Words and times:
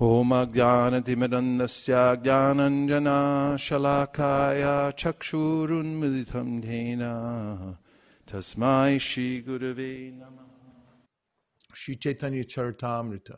होमज्ञानतिमिरन्दस्य 0.00 1.94
ज्ञानञ्जनाशलाकाय 2.24 2.94
चक्षुरुन्मिलितं 5.00 6.48
धेन 6.66 7.02
तस्मै 8.32 8.90
श्रीगुरवे 9.08 9.92
नमः 10.18 10.46
Sri 11.76 11.94
Chaitanya 11.94 12.42
Charitamrita. 12.42 13.36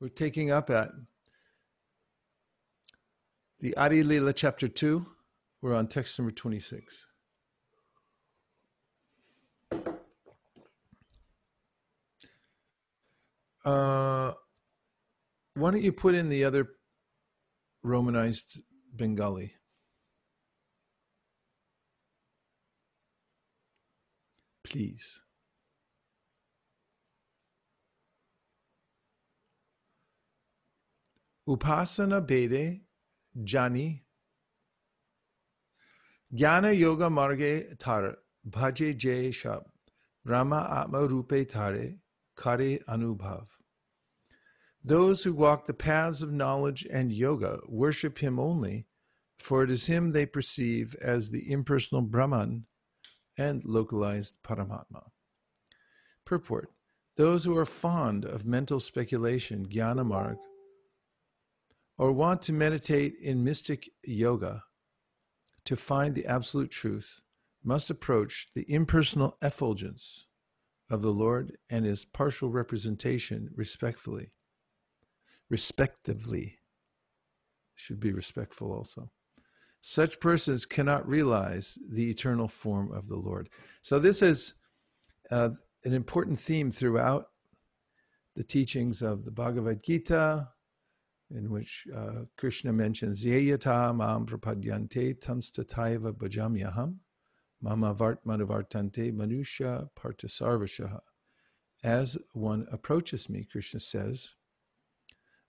We're 0.00 0.08
taking 0.08 0.50
up 0.50 0.70
at 0.70 0.88
the 3.60 3.76
Adi 3.76 4.02
Lila 4.02 4.32
chapter 4.32 4.66
2. 4.66 5.04
We're 5.60 5.74
on 5.74 5.88
text 5.88 6.18
number 6.18 6.32
26. 6.32 7.03
Uh, 13.65 14.31
why 15.55 15.71
don't 15.71 15.81
you 15.81 15.91
put 15.91 16.13
in 16.13 16.29
the 16.29 16.43
other 16.43 16.67
Romanized 17.83 18.61
Bengali? 18.95 19.53
Please. 24.63 25.21
Upasana 31.47 32.25
Bede 32.25 32.81
Jani 33.35 34.03
Jnana 36.33 36.77
Yoga 36.77 37.09
Marge 37.09 37.77
Tar 37.77 38.17
Bhaje 38.49 38.97
Jay 38.97 39.29
Shab 39.29 39.63
Brahma 40.25 40.67
Atma 40.71 41.07
Rupe 41.07 41.47
Tare 41.47 41.97
Kare 42.35 42.79
Anubhav. 42.89 43.45
Those 44.87 45.23
who 45.23 45.33
walk 45.33 45.65
the 45.65 45.73
paths 45.73 46.21
of 46.21 46.31
knowledge 46.31 46.85
and 46.91 47.11
yoga 47.11 47.59
worship 47.67 48.19
him 48.19 48.37
only, 48.37 48.85
for 49.39 49.63
it 49.63 49.71
is 49.71 49.87
him 49.87 50.11
they 50.11 50.27
perceive 50.27 50.95
as 51.01 51.31
the 51.31 51.51
impersonal 51.51 52.03
Brahman 52.03 52.67
and 53.35 53.65
localized 53.65 54.35
Paramatma. 54.43 55.09
Purport 56.23 56.69
Those 57.17 57.45
who 57.45 57.57
are 57.57 57.65
fond 57.65 58.25
of 58.25 58.45
mental 58.45 58.79
speculation, 58.79 59.67
Jnanamarg, 59.67 60.37
or 61.97 62.11
want 62.11 62.43
to 62.43 62.53
meditate 62.53 63.15
in 63.19 63.43
mystic 63.43 63.89
yoga 64.03 64.65
to 65.63 65.75
find 65.75 66.13
the 66.13 66.27
absolute 66.27 66.69
truth 66.69 67.21
must 67.63 67.89
approach 67.89 68.49
the 68.53 68.71
impersonal 68.71 69.35
effulgence 69.41 70.27
of 70.91 71.01
the 71.01 71.11
Lord 71.11 71.57
and 71.71 71.85
his 71.85 72.05
partial 72.05 72.51
representation 72.51 73.49
respectfully. 73.55 74.31
Respectively. 75.49 76.59
Should 77.75 77.99
be 77.99 78.13
respectful 78.13 78.71
also. 78.71 79.11
Such 79.81 80.19
persons 80.19 80.65
cannot 80.65 81.07
realize 81.07 81.77
the 81.87 82.09
eternal 82.09 82.47
form 82.47 82.91
of 82.91 83.07
the 83.07 83.17
Lord. 83.17 83.49
So, 83.81 83.99
this 83.99 84.21
is 84.21 84.55
uh, 85.29 85.49
an 85.83 85.93
important 85.93 86.39
theme 86.39 86.71
throughout 86.71 87.27
the 88.35 88.43
teachings 88.43 89.01
of 89.01 89.25
the 89.25 89.31
Bhagavad 89.31 89.83
Gita, 89.83 90.49
in 91.29 91.51
which 91.51 91.85
uh, 91.95 92.23
Krishna 92.37 92.73
mentions 92.73 93.25
Yeyata 93.25 93.95
mam 93.95 94.25
prapadyante 94.25 95.19
tamstataiva 95.19 96.13
bhajamyaham 96.13 96.95
mama 97.61 97.95
vartmanavartante 97.95 99.11
manusha 99.13 99.89
partasarvashaha. 99.97 100.99
As 101.83 102.17
one 102.33 102.65
approaches 102.71 103.29
me, 103.29 103.47
Krishna 103.51 103.79
says, 103.79 104.33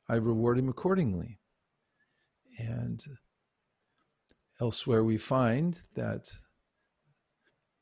I 0.08 0.16
reward 0.16 0.58
him 0.58 0.68
accordingly. 0.68 1.40
And 2.58 3.04
elsewhere 4.60 5.04
we 5.04 5.18
find 5.18 5.80
that 5.94 6.30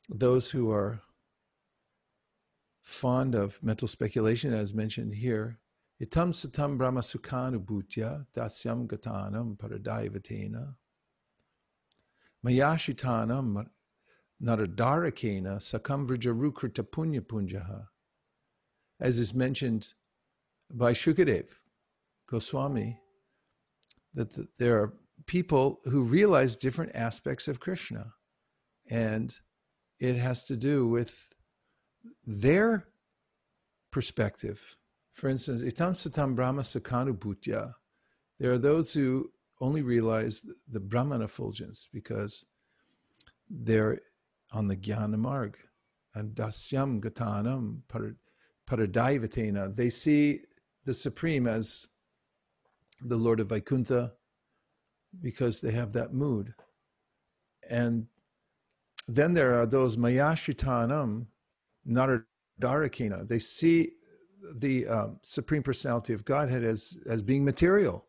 those 0.09 0.51
who 0.51 0.71
are 0.71 1.03
fond 2.83 3.35
of 3.35 3.63
mental 3.63 3.89
speculation, 3.89 4.53
as 4.53 4.75
mentioned 4.75 5.15
here, 5.15 5.59
Itam 6.03 6.33
satam 6.33 6.77
brahma 6.77 7.01
bhutya 7.01 8.27
dasyam 8.35 8.89
gatanam 8.89 9.57
paradaivatena 9.57 10.75
mayashitanam 12.45 13.67
naradarakena 14.43 15.57
sakam 15.61 16.07
vrijarukrita 16.07 16.83
punya 16.83 17.21
punjaha. 17.21 17.87
As 19.01 19.19
is 19.19 19.33
mentioned 19.33 19.95
by 20.71 20.93
Shukadev 20.93 21.49
Goswami, 22.35 22.99
that 24.15 24.31
there 24.59 24.77
are 24.81 24.95
people 25.27 25.79
who 25.85 26.03
realize 26.03 26.57
different 26.57 26.95
aspects 26.95 27.49
of 27.49 27.61
Krishna. 27.61 28.13
And 28.91 29.35
it 29.99 30.17
has 30.17 30.45
to 30.47 30.57
do 30.57 30.89
with 30.89 31.33
their 32.27 32.89
perspective 33.91 34.77
for 35.15 35.29
instance, 35.29 35.63
itam 35.63 35.93
satam 35.93 36.35
brahma 36.35 36.63
sakanubhutya. 36.63 37.73
There 38.41 38.53
are 38.53 38.59
those 38.59 38.93
who 38.93 39.31
only 39.61 39.81
realize 39.81 40.45
the 40.69 40.81
Brahman 40.81 41.23
effulgence 41.23 41.89
because 41.91 42.45
they're 43.49 44.01
on 44.53 44.67
the 44.67 44.77
Jnana 44.77 45.17
Marg. 45.17 45.57
And 46.15 46.35
dasyam 46.35 47.01
gatanam 47.01 47.83
paradaivatena. 48.67 49.77
They 49.77 49.89
see 49.89 50.41
the 50.85 50.95
Supreme 50.95 51.47
as 51.47 51.87
the 53.01 53.17
Lord 53.17 53.41
of 53.41 53.49
Vaikuntha 53.49 54.13
because 55.21 55.61
they 55.61 55.73
have 55.73 55.93
that 55.93 56.13
mood. 56.13 56.55
And 57.69 58.07
then 59.07 59.35
there 59.35 59.59
are 59.61 59.67
those 59.67 59.97
mayashitanam 59.97 61.27
naradarakina. 61.89 63.29
They 63.29 63.39
see 63.39 63.93
the 64.57 64.87
um, 64.87 65.19
Supreme 65.23 65.63
Personality 65.63 66.13
of 66.13 66.25
Godhead 66.25 66.65
as, 66.65 66.99
as 67.09 67.23
being 67.23 67.45
material, 67.45 68.07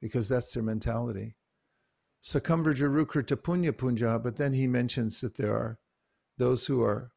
because 0.00 0.28
that's 0.28 0.52
their 0.52 0.62
mentality. 0.62 1.34
Sakamvrja 2.22 2.88
punya 3.36 3.72
punja, 3.72 4.22
but 4.22 4.36
then 4.36 4.52
he 4.52 4.66
mentions 4.66 5.20
that 5.20 5.36
there 5.36 5.54
are 5.54 5.78
those 6.38 6.66
who 6.66 6.82
are 6.82 7.12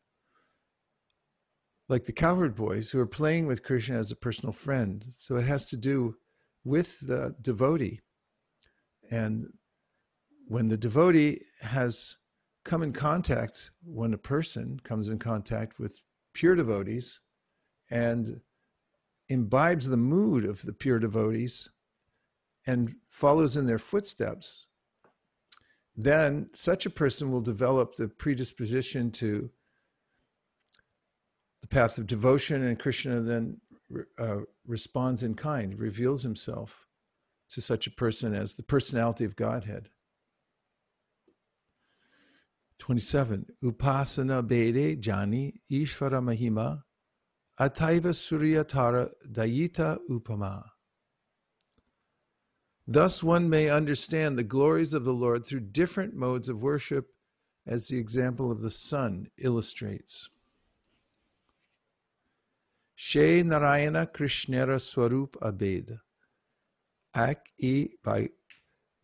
like 1.88 2.06
the 2.06 2.12
cowherd 2.12 2.56
boys 2.56 2.92
who 2.92 3.00
are 3.00 3.08
playing 3.08 3.48
with 3.48 3.64
Krishna 3.64 3.98
as 3.98 4.12
a 4.12 4.16
personal 4.16 4.54
friend. 4.54 5.06
So 5.18 5.36
it 5.38 5.46
has 5.46 5.66
to 5.68 5.78
do 5.78 6.18
with 6.64 7.00
the 7.08 7.36
devotee. 7.42 8.02
And 9.12 9.54
when 10.48 10.68
the 10.68 10.78
devotee 10.78 11.42
has 11.62 12.18
come 12.64 12.84
in 12.84 12.94
contact, 12.94 13.72
when 13.84 14.14
a 14.14 14.18
person 14.18 14.80
comes 14.84 15.10
in 15.10 15.20
contact 15.20 15.80
with 15.80 16.04
pure 16.34 16.56
devotees 16.56 17.20
and 17.90 18.42
imbibes 19.30 19.88
the 19.88 19.98
mood 19.98 20.46
of 20.46 20.62
the 20.64 20.74
pure 20.74 21.00
devotees 21.00 21.70
and 22.68 22.96
follows 23.08 23.58
in 23.58 23.66
their 23.66 23.80
footsteps, 23.80 24.68
then 25.96 26.50
such 26.54 26.86
a 26.86 26.90
person 26.90 27.32
will 27.32 27.42
develop 27.42 27.96
the 27.96 28.08
predisposition 28.08 29.12
to 29.12 29.50
the 31.62 31.68
path 31.68 31.98
of 31.98 32.08
devotion, 32.08 32.64
and 32.64 32.80
Krishna 32.80 33.22
then 33.22 33.60
uh, 34.18 34.38
responds 34.66 35.24
in 35.24 35.36
kind, 35.36 35.80
reveals 35.80 36.24
himself 36.24 36.88
to 37.50 37.62
such 37.62 37.88
a 37.88 37.92
person 37.92 38.34
as 38.34 38.54
the 38.54 38.64
personality 38.64 39.26
of 39.26 39.36
Godhead. 39.36 39.90
27. 42.80 43.46
Upasana 43.64 44.48
Bede 44.48 45.06
Jani 45.06 45.62
Ishvara 45.72 46.22
Mahima 46.24 46.84
Ataiva 47.60 48.14
Suryatara 48.14 49.10
Dayita 49.30 50.00
Upama. 50.10 50.64
Thus 52.88 53.22
one 53.22 53.50
may 53.50 53.70
understand 53.70 54.38
the 54.38 54.44
glories 54.44 54.94
of 54.94 55.04
the 55.04 55.14
Lord 55.14 55.46
through 55.46 55.60
different 55.60 56.16
modes 56.16 56.50
of 56.50 56.64
worship, 56.64 57.08
as 57.68 57.88
the 57.88 58.00
example 58.00 58.52
of 58.52 58.62
the 58.62 58.72
sun 58.72 59.28
illustrates. 59.38 60.30
She 63.02 63.44
Narayana 63.44 64.08
Krishnera 64.08 64.78
Swarup 64.78 65.38
Abed. 65.42 66.00
Ak 67.16 67.46
i 67.64 67.88
by 68.04 68.28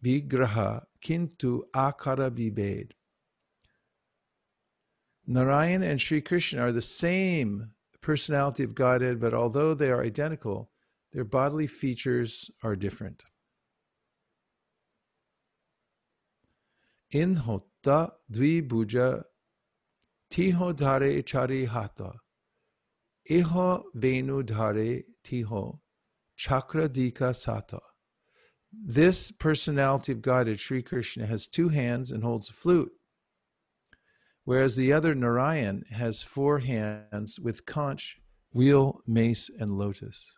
Bigraha 0.03 0.83
Kintu 1.01 1.61
Akara 1.73 2.29
Bibed. 2.29 2.91
Narayan 5.25 5.81
and 5.81 6.01
Sri 6.01 6.19
Krishna 6.19 6.59
are 6.59 6.71
the 6.73 6.81
same 6.81 7.71
personality 8.01 8.63
of 8.63 8.75
Godhead, 8.75 9.21
but 9.21 9.33
although 9.33 9.73
they 9.73 9.89
are 9.89 10.03
identical, 10.03 10.71
their 11.13 11.23
bodily 11.23 11.65
features 11.65 12.51
are 12.63 12.75
different. 12.75 13.23
In 17.11 17.35
hotta 17.35 18.11
dvibhuja 18.29 19.23
tiho 20.29 20.73
dhare 20.73 21.23
chari 21.23 21.65
hata. 21.65 22.19
Iho 23.29 23.83
venu 23.95 24.43
dhare 24.43 25.03
tiho 25.23 25.79
Chakradika 26.37 27.33
Sata. 27.33 27.79
This 28.71 29.31
personality 29.31 30.11
of 30.11 30.21
Godhead, 30.21 30.59
Sri 30.59 30.83
Krishna, 30.83 31.25
has 31.25 31.47
two 31.47 31.69
hands 31.69 32.11
and 32.11 32.23
holds 32.23 32.49
a 32.49 32.53
flute, 32.53 32.91
whereas 34.43 34.75
the 34.75 34.91
other 34.91 35.15
Narayan 35.15 35.83
has 35.91 36.21
four 36.21 36.59
hands 36.59 37.39
with 37.39 37.65
conch, 37.65 38.17
wheel, 38.53 38.99
mace, 39.07 39.49
and 39.59 39.71
lotus. 39.71 40.31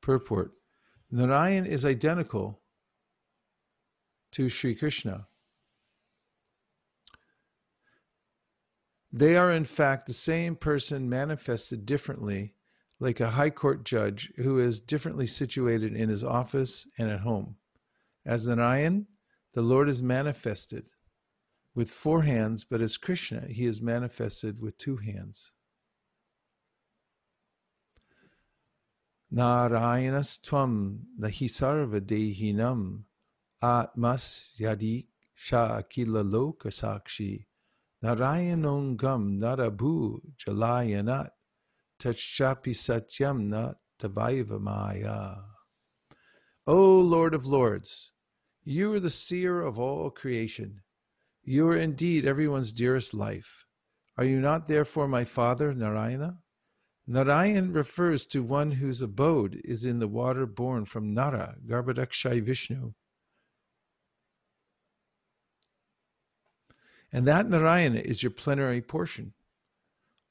Purport 0.00 0.52
Narayan 1.10 1.66
is 1.66 1.84
identical 1.84 2.62
to 4.32 4.48
Sri 4.48 4.74
Krishna. 4.74 5.26
They 9.12 9.36
are, 9.36 9.50
in 9.50 9.64
fact, 9.64 10.06
the 10.06 10.12
same 10.12 10.54
person 10.54 11.08
manifested 11.08 11.86
differently, 11.86 12.54
like 13.00 13.20
a 13.20 13.30
high 13.30 13.50
court 13.50 13.84
judge 13.84 14.32
who 14.36 14.58
is 14.58 14.80
differently 14.80 15.26
situated 15.26 15.94
in 15.94 16.08
his 16.08 16.22
office 16.22 16.86
and 16.98 17.10
at 17.10 17.20
home. 17.20 17.56
As 18.26 18.46
Narayan, 18.46 19.06
the 19.54 19.62
Lord 19.62 19.88
is 19.88 20.02
manifested 20.02 20.86
with 21.74 21.90
four 21.90 22.22
hands, 22.22 22.64
but 22.64 22.82
as 22.82 22.96
Krishna, 22.96 23.46
he 23.48 23.64
is 23.64 23.80
manifested 23.80 24.60
with 24.60 24.76
two 24.76 24.96
hands. 24.96 25.52
Narayanas 29.32 30.40
tvam 30.40 31.00
nahisarva 31.18 32.00
dehinam 32.00 33.04
atmas 33.62 34.56
yadik 34.58 35.06
shakila 35.38 36.24
lokasakshi 36.24 37.47
Narayanongam 38.04 39.40
Narabu 39.40 40.20
Jalayanat 40.36 41.30
Tachapi 42.00 42.70
Satyam 42.70 43.48
Nat 43.48 43.74
Tavaiva 44.00 44.60
Maya. 44.60 45.34
O 46.66 47.00
Lord 47.00 47.34
of 47.34 47.46
Lords, 47.46 48.12
you 48.62 48.92
are 48.92 49.00
the 49.00 49.10
seer 49.10 49.60
of 49.60 49.78
all 49.78 50.10
creation. 50.10 50.82
You 51.42 51.68
are 51.68 51.76
indeed 51.76 52.24
everyone's 52.24 52.72
dearest 52.72 53.14
life. 53.14 53.64
Are 54.16 54.24
you 54.24 54.38
not 54.38 54.68
therefore 54.68 55.08
my 55.08 55.24
father, 55.24 55.74
Narayana? 55.74 56.38
Narayan 57.06 57.72
refers 57.72 58.26
to 58.26 58.42
one 58.42 58.72
whose 58.72 59.00
abode 59.00 59.60
is 59.64 59.84
in 59.84 59.98
the 59.98 60.06
water 60.06 60.44
born 60.44 60.84
from 60.84 61.14
Nara, 61.14 61.56
Garbhodakshai 61.66 62.42
Vishnu, 62.42 62.92
And 67.12 67.26
that 67.26 67.48
Narayana 67.48 68.00
is 68.00 68.22
your 68.22 68.30
plenary 68.30 68.82
portion. 68.82 69.32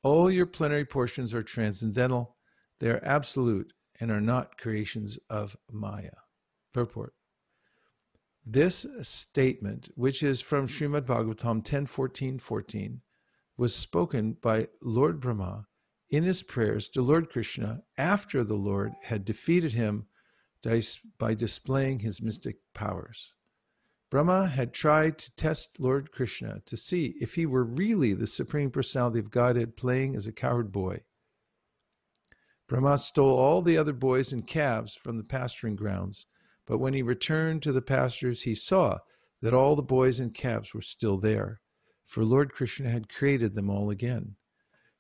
All 0.04 0.30
your 0.30 0.46
plenary 0.46 0.86
portions 0.86 1.34
are 1.34 1.42
transcendental, 1.42 2.36
they 2.80 2.90
are 2.90 3.02
absolute, 3.04 3.74
and 4.00 4.12
are 4.12 4.22
not 4.22 4.58
creations 4.58 5.18
of 5.30 5.58
Maya. 5.72 6.12
Purport. 6.74 7.14
This 8.46 8.86
statement, 9.02 9.90
which 9.96 10.22
is 10.22 10.40
from 10.40 10.68
Srimad 10.68 11.06
Bhagavatam 11.06 11.64
10 11.64 11.88
14 11.88 12.40
14, 12.40 13.02
was 13.58 13.76
spoken 13.76 14.38
by 14.42 14.68
Lord 14.82 15.20
Brahma 15.20 15.66
in 16.10 16.24
his 16.24 16.44
prayers 16.44 16.88
to 16.90 17.02
Lord 17.02 17.30
Krishna 17.30 17.82
after 17.98 18.44
the 18.44 18.56
Lord 18.56 18.94
had 19.04 19.26
defeated 19.26 19.74
him 19.74 20.06
by 21.18 21.34
displaying 21.34 22.00
his 22.00 22.22
mystic 22.22 22.58
powers. 22.74 23.34
Brahma 24.10 24.48
had 24.48 24.74
tried 24.74 25.18
to 25.18 25.36
test 25.36 25.82
Lord 25.82 26.14
Krishna 26.14 26.62
to 26.66 26.78
see 26.78 27.18
if 27.20 27.36
he 27.36 27.46
were 27.46 27.66
really 27.66 28.14
the 28.14 28.26
Supreme 28.26 28.72
Personality 28.72 29.20
of 29.20 29.32
Godhead 29.32 29.76
playing 29.76 30.16
as 30.16 30.26
a 30.26 30.32
cowherd 30.32 30.72
boy. 30.72 31.02
Brahma 32.70 33.00
stole 33.00 33.38
all 33.38 33.62
the 33.62 33.78
other 33.78 33.92
boys 33.92 34.32
and 34.32 34.48
calves 34.48 34.96
from 34.96 35.18
the 35.18 35.26
pasturing 35.26 35.76
grounds, 35.76 36.26
but 36.66 36.78
when 36.78 36.94
he 36.94 37.02
returned 37.02 37.62
to 37.64 37.74
the 37.74 37.82
pastures, 37.82 38.44
he 38.44 38.56
saw 38.56 39.00
that 39.42 39.54
all 39.54 39.76
the 39.76 39.84
boys 39.84 40.22
and 40.22 40.34
calves 40.34 40.74
were 40.74 40.82
still 40.82 41.18
there, 41.18 41.60
for 42.06 42.24
Lord 42.24 42.54
Krishna 42.54 42.90
had 42.90 43.10
created 43.10 43.56
them 43.56 43.70
all 43.70 43.90
again. 43.90 44.38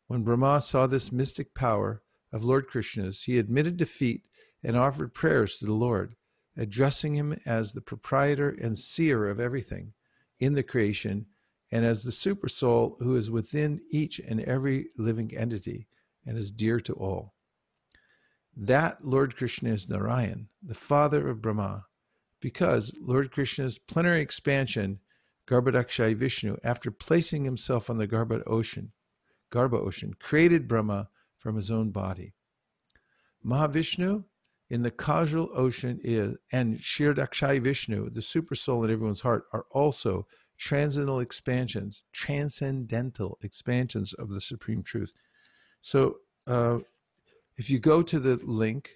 When 0.07 0.23
Brahma 0.23 0.59
saw 0.59 0.85
this 0.85 1.13
mystic 1.13 1.53
power 1.53 2.03
of 2.33 2.43
Lord 2.43 2.67
Krishna's, 2.67 3.23
he 3.23 3.39
admitted 3.39 3.77
defeat 3.77 4.23
and 4.61 4.75
offered 4.75 5.13
prayers 5.13 5.57
to 5.57 5.65
the 5.65 5.73
Lord 5.73 6.16
addressing 6.57 7.15
him 7.15 7.39
as 7.45 7.71
the 7.71 7.81
proprietor 7.81 8.49
and 8.61 8.77
seer 8.77 9.27
of 9.27 9.39
everything 9.39 9.93
in 10.39 10.53
the 10.53 10.63
creation 10.63 11.25
and 11.71 11.85
as 11.85 12.03
the 12.03 12.11
supersoul 12.11 12.97
who 12.99 13.15
is 13.15 13.29
within 13.29 13.81
each 13.91 14.19
and 14.19 14.41
every 14.41 14.87
living 14.97 15.35
entity 15.35 15.87
and 16.25 16.37
is 16.37 16.51
dear 16.51 16.79
to 16.79 16.93
all. 16.93 17.33
That 18.55 19.05
Lord 19.05 19.35
Krishna 19.35 19.69
is 19.69 19.87
Narayan, 19.87 20.49
the 20.63 20.73
father 20.73 21.29
of 21.29 21.41
Brahma, 21.41 21.85
because 22.41 22.93
Lord 22.99 23.31
Krishna's 23.31 23.77
plenary 23.77 24.21
expansion, 24.21 24.99
Garbhodakshai 25.47 26.15
Vishnu, 26.15 26.57
after 26.63 26.89
placing 26.91 27.43
himself 27.43 27.89
on 27.89 27.97
the 27.97 28.07
Garbha 28.07 28.43
ocean, 28.47 28.91
Garbha 29.51 29.79
ocean, 29.79 30.13
created 30.19 30.67
Brahma 30.67 31.09
from 31.37 31.55
his 31.55 31.71
own 31.71 31.91
body. 31.91 32.33
Mahavishnu 33.45 34.25
in 34.69 34.83
the 34.83 34.91
causal 34.91 35.49
ocean 35.53 35.99
is, 36.03 36.37
and 36.51 36.79
Kshirodakshayi 36.79 37.61
Vishnu, 37.61 38.09
the 38.09 38.21
super 38.21 38.55
soul 38.55 38.83
in 38.83 38.91
everyone's 38.91 39.21
heart, 39.21 39.45
are 39.53 39.65
also 39.71 40.27
transcendental 40.57 41.19
expansions, 41.19 42.03
transcendental 42.11 43.37
expansions 43.41 44.13
of 44.13 44.29
the 44.29 44.41
supreme 44.41 44.83
truth. 44.83 45.13
So, 45.81 46.17
uh, 46.47 46.79
if 47.57 47.69
you 47.69 47.79
go 47.79 48.03
to 48.03 48.19
the 48.19 48.35
link 48.43 48.89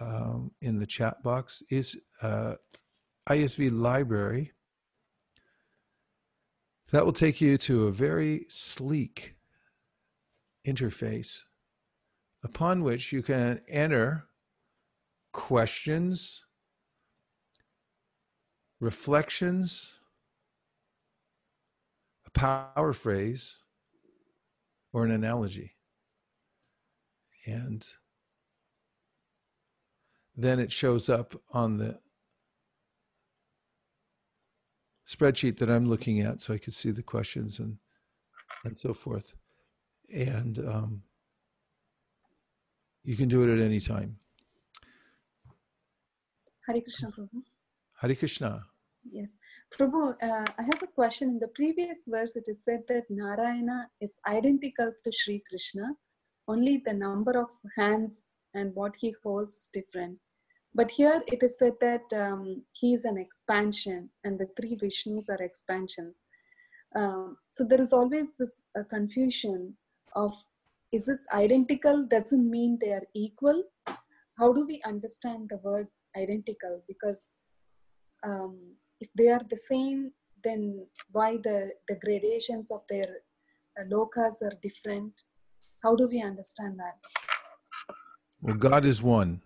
um, 0.00 0.50
in 0.60 0.78
the 0.78 0.86
chat 0.86 1.22
box, 1.22 1.62
is 1.70 1.96
uh, 2.22 2.54
ISV 3.28 3.70
library. 3.72 4.52
That 6.90 7.04
will 7.04 7.12
take 7.12 7.40
you 7.40 7.56
to 7.58 7.86
a 7.86 7.92
very 7.92 8.44
sleek 8.48 9.36
interface 10.66 11.40
upon 12.44 12.82
which 12.82 13.12
you 13.12 13.22
can 13.22 13.60
enter 13.68 14.26
questions, 15.32 16.44
reflections, 18.80 19.94
a 22.26 22.30
power 22.30 22.92
phrase, 22.92 23.58
or 24.92 25.04
an 25.04 25.10
analogy. 25.10 25.72
And 27.46 27.84
then 30.36 30.58
it 30.58 30.70
shows 30.70 31.08
up 31.08 31.34
on 31.52 31.78
the 31.78 31.98
spreadsheet 35.06 35.58
that 35.58 35.70
I'm 35.70 35.88
looking 35.88 36.20
at 36.20 36.40
so 36.40 36.54
I 36.54 36.58
could 36.58 36.74
see 36.74 36.90
the 36.90 37.02
questions 37.02 37.58
and 37.58 37.78
and 38.64 38.78
so 38.78 38.92
forth. 38.92 39.32
And 40.14 40.58
um, 40.58 41.02
you 43.02 43.16
can 43.16 43.28
do 43.28 43.42
it 43.42 43.52
at 43.52 43.64
any 43.64 43.80
time. 43.80 44.16
Hare 46.72 46.80
Krishna, 46.80 47.10
Prabhu. 47.10 47.42
Hare 48.00 48.14
Krishna. 48.14 48.64
Yes. 49.10 49.36
Prabhu, 49.74 50.14
uh, 50.22 50.46
I 50.58 50.62
have 50.62 50.82
a 50.82 50.86
question. 50.86 51.28
In 51.28 51.38
the 51.38 51.48
previous 51.48 51.98
verse, 52.08 52.34
it 52.34 52.44
is 52.48 52.60
said 52.64 52.82
that 52.88 53.04
Narayana 53.10 53.88
is 54.00 54.14
identical 54.26 54.90
to 55.04 55.12
Sri 55.12 55.42
Krishna, 55.50 55.94
only 56.48 56.82
the 56.84 56.94
number 56.94 57.32
of 57.38 57.50
hands 57.76 58.22
and 58.54 58.74
what 58.74 58.94
he 58.96 59.14
holds 59.22 59.54
is 59.54 59.70
different. 59.72 60.18
But 60.74 60.90
here 60.90 61.22
it 61.26 61.42
is 61.42 61.58
said 61.58 61.74
that 61.82 62.04
um, 62.16 62.62
he 62.72 62.94
is 62.94 63.04
an 63.04 63.18
expansion 63.18 64.08
and 64.24 64.38
the 64.38 64.48
three 64.58 64.78
Vishnus 64.82 65.28
are 65.28 65.42
expansions. 65.42 66.22
Um, 66.94 67.36
so 67.50 67.64
there 67.64 67.80
is 67.82 67.92
always 67.92 68.28
this 68.38 68.62
uh, 68.78 68.84
confusion 68.88 69.74
of 70.16 70.32
is 70.90 71.06
this 71.06 71.24
identical 71.32 72.06
doesn't 72.06 72.50
mean 72.50 72.78
they 72.80 72.92
are 72.92 73.04
equal. 73.14 73.62
How 74.38 74.52
do 74.52 74.66
we 74.66 74.80
understand 74.86 75.50
the 75.50 75.58
word 75.58 75.88
identical 76.16 76.82
because 76.86 77.36
um, 78.24 78.56
if 79.00 79.08
they 79.16 79.28
are 79.28 79.42
the 79.48 79.56
same 79.56 80.12
then 80.42 80.86
why 81.12 81.36
the, 81.42 81.72
the 81.88 81.96
gradations 81.96 82.68
of 82.70 82.80
their 82.88 83.08
uh, 83.78 83.84
lokas 83.84 84.42
are 84.42 84.56
different? 84.62 85.22
How 85.82 85.94
do 85.96 86.08
we 86.08 86.22
understand 86.22 86.78
that? 86.78 86.96
Well 88.40 88.56
god 88.56 88.84
is 88.84 89.02
one. 89.02 89.42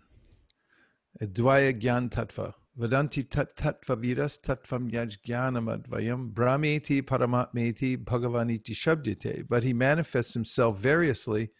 Advaya 1.23 1.73
gyan 1.78 2.11
tattva. 2.11 2.54
Vedanti 2.78 3.28
tat 3.28 3.56
tattva 3.56 3.96
viras 3.96 4.38
tattvam 4.38 4.90
yajnanam 4.90 5.75
advayam 5.76 6.32
brahmeti 6.32 7.02
paramatmeti 7.02 7.96
bhagavaniti 7.96 8.75
shabdite. 8.75 9.49
But 9.49 9.62
he 9.64 9.73
manifests 9.73 10.35
himself 10.35 10.78
variously 10.78 11.50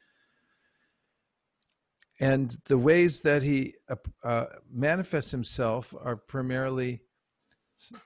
and 2.18 2.56
the 2.66 2.78
ways 2.78 3.20
that 3.20 3.42
he 3.42 3.75
uh, 3.88 3.96
uh, 4.25 4.46
manifests 4.73 5.30
himself 5.30 5.94
are 6.00 6.16
primarily 6.16 7.02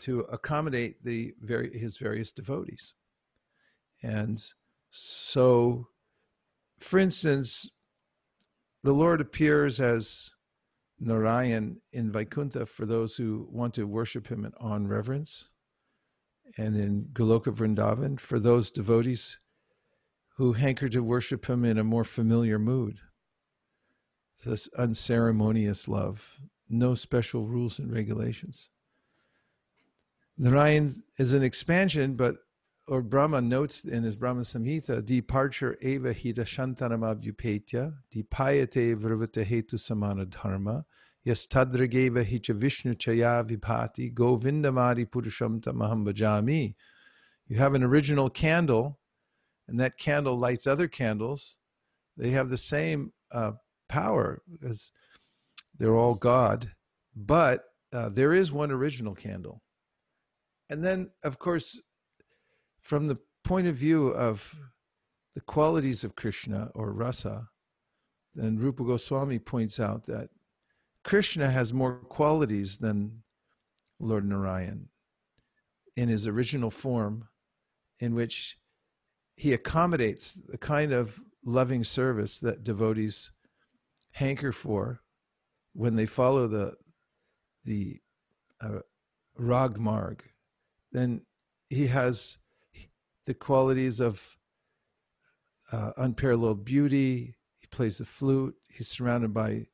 to 0.00 0.20
accommodate 0.22 1.04
the 1.04 1.32
very 1.40 1.76
his 1.78 1.96
various 1.96 2.32
devotees 2.32 2.94
and 4.02 4.42
so 4.90 5.86
for 6.80 6.98
instance, 6.98 7.70
the 8.82 8.94
Lord 8.94 9.20
appears 9.20 9.80
as 9.80 10.30
Narayan 10.98 11.80
in 11.92 12.10
Vaikuntha 12.10 12.66
for 12.66 12.86
those 12.86 13.16
who 13.16 13.46
want 13.50 13.74
to 13.74 13.86
worship 13.86 14.26
him 14.28 14.44
in 14.44 14.52
awe 14.54 14.74
and 14.74 14.88
reverence, 14.88 15.48
and 16.56 16.76
in 16.76 17.08
Goloka 17.12 17.54
Vrindavan 17.54 18.18
for 18.18 18.38
those 18.38 18.70
devotees 18.70 19.38
who 20.36 20.54
hanker 20.54 20.88
to 20.88 21.02
worship 21.02 21.46
him 21.46 21.64
in 21.64 21.78
a 21.78 21.84
more 21.84 22.04
familiar 22.04 22.58
mood. 22.58 22.98
This 24.44 24.68
unceremonious 24.78 25.86
love, 25.86 26.38
no 26.68 26.94
special 26.94 27.46
rules 27.46 27.78
and 27.78 27.92
regulations. 27.92 28.70
Narayan 30.38 31.02
is 31.18 31.34
an 31.34 31.42
expansion, 31.42 32.14
but 32.14 32.36
or 32.88 33.02
Brahma 33.02 33.42
notes 33.42 33.84
in 33.84 34.02
his 34.02 34.16
Brahma 34.16 34.40
Samhita, 34.40 35.04
departure 35.04 35.76
eva 35.82 36.14
hita 36.14 36.44
shantaramabhyupetya, 36.44 37.92
dipayate 38.12 38.96
vrivata 38.96 39.44
hetu 39.44 39.78
samana 39.78 40.24
dharma, 40.24 40.86
yastadrageva 41.26 42.24
hicha 42.24 42.54
vishnu 42.54 42.94
chaya 42.94 43.46
vipati, 43.46 44.12
govindamadi 44.12 45.06
purusham 45.06 45.60
tamaham 45.60 46.04
bhajami. 46.04 46.74
You 47.46 47.58
have 47.58 47.74
an 47.74 47.84
original 47.84 48.30
candle, 48.30 48.98
and 49.68 49.78
that 49.78 49.98
candle 49.98 50.38
lights 50.38 50.66
other 50.66 50.88
candles. 50.88 51.58
They 52.16 52.30
have 52.30 52.48
the 52.48 52.58
same 52.58 53.12
uh, 53.30 53.52
power 53.90 54.40
as 54.64 54.92
they're 55.78 55.96
all 55.96 56.14
God, 56.14 56.70
but 57.14 57.64
uh, 57.92 58.08
there 58.08 58.32
is 58.32 58.52
one 58.52 58.70
original 58.70 59.14
candle. 59.14 59.62
And 60.70 60.82
then, 60.84 61.10
of 61.24 61.38
course, 61.38 61.80
from 62.80 63.08
the 63.08 63.18
point 63.44 63.66
of 63.66 63.74
view 63.74 64.08
of 64.08 64.54
the 65.34 65.40
qualities 65.40 66.04
of 66.04 66.14
Krishna 66.14 66.70
or 66.74 66.92
rasa, 66.92 67.48
then 68.34 68.56
Rupa 68.58 68.84
Goswami 68.84 69.40
points 69.40 69.80
out 69.80 70.06
that 70.06 70.30
Krishna 71.02 71.50
has 71.50 71.72
more 71.72 71.96
qualities 71.96 72.76
than 72.76 73.22
Lord 73.98 74.24
Narayan 74.24 74.88
in 75.96 76.08
his 76.08 76.28
original 76.28 76.70
form, 76.70 77.28
in 77.98 78.14
which 78.14 78.56
he 79.36 79.52
accommodates 79.52 80.34
the 80.34 80.58
kind 80.58 80.92
of 80.92 81.18
loving 81.44 81.82
service 81.82 82.38
that 82.38 82.62
devotees 82.62 83.32
hanker 84.12 84.52
for 84.52 85.00
when 85.72 85.96
they 85.96 86.06
follow 86.06 86.46
the 86.46 86.74
the 87.64 88.00
uh. 88.60 88.80
Then 90.92 91.22
he 91.68 91.86
has 91.86 92.36
the 93.26 93.34
qualities 93.34 94.00
of 94.00 94.36
uh, 95.72 95.92
unparalleled 95.96 96.64
beauty. 96.64 97.36
He 97.58 97.66
plays 97.68 97.98
the 97.98 98.04
flute. 98.04 98.56
He's 98.68 98.88
surrounded 98.88 99.32
by 99.32 99.66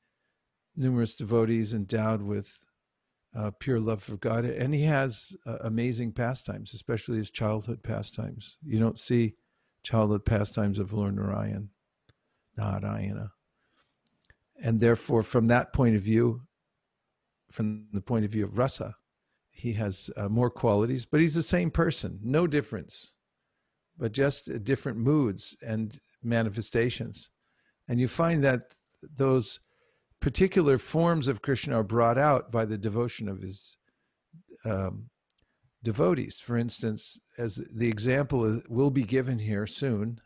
numerous 0.76 1.14
devotees 1.14 1.72
endowed 1.72 2.22
with 2.22 2.64
uh, 3.34 3.50
pure 3.58 3.80
love 3.80 4.02
for 4.02 4.16
God. 4.16 4.44
And 4.44 4.74
he 4.74 4.84
has 4.84 5.34
uh, 5.46 5.58
amazing 5.62 6.12
pastimes, 6.12 6.74
especially 6.74 7.16
his 7.16 7.30
childhood 7.30 7.82
pastimes. 7.82 8.58
You 8.62 8.78
don't 8.78 8.98
see 8.98 9.36
childhood 9.82 10.24
pastimes 10.24 10.78
of 10.78 10.92
Lord 10.92 11.16
Narayan, 11.16 11.70
Narayana. 12.56 13.32
And 14.62 14.80
therefore, 14.80 15.22
from 15.22 15.48
that 15.48 15.72
point 15.72 15.96
of 15.96 16.02
view, 16.02 16.42
from 17.50 17.88
the 17.92 18.00
point 18.00 18.24
of 18.24 18.30
view 18.30 18.44
of 18.44 18.58
rasa, 18.58 18.94
he 19.50 19.72
has 19.74 20.10
uh, 20.16 20.28
more 20.28 20.50
qualities, 20.50 21.06
but 21.06 21.20
he's 21.20 21.34
the 21.34 21.42
same 21.42 21.70
person, 21.70 22.20
no 22.22 22.46
difference 22.46 23.16
but 23.98 24.12
just 24.12 24.64
different 24.64 24.98
moods 24.98 25.56
and 25.66 25.98
manifestations. 26.22 27.30
And 27.88 28.00
you 28.00 28.08
find 28.08 28.42
that 28.44 28.74
those 29.02 29.60
particular 30.20 30.78
forms 30.78 31.28
of 31.28 31.42
Krishna 31.42 31.80
are 31.80 31.84
brought 31.84 32.18
out 32.18 32.50
by 32.50 32.64
the 32.64 32.78
devotion 32.78 33.28
of 33.28 33.40
his 33.40 33.76
um, 34.64 35.10
devotees. 35.82 36.38
For 36.40 36.56
instance, 36.56 37.18
as 37.38 37.56
the 37.72 37.88
example 37.88 38.60
will 38.68 38.90
be 38.90 39.04
given 39.04 39.38
here 39.38 39.66
soon. 39.66 40.20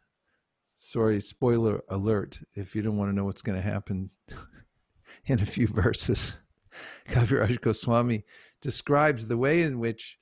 Sorry, 0.82 1.20
spoiler 1.20 1.82
alert 1.90 2.38
if 2.54 2.75
you 2.75 2.80
don't 2.80 2.96
want 2.96 3.10
to 3.10 3.14
know 3.14 3.26
what's 3.26 3.42
going 3.42 3.60
to 3.60 3.62
happen 3.62 4.08
in 5.26 5.38
a 5.38 5.44
few 5.44 5.66
verses. 5.66 6.38
Kaviraj 7.06 7.60
Goswami 7.60 8.25
describes 8.62 9.26
the 9.26 9.37
way 9.37 9.60
in 9.60 9.78
which, 9.78 10.18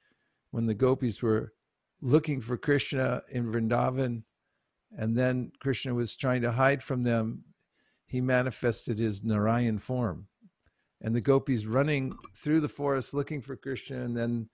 when 0.51 0.67
the 0.67 0.75
gopis 0.75 1.23
were 1.23 1.53
looking 2.01 2.41
for 2.41 2.57
Krishna 2.57 3.23
in 3.31 3.47
Vrindavan, 3.47 4.25
and 4.97 5.17
then 5.17 5.53
Krishna 5.61 5.95
was 5.95 6.17
trying 6.17 6.43
to 6.43 6.51
hide 6.51 6.83
from 6.83 7.05
them, 7.05 7.45
he 8.05 8.21
manifested 8.21 8.99
his 8.99 9.23
Narayan 9.23 9.79
form. 9.79 10.27
And 11.01 11.15
the 11.15 11.21
gopis 11.21 11.67
running 11.67 12.17
through 12.37 12.63
the 12.63 12.69
forest 12.69 13.15
looking 13.15 13.43
for 13.43 13.55
Krishna, 13.55 14.01
and 14.01 14.17
then 14.17 14.49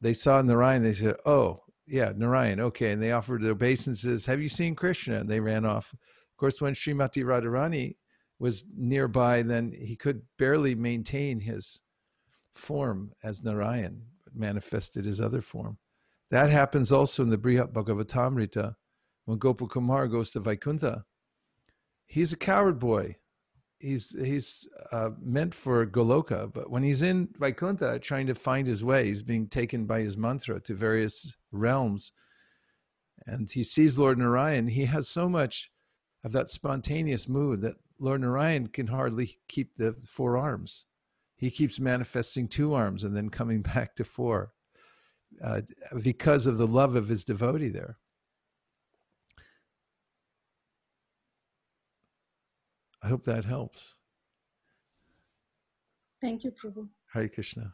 they 0.00 0.12
saw 0.12 0.42
Narayan. 0.42 0.82
They 0.82 0.92
said, 0.92 1.18
"Oh, 1.24 1.62
yeah, 1.90 2.12
Narayan, 2.16 2.60
okay." 2.60 2.92
And 2.92 3.02
they 3.02 3.12
offered 3.12 3.42
their 3.42 3.52
obeisances. 3.52 4.26
Have 4.26 4.40
you 4.40 4.48
seen 4.48 4.74
Krishna? 4.74 5.18
And 5.18 5.28
they 5.28 5.40
ran 5.40 5.64
off. 5.64 5.92
Of 5.92 6.36
course, 6.38 6.60
when 6.60 6.74
Srimati 6.74 7.22
Radharani 7.22 7.96
was 8.38 8.64
nearby, 8.74 9.42
then 9.42 9.72
he 9.72 9.96
could 9.96 10.22
barely 10.38 10.74
maintain 10.74 11.40
his 11.40 11.80
form 12.54 13.12
as 13.22 13.42
Narayan, 13.42 14.06
but 14.24 14.34
manifested 14.34 15.04
his 15.04 15.20
other 15.20 15.42
form. 15.42 15.78
That 16.30 16.50
happens 16.50 16.92
also 16.92 17.22
in 17.22 17.30
the 17.30 17.38
Brihat 17.38 17.72
Bhagavatamrita 17.72 18.76
when 19.24 19.38
Gopakumar 19.38 20.10
goes 20.10 20.30
to 20.30 20.40
Vaikuntha. 20.40 21.04
He's 22.06 22.32
a 22.32 22.36
cowherd 22.36 22.78
boy. 22.78 23.16
He's 23.80 24.10
he's 24.10 24.68
uh, 24.92 25.10
meant 25.18 25.54
for 25.54 25.86
Goloka, 25.86 26.52
but 26.52 26.70
when 26.70 26.82
he's 26.82 27.02
in 27.02 27.30
Vaikuntha 27.38 27.98
trying 27.98 28.26
to 28.26 28.34
find 28.34 28.66
his 28.66 28.84
way, 28.84 29.06
he's 29.06 29.22
being 29.22 29.48
taken 29.48 29.86
by 29.86 30.00
his 30.00 30.16
mantra 30.16 30.60
to 30.60 30.74
various 30.74 31.34
realms. 31.50 32.12
And 33.26 33.50
he 33.50 33.64
sees 33.64 33.98
Lord 33.98 34.18
Narayan. 34.18 34.68
He 34.68 34.84
has 34.84 35.08
so 35.08 35.28
much 35.28 35.70
of 36.22 36.32
that 36.32 36.50
spontaneous 36.50 37.28
mood 37.28 37.62
that 37.62 37.76
Lord 37.98 38.20
Narayan 38.20 38.66
can 38.66 38.88
hardly 38.88 39.38
keep 39.48 39.76
the 39.76 39.94
four 40.04 40.36
arms. 40.36 40.86
He 41.36 41.50
keeps 41.50 41.80
manifesting 41.80 42.48
two 42.48 42.74
arms 42.74 43.02
and 43.02 43.16
then 43.16 43.30
coming 43.30 43.62
back 43.74 43.96
to 43.96 44.04
four 44.04 44.52
uh, 45.42 45.62
because 46.02 46.46
of 46.46 46.58
the 46.58 46.66
love 46.66 46.96
of 46.96 47.08
his 47.08 47.24
devotee 47.24 47.68
there. 47.68 47.98
I 53.02 53.08
hope 53.08 53.24
that 53.24 53.44
helps. 53.44 53.94
Thank 56.20 56.44
you, 56.44 56.50
Prabhu. 56.50 56.88
Hare 57.12 57.28
Krishna. 57.28 57.72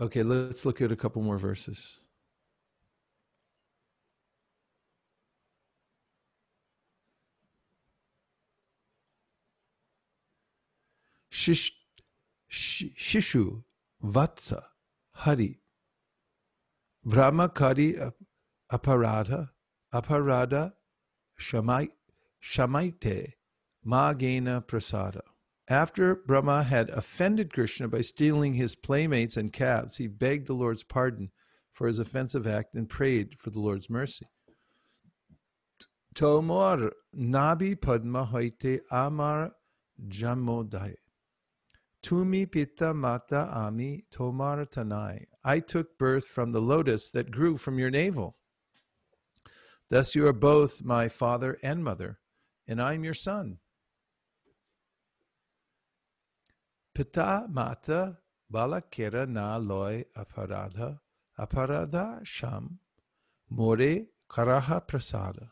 Okay, 0.00 0.22
let's 0.22 0.64
look 0.64 0.80
at 0.80 0.90
a 0.90 0.96
couple 0.96 1.20
more 1.20 1.36
verses. 1.36 1.98
Shish, 11.30 11.72
shishu 12.50 13.62
Vatsa, 14.02 14.62
Hari. 15.12 15.60
Brahmakari 17.06 18.12
aparadha, 18.72 19.50
aparada 19.92 20.72
shamai, 21.38 21.88
shamaite, 22.42 23.34
magena 23.84 24.62
prasada. 24.66 25.22
After 25.68 26.16
Brahma 26.16 26.64
had 26.64 26.90
offended 26.90 27.52
Krishna 27.52 27.86
by 27.86 28.00
stealing 28.00 28.54
his 28.54 28.74
playmates 28.74 29.36
and 29.36 29.52
calves, 29.52 29.98
he 29.98 30.08
begged 30.08 30.48
the 30.48 30.54
Lord's 30.54 30.82
pardon 30.82 31.30
for 31.72 31.86
his 31.86 32.00
offensive 32.00 32.46
act 32.46 32.74
and 32.74 32.88
prayed 32.88 33.38
for 33.38 33.50
the 33.50 33.60
Lord's 33.60 33.88
mercy. 33.88 34.26
Tomor 36.14 36.90
nabi 37.16 37.80
padma 37.80 38.24
hoite 38.24 38.80
amar 38.90 39.52
jamodai. 40.08 40.96
Tumi 42.02 42.50
pita 42.50 42.92
mata 42.92 43.48
ami 43.54 44.04
tomar 44.10 44.64
tanai. 44.64 45.26
I 45.44 45.60
took 45.60 45.96
birth 45.98 46.26
from 46.26 46.50
the 46.50 46.60
lotus 46.60 47.10
that 47.10 47.30
grew 47.30 47.56
from 47.56 47.78
your 47.78 47.90
navel. 47.90 48.36
Thus 49.88 50.14
you 50.14 50.26
are 50.26 50.32
both 50.32 50.82
my 50.82 51.08
father 51.08 51.58
and 51.62 51.84
mother, 51.84 52.18
and 52.70 52.80
I 52.80 52.94
am 52.94 53.04
your 53.04 53.14
son. 53.14 53.58
Pita 56.94 57.46
mata 57.50 58.18
balakera 58.52 59.28
na 59.28 59.58
loy 59.58 60.04
aparadha 60.16 61.00
aparadha 61.38 62.24
sham 62.24 62.78
more 63.50 64.06
karaha 64.30 64.86
prasada. 64.86 65.50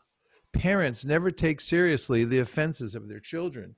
Parents 0.51 1.05
never 1.05 1.29
take 1.29 1.61
seriously 1.61 2.25
the 2.25 2.39
offenses 2.39 2.95
of 2.95 3.07
their 3.07 3.19
children 3.19 3.75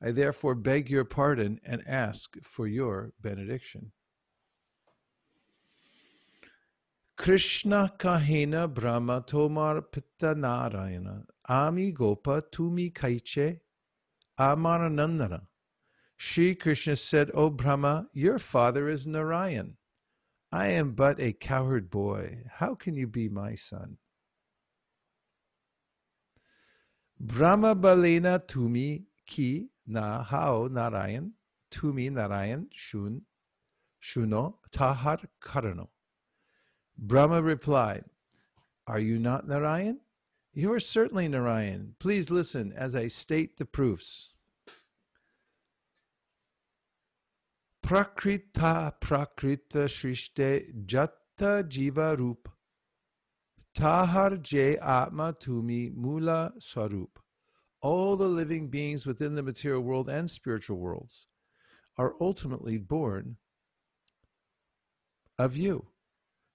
I 0.00 0.12
therefore 0.12 0.54
beg 0.54 0.88
your 0.90 1.04
pardon 1.04 1.60
and 1.64 1.82
ask 1.86 2.36
for 2.42 2.66
your 2.66 3.12
benediction. 3.20 3.92
Krishna 7.18 7.92
kahena 7.98 8.72
Brahma 8.72 9.24
tomar 9.26 9.82
pitta 9.82 10.36
Narayana. 10.36 11.26
Ami 11.48 11.90
gopa 11.90 12.42
tumi 12.52 12.92
kaiche 12.92 13.58
amaranandana. 14.38 15.48
Sri 16.16 16.54
Krishna 16.54 16.94
said, 16.94 17.32
O 17.34 17.50
Brahma, 17.50 18.06
your 18.12 18.38
father 18.38 18.88
is 18.88 19.04
Narayan. 19.04 19.76
I 20.52 20.68
am 20.68 20.92
but 20.92 21.18
a 21.18 21.32
cowherd 21.32 21.90
boy. 21.90 22.44
How 22.52 22.76
can 22.76 22.94
you 22.94 23.08
be 23.08 23.28
my 23.28 23.56
son? 23.56 23.98
Brahma 27.18 27.74
balena 27.74 28.38
tumi 28.46 29.06
ki 29.26 29.70
na 29.88 30.22
hao 30.22 30.68
Narayan, 30.68 31.32
tumi 31.72 32.12
Narayan 32.12 32.68
shun, 32.72 33.22
shuno 34.00 34.54
tahar 34.70 35.18
karano. 35.42 35.88
Brahma 36.98 37.40
replied, 37.40 38.04
Are 38.88 38.98
you 38.98 39.18
not 39.18 39.46
Narayan? 39.46 40.00
You 40.52 40.72
are 40.72 40.80
certainly 40.80 41.28
Narayan. 41.28 41.94
Please 42.00 42.30
listen 42.30 42.72
as 42.72 42.96
I 42.96 43.06
state 43.06 43.56
the 43.56 43.64
proofs. 43.64 44.34
Prakrita 47.86 48.92
Prakrita 49.00 49.86
Shrishte 49.86 50.84
Jatta 50.84 51.62
Jiva 51.62 52.18
Rup 52.18 52.48
Tahar 53.74 54.36
Je 54.36 54.76
Atma 54.76 55.34
Tumi 55.40 55.94
Mula 55.94 56.52
Swarup. 56.58 57.20
All 57.80 58.16
the 58.16 58.26
living 58.26 58.68
beings 58.68 59.06
within 59.06 59.36
the 59.36 59.42
material 59.42 59.82
world 59.82 60.10
and 60.10 60.28
spiritual 60.28 60.78
worlds 60.78 61.26
are 61.96 62.14
ultimately 62.20 62.76
born 62.76 63.36
of 65.38 65.56
you. 65.56 65.86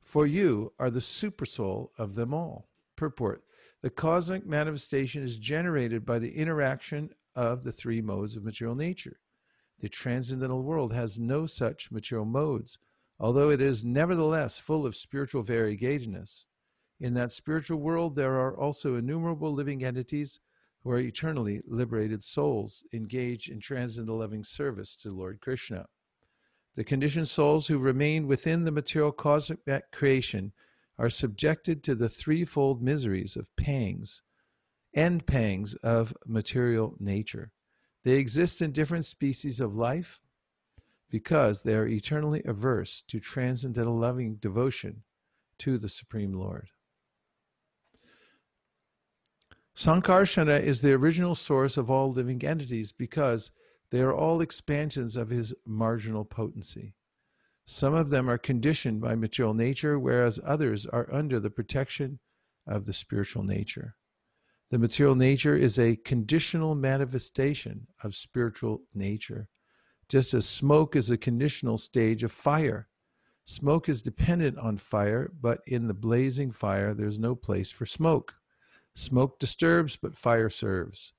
For 0.04 0.28
you 0.28 0.74
are 0.78 0.92
the 0.92 1.00
supersoul 1.00 1.88
of 1.98 2.16
them 2.16 2.34
all. 2.34 2.70
Purport 2.96 3.44
The 3.82 3.90
cosmic 3.90 4.46
manifestation 4.46 5.24
is 5.24 5.40
generated 5.40 6.06
by 6.06 6.20
the 6.20 6.36
interaction 6.36 7.12
of 7.36 7.64
the 7.64 7.72
three 7.72 8.02
modes 8.02 8.36
of 8.36 8.44
material 8.44 8.76
nature. 8.76 9.22
The 9.80 9.90
transcendental 9.90 10.62
world 10.62 10.94
has 10.94 11.20
no 11.20 11.46
such 11.46 11.92
material 11.92 12.26
modes, 12.26 12.78
although 13.20 13.50
it 13.50 13.62
is 13.62 13.84
nevertheless 13.84 14.58
full 14.58 14.86
of 14.86 14.96
spiritual 14.96 15.44
variegatedness. 15.44 16.46
In 17.00 17.14
that 17.16 17.32
spiritual 17.32 17.80
world, 17.80 18.16
there 18.16 18.36
are 18.36 18.58
also 18.58 18.96
innumerable 18.96 19.54
living 19.54 19.84
entities 19.84 20.40
who 20.84 20.92
are 20.92 21.00
eternally 21.00 21.62
liberated 21.66 22.24
souls 22.24 22.84
engaged 22.94 23.50
in 23.50 23.60
transcendental 23.60 24.20
loving 24.20 24.44
service 24.44 24.96
to 24.98 25.12
Lord 25.12 25.40
Krishna. 25.40 25.88
The 26.76 26.84
conditioned 26.84 27.28
souls 27.28 27.68
who 27.68 27.78
remain 27.78 28.28
within 28.28 28.64
the 28.64 28.72
material 28.72 29.12
cosmic 29.12 29.92
creation 29.92 30.54
are 30.98 31.10
subjected 31.10 31.84
to 31.84 31.96
the 31.96 32.10
threefold 32.10 32.82
miseries 32.82 33.36
of 33.36 33.56
pangs, 33.56 34.22
and 34.94 35.26
pangs 35.26 35.74
of 35.76 36.16
material 36.26 36.96
nature. 37.00 37.52
They 38.04 38.18
exist 38.18 38.62
in 38.62 38.72
different 38.72 39.06
species 39.06 39.60
of 39.60 39.76
life 39.76 40.22
because 41.10 41.62
they 41.62 41.76
are 41.76 41.88
eternally 41.88 42.42
averse 42.46 43.04
to 43.08 43.20
transcendental 43.20 43.96
loving 43.96 44.36
devotion 44.36 45.04
to 45.60 45.78
the 45.78 45.90
Supreme 45.90 46.34
Lord. 46.34 46.70
Sankarsana 49.76 50.62
is 50.62 50.82
the 50.82 50.94
original 50.94 51.36
source 51.36 51.78
of 51.78 51.90
all 51.90 52.12
living 52.12 52.44
entities 52.44 52.92
because 52.92 53.52
they 53.94 54.02
are 54.02 54.12
all 54.12 54.42
expansions 54.42 55.16
of 55.16 55.30
his 55.30 55.54
marginal 55.68 56.26
potency. 56.26 56.96
Some 57.68 57.94
of 57.94 58.10
them 58.10 58.28
are 58.28 58.40
conditioned 58.40 59.02
by 59.02 59.14
material 59.14 59.54
nature, 59.54 60.00
whereas 60.00 60.40
others 60.44 60.88
are 60.88 61.08
under 61.14 61.40
the 61.40 61.52
protection 61.52 62.18
of 62.66 62.86
the 62.86 62.94
spiritual 62.94 63.44
nature. 63.44 63.96
The 64.72 64.80
material 64.80 65.14
nature 65.14 65.56
is 65.56 65.78
a 65.78 65.98
conditional 65.98 66.74
manifestation 66.74 67.86
of 68.04 68.16
spiritual 68.16 68.82
nature, 68.96 69.48
just 70.10 70.34
as 70.34 70.50
smoke 70.50 70.96
is 70.96 71.12
a 71.12 71.16
conditional 71.16 71.78
stage 71.78 72.24
of 72.24 72.32
fire. 72.32 72.88
Smoke 73.46 73.88
is 73.88 74.02
dependent 74.02 74.58
on 74.58 74.78
fire, 74.78 75.32
but 75.40 75.62
in 75.68 75.88
the 75.88 75.94
blazing 75.94 76.52
fire, 76.52 76.96
there's 76.96 77.20
no 77.20 77.36
place 77.36 77.70
for 77.70 77.86
smoke. 77.86 78.38
Smoke 78.96 79.38
disturbs, 79.38 79.98
but 79.98 80.16
fire 80.16 80.50
serves. 80.50 81.14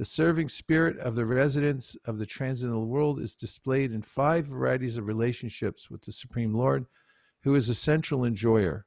The 0.00 0.06
serving 0.06 0.48
spirit 0.48 0.96
of 0.96 1.14
the 1.14 1.26
residents 1.26 1.94
of 2.06 2.18
the 2.18 2.24
transcendental 2.24 2.86
world 2.86 3.20
is 3.20 3.34
displayed 3.34 3.92
in 3.92 4.00
five 4.00 4.46
varieties 4.46 4.96
of 4.96 5.06
relationships 5.06 5.90
with 5.90 6.00
the 6.00 6.10
Supreme 6.10 6.54
Lord, 6.54 6.86
who 7.42 7.54
is 7.54 7.68
a 7.68 7.74
central 7.74 8.24
enjoyer. 8.24 8.86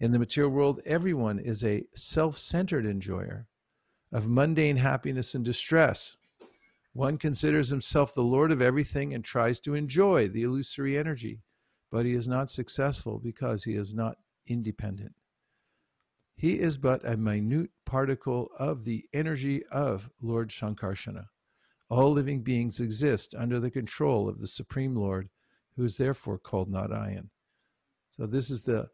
In 0.00 0.10
the 0.10 0.18
material 0.18 0.50
world, 0.50 0.80
everyone 0.84 1.38
is 1.38 1.62
a 1.62 1.84
self 1.94 2.36
centered 2.36 2.86
enjoyer 2.86 3.46
of 4.10 4.28
mundane 4.28 4.78
happiness 4.78 5.32
and 5.36 5.44
distress. 5.44 6.16
One 6.92 7.18
considers 7.18 7.68
himself 7.68 8.12
the 8.12 8.24
Lord 8.24 8.50
of 8.50 8.60
everything 8.60 9.14
and 9.14 9.24
tries 9.24 9.60
to 9.60 9.74
enjoy 9.74 10.26
the 10.26 10.42
illusory 10.42 10.98
energy, 10.98 11.42
but 11.88 12.04
he 12.04 12.14
is 12.14 12.26
not 12.26 12.50
successful 12.50 13.20
because 13.20 13.62
he 13.62 13.74
is 13.74 13.94
not 13.94 14.16
independent. 14.48 15.14
He 16.42 16.58
is 16.58 16.76
but 16.76 17.08
a 17.08 17.16
minute 17.16 17.70
particle 17.86 18.50
of 18.58 18.82
the 18.82 19.04
energy 19.12 19.64
of 19.66 20.10
Lord 20.20 20.48
Shankarsana. 20.48 21.26
All 21.88 22.10
living 22.10 22.42
beings 22.42 22.80
exist 22.80 23.32
under 23.38 23.60
the 23.60 23.70
control 23.70 24.28
of 24.28 24.40
the 24.40 24.48
Supreme 24.48 24.96
Lord, 24.96 25.28
who 25.76 25.84
is 25.84 25.98
therefore 25.98 26.38
called 26.38 26.68
Narayan. 26.68 27.30
So, 28.10 28.26
this 28.26 28.50
is 28.50 28.62
the 28.62 28.88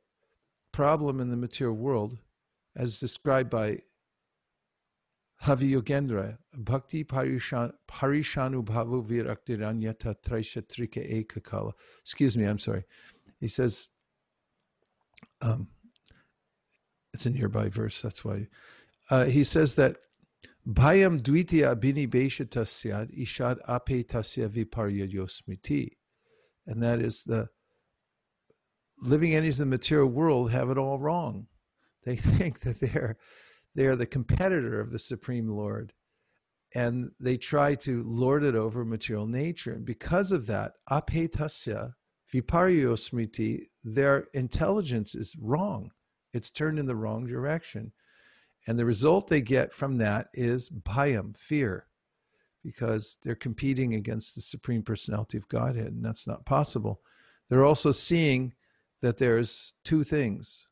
problem 0.73 1.21
in 1.21 1.31
the 1.31 1.39
material 1.39 1.75
world 1.75 2.19
as 2.77 2.99
described 2.99 3.49
by 3.49 3.79
Kavi 5.43 5.73
Yogendra, 5.73 6.37
Bhakti 6.55 7.03
Parishanu 7.03 7.73
Bhavu 7.89 9.07
Viraktiranyata 9.09 10.17
Traishatrika 10.23 11.27
Ekakala. 11.27 11.73
Excuse 12.03 12.37
me, 12.37 12.45
I'm 12.45 12.59
sorry. 12.59 12.85
He 13.41 13.49
says, 13.49 13.89
um, 15.41 15.69
it's 17.19 17.27
a 17.27 17.31
nearby 17.31 17.69
verse, 17.69 18.01
that's 18.01 18.25
why. 18.25 18.47
Uh, 19.11 19.25
he 19.25 19.43
says 19.43 19.75
that 19.75 19.97
Bhayam 20.65 21.21
Dvitiya 21.21 21.81
Bini 21.81 22.07
Tasyad 22.07 23.11
Ishad 23.19 23.59
Ape 23.69 24.07
Tasya 24.07 24.49
Viparya 24.49 25.13
Yosmiti. 25.13 25.97
And 26.65 26.81
that 26.81 27.01
is 27.01 27.25
the 27.25 27.49
living 29.01 29.35
entities 29.35 29.59
in 29.59 29.69
the 29.69 29.75
material 29.75 30.07
world 30.07 30.53
have 30.53 30.71
it 30.71 30.79
all 30.79 31.01
wrong. 31.01 31.49
They 32.05 32.15
think 32.17 32.61
that 32.61 32.79
they're 32.79 33.17
they 33.75 33.87
are 33.87 33.97
the 33.97 34.07
competitor 34.07 34.81
of 34.81 34.93
the 34.93 35.01
Supreme 35.01 35.49
Lord. 35.49 35.95
And 36.73 37.11
they 37.19 37.37
try 37.37 37.75
to 37.77 38.05
lord 38.05 38.45
it 38.45 38.55
over 38.55 38.85
material 38.85 39.27
nature. 39.27 39.73
And 39.73 39.85
because 39.85 40.31
of 40.31 40.47
that, 40.47 40.75
apetasya, 40.89 41.95
viparyosmriti, 42.33 43.63
their 43.83 44.27
intelligence 44.35 45.17
is 45.17 45.35
wrong. 45.41 45.91
It's 46.33 46.51
turned 46.51 46.79
in 46.79 46.87
the 46.87 46.97
wrong 46.97 47.27
direction. 47.27 47.93
And 48.67 48.79
the 48.79 48.85
result 48.85 49.29
they 49.29 49.41
get 49.41 49.73
from 49.73 49.99
that 49.99 50.29
is 50.35 50.69
bhayam, 50.69 51.37
fear, 51.37 51.87
because 52.63 53.17
they're 53.23 53.35
competing 53.35 53.95
against 53.95 54.35
the 54.35 54.43
Supreme 54.43 54.83
Personality 54.83 55.39
of 55.39 55.49
Godhead, 55.49 55.87
and 55.87 56.05
that's 56.05 56.27
not 56.27 56.45
possible. 56.45 57.01
They're 57.49 57.65
also 57.65 57.93
seeing 57.93 58.53
that 59.01 59.17
there's 59.17 59.75
two 59.85 60.05
things, 60.05 60.69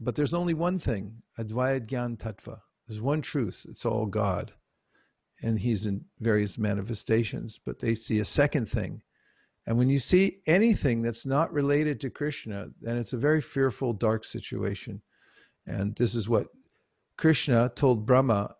but 0.00 0.16
there's 0.16 0.34
only 0.34 0.54
one 0.54 0.78
thing, 0.78 1.22
Advayat 1.38 1.86
Gyan 1.86 2.16
Tattva. 2.16 2.60
There's 2.88 3.00
one 3.00 3.22
truth, 3.22 3.66
it's 3.68 3.86
all 3.86 4.06
God. 4.06 4.52
And 5.42 5.60
he's 5.60 5.86
in 5.86 6.06
various 6.18 6.58
manifestations, 6.58 7.60
but 7.64 7.80
they 7.80 7.94
see 7.94 8.18
a 8.18 8.24
second 8.24 8.66
thing. 8.66 9.02
And 9.66 9.78
when 9.78 9.88
you 9.88 9.98
see 9.98 10.38
anything 10.46 11.02
that's 11.02 11.26
not 11.26 11.52
related 11.52 12.00
to 12.00 12.10
Krishna, 12.10 12.68
then 12.80 12.96
it's 12.96 13.12
a 13.12 13.18
very 13.18 13.40
fearful, 13.40 13.92
dark 13.92 14.24
situation. 14.24 15.02
And 15.66 15.96
this 15.96 16.14
is 16.14 16.28
what 16.28 16.46
Krishna 17.16 17.72
told 17.74 18.06
Brahma 18.06 18.54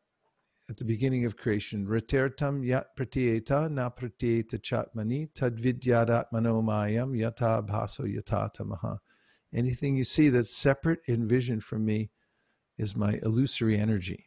at 0.69 0.79
the 0.79 0.85
beginning 0.85 1.25
of 1.25 1.37
creation, 1.37 1.87
Ratertam 1.87 2.66
yat 2.66 2.97
pratyeta 2.97 3.71
na 3.71 3.88
pratyeta 3.88 4.59
chatmani 4.59 5.31
tadvidyadatmano 5.33 6.62
mayam 6.64 7.16
yata 7.16 7.64
bhaso 7.64 8.05
yata 8.05 8.51
tamaha. 8.53 8.99
Anything 9.55 9.97
you 9.97 10.03
see 10.03 10.29
that's 10.29 10.55
separate 10.57 11.01
in 11.07 11.29
vision 11.29 11.61
from 11.61 11.85
me 11.85 12.11
is 12.79 12.97
my 12.97 13.21
illusory 13.23 13.79
energy. 13.79 14.25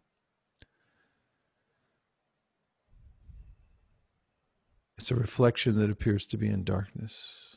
It's 4.99 5.11
a 5.11 5.15
reflection 5.15 5.77
that 5.79 5.89
appears 5.89 6.25
to 6.27 6.37
be 6.37 6.49
in 6.49 6.65
darkness. 6.65 7.55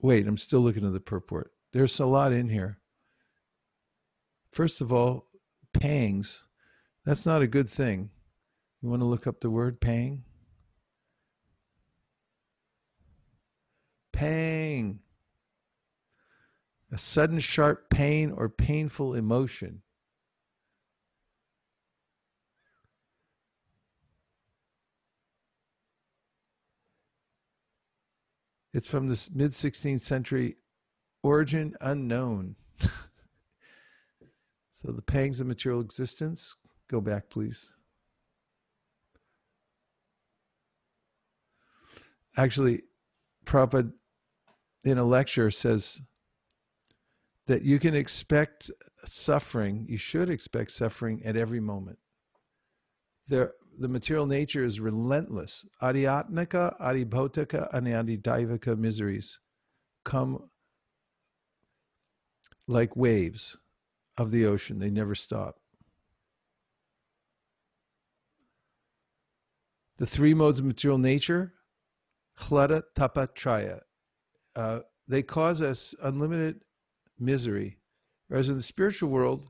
Wait, 0.00 0.26
I'm 0.26 0.38
still 0.38 0.60
looking 0.60 0.86
at 0.86 0.94
the 0.94 0.98
purport. 0.98 1.52
There's 1.74 2.00
a 2.00 2.06
lot 2.06 2.32
in 2.32 2.48
here. 2.48 2.78
First 4.50 4.80
of 4.80 4.94
all, 4.94 5.28
pangs. 5.74 6.42
That's 7.04 7.26
not 7.26 7.42
a 7.42 7.46
good 7.46 7.68
thing. 7.68 8.08
You 8.80 8.88
want 8.88 9.02
to 9.02 9.06
look 9.06 9.26
up 9.26 9.40
the 9.40 9.50
word 9.50 9.78
pang? 9.78 10.24
pang, 14.22 15.00
a 16.92 16.98
sudden 16.98 17.40
sharp 17.40 17.90
pain 17.90 18.30
or 18.30 18.48
painful 18.48 19.14
emotion. 19.14 19.81
It's 28.74 28.86
from 28.86 29.06
the 29.06 29.28
mid 29.34 29.50
16th 29.50 30.00
century, 30.00 30.56
origin 31.22 31.74
unknown. 31.80 32.56
so 34.70 34.92
the 34.92 35.02
pangs 35.02 35.40
of 35.40 35.46
material 35.46 35.80
existence, 35.80 36.56
go 36.88 37.00
back, 37.00 37.28
please. 37.28 37.74
Actually, 42.36 42.82
Prabhupada 43.44 43.92
in 44.84 44.98
a 44.98 45.04
lecture 45.04 45.50
says 45.50 46.00
that 47.46 47.62
you 47.62 47.78
can 47.78 47.94
expect 47.94 48.70
suffering, 49.04 49.84
you 49.88 49.98
should 49.98 50.30
expect 50.30 50.70
suffering 50.70 51.20
at 51.24 51.36
every 51.36 51.60
moment. 51.60 51.98
There, 53.28 53.52
the 53.78 53.88
material 53.88 54.26
nature 54.26 54.64
is 54.64 54.80
relentless. 54.80 55.64
Adhyatmika, 55.82 56.78
adhibhautika, 56.80 57.72
and 57.72 57.86
adidaivika 57.86 58.78
miseries 58.78 59.40
come 60.04 60.50
like 62.68 62.96
waves 62.96 63.56
of 64.18 64.30
the 64.30 64.46
ocean. 64.46 64.78
They 64.78 64.90
never 64.90 65.14
stop. 65.14 65.56
The 69.98 70.06
three 70.06 70.34
modes 70.34 70.58
of 70.58 70.64
material 70.64 70.98
nature, 70.98 71.54
chlada, 72.38 72.82
tapa, 72.94 73.28
traya, 73.34 73.80
uh, 74.56 74.80
they 75.06 75.22
cause 75.22 75.62
us 75.62 75.94
unlimited 76.02 76.62
misery. 77.18 77.78
Whereas 78.28 78.48
in 78.48 78.56
the 78.56 78.62
spiritual 78.62 79.10
world, 79.10 79.48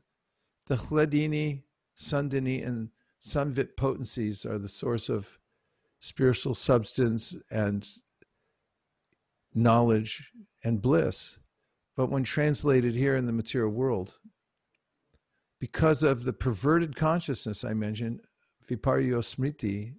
the 0.66 0.76
chladini, 0.76 1.62
sandini, 1.96 2.66
and 2.66 2.90
samvit 3.22 3.76
potencies 3.76 4.44
are 4.44 4.58
the 4.58 4.68
source 4.68 5.08
of 5.08 5.38
spiritual 6.00 6.54
substance 6.54 7.36
and 7.50 7.88
knowledge 9.54 10.32
and 10.64 10.82
bliss. 10.82 11.38
But 11.96 12.10
when 12.10 12.24
translated 12.24 12.96
here 12.96 13.14
in 13.14 13.26
the 13.26 13.32
material 13.32 13.70
world, 13.70 14.18
because 15.60 16.02
of 16.02 16.24
the 16.24 16.32
perverted 16.32 16.96
consciousness 16.96 17.64
I 17.64 17.74
mentioned, 17.74 18.22
viparyo 18.68 19.20
smriti, 19.20 19.94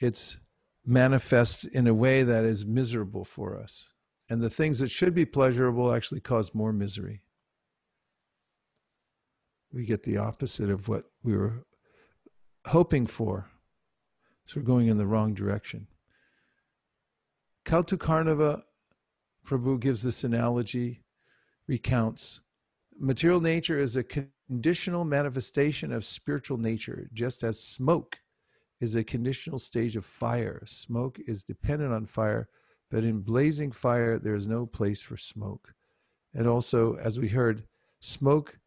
it's 0.00 0.36
manifest 0.84 1.64
in 1.64 1.86
a 1.86 1.94
way 1.94 2.22
that 2.22 2.44
is 2.44 2.66
miserable 2.66 3.24
for 3.24 3.56
us. 3.56 3.92
And 4.28 4.42
the 4.42 4.50
things 4.50 4.80
that 4.80 4.90
should 4.90 5.14
be 5.14 5.24
pleasurable 5.24 5.92
actually 5.92 6.20
cause 6.20 6.54
more 6.54 6.72
misery 6.72 7.22
we 9.76 9.84
get 9.84 10.02
the 10.04 10.16
opposite 10.16 10.70
of 10.70 10.88
what 10.88 11.04
we 11.22 11.36
were 11.36 11.66
hoping 12.66 13.04
for. 13.04 13.50
So 14.46 14.58
we're 14.58 14.66
going 14.66 14.88
in 14.88 14.96
the 14.96 15.06
wrong 15.06 15.34
direction. 15.34 15.86
Kautukarnava 17.66 18.62
Prabhu 19.46 19.78
gives 19.78 20.02
this 20.02 20.24
analogy, 20.24 21.02
recounts 21.68 22.40
material 22.98 23.42
nature 23.42 23.76
is 23.76 23.96
a 23.96 24.04
conditional 24.48 25.04
manifestation 25.04 25.92
of 25.92 26.06
spiritual 26.06 26.56
nature, 26.56 27.10
just 27.12 27.42
as 27.42 27.62
smoke 27.62 28.18
is 28.80 28.96
a 28.96 29.04
conditional 29.04 29.58
stage 29.58 29.94
of 29.94 30.06
fire. 30.06 30.62
Smoke 30.64 31.18
is 31.26 31.44
dependent 31.44 31.92
on 31.92 32.06
fire, 32.06 32.48
but 32.90 33.04
in 33.04 33.20
blazing 33.20 33.72
fire, 33.72 34.18
there 34.18 34.34
is 34.36 34.48
no 34.48 34.64
place 34.64 35.02
for 35.02 35.18
smoke. 35.18 35.74
And 36.32 36.48
also, 36.48 36.94
as 36.94 37.18
we 37.18 37.28
heard, 37.28 37.64
smoke 38.00 38.58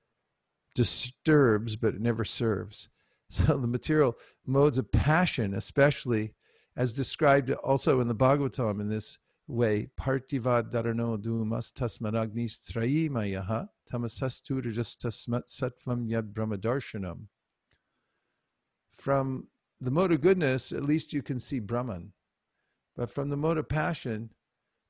disturbs 0.79 1.75
but 1.75 1.93
it 1.93 2.01
never 2.01 2.23
serves. 2.23 2.87
So 3.31 3.59
the 3.59 3.67
material 3.67 4.17
modes 4.47 4.79
of 4.79 4.91
passion, 4.91 5.53
especially 5.53 6.33
as 6.75 6.93
described 6.93 7.51
also 7.51 7.99
in 7.99 8.07
the 8.07 8.15
Bhagavatam 8.15 8.81
in 8.81 8.89
this 8.89 9.19
way, 9.45 9.91
partivad 9.99 10.71
dumas 10.71 11.71
trayimayaha 11.71 13.67
tamasasturajastasmat 13.91 15.43
satvam 15.47 16.09
yad 16.09 16.33
brahmadarshanam. 16.33 17.27
From 18.91 19.49
the 19.79 19.91
mode 19.91 20.11
of 20.11 20.21
goodness, 20.21 20.71
at 20.71 20.83
least 20.83 21.13
you 21.13 21.21
can 21.21 21.39
see 21.39 21.59
Brahman. 21.59 22.13
But 22.95 23.11
from 23.11 23.29
the 23.29 23.37
mode 23.37 23.59
of 23.59 23.69
passion, 23.69 24.31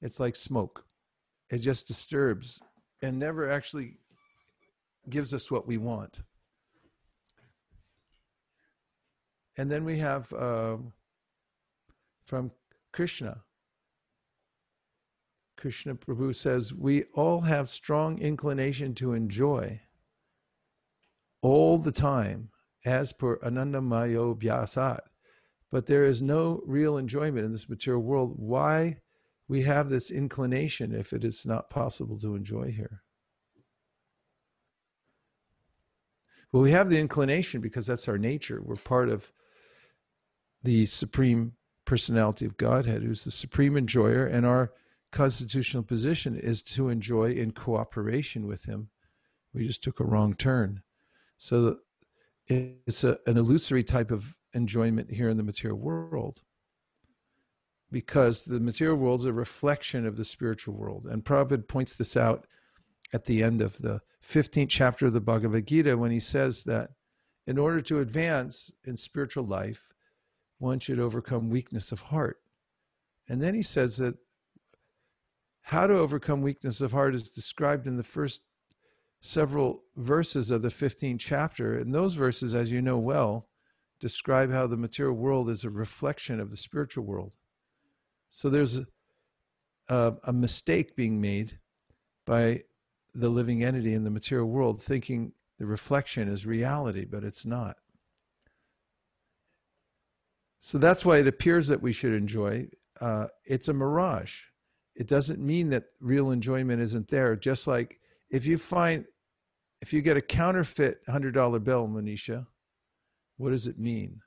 it's 0.02 0.20
like 0.22 0.38
smoke. 0.38 0.86
It 1.52 1.58
just 1.58 1.88
disturbs 1.88 2.62
and 3.02 3.20
never 3.20 3.52
actually 3.52 3.98
gives 5.08 5.34
us 5.34 5.50
what 5.50 5.68
we 5.68 5.78
want. 5.78 6.22
And 9.58 9.70
then 9.70 9.84
we 9.84 9.98
have 9.98 10.32
uh, 10.34 10.78
from 12.24 12.52
Krishna. 12.94 13.42
Krishna 15.58 15.96
Prabhu 15.96 16.34
says, 16.34 16.74
We 16.74 17.04
all 17.14 17.42
have 17.42 17.68
strong 17.68 18.20
inclination 18.20 18.96
to 18.96 19.14
enjoy 19.14 19.82
all 21.42 21.78
the 21.78 21.92
time, 21.92 22.50
as 22.86 23.12
per 23.12 23.38
Anandamayo 23.40 24.40
Bhyasat. 24.40 25.00
But 25.72 25.86
there 25.86 26.06
is 26.06 26.22
no 26.22 26.62
real 26.66 26.98
enjoyment 26.98 27.46
in 27.46 27.52
this 27.52 27.70
material 27.70 28.02
world. 28.02 28.36
Why 28.38 29.00
we 29.48 29.64
have 29.64 29.90
this 29.90 30.10
inclination 30.10 30.96
if 30.96 31.12
it 31.12 31.24
is 31.24 31.46
not 31.46 31.70
possible 31.70 32.18
to 32.20 32.36
enjoy 32.36 32.72
here? 32.72 33.04
Well, 36.52 36.64
we 36.64 36.72
have 36.72 36.90
the 36.90 37.00
inclination 37.00 37.62
because 37.62 37.86
that's 37.86 38.08
our 38.08 38.18
nature. 38.18 38.62
We're 38.64 38.76
part 38.76 39.10
of 39.10 39.32
the 40.64 40.86
supreme 40.88 41.54
personality 41.86 42.46
of 42.46 42.58
Godhead, 42.58 43.04
who's 43.04 43.24
the 43.24 43.32
supreme 43.32 43.78
enjoyer, 43.78 44.26
and 44.26 44.46
our 44.46 44.72
constitutional 45.12 45.84
position 45.84 46.36
is 46.36 46.62
to 46.62 46.90
enjoy 46.90 47.32
in 47.32 47.52
cooperation 47.52 48.48
with 48.48 48.66
Him. 48.66 48.90
We 49.54 49.68
just 49.68 49.84
took 49.84 50.00
a 50.00 50.06
wrong 50.06 50.36
turn. 50.36 50.84
So 51.38 51.78
it's 52.48 53.04
a, 53.04 53.18
an 53.26 53.38
illusory 53.38 53.84
type 53.84 54.12
of 54.12 54.38
enjoyment 54.54 55.12
here 55.12 55.30
in 55.30 55.38
the 55.38 55.44
material 55.44 55.80
world 55.80 56.42
because 57.92 58.44
the 58.44 58.60
material 58.60 58.98
world 58.98 59.22
is 59.22 59.26
a 59.26 59.34
reflection 59.34 60.06
of 60.06 60.16
the 60.16 60.26
spiritual 60.26 60.76
world. 60.76 61.06
And 61.06 61.24
Prabhupada 61.24 61.68
points 61.68 61.96
this 61.96 62.16
out 62.16 62.46
at 63.14 63.26
the 63.26 63.44
end 63.44 63.62
of 63.62 63.78
the 63.80 64.02
15th 64.24 64.70
chapter 64.70 65.08
of 65.08 65.14
the 65.14 65.22
Bhagavad 65.22 65.68
Gita 65.68 65.98
when 65.98 66.12
he 66.12 66.20
says 66.20 66.64
that 66.66 66.92
in 67.48 67.58
order 67.58 67.82
to 67.82 68.00
advance 68.00 68.72
in 68.86 68.98
spiritual 68.98 69.44
life, 69.44 69.92
one 70.60 70.80
should 70.80 71.00
overcome 71.00 71.50
weakness 71.50 71.92
of 71.92 72.02
heart. 72.02 72.38
And 73.28 73.42
then 73.42 73.56
he 73.56 73.64
says 73.64 73.98
that 73.98 74.16
how 75.62 75.88
to 75.88 75.98
overcome 75.98 76.42
weakness 76.42 76.82
of 76.82 76.92
heart 76.92 77.16
is 77.16 77.30
described 77.30 77.88
in 77.88 77.98
the 77.98 78.04
first 78.04 78.42
several 79.22 79.84
verses 79.96 80.52
of 80.52 80.62
the 80.62 80.70
15th 80.70 81.20
chapter. 81.20 81.78
And 81.78 81.94
those 81.94 82.16
verses, 82.16 82.54
as 82.54 82.72
you 82.72 82.82
know 82.82 82.98
well, 82.98 83.48
describe 84.00 84.52
how 84.52 84.66
the 84.68 84.78
material 84.78 85.16
world 85.16 85.50
is 85.50 85.64
a 85.64 85.70
reflection 85.70 86.40
of 86.40 86.52
the 86.52 86.58
spiritual 86.58 87.04
world. 87.04 87.32
So 88.30 88.50
there's 88.50 88.78
a, 88.78 88.86
a, 89.90 90.14
a 90.26 90.34
mistake 90.34 90.96
being 90.96 91.20
made 91.20 91.60
by 92.26 92.64
the 93.14 93.30
living 93.30 93.64
entity 93.64 93.94
in 93.94 94.04
the 94.04 94.10
material 94.10 94.48
world 94.48 94.82
thinking 94.82 95.34
the 95.58 95.66
reflection 95.66 96.28
is 96.28 96.46
reality, 96.46 97.06
but 97.06 97.24
it's 97.24 97.46
not. 97.46 97.78
So 100.60 100.78
that's 100.78 101.06
why 101.06 101.20
it 101.20 101.28
appears 101.28 101.68
that 101.68 101.82
we 101.82 101.94
should 101.94 102.14
enjoy. 102.14 102.68
Uh, 103.00 103.28
it's 103.46 103.68
a 103.68 103.74
mirage. 103.74 104.42
It 104.96 105.08
doesn't 105.08 105.40
mean 105.40 105.70
that 105.70 105.86
real 106.02 106.32
enjoyment 106.32 106.82
isn't 106.82 107.08
there. 107.08 107.36
Just 107.36 107.68
like 107.68 108.00
if 108.30 108.46
you 108.46 108.58
find, 108.58 109.06
if 109.82 109.94
you 109.94 110.02
get 110.02 110.18
a 110.18 110.22
counterfeit 110.22 111.06
$100 111.08 111.64
bill, 111.64 111.88
Manisha, 111.88 112.48
what 113.38 113.52
does 113.52 113.68
it 113.68 113.80
mean 113.80 114.22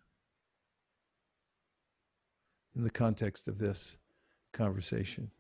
in 2.75 2.85
the 2.85 2.91
context 2.91 3.49
of 3.49 3.59
this 3.59 3.99
conversation? 4.53 5.31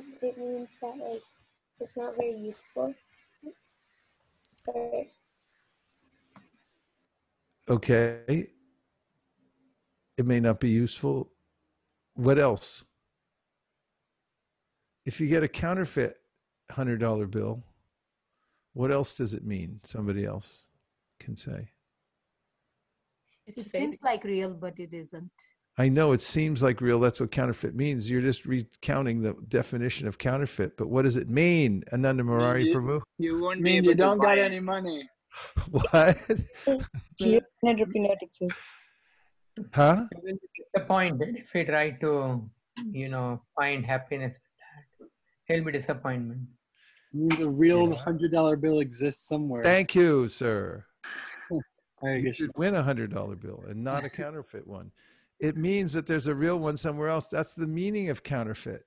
Um, 0.00 0.14
it 0.22 0.38
means 0.38 0.70
that 0.82 0.96
like 0.96 1.22
it's 1.78 1.96
not 1.96 2.16
very 2.16 2.36
useful. 2.36 2.94
But 4.66 5.14
okay. 7.68 8.48
It 10.16 10.26
may 10.26 10.40
not 10.40 10.60
be 10.60 10.68
useful. 10.68 11.30
What 12.14 12.38
else? 12.38 12.84
If 15.06 15.20
you 15.20 15.28
get 15.28 15.42
a 15.42 15.48
counterfeit 15.48 16.18
hundred 16.70 17.00
dollar 17.00 17.26
bill, 17.26 17.62
what 18.74 18.90
else 18.90 19.14
does 19.14 19.34
it 19.34 19.44
mean? 19.44 19.80
Somebody 19.82 20.24
else 20.24 20.66
can 21.18 21.36
say. 21.36 21.70
it 23.46 23.70
seems 23.70 23.96
like 24.02 24.24
real, 24.24 24.54
but 24.54 24.78
it 24.78 24.92
isn't. 24.92 25.32
I 25.80 25.88
know 25.88 26.12
it 26.12 26.20
seems 26.20 26.62
like 26.62 26.82
real. 26.82 27.00
That's 27.00 27.20
what 27.20 27.30
counterfeit 27.30 27.74
means. 27.74 28.10
You're 28.10 28.20
just 28.20 28.44
recounting 28.44 29.22
the 29.22 29.32
definition 29.48 30.06
of 30.06 30.18
counterfeit. 30.18 30.76
But 30.76 30.88
what 30.90 31.06
does 31.06 31.16
it 31.16 31.30
mean, 31.30 31.82
Ananda 31.90 32.22
Murari 32.22 32.66
you- 32.66 32.74
Prabhu? 32.76 33.00
You 33.16 33.40
won't 33.40 33.58
be 33.62 33.62
means 33.62 33.86
able 33.86 33.92
you 33.92 33.96
don't 33.96 34.18
buy 34.18 34.24
got 34.36 34.38
it. 34.38 34.42
any 34.42 34.60
money. 34.60 35.08
What? 35.70 36.18
Clear 37.18 37.40
and 37.62 37.80
repeat 37.80 38.10
it 38.20 38.34
says. 38.34 38.60
Huh? 39.72 40.04
He 40.12 40.20
will 40.22 40.32
be 40.34 40.64
disappointed 40.74 41.36
if 41.36 41.54
we 41.54 41.64
try 41.64 41.92
to, 42.02 42.50
you 42.90 43.08
know, 43.08 43.40
find 43.56 43.86
happiness 43.86 44.34
with 44.98 45.08
that. 45.08 45.08
He'll 45.54 45.64
be 45.64 45.72
disappointment. 45.72 46.40
means 47.14 47.40
a 47.40 47.48
real 47.48 47.88
Yeah. 47.88 47.96
hundred 47.96 48.32
dollar 48.32 48.56
bill 48.56 48.80
exists 48.80 49.26
somewhere. 49.28 49.62
Thank 49.62 49.94
you, 49.94 50.28
sir. 50.28 50.84
I 52.04 52.16
You 52.16 52.34
should 52.34 52.50
win 52.56 52.74
a 52.74 52.82
hundred 52.82 53.14
dollar 53.14 53.36
bill 53.36 53.64
and 53.66 53.82
not 53.82 54.04
a 54.04 54.10
counterfeit 54.22 54.66
one. 54.66 54.92
It 55.40 55.56
means 55.56 55.94
that 55.94 56.06
there's 56.06 56.26
a 56.26 56.34
real 56.34 56.58
one 56.58 56.76
somewhere 56.76 57.08
else. 57.08 57.28
That's 57.28 57.54
the 57.54 57.66
meaning 57.66 58.10
of 58.10 58.22
counterfeit. 58.22 58.82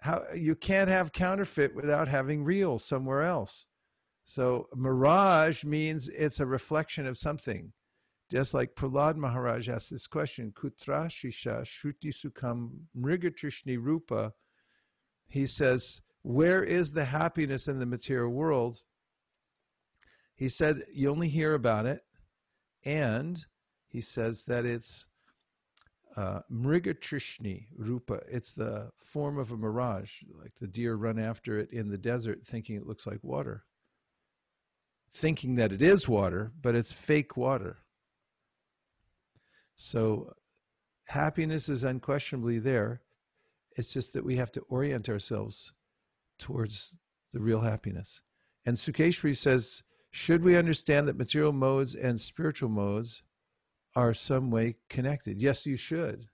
How 0.00 0.22
you 0.32 0.54
can't 0.54 0.88
have 0.88 1.12
counterfeit 1.12 1.74
without 1.74 2.06
having 2.06 2.44
real 2.44 2.78
somewhere 2.78 3.22
else. 3.22 3.66
So 4.24 4.68
mirage 4.74 5.64
means 5.64 6.08
it's 6.08 6.38
a 6.38 6.46
reflection 6.46 7.06
of 7.06 7.18
something. 7.18 7.72
Just 8.30 8.54
like 8.54 8.74
Prahlad 8.76 9.16
Maharaj 9.16 9.68
asked 9.68 9.90
this 9.90 10.06
question, 10.06 10.52
Kutra 10.52 11.08
Shisha 11.08 11.62
Shruti 11.62 12.12
Sukham 12.12 12.82
Mrigatrishni 12.96 13.82
Rupa. 13.82 14.34
He 15.26 15.46
says, 15.46 16.02
Where 16.22 16.62
is 16.62 16.92
the 16.92 17.06
happiness 17.06 17.66
in 17.66 17.78
the 17.80 17.86
material 17.86 18.30
world? 18.30 18.78
He 20.36 20.48
said, 20.48 20.82
You 20.92 21.10
only 21.10 21.30
hear 21.30 21.54
about 21.54 21.86
it. 21.86 22.02
And 22.84 23.44
he 23.88 24.00
says 24.00 24.44
that 24.44 24.64
it's 24.64 25.06
uh, 26.18 26.40
Mrigatrishni 26.52 27.66
Rupa. 27.76 28.20
It's 28.28 28.52
the 28.52 28.90
form 28.96 29.38
of 29.38 29.52
a 29.52 29.56
mirage, 29.56 30.24
like 30.34 30.56
the 30.56 30.66
deer 30.66 30.96
run 30.96 31.16
after 31.16 31.60
it 31.60 31.70
in 31.70 31.90
the 31.90 31.96
desert 31.96 32.44
thinking 32.44 32.74
it 32.74 32.88
looks 32.88 33.06
like 33.06 33.22
water. 33.22 33.62
Thinking 35.14 35.54
that 35.54 35.70
it 35.70 35.80
is 35.80 36.08
water, 36.08 36.50
but 36.60 36.74
it's 36.74 36.92
fake 36.92 37.36
water. 37.36 37.78
So 39.76 40.32
happiness 41.04 41.68
is 41.68 41.84
unquestionably 41.84 42.58
there. 42.58 43.02
It's 43.76 43.92
just 43.94 44.12
that 44.14 44.24
we 44.24 44.34
have 44.36 44.50
to 44.52 44.62
orient 44.62 45.08
ourselves 45.08 45.72
towards 46.36 46.96
the 47.32 47.38
real 47.38 47.60
happiness. 47.60 48.22
And 48.66 48.76
Sukeshri 48.76 49.36
says, 49.36 49.84
should 50.10 50.42
we 50.42 50.56
understand 50.56 51.06
that 51.06 51.16
material 51.16 51.52
modes 51.52 51.94
and 51.94 52.20
spiritual 52.20 52.70
modes 52.70 53.22
are 53.98 54.14
some 54.14 54.48
way 54.48 54.76
connected? 54.88 55.42
Yes, 55.42 55.66
you 55.66 55.76
should, 55.76 56.28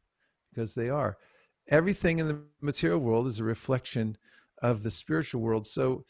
because 0.50 0.74
they 0.74 0.90
are. 0.90 1.16
Everything 1.68 2.18
in 2.18 2.28
the 2.28 2.42
material 2.60 2.98
world 2.98 3.26
is 3.26 3.40
a 3.40 3.44
reflection 3.44 4.18
of 4.60 4.82
the 4.82 4.90
spiritual 4.90 5.40
world. 5.40 5.66
So 5.66 6.04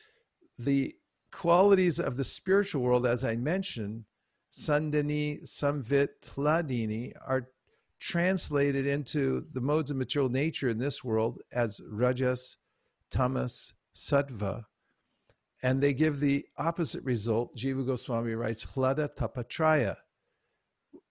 the 0.59 0.97
qualities 1.31 2.01
of 2.01 2.17
the 2.17 2.25
spiritual 2.25 2.83
world, 2.83 3.07
as 3.07 3.23
I 3.25 3.37
mentioned, 3.37 4.05
Sandini, 4.53 5.45
Samvit, 5.45 6.09
Hladini, 6.27 7.12
are 7.25 7.49
translated 8.01 8.85
into 8.85 9.47
the 9.53 9.61
modes 9.61 9.93
of 9.93 9.97
material 9.97 10.29
nature 10.29 10.69
in 10.69 10.79
this 10.79 11.05
world 11.05 11.40
as 11.53 11.81
Rajas, 11.88 12.57
Tamas, 13.12 13.75
Sattva. 13.95 14.64
And 15.62 15.81
they 15.81 15.95
give 15.95 16.19
the 16.19 16.47
opposite 16.59 17.05
result. 17.05 17.57
Jiva 17.57 17.87
Goswami 17.87 18.35
writes, 18.35 18.67
Hlada 18.67 19.09
Tapatraya. 19.17 19.97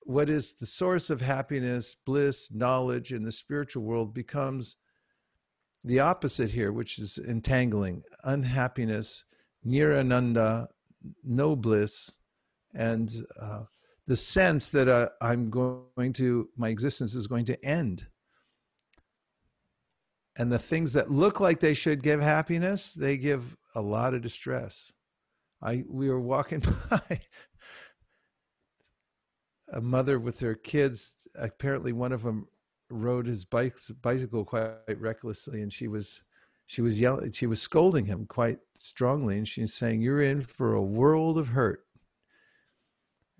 What 0.06 0.30
is 0.30 0.54
the 0.54 0.66
source 0.66 1.10
of 1.10 1.22
happiness, 1.22 1.96
bliss, 1.96 2.50
knowledge 2.52 3.14
in 3.14 3.24
the 3.24 3.32
spiritual 3.32 3.84
world 3.84 4.14
becomes 4.14 4.76
the 5.84 6.00
opposite 6.00 6.52
here, 6.52 6.72
which 6.72 7.00
is 7.00 7.18
entangling, 7.18 8.04
unhappiness, 8.24 9.24
nirananda, 9.66 10.68
no 11.24 11.56
bliss, 11.56 12.12
and 12.74 13.12
uh, 13.40 13.64
the 14.08 14.16
sense 14.16 14.70
that 14.72 14.88
uh, 14.88 15.10
I'm 15.22 15.50
going 15.50 16.14
to, 16.14 16.50
my 16.58 16.70
existence 16.70 17.16
is 17.16 17.28
going 17.28 17.46
to 17.46 17.66
end. 17.66 18.08
And 20.38 20.52
the 20.52 20.60
things 20.60 20.94
that 20.94 21.12
look 21.12 21.40
like 21.40 21.60
they 21.60 21.76
should 21.76 22.02
give 22.02 22.22
happiness, 22.22 22.94
they 22.94 23.18
give 23.18 23.56
a 23.76 23.82
lot 23.82 24.14
of 24.14 24.22
distress. 24.22 24.92
I 25.62 25.84
we 25.88 26.10
were 26.10 26.20
walking 26.20 26.60
by 26.90 27.22
a 29.74 29.82
mother 29.82 30.20
with 30.20 30.40
her 30.40 30.56
kids. 30.56 31.28
Apparently, 31.36 31.92
one 31.92 32.12
of 32.12 32.24
them 32.24 32.48
rode 32.90 33.26
his 33.26 33.44
bikes, 33.44 33.90
bicycle 33.90 34.46
quite 34.46 35.00
recklessly, 35.00 35.62
and 35.62 35.74
she 35.74 35.88
was 35.88 36.22
she 36.66 36.82
was 36.82 37.00
yelling, 37.00 37.32
she 37.32 37.46
was 37.46 37.62
scolding 37.62 38.06
him 38.06 38.26
quite 38.26 38.60
strongly, 38.78 39.38
and 39.38 39.48
she's 39.48 39.74
saying, 39.74 40.02
"You're 40.02 40.22
in 40.22 40.42
for 40.42 40.74
a 40.74 40.82
world 40.82 41.38
of 41.38 41.50
hurt." 41.50 41.86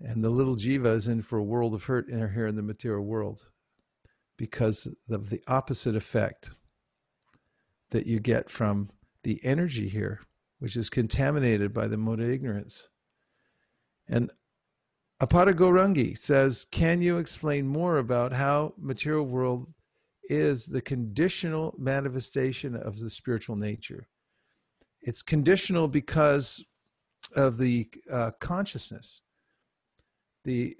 And 0.00 0.22
the 0.22 0.30
little 0.30 0.56
jiva 0.56 0.94
is 0.94 1.08
in 1.08 1.22
for 1.22 1.38
a 1.38 1.44
world 1.44 1.72
of 1.72 1.84
hurt 1.84 2.08
in 2.08 2.18
her 2.18 2.28
here 2.28 2.46
in 2.46 2.56
the 2.56 2.62
material 2.62 3.04
world 3.04 3.48
because 4.36 4.86
of 5.08 5.30
the 5.30 5.42
opposite 5.46 5.94
effect 5.94 6.50
that 7.90 8.06
you 8.06 8.18
get 8.18 8.50
from 8.50 8.90
the 9.22 9.40
energy 9.44 9.88
here, 9.88 10.20
which 10.58 10.76
is 10.76 10.90
contaminated 10.90 11.72
by 11.72 11.86
the 11.86 11.96
mode 11.96 12.20
of 12.20 12.28
ignorance. 12.28 12.88
And 14.08 14.30
Apara 15.24 15.54
Gorangi 15.54 16.18
says, 16.18 16.66
Can 16.70 17.00
you 17.00 17.16
explain 17.16 17.66
more 17.66 17.96
about 17.96 18.34
how 18.34 18.74
material 18.76 19.24
world 19.24 19.72
is 20.24 20.66
the 20.66 20.82
conditional 20.82 21.74
manifestation 21.78 22.76
of 22.76 22.98
the 22.98 23.08
spiritual 23.08 23.56
nature? 23.56 24.06
It's 25.00 25.22
conditional 25.22 25.88
because 25.88 26.62
of 27.34 27.56
the 27.56 27.88
uh, 28.12 28.32
consciousness. 28.38 29.22
The 30.44 30.76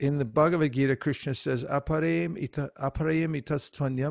in 0.00 0.16
the 0.16 0.24
Bhagavad 0.24 0.72
Gita, 0.72 0.96
Krishna 0.96 1.34
says, 1.34 1.62
Aparayam 1.64 2.42
ita, 2.42 2.70
aparayam 2.80 3.38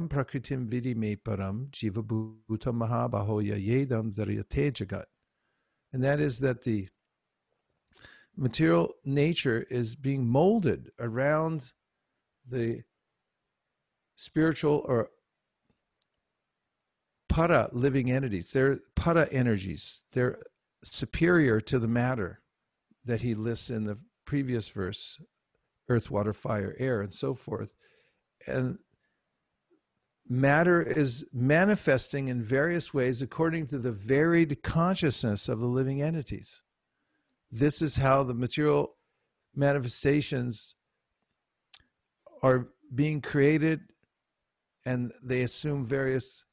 prakritim 0.10 0.68
vidi 0.68 0.94
me 0.94 1.16
param 1.16 1.72
jiva 1.72 2.04
bhuta 2.04 2.72
mahabahoya 2.72 3.58
yedam 3.58 4.14
jagat. 4.14 5.06
And 5.92 6.04
that 6.04 6.20
is 6.20 6.40
that 6.42 6.64
the 6.64 6.88
material 8.38 8.94
nature 9.04 9.66
is 9.70 9.96
being 9.96 10.28
molded 10.28 10.92
around 11.00 11.72
the 12.48 12.82
spiritual 14.16 14.86
or 14.88 15.10
para 17.30 17.70
living 17.72 18.12
entities. 18.12 18.52
They're 18.52 18.80
para 18.96 19.28
energies. 19.32 20.04
They're 20.14 20.40
superior 20.84 21.60
to 21.62 21.80
the 21.80 21.88
matter 21.88 22.42
that 23.04 23.22
he 23.22 23.36
lists 23.36 23.70
in 23.70 23.86
the 23.86 23.98
previous 24.26 24.70
verse 24.70 25.20
earth, 25.88 26.10
water, 26.10 26.34
fire, 26.34 26.76
air, 26.80 27.02
and 27.02 27.14
so 27.14 27.36
forth. 27.36 27.70
And 28.48 28.80
matter 30.28 30.82
is 30.82 31.26
manifesting 31.32 32.28
in 32.28 32.42
various 32.42 32.94
ways 32.94 33.22
according 33.22 33.68
to 33.68 33.78
the 33.78 33.92
varied 33.92 34.64
consciousness 34.64 35.48
of 35.48 35.60
the 35.60 35.68
living 35.68 36.02
entities. 36.02 36.64
This 37.52 37.82
is 37.82 37.98
how 37.98 38.24
the 38.24 38.34
material 38.34 38.96
manifestations 39.56 40.76
are 42.44 42.68
being 42.94 43.22
created, 43.22 43.82
and 44.86 45.12
they 45.24 45.42
assume 45.42 45.86
various 45.86 46.44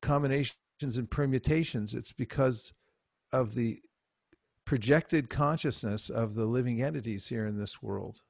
combinations 0.00 0.56
and 0.82 1.10
permutations. 1.10 1.94
It's 1.94 2.12
because 2.12 2.72
of 3.32 3.54
the 3.54 3.80
projected 4.64 5.28
consciousness 5.28 6.10
of 6.10 6.34
the 6.34 6.44
living 6.44 6.82
entities 6.82 7.28
here 7.28 7.46
in 7.46 7.58
this 7.58 7.82
world 7.82 8.20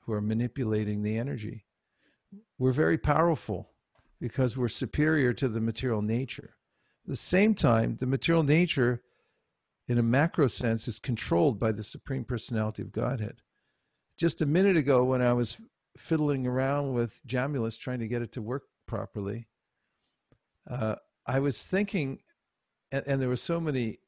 who 0.00 0.12
are 0.12 0.20
manipulating 0.20 1.02
the 1.02 1.18
energy. 1.18 1.64
We're 2.58 2.72
very 2.72 2.98
powerful 2.98 3.70
because 4.20 4.56
we're 4.56 4.68
superior 4.68 5.32
to 5.34 5.48
the 5.48 5.60
material 5.60 6.02
nature. 6.02 6.56
At 7.04 7.10
the 7.10 7.16
same 7.16 7.54
time, 7.54 7.96
the 7.98 8.06
material 8.06 8.42
nature, 8.42 9.02
in 9.90 9.98
a 9.98 10.04
macro 10.04 10.46
sense, 10.46 10.86
is 10.86 11.00
controlled 11.00 11.58
by 11.58 11.72
the 11.72 11.82
Supreme 11.82 12.24
Personality 12.24 12.80
of 12.80 12.92
Godhead. 12.92 13.42
Just 14.16 14.40
a 14.40 14.46
minute 14.46 14.76
ago, 14.76 15.02
when 15.02 15.20
I 15.20 15.32
was 15.32 15.60
fiddling 15.98 16.46
around 16.46 16.92
with 16.92 17.20
Jamulus 17.26 17.76
trying 17.76 17.98
to 17.98 18.06
get 18.06 18.22
it 18.22 18.30
to 18.34 18.40
work 18.40 18.62
properly, 18.86 19.48
uh, 20.70 20.94
I 21.26 21.40
was 21.40 21.66
thinking, 21.66 22.20
and, 22.92 23.02
and 23.04 23.20
there 23.20 23.28
were 23.28 23.34
so 23.34 23.58
many 23.58 23.98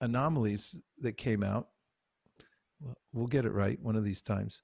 anomalies 0.00 0.74
that 1.00 1.18
came 1.18 1.42
out. 1.42 1.68
We'll 3.12 3.26
get 3.26 3.44
it 3.44 3.52
right 3.52 3.78
one 3.82 3.96
of 3.96 4.06
these 4.06 4.22
times. 4.22 4.62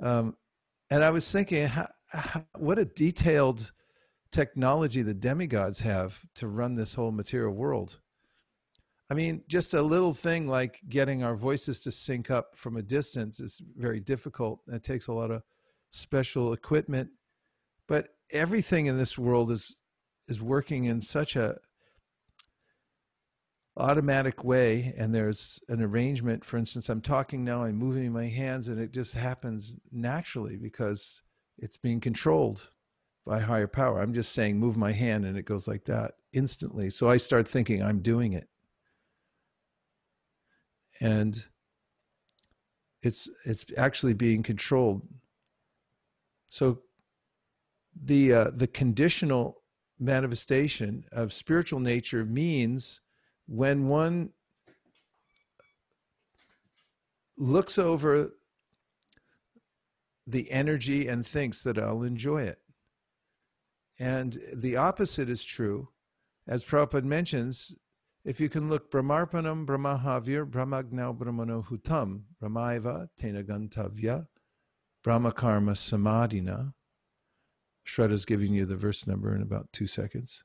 Um, 0.00 0.36
and 0.88 1.02
I 1.02 1.10
was 1.10 1.28
thinking, 1.32 1.66
how, 1.66 1.88
how, 2.12 2.44
what 2.56 2.78
a 2.78 2.84
detailed 2.84 3.72
technology 4.30 5.02
the 5.02 5.14
demigods 5.14 5.80
have 5.80 6.20
to 6.36 6.46
run 6.46 6.76
this 6.76 6.94
whole 6.94 7.10
material 7.10 7.52
world. 7.52 7.98
I 9.12 9.14
mean, 9.14 9.42
just 9.46 9.74
a 9.74 9.82
little 9.82 10.14
thing 10.14 10.48
like 10.48 10.80
getting 10.88 11.22
our 11.22 11.36
voices 11.36 11.80
to 11.80 11.92
sync 11.92 12.30
up 12.30 12.56
from 12.56 12.78
a 12.78 12.82
distance 12.82 13.40
is 13.40 13.60
very 13.76 14.00
difficult. 14.00 14.60
It 14.68 14.82
takes 14.82 15.06
a 15.06 15.12
lot 15.12 15.30
of 15.30 15.42
special 15.90 16.54
equipment, 16.54 17.10
but 17.86 18.08
everything 18.30 18.86
in 18.86 18.96
this 18.96 19.18
world 19.18 19.50
is 19.50 19.76
is 20.28 20.40
working 20.40 20.84
in 20.84 21.02
such 21.02 21.36
a 21.36 21.58
automatic 23.76 24.42
way 24.44 24.94
and 24.96 25.14
there's 25.14 25.60
an 25.68 25.82
arrangement. 25.82 26.42
For 26.42 26.56
instance 26.56 26.88
i'm 26.88 27.02
talking 27.02 27.44
now 27.44 27.64
i'm 27.64 27.76
moving 27.76 28.14
my 28.14 28.28
hands 28.28 28.66
and 28.66 28.80
it 28.80 28.94
just 28.94 29.12
happens 29.12 29.74
naturally 29.90 30.56
because 30.56 31.20
it's 31.58 31.76
being 31.76 32.00
controlled 32.00 32.70
by 33.26 33.40
higher 33.40 33.68
power. 33.68 34.00
I'm 34.00 34.14
just 34.14 34.32
saying 34.32 34.58
move 34.58 34.78
my 34.78 34.92
hand 34.92 35.26
and 35.26 35.36
it 35.36 35.44
goes 35.44 35.68
like 35.68 35.84
that 35.84 36.12
instantly. 36.32 36.88
So 36.88 37.10
i 37.10 37.18
start 37.18 37.46
thinking 37.46 37.82
i'm 37.82 38.00
doing 38.00 38.32
it 38.32 38.48
and 41.00 41.46
it's 43.02 43.28
it's 43.44 43.64
actually 43.76 44.14
being 44.14 44.42
controlled 44.42 45.02
so 46.48 46.80
the 48.04 48.32
uh, 48.32 48.50
the 48.54 48.66
conditional 48.66 49.62
manifestation 49.98 51.04
of 51.12 51.32
spiritual 51.32 51.80
nature 51.80 52.24
means 52.24 53.00
when 53.46 53.88
one 53.88 54.30
looks 57.36 57.78
over 57.78 58.30
the 60.26 60.50
energy 60.50 61.08
and 61.08 61.26
thinks 61.26 61.62
that 61.62 61.78
I'll 61.78 62.02
enjoy 62.02 62.42
it. 62.42 62.58
And 63.98 64.38
the 64.52 64.76
opposite 64.76 65.28
is 65.28 65.44
true. 65.44 65.88
As 66.46 66.64
Prabhupada 66.64 67.04
mentions, 67.04 67.74
if 68.24 68.40
you 68.40 68.48
can 68.48 68.68
look 68.68 68.90
Brahmarpanam 68.90 69.66
Brahmahavir 69.66 70.48
Brahmagnau 70.48 71.16
Brahmano 71.16 71.64
Hutam 71.68 72.22
Brahmaiva 72.40 73.08
Tena 73.20 73.42
Gantavya 73.44 74.26
Brahmakarma 75.04 75.72
Samadhina. 75.72 76.74
Shraddha's 77.86 78.24
giving 78.24 78.54
you 78.54 78.64
the 78.64 78.76
verse 78.76 79.06
number 79.06 79.34
in 79.34 79.42
about 79.42 79.72
two 79.72 79.88
seconds. 79.88 80.44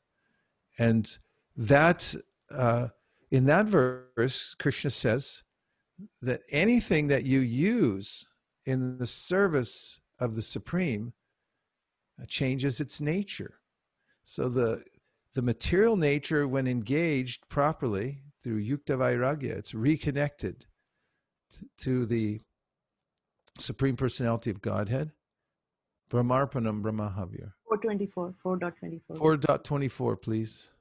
And 0.79 1.17
that 1.55 2.15
uh, 2.49 2.87
in 3.29 3.45
that 3.45 3.67
verse, 3.67 4.55
Krishna 4.55 4.89
says 4.89 5.43
that 6.21 6.41
anything 6.49 7.07
that 7.07 7.25
you 7.25 7.39
use 7.39 8.25
in 8.65 8.97
the 8.97 9.07
service 9.07 9.99
of 10.19 10.35
the 10.35 10.41
Supreme 10.41 11.13
changes 12.27 12.81
its 12.81 12.99
nature. 12.99 13.59
So 14.23 14.49
the 14.49 14.83
the 15.37 15.43
material 15.43 15.95
nature, 15.95 16.47
when 16.47 16.65
engaged 16.65 17.47
properly 17.47 18.23
through 18.41 18.59
yukta 18.59 18.97
vairagya, 18.97 19.51
it's 19.51 19.75
reconnected 19.75 20.65
to, 21.51 21.65
to 21.77 22.05
the 22.07 22.41
Supreme 23.59 23.95
Personality 23.95 24.49
of 24.49 24.61
Godhead. 24.61 25.11
Brahmarpanam 26.09 26.81
Brahmahavir. 26.81 27.53
424, 27.69 28.33
4.24. 28.43 29.01
4.24, 29.11 30.19
please. 30.19 30.71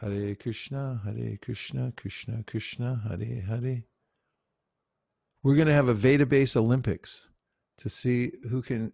Hare 0.00 0.34
Krishna, 0.36 1.02
Hare 1.04 1.36
Krishna, 1.36 1.92
Krishna 1.94 2.42
Krishna, 2.46 3.02
Hare 3.06 3.42
Hare. 3.42 3.82
We're 5.46 5.54
going 5.54 5.68
to 5.68 5.74
have 5.74 5.88
a 5.88 5.94
Vedabase 5.94 6.56
Olympics 6.56 7.28
to 7.78 7.88
see 7.88 8.32
who 8.50 8.62
can 8.62 8.92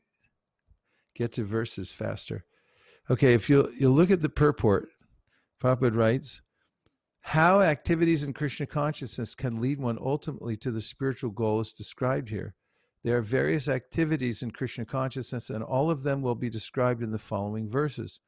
get 1.14 1.32
to 1.32 1.44
verses 1.44 1.90
faster. 1.90 2.44
Okay, 3.08 3.32
if 3.32 3.48
you 3.48 3.72
you 3.78 3.88
look 3.88 4.10
at 4.10 4.20
the 4.20 4.28
purport, 4.28 4.90
Prabhupada 5.62 5.96
writes, 5.96 6.42
how 7.22 7.62
activities 7.62 8.22
in 8.22 8.34
Krishna 8.34 8.66
consciousness 8.66 9.34
can 9.34 9.62
lead 9.62 9.80
one 9.80 9.96
ultimately 9.98 10.58
to 10.58 10.70
the 10.70 10.82
spiritual 10.82 11.30
goal 11.30 11.58
is 11.58 11.72
described 11.72 12.28
here. 12.28 12.54
There 13.02 13.16
are 13.16 13.22
various 13.22 13.66
activities 13.66 14.42
in 14.42 14.50
Krishna 14.50 14.84
consciousness, 14.84 15.48
and 15.48 15.64
all 15.64 15.90
of 15.90 16.02
them 16.02 16.20
will 16.20 16.34
be 16.34 16.50
described 16.50 17.02
in 17.02 17.12
the 17.12 17.18
following 17.18 17.66
verses. 17.66 18.20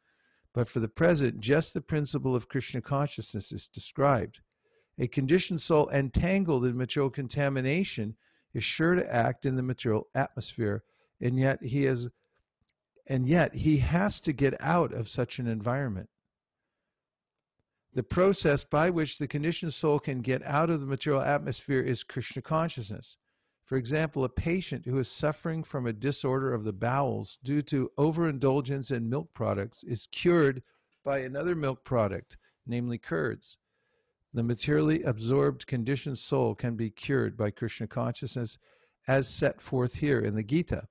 But 0.54 0.66
for 0.66 0.80
the 0.80 0.88
present, 0.88 1.40
just 1.40 1.74
the 1.74 1.82
principle 1.82 2.34
of 2.34 2.48
Krishna 2.48 2.80
consciousness 2.80 3.52
is 3.52 3.68
described. 3.68 4.40
A 4.98 5.09
conditioned 5.09 5.61
soul 5.61 5.88
entangled 5.90 6.64
in 6.64 6.76
material 6.76 7.11
contamination 7.11 8.16
is 8.52 8.62
sure 8.62 8.94
to 8.94 9.14
act 9.14 9.44
in 9.44 9.57
the 9.57 9.62
material 9.62 10.09
atmosphere, 10.14 10.85
and 11.20 11.38
yet 11.38 11.62
he 11.62 11.85
has 11.85 12.09
and 13.07 13.28
yet 13.28 13.54
he 13.54 13.78
has 13.78 14.18
to 14.22 14.33
get 14.33 14.59
out 14.61 14.92
of 14.92 15.09
such 15.09 15.38
an 15.38 15.46
environment. 15.46 16.09
The 17.92 18.02
process 18.02 18.64
by 18.64 18.88
which 18.90 19.18
the 19.18 19.28
conditioned 19.28 19.74
soul 19.74 19.98
can 19.98 20.20
get 20.20 20.42
out 20.44 20.70
of 20.70 20.80
the 20.80 20.87
material 20.87 21.22
atmosphere 21.22 21.80
is 21.80 22.02
Krishna 22.02 22.40
consciousness. 22.40 23.18
For 23.64 23.76
example, 23.76 24.24
a 24.24 24.28
patient 24.28 24.87
who 24.87 24.98
is 24.98 25.09
suffering 25.09 25.64
from 25.64 25.87
a 25.87 25.92
disorder 25.92 26.52
of 26.52 26.64
the 26.64 26.72
bowels 26.72 27.38
due 27.42 27.62
to 27.62 27.90
overindulgence 27.96 28.90
in 28.90 29.09
milk 29.09 29.33
products 29.35 29.83
is 29.85 30.09
cured 30.11 30.62
by 31.04 31.18
another 31.18 31.54
milk 31.54 31.85
product, 31.85 32.37
namely 32.66 32.98
curds. 32.98 33.59
The 34.35 34.42
materially 34.42 35.01
absorbed 35.05 35.68
conditioned 35.68 36.18
soul 36.18 36.57
can 36.57 36.75
be 36.75 36.90
cured 36.90 37.37
by 37.37 37.53
Krishna 37.53 37.87
consciousness 37.87 38.59
as 39.07 39.29
set 39.29 39.61
forth 39.61 39.94
here 39.97 40.18
in 40.18 40.35
the 40.35 40.42
Gita. 40.42 40.88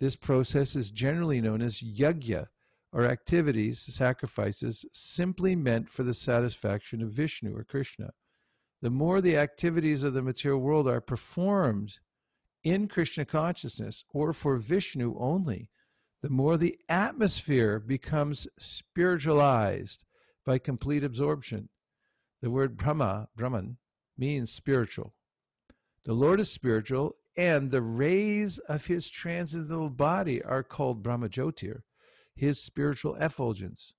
This 0.00 0.16
process 0.16 0.74
is 0.74 0.90
generally 0.90 1.42
known 1.42 1.60
as 1.60 1.82
yagya, 1.82 2.46
or 2.92 3.04
activities, 3.04 3.80
sacrifices, 3.80 4.86
simply 4.92 5.54
meant 5.54 5.90
for 5.90 6.04
the 6.04 6.14
satisfaction 6.14 7.02
of 7.02 7.10
Vishnu 7.10 7.54
or 7.54 7.64
Krishna. 7.64 8.12
The 8.80 8.88
more 8.88 9.20
the 9.20 9.36
activities 9.36 10.02
of 10.02 10.14
the 10.14 10.22
material 10.22 10.60
world 10.60 10.88
are 10.88 11.02
performed 11.02 11.98
in 12.64 12.88
Krishna 12.88 13.26
consciousness 13.26 14.04
or 14.14 14.32
for 14.32 14.56
Vishnu 14.56 15.14
only, 15.18 15.68
the 16.22 16.30
more 16.30 16.56
the 16.56 16.78
atmosphere 16.88 17.78
becomes 17.78 18.48
spiritualized 18.58 20.04
by 20.46 20.58
complete 20.58 21.04
absorption. 21.04 21.68
The 22.46 22.52
word 22.52 22.76
Brahma, 22.76 23.26
Brahman, 23.34 23.78
means 24.16 24.52
spiritual. 24.52 25.14
The 26.04 26.12
Lord 26.12 26.38
is 26.38 26.48
spiritual, 26.48 27.16
and 27.36 27.72
the 27.72 27.82
rays 27.82 28.58
of 28.58 28.86
his 28.86 29.08
transcendental 29.08 29.90
body 29.90 30.40
are 30.44 30.62
called 30.62 31.02
Brahmajyotir, 31.02 31.82
his 32.36 32.62
spiritual 32.62 33.16
effulgence. 33.16 33.94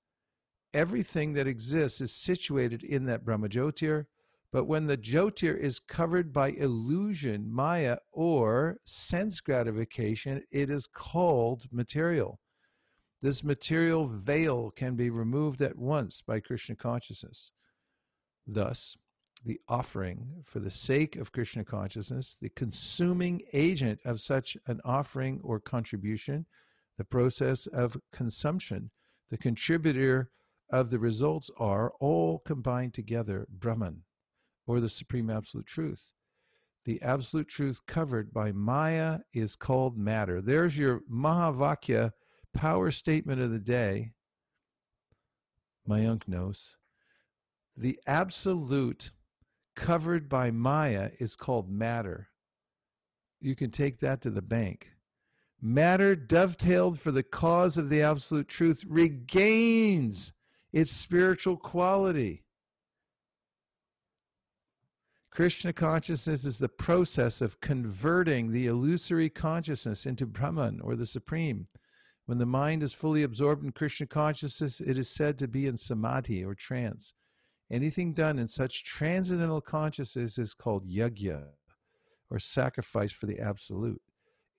Everything 0.73 1.33
that 1.33 1.45
exists 1.45 1.99
is 1.99 2.13
situated 2.13 2.85
in 2.85 3.03
that 3.07 3.25
Brahmajyotir, 3.25 4.05
but 4.49 4.63
when 4.63 4.87
the 4.87 4.97
Jyotir 4.97 5.57
is 5.57 5.81
covered 5.81 6.31
by 6.31 6.51
illusion, 6.51 7.51
Maya, 7.51 7.97
or 8.13 8.77
sense 8.85 9.41
gratification, 9.41 10.43
it 10.51 10.69
is 10.69 10.87
called 10.87 11.65
material. 11.69 12.39
This 13.21 13.43
material 13.43 14.07
veil 14.07 14.71
can 14.71 14.95
be 14.95 15.09
removed 15.09 15.61
at 15.61 15.77
once 15.77 16.21
by 16.21 16.39
Krishna 16.39 16.77
consciousness. 16.77 17.51
Thus, 18.47 18.95
the 19.45 19.59
offering 19.67 20.41
for 20.43 20.59
the 20.59 20.71
sake 20.71 21.15
of 21.15 21.31
Krishna 21.31 21.63
consciousness, 21.63 22.37
the 22.41 22.49
consuming 22.49 23.41
agent 23.53 23.99
of 24.05 24.21
such 24.21 24.57
an 24.65 24.79
offering 24.85 25.41
or 25.43 25.59
contribution, 25.59 26.45
the 26.97 27.03
process 27.03 27.67
of 27.67 27.97
consumption, 28.11 28.91
the 29.29 29.37
contributor 29.37 30.31
of 30.69 30.89
the 30.89 30.99
results 30.99 31.51
are 31.57 31.91
all 31.99 32.39
combined 32.39 32.93
together 32.93 33.47
Brahman 33.49 34.03
or 34.65 34.79
the 34.79 34.89
supreme 34.89 35.29
absolute 35.29 35.67
truth. 35.67 36.13
The 36.85 37.01
absolute 37.01 37.49
truth 37.49 37.81
covered 37.85 38.33
by 38.33 38.53
Maya 38.53 39.19
is 39.33 39.55
called 39.57 39.97
matter. 39.97 40.41
There's 40.41 40.77
your 40.77 41.01
Mahavakya 41.11 42.11
power 42.53 42.91
statement 42.91 43.41
of 43.41 43.51
the 43.51 43.59
day. 43.59 44.13
Mayank 45.87 46.27
knows. 46.27 46.77
The 47.77 47.99
absolute 48.07 49.11
covered 49.75 50.27
by 50.27 50.49
Maya 50.49 51.11
is 51.19 51.35
called 51.35 51.69
matter. 51.69 52.29
You 53.39 53.55
can 53.55 53.69
take 53.69 53.99
that 53.99 54.21
to 54.23 54.31
the 54.31 54.41
bank. 54.41 54.93
Matter 55.61 56.15
dovetailed 56.15 56.99
for 56.99 57.11
the 57.11 57.21
cause 57.21 57.77
of 57.77 57.89
the 57.89 58.01
absolute 58.01 58.47
truth 58.47 58.83
regains 58.87 60.33
its 60.73 60.91
spiritual 60.91 61.55
quality. 61.55 62.43
Krishna 65.29 65.71
consciousness 65.71 66.45
is 66.45 66.57
the 66.57 66.69
process 66.69 67.41
of 67.41 67.61
converting 67.61 68.51
the 68.51 68.65
illusory 68.65 69.29
consciousness 69.29 70.07
into 70.07 70.25
Brahman 70.25 70.81
or 70.81 70.95
the 70.95 71.05
Supreme. 71.05 71.67
When 72.25 72.39
the 72.39 72.47
mind 72.47 72.81
is 72.81 72.93
fully 72.93 73.21
absorbed 73.21 73.63
in 73.63 73.71
Krishna 73.71 74.07
consciousness, 74.07 74.81
it 74.81 74.97
is 74.97 75.09
said 75.09 75.37
to 75.37 75.47
be 75.47 75.67
in 75.67 75.77
samadhi 75.77 76.43
or 76.43 76.55
trance. 76.55 77.13
Anything 77.69 78.13
done 78.13 78.39
in 78.39 78.47
such 78.47 78.85
transcendental 78.85 79.61
consciousness 79.61 80.37
is 80.37 80.53
called 80.53 80.87
yagya, 80.87 81.49
or 82.29 82.39
sacrifice 82.39 83.11
for 83.11 83.25
the 83.25 83.39
absolute. 83.39 84.01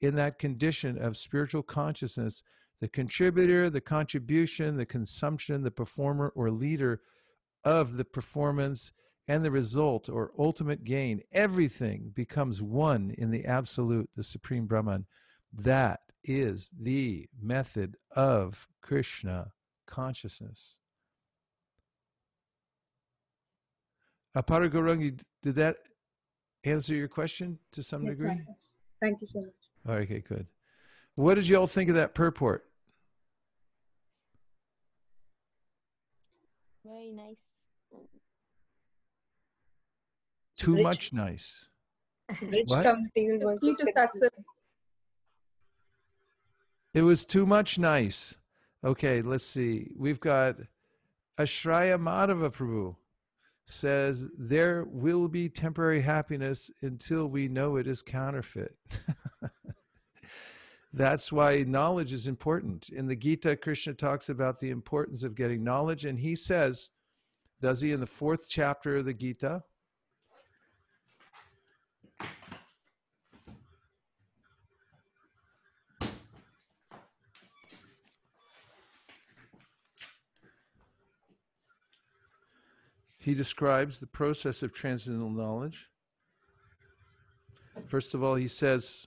In 0.01 0.15
that 0.17 0.39
condition 0.39 0.99
of 0.99 1.17
spiritual 1.17 1.63
consciousness, 1.63 2.43
the 2.81 2.89
contributor, 2.89 3.69
the 3.71 3.81
contribution, 3.81 4.77
the 4.77 4.87
consumption, 4.87 5.63
the 5.63 5.71
performer 5.71 6.33
or 6.37 6.51
leader 6.51 7.01
of 7.65 7.97
the 7.97 8.05
performance 8.05 8.93
and 9.27 9.45
the 9.45 9.51
result 9.51 10.09
or 10.09 10.33
ultimate 10.39 10.85
gain, 10.85 11.21
everything 11.33 12.13
becomes 12.15 12.63
one 12.63 13.15
in 13.19 13.31
the 13.31 13.45
absolute, 13.45 14.09
the 14.17 14.23
supreme 14.23 14.67
Brahman. 14.67 15.07
That 15.53 16.01
is 16.25 16.71
the 16.79 17.29
method 17.41 17.97
of 18.15 18.69
Krishna 18.81 19.53
consciousness. 19.87 20.78
Aparagarangi, 24.39 25.19
did 25.43 25.55
that 25.57 25.77
answer 26.65 26.95
your 26.95 27.09
question 27.09 27.59
to 27.73 27.83
some 27.83 28.05
Yes, 28.05 28.19
degree? 28.19 28.29
Maharaj. 28.37 28.57
Thank 29.03 29.21
you 29.21 29.27
so 29.27 29.41
much. 29.41 29.51
All 29.89 29.95
right, 29.97 30.03
okay, 30.03 30.21
good. 30.21 30.47
What 31.17 31.35
did 31.35 31.49
you 31.49 31.57
all 31.57 31.67
think 31.67 31.91
of 31.91 31.97
that 31.97 32.15
purport? 32.15 32.65
Very 36.85 37.11
nice. 37.13 37.51
Too 40.57 40.75
rich. 40.75 40.83
much 40.83 41.13
nice. 41.13 41.69
Rich 42.43 42.69
What? 42.69 42.83
from 42.85 43.03
material 43.05 43.41
world 43.45 43.61
Please 43.61 43.79
just 43.79 43.87
perspective. 43.87 44.23
access. 44.25 44.45
It 46.95 47.03
was 47.03 47.25
too 47.25 47.45
much 47.47 47.79
nice. 47.79 48.39
Okay, 48.85 49.21
let's 49.23 49.45
see. 49.45 49.93
We've 49.97 50.21
got 50.21 50.57
Ashraya 51.39 51.99
Madhava 52.01 52.53
Prabhu 52.53 52.97
says 53.71 54.29
there 54.37 54.85
will 54.85 55.29
be 55.29 55.49
temporary 55.49 56.01
happiness 56.01 56.71
until 56.81 57.27
we 57.27 57.49
know 57.49 57.77
it 57.77 57.87
is 57.87 58.01
counterfeit. 58.01 58.75
That's 60.93 61.31
why 61.31 61.65
knowledge 61.65 62.15
is 62.15 62.27
important. 62.27 62.89
In 62.89 63.09
the 63.09 63.17
Gita, 63.17 63.57
Krishna 63.57 63.93
talks 63.93 64.31
about 64.31 64.59
the 64.59 64.71
importance 64.71 65.23
of 65.23 65.35
getting 65.35 65.63
knowledge, 65.63 66.07
and 66.07 66.19
he 66.19 66.35
says, 66.35 66.91
does 67.61 67.83
he 67.83 67.93
in 67.93 68.01
the 68.01 68.07
fourth 68.07 68.49
chapter 68.49 68.97
of 68.97 69.05
the 69.05 69.13
Gita? 69.13 69.65
He 83.19 83.35
describes 83.35 83.99
the 83.99 84.07
process 84.07 84.63
of 84.63 84.73
transcendental 84.73 85.31
knowledge. 85.31 85.87
First 87.85 88.15
of 88.15 88.23
all, 88.23 88.37
he 88.37 88.49
says, 88.49 89.07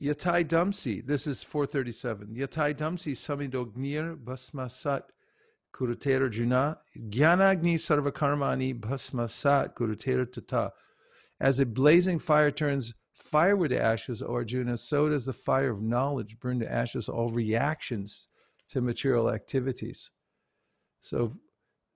Yatai 0.00 0.46
Damsi, 0.46 1.04
this 1.06 1.26
is 1.26 1.42
437. 1.42 2.28
Yatai 2.34 2.74
Damsi 2.74 3.12
Samidognir 3.12 4.16
basmasat 4.16 5.02
Kurutera 5.74 6.30
Juna 6.30 6.78
Gyanagni 6.96 7.74
Sarvakarmani 7.74 8.78
Bhasmasat 8.78 9.74
Kurutera 9.74 10.30
Tata. 10.30 10.72
As 11.38 11.58
a 11.58 11.66
blazing 11.66 12.18
fire 12.18 12.50
turns 12.50 12.94
firewood 13.14 13.70
to 13.70 13.82
ashes, 13.82 14.22
O 14.22 14.32
Arjuna, 14.32 14.76
so 14.76 15.08
does 15.08 15.26
the 15.26 15.32
fire 15.32 15.70
of 15.70 15.82
knowledge 15.82 16.38
burn 16.40 16.60
to 16.60 16.70
ashes 16.70 17.08
all 17.08 17.30
reactions 17.30 18.28
to 18.68 18.80
material 18.80 19.30
activities. 19.30 20.10
So 21.02 21.32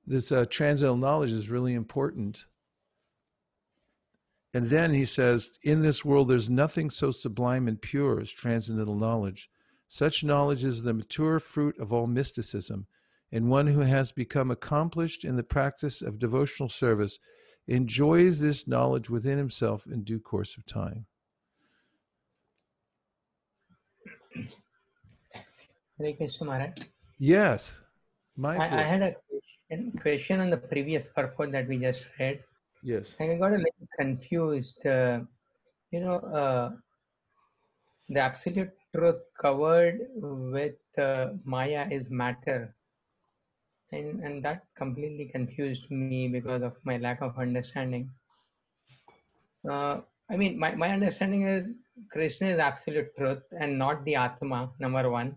this 0.06 0.30
uh, 0.32 0.46
transcendental 0.50 0.96
knowledge 0.96 1.30
is 1.30 1.48
really 1.48 1.74
important. 1.74 2.44
And 4.52 4.70
then 4.70 4.94
he 4.94 5.04
says, 5.04 5.50
In 5.62 5.82
this 5.82 6.04
world, 6.04 6.28
there's 6.28 6.50
nothing 6.50 6.90
so 6.90 7.10
sublime 7.10 7.66
and 7.66 7.80
pure 7.80 8.20
as 8.20 8.30
transcendental 8.30 8.94
knowledge. 8.94 9.50
Such 9.88 10.24
knowledge 10.24 10.64
is 10.64 10.82
the 10.82 10.94
mature 10.94 11.40
fruit 11.40 11.78
of 11.78 11.92
all 11.92 12.06
mysticism, 12.06 12.86
and 13.32 13.50
one 13.50 13.66
who 13.66 13.80
has 13.80 14.12
become 14.12 14.50
accomplished 14.50 15.24
in 15.24 15.36
the 15.36 15.42
practice 15.42 16.02
of 16.02 16.18
devotional 16.18 16.68
service 16.68 17.18
enjoys 17.66 18.40
this 18.40 18.68
knowledge 18.68 19.08
within 19.10 19.38
himself 19.38 19.86
in 19.86 20.04
due 20.04 20.20
course 20.20 20.56
of 20.56 20.66
time. 20.66 21.06
Hare 25.98 26.12
Krishna 26.12 26.46
Maharaj. 26.46 26.72
Yes, 27.18 27.80
my 28.36 28.56
I, 28.56 28.80
I 28.80 28.82
had 28.82 29.02
a 29.02 29.14
question, 29.68 29.92
question 30.00 30.40
on 30.40 30.50
the 30.50 30.56
previous 30.56 31.08
purport 31.08 31.52
that 31.52 31.68
we 31.68 31.78
just 31.78 32.06
read. 32.18 32.40
yes. 32.82 33.14
And 33.18 33.32
I 33.32 33.36
got 33.36 33.52
a 33.52 33.56
little 33.56 33.88
confused. 33.98 34.86
Uh, 34.86 35.20
you 35.90 36.00
know, 36.00 36.16
uh, 36.16 36.70
the 38.08 38.20
absolute 38.20 38.70
truth 38.94 39.22
covered 39.40 40.00
with 40.14 40.76
uh, 40.98 41.28
Maya 41.44 41.86
is 41.90 42.10
matter. 42.10 42.74
And, 43.92 44.20
and 44.20 44.44
that 44.44 44.64
completely 44.76 45.26
confused 45.26 45.90
me 45.90 46.28
because 46.28 46.62
of 46.62 46.74
my 46.84 46.96
lack 46.96 47.22
of 47.22 47.38
understanding. 47.38 48.10
Uh, 49.68 50.00
I 50.30 50.36
mean, 50.36 50.58
my, 50.58 50.74
my 50.74 50.90
understanding 50.90 51.46
is 51.46 51.76
Krishna 52.10 52.48
is 52.48 52.58
absolute 52.58 53.16
truth 53.16 53.42
and 53.58 53.78
not 53.78 54.04
the 54.04 54.16
Atma, 54.16 54.70
number 54.80 55.08
one. 55.10 55.36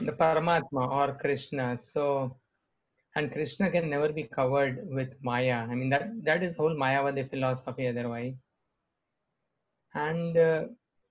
The 0.00 0.12
Paramatma 0.12 0.90
or 0.90 1.18
Krishna. 1.20 1.78
So, 1.78 2.36
and 3.16 3.32
Krishna 3.32 3.70
can 3.70 3.90
never 3.90 4.12
be 4.12 4.24
covered 4.24 4.88
with 4.90 5.14
Maya. 5.22 5.66
I 5.70 5.74
mean, 5.74 5.90
that 5.90 6.24
that 6.24 6.42
is 6.42 6.56
whole 6.56 6.74
Mayavadi 6.74 7.28
philosophy 7.30 7.88
otherwise. 7.88 8.42
And 9.94 10.36
uh, 10.36 10.64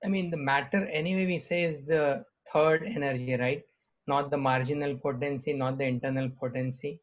I 0.03 0.07
mean, 0.07 0.31
the 0.31 0.37
matter 0.37 0.87
anyway 0.87 1.25
we 1.25 1.39
say 1.39 1.63
is 1.63 1.85
the 1.85 2.25
third 2.51 2.83
energy, 2.83 3.35
right? 3.35 3.63
Not 4.07 4.31
the 4.31 4.37
marginal 4.37 4.97
potency, 4.97 5.53
not 5.53 5.77
the 5.77 5.85
internal 5.85 6.29
potency, 6.29 7.01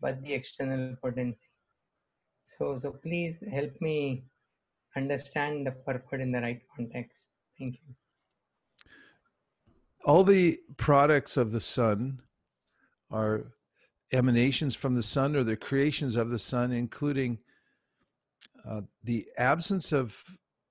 but 0.00 0.22
the 0.22 0.32
external 0.32 0.96
potency. 1.02 1.50
So, 2.44 2.76
so 2.78 2.92
please 2.92 3.42
help 3.52 3.72
me 3.80 4.24
understand 4.96 5.66
the 5.66 5.72
purport 5.72 6.20
in 6.20 6.32
the 6.32 6.40
right 6.40 6.62
context. 6.76 7.26
Thank 7.58 7.74
you. 7.74 7.94
all 10.04 10.24
the 10.24 10.58
products 10.76 11.36
of 11.36 11.52
the 11.52 11.60
sun 11.60 12.20
are 13.10 13.52
emanations 14.12 14.74
from 14.74 14.94
the 14.94 15.02
sun 15.02 15.36
or 15.36 15.44
the 15.44 15.56
creations 15.56 16.16
of 16.16 16.30
the 16.30 16.38
sun, 16.38 16.72
including 16.72 17.38
uh, 18.64 18.82
the 19.02 19.26
absence 19.36 19.92
of 19.92 20.24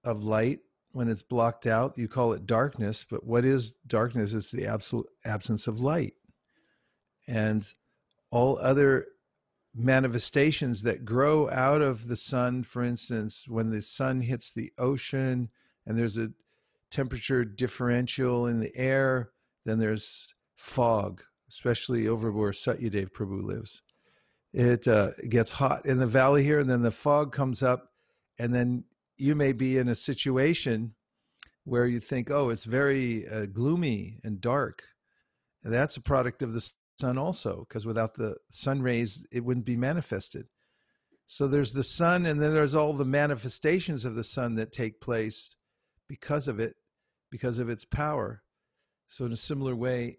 of 0.04 0.24
light 0.24 0.60
when 0.92 1.10
it's 1.10 1.24
blocked 1.24 1.68
out. 1.68 1.98
You 1.98 2.08
call 2.08 2.34
it 2.34 2.46
darkness, 2.46 3.06
but 3.10 3.26
what 3.26 3.46
is 3.46 3.72
darkness? 3.86 4.34
It's 4.34 4.52
the 4.52 4.68
absolute 4.68 5.08
absence 5.26 5.68
of 5.68 5.82
light, 5.82 6.14
and 7.28 7.72
all 8.32 8.58
other 8.60 9.08
manifestations 9.76 10.82
that 10.84 11.06
grow 11.06 11.50
out 11.50 11.82
of 11.82 12.08
the 12.08 12.16
sun. 12.16 12.64
For 12.64 12.84
instance, 12.84 13.46
when 13.48 13.70
the 13.70 13.82
sun 13.82 14.22
hits 14.22 14.52
the 14.52 14.72
ocean 14.78 15.50
and 15.86 15.98
there's 15.98 16.18
a 16.18 16.32
temperature 16.92 17.46
differential 17.46 18.48
in 18.48 18.60
the 18.60 18.76
air, 18.76 19.32
then 19.66 19.80
there's 19.80 20.34
fog, 20.56 21.24
especially 21.50 22.08
over 22.08 22.32
where 22.32 22.52
Satyadev 22.52 23.12
Prabhu 23.12 23.44
lives. 23.44 23.82
It 24.54 24.88
uh, 24.88 25.12
gets 25.28 25.52
hot 25.52 25.86
in 25.86 26.00
the 26.00 26.08
valley 26.08 26.44
here, 26.44 26.60
and 26.60 26.70
then 26.70 26.82
the 26.82 26.92
fog 26.92 27.32
comes 27.32 27.62
up, 27.62 27.92
and 28.38 28.54
then 28.54 28.86
you 29.18 29.36
may 29.36 29.52
be 29.52 29.78
in 29.78 29.88
a 29.88 29.96
situation 29.96 30.96
where 31.66 31.86
you 31.86 32.00
think, 32.00 32.32
oh, 32.32 32.50
it's 32.50 32.64
very 32.64 33.28
uh, 33.28 33.46
gloomy 33.46 34.20
and 34.24 34.42
dark. 34.42 34.84
And 35.64 35.74
that's 35.74 35.98
a 35.98 36.02
product 36.02 36.42
of 36.42 36.54
the 36.54 36.72
sun 36.98 37.18
also, 37.18 37.66
because 37.68 37.86
without 37.86 38.16
the 38.16 38.38
sun 38.50 38.82
rays, 38.82 39.26
it 39.32 39.44
wouldn't 39.44 39.66
be 39.66 39.76
manifested. 39.76 40.48
So 41.28 41.48
there's 41.48 41.74
the 41.74 41.84
sun, 41.84 42.26
and 42.26 42.42
then 42.42 42.54
there's 42.54 42.74
all 42.74 42.94
the 42.94 43.06
manifestations 43.06 44.04
of 44.04 44.16
the 44.16 44.24
sun 44.24 44.56
that 44.56 44.74
take 44.74 45.00
place 45.00 45.56
because 46.08 46.48
of 46.48 46.60
it, 46.60 46.76
because 47.30 47.60
of 47.60 47.70
its 47.70 47.86
power. 47.86 48.42
So, 49.10 49.26
in 49.26 49.32
a 49.32 49.36
similar 49.38 49.76
way, 49.76 50.18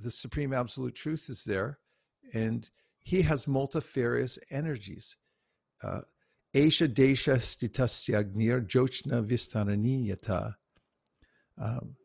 the 0.00 0.10
supreme 0.10 0.52
absolute 0.52 0.94
truth 0.94 1.26
is 1.28 1.44
there, 1.44 1.78
and 2.32 2.68
he 3.00 3.22
has 3.22 3.48
multifarious 3.48 4.38
energies. 4.50 5.16
Uh, 5.82 6.00
Esha 6.54 6.88
desha 6.88 7.36
stitasyagnir 7.36 8.66
jochna 8.66 9.22
vistaraniyata. 9.22 10.54
Um, 11.58 11.96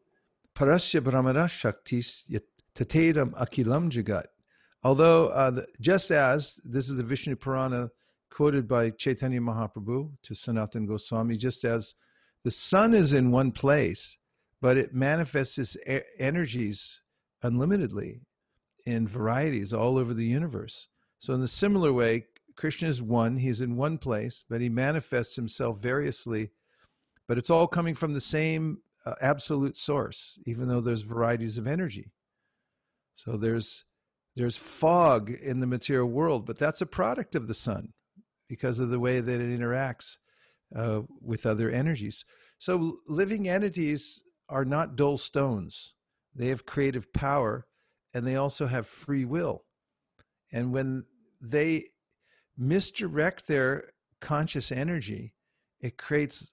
Parasya 0.56 1.04
brahmana 1.04 1.46
shaktis 1.46 2.24
tateram 2.76 3.34
akilam 3.34 3.90
jagat. 3.90 4.26
Although, 4.84 5.28
uh, 5.30 5.52
the, 5.52 5.68
just 5.80 6.12
as 6.12 6.60
this 6.66 6.90
is 6.90 6.98
the 6.98 7.04
Vishnu 7.04 7.36
Purana 7.36 7.90
quoted 8.30 8.68
by 8.68 8.90
Chaitanya 8.90 9.40
Mahaprabhu 9.40 10.12
to 10.24 10.36
Sanatan 10.36 10.86
Goswami, 10.86 11.38
just 11.38 11.64
as 11.64 11.96
the 12.44 12.52
sun 12.52 12.94
is 12.94 13.14
in 13.14 13.32
one 13.32 13.52
place, 13.52 14.18
but 14.60 14.76
it 14.78 14.94
manifests 14.94 15.58
its 15.58 15.78
energies 16.20 17.00
unlimitedly 17.44 18.22
in 18.86 19.08
varieties 19.08 19.74
all 19.74 19.98
over 19.98 20.14
the 20.14 20.26
universe. 20.26 20.88
So, 21.20 21.34
in 21.34 21.42
the 21.42 21.48
similar 21.48 21.94
way, 21.94 22.26
Krishna 22.56 22.90
is 22.90 23.02
one, 23.02 23.38
he's 23.38 23.62
in 23.62 23.76
one 23.76 23.98
place, 23.98 24.44
but 24.50 24.62
he 24.62 24.70
manifests 24.70 25.36
himself 25.36 25.82
variously, 25.82 26.52
but 27.28 27.38
it's 27.38 27.50
all 27.50 27.68
coming 27.68 27.96
from 27.96 28.14
the 28.14 28.22
same 28.22 28.80
uh, 29.06 29.16
absolute 29.22 29.76
source, 29.78 30.40
even 30.46 30.68
though 30.68 30.82
there's 30.82 31.02
varieties 31.02 31.58
of 31.58 31.68
energy. 31.68 32.12
So, 33.16 33.38
there's 33.38 33.86
there's 34.36 34.58
fog 34.58 35.30
in 35.30 35.60
the 35.60 35.68
material 35.68 36.10
world, 36.10 36.46
but 36.46 36.58
that's 36.58 36.82
a 36.82 36.88
product 36.88 37.36
of 37.36 37.48
the 37.48 37.54
sun. 37.54 37.94
because 38.50 38.80
of 38.80 38.90
the 38.90 39.00
way 39.00 39.20
that 39.20 39.42
it 39.42 39.60
interacts 39.60 40.18
uh, 40.76 41.02
with 41.22 41.46
other 41.46 41.70
energies. 41.70 42.26
So 42.60 42.98
living 43.08 43.48
entities 43.50 44.24
are 44.50 44.66
not 44.66 44.96
dull 44.96 45.18
stones. 45.18 45.96
They 46.36 46.48
have 46.48 46.66
creative 46.66 47.14
power 47.14 47.66
and 48.14 48.26
they 48.26 48.36
also 48.36 48.68
have 48.68 48.88
free 48.88 49.26
will. 49.26 49.64
And 50.52 50.72
when 50.72 51.06
they 51.42 51.86
misdirect 52.58 53.48
their 53.48 53.90
conscious 54.20 54.72
energy, 54.72 55.34
it 55.82 55.98
creates 55.98 56.52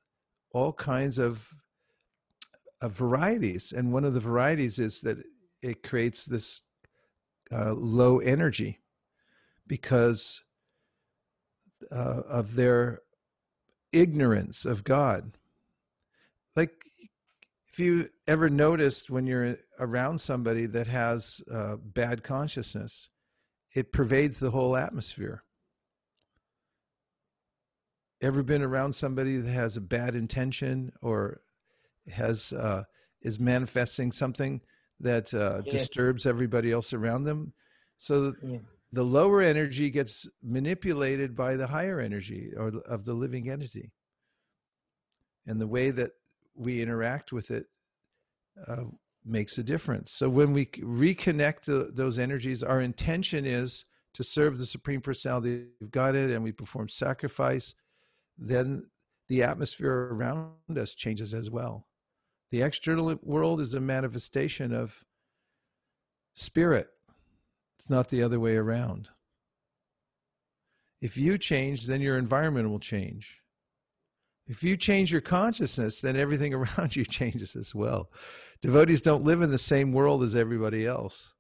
all 0.53 0.73
kinds 0.73 1.19
of, 1.19 1.51
of 2.81 2.97
varieties. 2.97 3.73
And 3.73 3.93
one 3.93 4.05
of 4.05 4.15
the 4.15 4.21
varieties 4.21 4.79
is 4.79 5.01
that 5.03 5.19
it 5.63 5.83
creates 5.83 6.25
this 6.25 6.63
uh, 7.53 7.73
low 7.73 8.19
energy 8.19 8.81
because 9.67 10.43
uh, 11.93 12.23
of 12.29 12.55
their 12.55 13.01
ignorance 13.93 14.65
of 14.65 14.85
God. 14.85 15.33
If 17.73 17.79
you 17.79 18.09
ever 18.27 18.51
noticed 18.51 19.11
when 19.11 19.27
you're 19.27 19.57
around 19.79 20.21
somebody 20.21 20.67
that 20.67 20.89
has 20.89 21.41
uh, 21.51 21.77
bad 21.77 22.25
consciousness, 22.25 23.09
it 23.75 23.93
pervades 23.93 24.41
the 24.41 24.51
whole 24.51 24.77
atmosphere. 24.77 25.45
Ever 28.21 28.43
been 28.43 28.63
around 28.63 28.95
somebody 28.95 29.37
that 29.37 29.51
has 29.51 29.77
a 29.77 29.81
bad 29.81 30.15
intention 30.15 30.93
or 31.01 31.43
has 32.13 32.53
uh, 32.53 32.85
is 33.23 33.39
manifesting 33.39 34.11
something 34.11 34.61
that 34.99 35.33
uh, 35.33 35.63
Yes. 35.65 35.71
disturbs 35.71 36.27
everybody 36.27 36.73
else 36.73 36.93
around 36.93 37.25
them? 37.25 37.53
So 37.99 38.35
Yeah. 38.43 38.59
the 38.93 39.05
lower 39.05 39.41
energy 39.41 39.91
gets 39.91 40.29
manipulated 40.43 41.37
by 41.37 41.55
the 41.57 41.69
higher 41.69 42.01
energy 42.01 42.53
or 42.57 42.69
of 42.87 43.05
the 43.05 43.15
living 43.15 43.49
entity 43.49 43.93
and 45.47 45.61
the 45.61 45.69
way 45.69 45.93
that 45.93 46.11
we 46.55 46.83
interact 46.83 47.33
with 47.33 47.51
it 47.51 47.67
uh, 48.67 48.85
makes 49.25 49.59
a 49.59 49.63
difference 49.63 50.11
so 50.11 50.29
when 50.29 50.53
we 50.53 50.67
reconnect 50.67 51.95
those 51.95 52.19
energies 52.19 52.63
our 52.63 52.81
intention 52.81 53.45
is 53.45 53.85
to 54.15 54.23
serve 54.23 54.59
the 54.59 54.67
supreme 54.67 55.01
personality 55.01 55.67
of 55.81 55.91
godhead 55.91 56.31
and 56.31 56.43
we 56.43 56.53
perform 56.53 56.89
sacrifice 56.89 57.75
then 58.39 58.87
the 59.29 59.43
atmosphere 59.43 60.09
around 60.13 60.53
us 60.77 60.95
changes 60.95 61.35
as 61.35 61.51
well 61.51 61.87
the 62.51 62.63
external 62.63 63.15
world 63.23 63.61
is 63.61 63.75
a 63.75 63.81
manifestation 63.81 64.73
of 64.73 65.05
spirit 66.35 66.89
it's 67.81 67.89
not 67.89 68.11
the 68.11 68.23
other 68.23 68.39
way 68.39 68.57
around. 68.57 69.09
If 71.01 71.17
you 71.17 71.39
change, 71.39 71.87
then 71.87 72.03
your 72.03 72.19
environment 72.19 72.69
will 72.69 72.79
change. 72.79 73.41
If 74.51 74.65
you 74.65 74.77
change 74.77 75.13
your 75.13 75.21
consciousness, 75.21 76.01
then 76.01 76.17
everything 76.17 76.53
around 76.61 76.97
you 76.97 77.05
changes 77.05 77.55
as 77.55 77.75
well. 77.75 78.11
Devotees 78.61 79.01
don't 79.01 79.25
live 79.25 79.43
in 79.43 79.51
the 79.51 79.59
same 79.59 79.93
world 79.93 80.23
as 80.23 80.37
everybody 80.37 80.87
else 80.87 81.33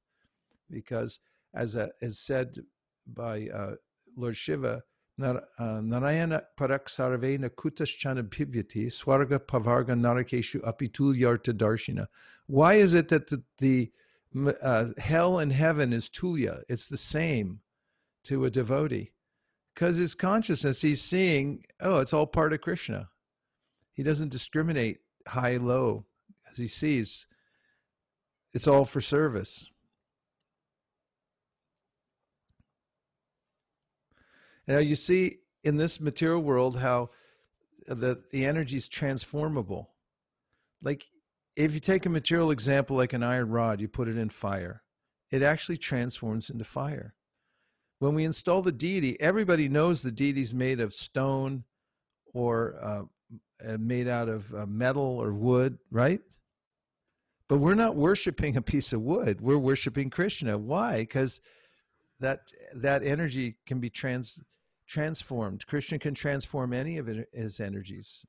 because, 0.71 1.21
as 1.53 1.75
uh, 1.75 1.89
is 2.01 2.19
said 2.19 2.59
by 3.07 3.49
uh, 3.49 3.75
Lord 4.17 4.37
Shiva, 4.37 4.83
uh, 5.21 5.41
Narayana 5.59 6.45
parak 6.59 6.87
sarvena 6.87 7.51
kutaschana 7.51 8.23
bhivyati 8.23 8.87
swarga 8.87 9.39
pavarga 9.41 9.95
narakeshu 9.95 10.61
apitulyarta 10.63 11.53
darshina. 11.53 12.07
Why 12.47 12.75
is 12.75 12.95
it 12.95 13.09
that 13.09 13.29
the, 13.29 13.43
the 13.59 13.93
uh, 14.63 14.87
hell 14.99 15.39
and 15.39 15.53
heaven 15.53 15.93
is 15.93 16.09
tulya. 16.09 16.63
It's 16.69 16.87
the 16.87 16.97
same 16.97 17.61
to 18.25 18.45
a 18.45 18.51
devotee 18.51 19.13
because 19.81 19.97
his 19.97 20.15
consciousness, 20.15 20.83
he's 20.83 21.01
seeing, 21.01 21.65
oh, 21.81 22.01
it's 22.01 22.13
all 22.13 22.27
part 22.27 22.53
of 22.53 22.61
Krishna. 22.61 23.09
He 23.95 24.03
doesn't 24.03 24.31
discriminate 24.31 24.99
high, 25.27 25.57
low, 25.57 26.05
as 26.51 26.59
he 26.59 26.67
sees 26.67 27.27
it's 28.53 28.69
all 28.69 28.85
for 28.85 29.01
service. 29.01 29.71
Now, 34.69 34.79
you 34.79 34.97
see 34.97 35.39
in 35.65 35.77
this 35.77 35.99
material 35.99 36.43
world 36.43 36.77
how 36.81 37.09
the, 37.87 38.23
the 38.33 38.45
energy 38.45 38.77
is 38.77 38.87
transformable. 38.87 39.93
Like 40.83 41.07
if 41.57 41.73
you 41.73 41.81
take 41.81 42.05
a 42.05 42.11
material 42.11 42.51
example 42.51 42.99
like 42.99 43.15
an 43.15 43.23
iron 43.23 43.49
rod, 43.49 43.81
you 43.81 43.89
put 43.89 44.09
it 44.09 44.19
in 44.19 44.29
fire, 44.29 44.83
it 45.31 45.43
actually 45.43 45.79
transforms 45.79 46.51
into 46.51 46.65
fire. 46.65 47.15
When 48.01 48.15
we 48.15 48.25
install 48.25 48.63
the 48.63 48.73
deity, 48.73 49.21
everybody 49.21 49.69
knows 49.69 50.01
the 50.01 50.11
deity's 50.11 50.55
made 50.55 50.81
of 50.81 50.95
stone 50.95 51.65
or 52.33 52.75
uh, 52.83 53.03
uh, 53.65 53.77
made 53.79 54.09
out 54.09 54.27
of 54.29 54.53
uh, 54.55 54.65
metal 54.65 55.19
or 55.19 55.33
wood, 55.33 55.79
right? 55.91 56.21
But 57.47 57.59
we're 57.59 57.75
not 57.75 57.97
worshiping 57.97 58.57
a 58.57 58.63
piece 58.63 58.95
of 58.95 59.03
wood. 59.03 59.43
We're 59.43 59.59
worshiping 59.59 60.09
Krishna. 60.09 60.57
Why? 60.57 61.01
Because 61.01 61.43
that 62.21 62.41
that 62.75 63.03
energy 63.03 63.57
can 63.67 63.81
be 63.81 63.91
trans 63.91 64.41
transformed. 64.87 65.67
Krishna 65.67 65.99
can 65.99 66.15
transform 66.15 66.73
any 66.73 66.97
of 66.97 67.07
his 67.35 67.61
energies, 67.61 68.25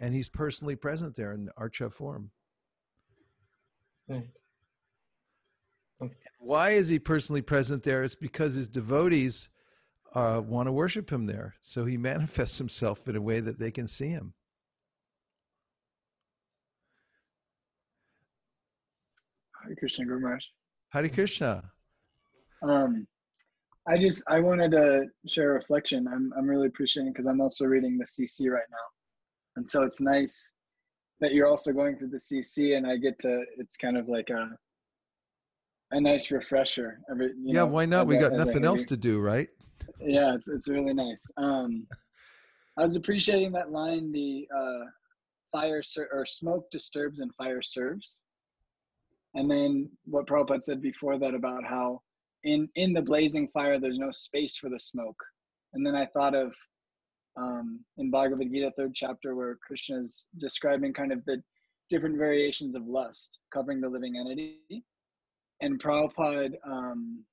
and 0.00 0.16
he's 0.16 0.28
personally 0.28 0.74
present 0.74 1.14
there 1.14 1.32
in 1.32 1.48
archa 1.56 1.92
form. 1.92 2.32
Right. 4.08 4.26
Why 6.38 6.70
is 6.70 6.88
he 6.88 6.98
personally 6.98 7.42
present 7.42 7.84
there? 7.84 8.02
It's 8.02 8.14
because 8.14 8.54
his 8.54 8.68
devotees 8.68 9.48
uh, 10.14 10.42
want 10.44 10.66
to 10.66 10.72
worship 10.72 11.10
him 11.10 11.26
there. 11.26 11.54
So 11.60 11.84
he 11.84 11.96
manifests 12.12 12.58
himself 12.58 13.08
in 13.08 13.16
a 13.16 13.20
way 13.20 13.40
that 13.40 13.58
they 13.58 13.70
can 13.70 13.88
see 13.88 14.08
him. 14.08 14.34
Hare 19.64 19.76
Krishna 19.76 20.04
Guru 20.04 20.20
Maharaj. 20.20 20.44
Hare 20.88 21.08
Krishna. 21.08 21.62
Um, 22.62 23.06
I 23.86 23.98
just 23.98 24.22
I 24.28 24.40
wanted 24.40 24.72
to 24.72 25.06
share 25.26 25.50
a 25.50 25.54
reflection. 25.54 26.06
I'm 26.06 26.32
I'm 26.36 26.46
really 26.46 26.68
appreciating 26.68 27.12
because 27.12 27.26
I'm 27.26 27.40
also 27.40 27.64
reading 27.64 27.98
the 27.98 28.04
CC 28.04 28.50
right 28.50 28.62
now, 28.70 28.86
and 29.56 29.68
so 29.68 29.82
it's 29.82 30.00
nice 30.00 30.52
that 31.20 31.32
you're 31.32 31.48
also 31.48 31.72
going 31.72 31.96
through 31.96 32.10
the 32.10 32.18
CC, 32.18 32.76
and 32.76 32.86
I 32.86 32.96
get 32.96 33.18
to. 33.20 33.44
It's 33.56 33.76
kind 33.76 33.96
of 33.96 34.08
like 34.08 34.30
a 34.30 34.50
a 35.92 36.00
nice 36.00 36.30
refresher. 36.30 36.98
Every, 37.10 37.26
you 37.26 37.34
yeah, 37.46 37.52
know, 37.60 37.66
why 37.66 37.86
not? 37.86 38.06
We 38.06 38.18
got 38.18 38.32
I 38.32 38.36
nothing 38.36 38.64
else 38.64 38.84
to 38.86 38.96
do, 38.96 39.20
right? 39.20 39.48
Yeah, 40.00 40.34
it's 40.34 40.48
it's 40.48 40.68
really 40.68 40.94
nice. 40.94 41.24
Um, 41.36 41.86
I 42.78 42.82
was 42.82 42.96
appreciating 42.96 43.52
that 43.52 43.70
line. 43.70 44.10
The 44.12 44.48
uh, 44.56 44.84
fire 45.52 45.82
ser- 45.82 46.08
or 46.12 46.26
smoke 46.26 46.70
disturbs 46.70 47.20
and 47.20 47.32
fire 47.34 47.62
serves. 47.62 48.18
And 49.34 49.50
then 49.50 49.90
what 50.04 50.26
Prabhupada 50.26 50.62
said 50.62 50.82
before 50.82 51.18
that 51.18 51.34
about 51.34 51.64
how 51.64 52.02
in 52.44 52.68
in 52.74 52.92
the 52.92 53.02
blazing 53.02 53.48
fire 53.48 53.78
there's 53.78 53.98
no 53.98 54.10
space 54.10 54.56
for 54.56 54.68
the 54.68 54.80
smoke. 54.80 55.22
And 55.74 55.86
then 55.86 55.94
I 55.94 56.06
thought 56.06 56.34
of 56.34 56.52
um, 57.36 57.80
in 57.98 58.10
Bhagavad 58.10 58.50
Gita 58.50 58.72
third 58.76 58.92
chapter 58.94 59.34
where 59.34 59.58
Krishna 59.66 60.00
is 60.00 60.26
describing 60.38 60.92
kind 60.92 61.12
of 61.12 61.24
the 61.24 61.42
different 61.88 62.16
variations 62.16 62.74
of 62.74 62.86
lust 62.86 63.38
covering 63.52 63.80
the 63.80 63.88
living 63.88 64.16
entity. 64.16 64.84
And 65.62 65.82
Prabhupada 65.82 66.50
um, 66.66 67.24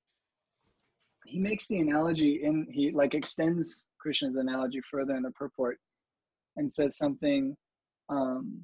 he 1.26 1.38
makes 1.38 1.66
the 1.68 1.78
analogy 1.78 2.40
in 2.42 2.66
he 2.70 2.90
like 2.92 3.14
extends 3.14 3.84
Krishna's 4.00 4.36
analogy 4.36 4.80
further 4.90 5.14
in 5.14 5.22
the 5.22 5.30
purport 5.32 5.78
and 6.56 6.72
says 6.72 6.96
something 6.96 7.54
um, 8.08 8.60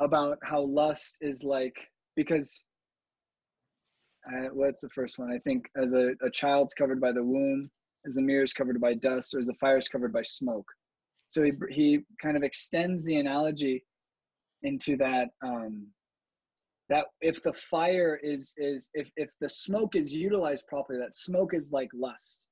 about 0.00 0.38
how 0.42 0.60
lust 0.60 1.16
is 1.20 1.42
like 1.42 1.76
because 2.14 2.64
uh, 4.28 4.48
what's 4.52 4.80
the 4.80 4.90
first 4.90 5.18
one? 5.18 5.32
I 5.32 5.38
think 5.38 5.66
as 5.80 5.94
a, 5.94 6.10
a 6.22 6.30
child's 6.30 6.74
covered 6.74 7.00
by 7.00 7.12
the 7.12 7.22
womb, 7.22 7.70
as 8.06 8.16
a 8.18 8.22
mirror 8.22 8.42
is 8.42 8.52
covered 8.52 8.80
by 8.80 8.94
dust, 8.94 9.34
or 9.34 9.38
as 9.38 9.48
a 9.48 9.54
fire 9.54 9.78
is 9.78 9.88
covered 9.88 10.12
by 10.12 10.22
smoke. 10.22 10.66
So 11.26 11.42
he 11.42 11.52
he 11.70 12.00
kind 12.20 12.36
of 12.36 12.42
extends 12.42 13.04
the 13.04 13.16
analogy 13.16 13.84
into 14.62 14.96
that 14.96 15.28
um, 15.42 15.86
that 16.88 17.06
if 17.20 17.42
the 17.42 17.52
fire 17.52 18.18
is 18.22 18.54
is 18.58 18.90
if 18.94 19.10
if 19.16 19.30
the 19.40 19.48
smoke 19.50 19.94
is 19.96 20.14
utilized 20.14 20.66
properly, 20.66 20.98
that 21.00 21.14
smoke 21.14 21.54
is 21.54 21.70
like 21.72 21.88
lust, 21.94 22.44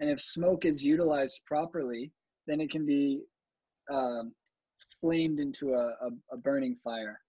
and 0.00 0.08
if 0.10 0.20
smoke 0.20 0.64
is 0.64 0.82
utilized 0.84 1.40
properly, 1.46 2.10
then 2.46 2.60
it 2.60 2.70
can 2.70 2.86
be 2.86 3.22
um, 3.92 4.32
flamed 5.00 5.38
into 5.40 5.74
a, 5.74 5.86
a, 6.06 6.08
a 6.32 6.36
burning 6.38 6.76
fire. 6.82 7.20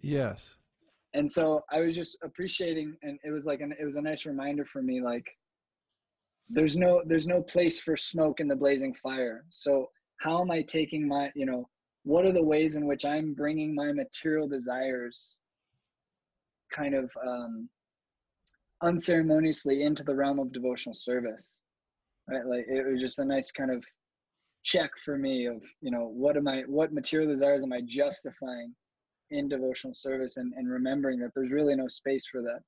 Yes. 0.00 0.54
and 1.14 1.28
so 1.30 1.62
i 1.72 1.80
was 1.80 1.94
just 1.96 2.18
appreciating 2.22 2.94
and 3.02 3.18
it 3.24 3.30
was 3.30 3.46
like 3.46 3.60
an 3.60 3.72
it 3.80 3.84
was 3.84 3.96
a 3.96 4.00
nice 4.10 4.26
reminder 4.26 4.64
for 4.64 4.82
me 4.82 5.00
like 5.00 5.26
there's 6.50 6.76
no 6.76 7.02
there's 7.06 7.26
no 7.26 7.42
place 7.42 7.80
for 7.80 7.96
smoke 7.96 8.40
in 8.40 8.48
the 8.48 8.56
blazing 8.56 8.94
fire. 8.94 9.44
So 9.50 9.88
how 10.18 10.40
am 10.40 10.50
i 10.50 10.62
taking 10.62 11.06
my 11.08 11.30
you 11.34 11.46
know 11.46 11.68
what 12.04 12.24
are 12.24 12.32
the 12.32 12.42
ways 12.54 12.76
in 12.76 12.86
which 12.86 13.04
i'm 13.04 13.34
bringing 13.34 13.74
my 13.74 13.92
material 13.92 14.46
desires 14.48 15.38
kind 16.74 16.94
of 16.94 17.10
um 17.26 17.68
unceremoniously 18.82 19.82
into 19.82 20.04
the 20.04 20.14
realm 20.14 20.38
of 20.38 20.52
devotional 20.52 20.94
service 20.94 21.58
right? 22.28 22.46
Like 22.46 22.66
it 22.68 22.86
was 22.86 23.00
just 23.00 23.18
a 23.18 23.24
nice 23.24 23.50
kind 23.50 23.70
of 23.70 23.82
check 24.64 24.90
for 25.04 25.16
me 25.16 25.46
of 25.46 25.62
you 25.80 25.90
know 25.90 26.10
what 26.12 26.36
am 26.36 26.48
I 26.48 26.62
what 26.66 26.92
material 26.92 27.30
desires 27.30 27.64
am 27.64 27.72
I 27.72 27.80
justifying 27.86 28.74
in 29.30 29.48
devotional 29.48 29.94
service 29.94 30.36
and, 30.36 30.52
and 30.56 30.70
remembering 30.70 31.18
that 31.20 31.30
there's 31.34 31.52
really 31.52 31.74
no 31.74 31.88
space 31.88 32.26
for 32.30 32.42
the 32.42 32.58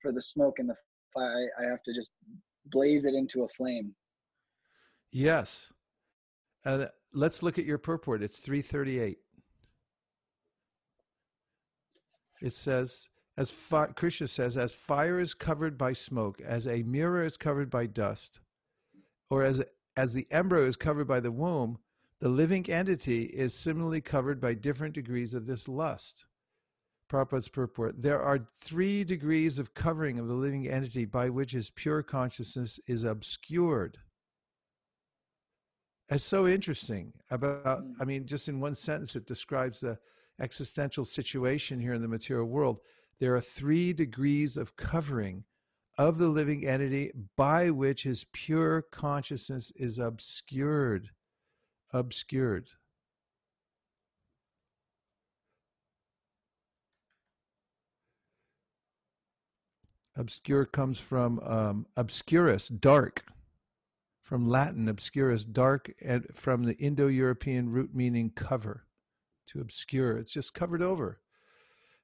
for 0.00 0.12
the 0.12 0.22
smoke 0.22 0.58
and 0.58 0.68
the 0.68 0.74
fire. 1.12 1.50
I, 1.58 1.64
I 1.64 1.70
have 1.70 1.82
to 1.84 1.94
just 1.94 2.10
blaze 2.66 3.04
it 3.04 3.14
into 3.14 3.42
a 3.42 3.48
flame. 3.56 3.94
Yes. 5.10 5.72
Uh, 6.64 6.86
let's 7.12 7.42
look 7.42 7.58
at 7.58 7.64
your 7.64 7.78
purport. 7.78 8.22
It's 8.22 8.38
338. 8.38 9.18
It 12.42 12.52
says, 12.52 13.08
as 13.40 13.50
fi- 13.50 13.86
Krishna 13.86 14.28
says, 14.28 14.58
as 14.58 14.74
fire 14.74 15.18
is 15.18 15.32
covered 15.32 15.78
by 15.78 15.94
smoke, 15.94 16.42
as 16.42 16.66
a 16.66 16.82
mirror 16.82 17.24
is 17.24 17.38
covered 17.38 17.70
by 17.70 17.86
dust, 17.86 18.38
or 19.30 19.42
as, 19.42 19.64
as 19.96 20.12
the 20.12 20.26
embryo 20.30 20.66
is 20.66 20.76
covered 20.76 21.08
by 21.08 21.20
the 21.20 21.32
womb, 21.32 21.78
the 22.20 22.28
living 22.28 22.68
entity 22.68 23.22
is 23.22 23.54
similarly 23.54 24.02
covered 24.02 24.42
by 24.42 24.52
different 24.52 24.94
degrees 24.94 25.32
of 25.32 25.46
this 25.46 25.68
lust. 25.68 26.26
Prabhupada's 27.10 27.48
purport. 27.48 28.02
There 28.02 28.20
are 28.20 28.46
three 28.60 29.04
degrees 29.04 29.58
of 29.58 29.72
covering 29.72 30.18
of 30.18 30.28
the 30.28 30.34
living 30.34 30.68
entity 30.68 31.06
by 31.06 31.30
which 31.30 31.52
his 31.52 31.70
pure 31.70 32.02
consciousness 32.02 32.78
is 32.86 33.04
obscured. 33.04 33.96
It's 36.10 36.24
so 36.24 36.46
interesting 36.46 37.14
about, 37.30 37.64
mm. 37.64 37.94
I 37.98 38.04
mean, 38.04 38.26
just 38.26 38.50
in 38.50 38.60
one 38.60 38.74
sentence, 38.74 39.16
it 39.16 39.26
describes 39.26 39.80
the 39.80 39.98
existential 40.38 41.06
situation 41.06 41.80
here 41.80 41.94
in 41.94 42.02
the 42.02 42.06
material 42.08 42.46
world. 42.46 42.80
There 43.20 43.34
are 43.34 43.40
three 43.40 43.92
degrees 43.92 44.56
of 44.56 44.76
covering 44.76 45.44
of 45.98 46.16
the 46.16 46.28
living 46.28 46.66
entity 46.66 47.12
by 47.36 47.68
which 47.68 48.04
his 48.04 48.24
pure 48.32 48.80
consciousness 48.80 49.70
is 49.76 49.98
obscured. 49.98 51.10
Obscured. 51.92 52.70
Obscure 60.16 60.64
comes 60.64 60.98
from 60.98 61.40
um, 61.40 61.86
obscurus, 61.96 62.68
dark, 62.68 63.24
from 64.22 64.48
Latin 64.48 64.88
obscurus, 64.88 65.44
dark, 65.44 65.92
and 66.02 66.26
from 66.34 66.64
the 66.64 66.76
Indo 66.78 67.06
European 67.06 67.70
root 67.70 67.94
meaning 67.94 68.30
cover, 68.34 68.86
to 69.48 69.60
obscure. 69.60 70.16
It's 70.16 70.32
just 70.32 70.54
covered 70.54 70.82
over. 70.82 71.20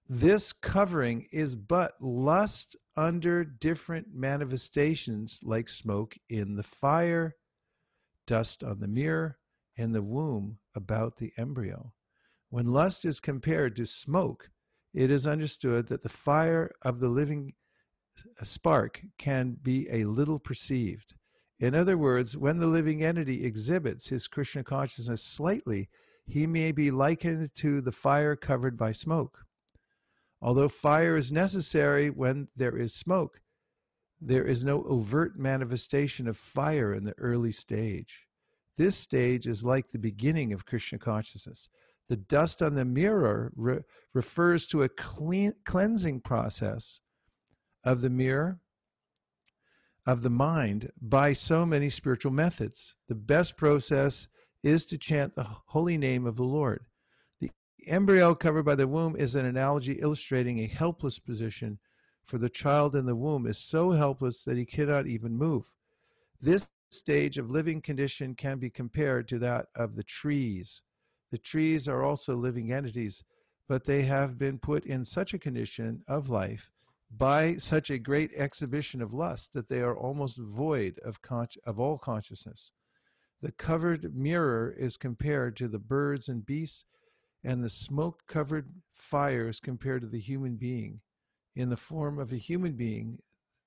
This 0.09 0.52
covering 0.52 1.26
is 1.32 1.57
but 1.57 2.00
lust 2.00 2.76
under 2.96 3.44
different 3.44 4.14
manifestations, 4.14 5.40
like 5.42 5.68
smoke 5.68 6.16
in 6.28 6.54
the 6.54 6.62
fire, 6.62 7.34
dust 8.24 8.62
on 8.62 8.78
the 8.78 8.86
mirror, 8.86 9.38
and 9.76 9.92
the 9.92 10.02
womb 10.02 10.59
about 10.76 11.16
the 11.16 11.32
embryo. 11.36 11.92
When 12.50 12.66
lust 12.72 13.04
is 13.04 13.18
compared 13.18 13.74
to 13.76 13.86
smoke, 13.86 14.50
it 14.94 15.11
is 15.11 15.26
understood 15.26 15.88
that 15.88 16.02
the 16.02 16.09
fire 16.09 16.70
of 16.82 17.00
the 17.00 17.09
living 17.09 17.54
uh, 18.40 18.44
spark 18.44 19.02
can 19.18 19.57
be 19.61 19.88
a 19.90 20.04
little 20.04 20.38
perceived. 20.38 21.14
In 21.59 21.74
other 21.74 21.98
words, 21.98 22.36
when 22.36 22.59
the 22.59 22.68
living 22.68 23.02
entity 23.02 23.44
exhibits 23.44 24.09
his 24.09 24.28
Krishna 24.28 24.62
consciousness 24.62 25.22
slightly, 25.22 25.88
he 26.26 26.46
may 26.46 26.70
be 26.70 26.90
likened 26.92 27.54
to 27.57 27.80
the 27.80 27.92
fire 27.92 28.36
covered 28.36 28.76
by 28.76 28.92
smoke. 28.92 29.45
Although 30.41 30.68
fire 30.68 31.16
is 31.16 31.32
necessary 31.32 32.11
when 32.11 32.49
there 32.55 32.76
is 32.76 32.95
smoke, 32.95 33.41
there 34.20 34.45
is 34.45 34.64
no 34.64 34.82
overt 34.84 35.39
manifestation 35.39 36.26
of 36.28 36.37
fire 36.37 36.93
in 36.93 37.05
the 37.05 37.14
early 37.18 37.53
stage. 37.53 38.26
This 38.76 38.97
stage 38.97 39.47
is 39.47 39.64
like 39.64 39.91
the 39.91 39.99
beginning 39.99 40.53
of 40.53 40.66
Krishna 40.66 40.99
consciousness. 40.99 41.68
The 42.09 42.16
dust 42.16 42.62
on 42.62 42.74
the 42.74 42.84
mirror 42.84 43.53
re- 43.57 43.80
refers 44.14 44.66
to 44.68 44.82
a 44.82 44.89
clean, 44.89 45.55
cleansing 45.64 46.20
process 46.20 47.01
of 47.82 48.01
the 48.01 48.11
mirror 48.11 48.61
of 50.07 50.22
the 50.22 50.30
mind 50.30 50.91
by 51.01 51.32
so 51.32 51.66
many 51.66 51.91
spiritual 51.91 52.32
methods. 52.32 52.95
The 53.09 53.14
best 53.14 53.57
process 53.57 54.28
is 54.62 54.87
to 54.87 54.99
chant 54.99 55.34
the 55.34 55.47
holy 55.66 55.99
name 55.99 56.26
of 56.26 56.37
the 56.37 56.45
Lord. 56.45 56.87
The 57.87 57.93
embryo 57.93 58.34
covered 58.34 58.64
by 58.64 58.74
the 58.74 58.89
womb 58.89 59.14
is 59.14 59.37
an 59.37 59.47
analogy 59.47 59.93
illustrating 60.01 60.59
a 60.59 60.66
helpless 60.66 61.20
position, 61.20 61.78
for 62.24 62.37
the 62.37 62.49
child 62.49 62.97
in 62.97 63.07
the 63.07 63.14
womb 63.14 63.47
is 63.47 63.59
so 63.59 63.93
helpless 63.93 64.43
that 64.43 64.57
he 64.57 64.64
cannot 64.64 65.07
even 65.07 65.37
move. 65.37 65.72
This 66.41 66.66
stage 66.91 67.39
of 67.39 67.49
living 67.49 67.80
condition 67.80 68.34
can 68.34 68.59
be 68.59 68.70
compared 68.70 69.28
to 69.28 69.39
that 69.39 69.66
of 69.76 69.95
the 69.95 70.03
trees. 70.03 70.82
The 71.30 71.39
trees 71.39 71.87
are 71.87 72.03
also 72.03 72.34
living 72.34 72.72
entities, 72.72 73.22
but 73.68 73.84
they 73.84 74.03
have 74.03 74.37
been 74.37 74.59
put 74.59 74.84
in 74.84 75.05
such 75.05 75.32
a 75.32 75.39
condition 75.39 76.03
of 76.09 76.28
life 76.28 76.72
by 77.09 77.55
such 77.55 77.89
a 77.89 77.99
great 77.99 78.32
exhibition 78.34 79.01
of 79.01 79.14
lust 79.14 79.53
that 79.53 79.68
they 79.68 79.80
are 79.80 79.97
almost 79.97 80.39
void 80.39 80.99
of, 81.05 81.22
con- 81.22 81.47
of 81.64 81.78
all 81.78 81.99
consciousness. 81.99 82.72
The 83.43 83.53
covered 83.53 84.16
mirror 84.16 84.74
is 84.76 84.97
compared 84.97 85.57
to 85.59 85.68
the 85.68 85.78
birds 85.78 86.28
and 86.28 86.45
beasts, 86.45 86.84
and 87.47 87.62
the 87.62 87.70
smoke 87.70 88.26
covered 88.26 88.72
fires 88.92 89.61
compared 89.61 90.03
to 90.03 90.09
the 90.09 90.18
human 90.18 90.57
being. 90.57 91.01
In 91.55 91.70
the 91.70 91.76
form 91.76 92.18
of 92.18 92.32
a 92.32 92.38
human 92.38 92.72
being, 92.72 93.20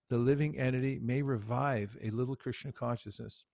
the 0.10 0.18
living 0.18 0.60
entity 0.60 1.00
may 1.02 1.22
revive 1.22 1.96
a 2.04 2.10
little 2.12 2.36
Krishna 2.36 2.74
consciousness. 2.74 3.46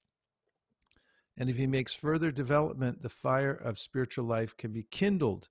And 1.37 1.47
if 1.47 1.57
he 1.57 1.67
makes 1.67 1.93
further 1.93 2.31
development, 2.31 3.03
the 3.03 3.09
fire 3.09 3.53
of 3.53 3.77
spiritual 3.77 4.25
life 4.25 4.57
can 4.57 4.71
be 4.71 4.87
kindled 4.89 5.49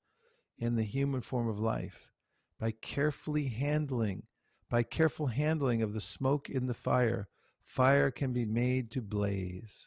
in 0.58 0.74
the 0.74 0.82
human 0.82 1.20
form 1.20 1.46
of 1.46 1.60
life 1.60 2.10
by 2.58 2.72
carefully 2.72 3.48
handling, 3.48 4.24
by 4.68 4.82
careful 4.82 5.28
handling 5.28 5.82
of 5.82 5.92
the 5.92 6.00
smoke 6.00 6.50
in 6.50 6.66
the 6.66 6.74
fire, 6.74 7.28
fire 7.64 8.10
can 8.10 8.32
be 8.32 8.44
made 8.44 8.90
to 8.90 9.00
blaze. 9.00 9.86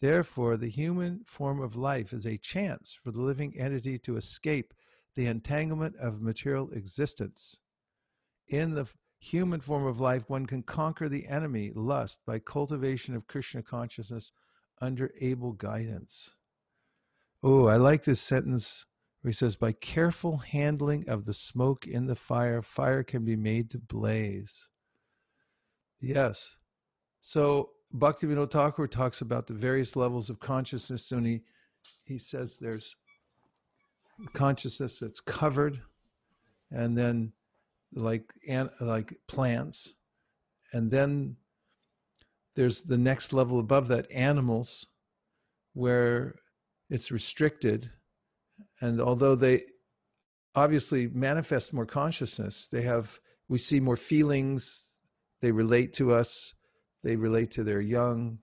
Therefore, 0.00 0.56
the 0.56 0.70
human 0.70 1.24
form 1.24 1.60
of 1.60 1.76
life 1.76 2.12
is 2.12 2.24
a 2.24 2.38
chance 2.38 2.94
for 2.94 3.10
the 3.10 3.20
living 3.20 3.58
entity 3.58 3.98
to 4.00 4.16
escape 4.16 4.72
the 5.16 5.26
entanglement 5.26 5.96
of 5.96 6.22
material 6.22 6.70
existence. 6.70 7.58
In 8.46 8.74
the 8.74 8.86
human 9.18 9.60
form 9.60 9.84
of 9.84 10.00
life, 10.00 10.30
one 10.30 10.46
can 10.46 10.62
conquer 10.62 11.08
the 11.08 11.26
enemy, 11.26 11.72
lust, 11.74 12.20
by 12.24 12.38
cultivation 12.38 13.16
of 13.16 13.26
Krishna 13.26 13.62
consciousness 13.62 14.32
under 14.80 15.12
able 15.20 15.52
guidance. 15.52 16.30
Oh, 17.42 17.66
I 17.66 17.76
like 17.76 18.04
this 18.04 18.20
sentence 18.20 18.86
where 19.20 19.30
he 19.30 19.34
says, 19.34 19.56
By 19.56 19.72
careful 19.72 20.38
handling 20.38 21.08
of 21.08 21.24
the 21.24 21.34
smoke 21.34 21.86
in 21.86 22.06
the 22.06 22.16
fire, 22.16 22.62
fire 22.62 23.02
can 23.02 23.24
be 23.24 23.36
made 23.36 23.70
to 23.72 23.78
blaze. 23.78 24.68
Yes. 26.00 26.56
So 27.20 27.70
Bhaktivinoda 27.94 28.50
Thakur 28.50 28.86
talks 28.86 29.20
about 29.20 29.46
the 29.46 29.54
various 29.54 29.96
levels 29.96 30.28
of 30.28 30.40
consciousness, 30.40 31.10
and 31.10 31.26
he, 31.26 31.40
he 32.04 32.18
says 32.18 32.58
there's 32.58 32.96
consciousness 34.32 34.98
that's 34.98 35.20
covered, 35.20 35.80
and 36.70 36.98
then 36.98 37.32
like 37.94 38.32
like 38.80 39.14
plants, 39.26 39.94
and 40.72 40.90
then 40.90 41.36
there's 42.56 42.82
the 42.82 42.98
next 42.98 43.32
level 43.32 43.58
above 43.58 43.88
that, 43.88 44.10
animals, 44.12 44.86
where 45.72 46.34
it's 46.90 47.10
restricted, 47.10 47.90
and 48.80 49.00
although 49.00 49.34
they 49.34 49.62
obviously 50.54 51.08
manifest 51.08 51.72
more 51.72 51.86
consciousness, 51.86 52.66
they 52.66 52.82
have 52.82 53.18
we 53.48 53.56
see 53.56 53.80
more 53.80 53.96
feelings, 53.96 54.90
they 55.40 55.52
relate 55.52 55.94
to 55.94 56.12
us 56.12 56.52
they 57.08 57.16
relate 57.16 57.50
to 57.50 57.64
their 57.64 57.80
young 57.80 58.38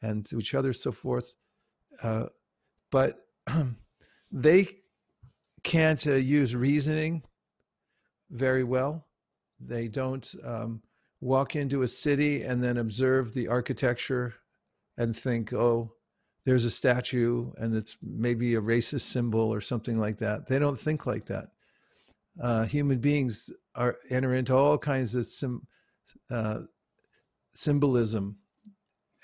and 0.00 0.24
to 0.26 0.38
each 0.38 0.54
other, 0.54 0.72
so 0.72 0.92
forth. 0.92 1.32
Uh, 2.00 2.26
but 2.92 3.16
they 4.30 4.68
can't 5.64 6.06
uh, 6.06 6.12
use 6.12 6.54
reasoning 6.54 7.24
very 8.30 8.62
well. 8.62 9.08
They 9.58 9.88
don't 9.88 10.32
um, 10.44 10.82
walk 11.20 11.56
into 11.56 11.82
a 11.82 11.88
city 11.88 12.42
and 12.42 12.62
then 12.62 12.76
observe 12.76 13.34
the 13.34 13.48
architecture 13.48 14.34
and 14.96 15.16
think, 15.16 15.52
oh, 15.52 15.94
there's 16.46 16.64
a 16.64 16.70
statue 16.70 17.50
and 17.56 17.74
it's 17.74 17.96
maybe 18.00 18.54
a 18.54 18.60
racist 18.60 19.00
symbol 19.00 19.52
or 19.52 19.60
something 19.60 19.98
like 19.98 20.18
that. 20.18 20.46
They 20.46 20.60
don't 20.60 20.78
think 20.78 21.06
like 21.06 21.26
that. 21.26 21.48
Uh, 22.40 22.66
human 22.66 22.98
beings 22.98 23.50
are 23.74 23.96
enter 24.10 24.32
into 24.32 24.54
all 24.54 24.78
kinds 24.78 25.16
of 25.16 25.26
sim, 25.26 25.66
uh, 26.30 26.60
symbolism 27.54 28.38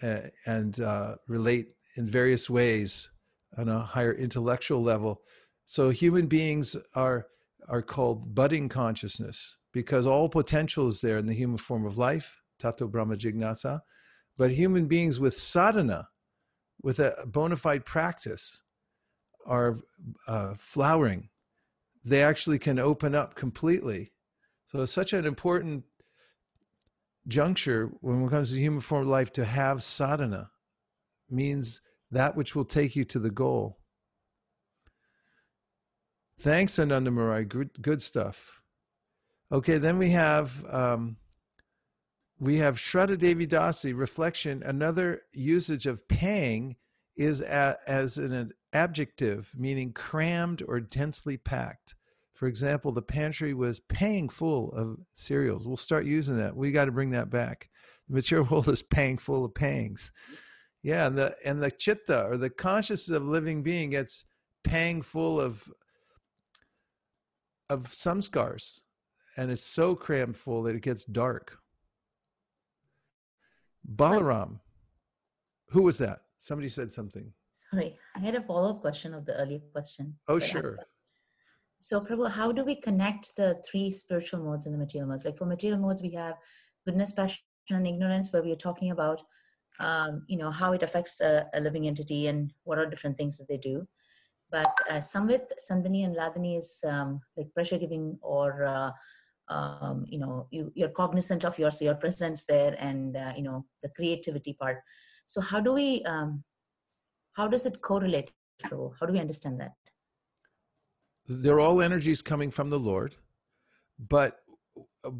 uh, 0.03 0.20
and 0.47 0.81
uh, 0.81 1.16
relate 1.28 1.68
in 1.97 2.07
various 2.07 2.49
ways 2.49 3.11
on 3.57 3.68
a 3.68 3.81
higher 3.81 4.14
intellectual 4.14 4.83
level. 4.83 5.22
So 5.64 5.91
human 5.91 6.26
beings 6.26 6.76
are 6.95 7.26
are 7.68 7.83
called 7.83 8.35
budding 8.35 8.68
consciousness 8.68 9.57
because 9.72 10.07
all 10.07 10.28
potential 10.28 10.89
is 10.89 11.01
there 11.01 11.18
in 11.18 11.26
the 11.26 11.35
human 11.35 11.59
form 11.59 11.87
of 11.87 11.99
life, 11.99 12.41
tato 12.59 12.89
brahma 12.89 13.16
jignasa, 13.16 13.81
But 14.37 14.51
human 14.51 14.87
beings 14.87 15.20
with 15.20 15.37
sadhana, 15.37 16.09
with 16.83 16.99
a 16.99 17.14
bona 17.26 17.57
fide 17.57 17.85
practice, 17.85 18.62
are 19.47 19.78
uh, 20.26 20.55
flowering. 20.59 21.28
They 22.05 22.22
actually 22.22 22.59
can 22.59 22.78
open 22.78 23.14
up 23.14 23.35
completely. 23.35 24.12
So 24.68 24.83
it's 24.83 24.93
such 24.93 25.12
an 25.12 25.26
important 25.26 25.85
juncture 27.29 27.91
when 28.01 28.25
it 28.25 28.31
comes 28.31 28.53
to 28.53 28.59
human 28.59 28.81
form 28.81 29.03
of 29.03 29.09
life 29.09 29.33
to 29.35 29.45
have 29.45 29.83
sadhana 29.83 30.51
means 31.29 31.81
that 32.11 32.37
which 32.37 32.57
will 32.57 32.64
take 32.64 32.97
you 32.97 33.05
to 33.05 33.18
the 33.18 33.31
goal. 33.31 33.79
Thanks, 36.41 36.79
Ananda 36.79 37.11
Marai. 37.11 37.45
Good, 37.45 37.71
good 37.83 38.03
stuff. 38.03 38.62
Okay, 39.53 39.79
then 39.79 39.99
we 39.99 40.11
have 40.11 40.64
um, 40.73 41.16
we 42.39 42.57
have 42.57 42.77
Shraddha 42.77 43.18
Devi 43.18 43.47
Dasi 43.47 43.97
reflection. 43.97 44.62
Another 44.64 45.23
usage 45.33 45.87
of 45.87 46.09
pang 46.09 46.77
is 47.16 47.43
a, 47.43 47.77
as 47.87 48.16
an 48.16 48.53
adjective 48.73 49.53
meaning 49.57 49.93
crammed 49.93 50.62
or 50.66 50.81
densely 50.81 51.37
packed. 51.37 51.95
For 52.41 52.47
example, 52.47 52.91
the 52.91 53.03
pantry 53.03 53.53
was 53.53 53.80
paying 53.80 54.30
full 54.30 54.72
of 54.72 54.97
cereals. 55.12 55.66
We'll 55.66 55.76
start 55.76 56.07
using 56.07 56.38
that. 56.38 56.57
We 56.57 56.72
got 56.72 56.86
to 56.86 56.91
bring 56.91 57.11
that 57.11 57.28
back. 57.28 57.68
The 58.09 58.14
material 58.14 58.49
world 58.51 58.66
is 58.68 58.82
paying 58.82 59.18
full 59.18 59.45
of 59.45 59.55
pangs. 59.55 60.11
Yeah, 60.82 61.07
and 61.07 61.18
the 61.18 61.34
and 61.45 61.62
the 61.62 61.70
chitta 61.70 62.24
or 62.24 62.38
the 62.38 62.49
consciousness 62.49 63.14
of 63.14 63.24
living 63.28 63.62
being 63.62 63.91
gets 63.91 64.24
pang 64.64 65.03
full 65.03 65.38
of 65.38 65.68
of 67.68 67.88
samskaras, 67.88 68.80
and 69.36 69.51
it's 69.51 69.62
so 69.62 69.95
crammed 69.95 70.38
full 70.38 70.62
that 70.62 70.74
it 70.74 70.80
gets 70.80 71.05
dark. 71.05 71.59
Balaram, 73.86 74.61
who 75.72 75.82
was 75.82 75.99
that? 75.99 76.20
Somebody 76.38 76.70
said 76.70 76.91
something. 76.91 77.34
Sorry, 77.70 77.97
I 78.16 78.20
had 78.20 78.34
a 78.34 78.41
follow 78.41 78.70
up 78.70 78.80
question 78.80 79.12
of 79.12 79.26
the 79.26 79.34
earlier 79.36 79.61
question. 79.74 80.16
Oh, 80.26 80.38
but 80.38 80.43
I- 80.43 80.47
sure. 80.47 80.78
So, 81.81 81.99
Prabhu, 81.99 82.31
how 82.31 82.53
do 82.53 82.62
we 82.62 82.74
connect 82.76 83.35
the 83.37 83.61
three 83.68 83.91
spiritual 83.91 84.41
modes 84.41 84.66
and 84.66 84.74
the 84.74 84.78
material 84.78 85.09
modes? 85.09 85.24
Like 85.24 85.39
for 85.39 85.47
material 85.47 85.81
modes, 85.81 86.03
we 86.03 86.12
have 86.12 86.35
goodness, 86.85 87.12
passion, 87.12 87.41
and 87.70 87.87
ignorance, 87.87 88.33
where 88.33 88.43
we 88.43 88.53
are 88.53 88.57
talking 88.57 88.91
about, 88.91 89.22
um, 89.78 90.22
you 90.28 90.37
know, 90.37 90.51
how 90.51 90.72
it 90.72 90.83
affects 90.83 91.22
a, 91.22 91.47
a 91.55 91.61
living 91.61 91.89
entity 91.89 92.26
and 92.26 92.53
what 92.64 92.78
are 92.78 92.85
different 92.85 93.16
things 93.16 93.39
that 93.39 93.49
they 93.49 93.57
do. 93.57 93.89
But 94.51 94.70
uh, 94.91 94.95
Samvit, 94.95 95.47
and 95.70 96.16
Hladini 96.16 96.59
is 96.59 96.85
um, 96.87 97.20
like 97.37 97.53
pressure 97.55 97.78
giving 97.78 98.18
or, 98.20 98.66
uh, 98.66 98.91
um, 99.49 100.05
you 100.07 100.18
know, 100.18 100.49
you, 100.51 100.70
you're 100.74 100.91
cognizant 100.91 101.47
of 101.47 101.59
your, 101.59 101.70
so 101.70 101.87
your 101.87 101.95
presence 101.95 102.45
there 102.45 102.76
and, 102.78 103.16
uh, 103.16 103.33
you 103.35 103.43
know, 103.43 103.64
the 103.83 103.89
creativity 103.89 104.53
part. 104.53 104.81
So, 105.26 105.41
how 105.41 105.61
do 105.61 105.72
we, 105.72 106.03
um, 106.05 106.45
how 107.33 107.49
does 107.49 107.64
it 107.64 107.81
correlate, 107.81 108.33
Prabhu? 108.62 108.93
How 109.01 109.07
do 109.07 109.14
we 109.14 109.20
understand 109.20 109.61
that? 109.61 109.72
They're 111.31 111.61
all 111.61 111.81
energies 111.81 112.22
coming 112.22 112.51
from 112.51 112.70
the 112.70 112.78
Lord, 112.78 113.14
but 113.99 114.41
uh, 115.05 115.11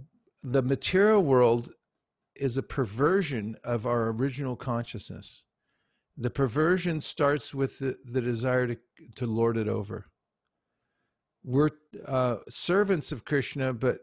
the 0.43 0.63
material 0.63 1.23
world 1.23 1.73
is 2.35 2.57
a 2.57 2.65
perversion 2.65 3.55
of 3.63 3.87
our 3.87 4.09
original 4.09 4.57
consciousness. 4.57 5.45
The 6.17 6.31
perversion 6.31 7.01
starts 7.01 7.55
with 7.55 7.79
the, 7.79 7.97
the 8.05 8.21
desire 8.21 8.67
to, 8.67 8.77
to 9.17 9.27
lord 9.27 9.57
it 9.57 9.69
over. 9.69 10.07
We're 11.45 11.71
uh, 12.07 12.39
servants 12.49 13.13
of 13.13 13.25
Krishna, 13.25 13.73
but 13.73 14.01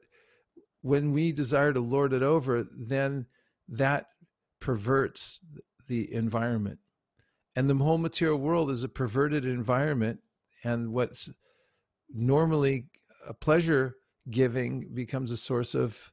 when 0.81 1.11
we 1.11 1.33
desire 1.33 1.73
to 1.73 1.81
lord 1.81 2.13
it 2.13 2.23
over, 2.23 2.63
then 2.63 3.25
that 3.67 4.05
perverts 4.61 5.41
the 5.87 6.11
environment. 6.13 6.79
And 7.53 7.69
the 7.69 7.75
whole 7.75 7.97
material 7.97 8.37
world 8.37 8.71
is 8.71 8.83
a 8.85 8.89
perverted 8.89 9.43
environment. 9.43 10.21
And 10.63 10.93
what's 10.93 11.29
normally 12.13 12.85
a 13.27 13.33
pleasure 13.33 13.95
giving 14.29 14.89
becomes 14.93 15.31
a 15.31 15.37
source 15.37 15.75
of 15.75 16.11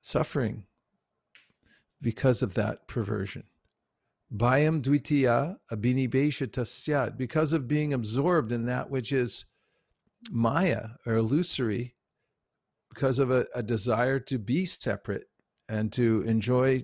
suffering 0.00 0.64
because 2.00 2.42
of 2.42 2.54
that 2.54 2.86
perversion. 2.86 3.44
Bhayam 4.34 4.82
dvitiya 4.82 5.56
abhinibesha 5.70 6.48
tasyat, 6.48 7.16
because 7.16 7.52
of 7.52 7.68
being 7.68 7.92
absorbed 7.92 8.50
in 8.50 8.66
that 8.66 8.90
which 8.90 9.12
is 9.12 9.44
maya 10.30 10.90
or 11.06 11.14
illusory, 11.14 11.94
because 12.90 13.18
of 13.18 13.30
a, 13.30 13.46
a 13.54 13.62
desire 13.62 14.18
to 14.18 14.38
be 14.38 14.64
separate 14.64 15.26
and 15.68 15.92
to 15.92 16.22
enjoy, 16.22 16.82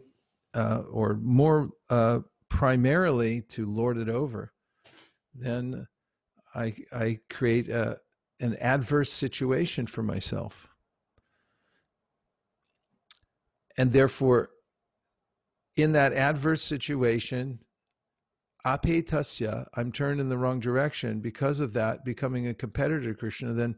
uh, 0.54 0.82
or 0.90 1.14
more 1.14 1.70
uh, 1.90 2.20
primarily 2.48 3.40
to 3.40 3.70
lord 3.70 3.96
it 3.96 4.08
over, 4.08 4.52
then 5.34 5.86
I, 6.54 6.74
I 6.92 7.18
create 7.30 7.68
a, 7.68 7.98
an 8.40 8.56
adverse 8.56 9.12
situation 9.12 9.86
for 9.86 10.02
myself. 10.02 10.68
And 13.76 13.92
therefore, 13.92 14.50
in 15.76 15.92
that 15.92 16.12
adverse 16.12 16.62
situation, 16.62 17.60
ape 18.66 19.06
tasya, 19.06 19.66
I'm 19.74 19.92
turned 19.92 20.20
in 20.20 20.28
the 20.28 20.36
wrong 20.36 20.60
direction 20.60 21.20
because 21.20 21.60
of 21.60 21.72
that, 21.72 22.04
becoming 22.04 22.46
a 22.46 22.54
competitor 22.54 23.12
to 23.12 23.18
Krishna, 23.18 23.54
then 23.54 23.76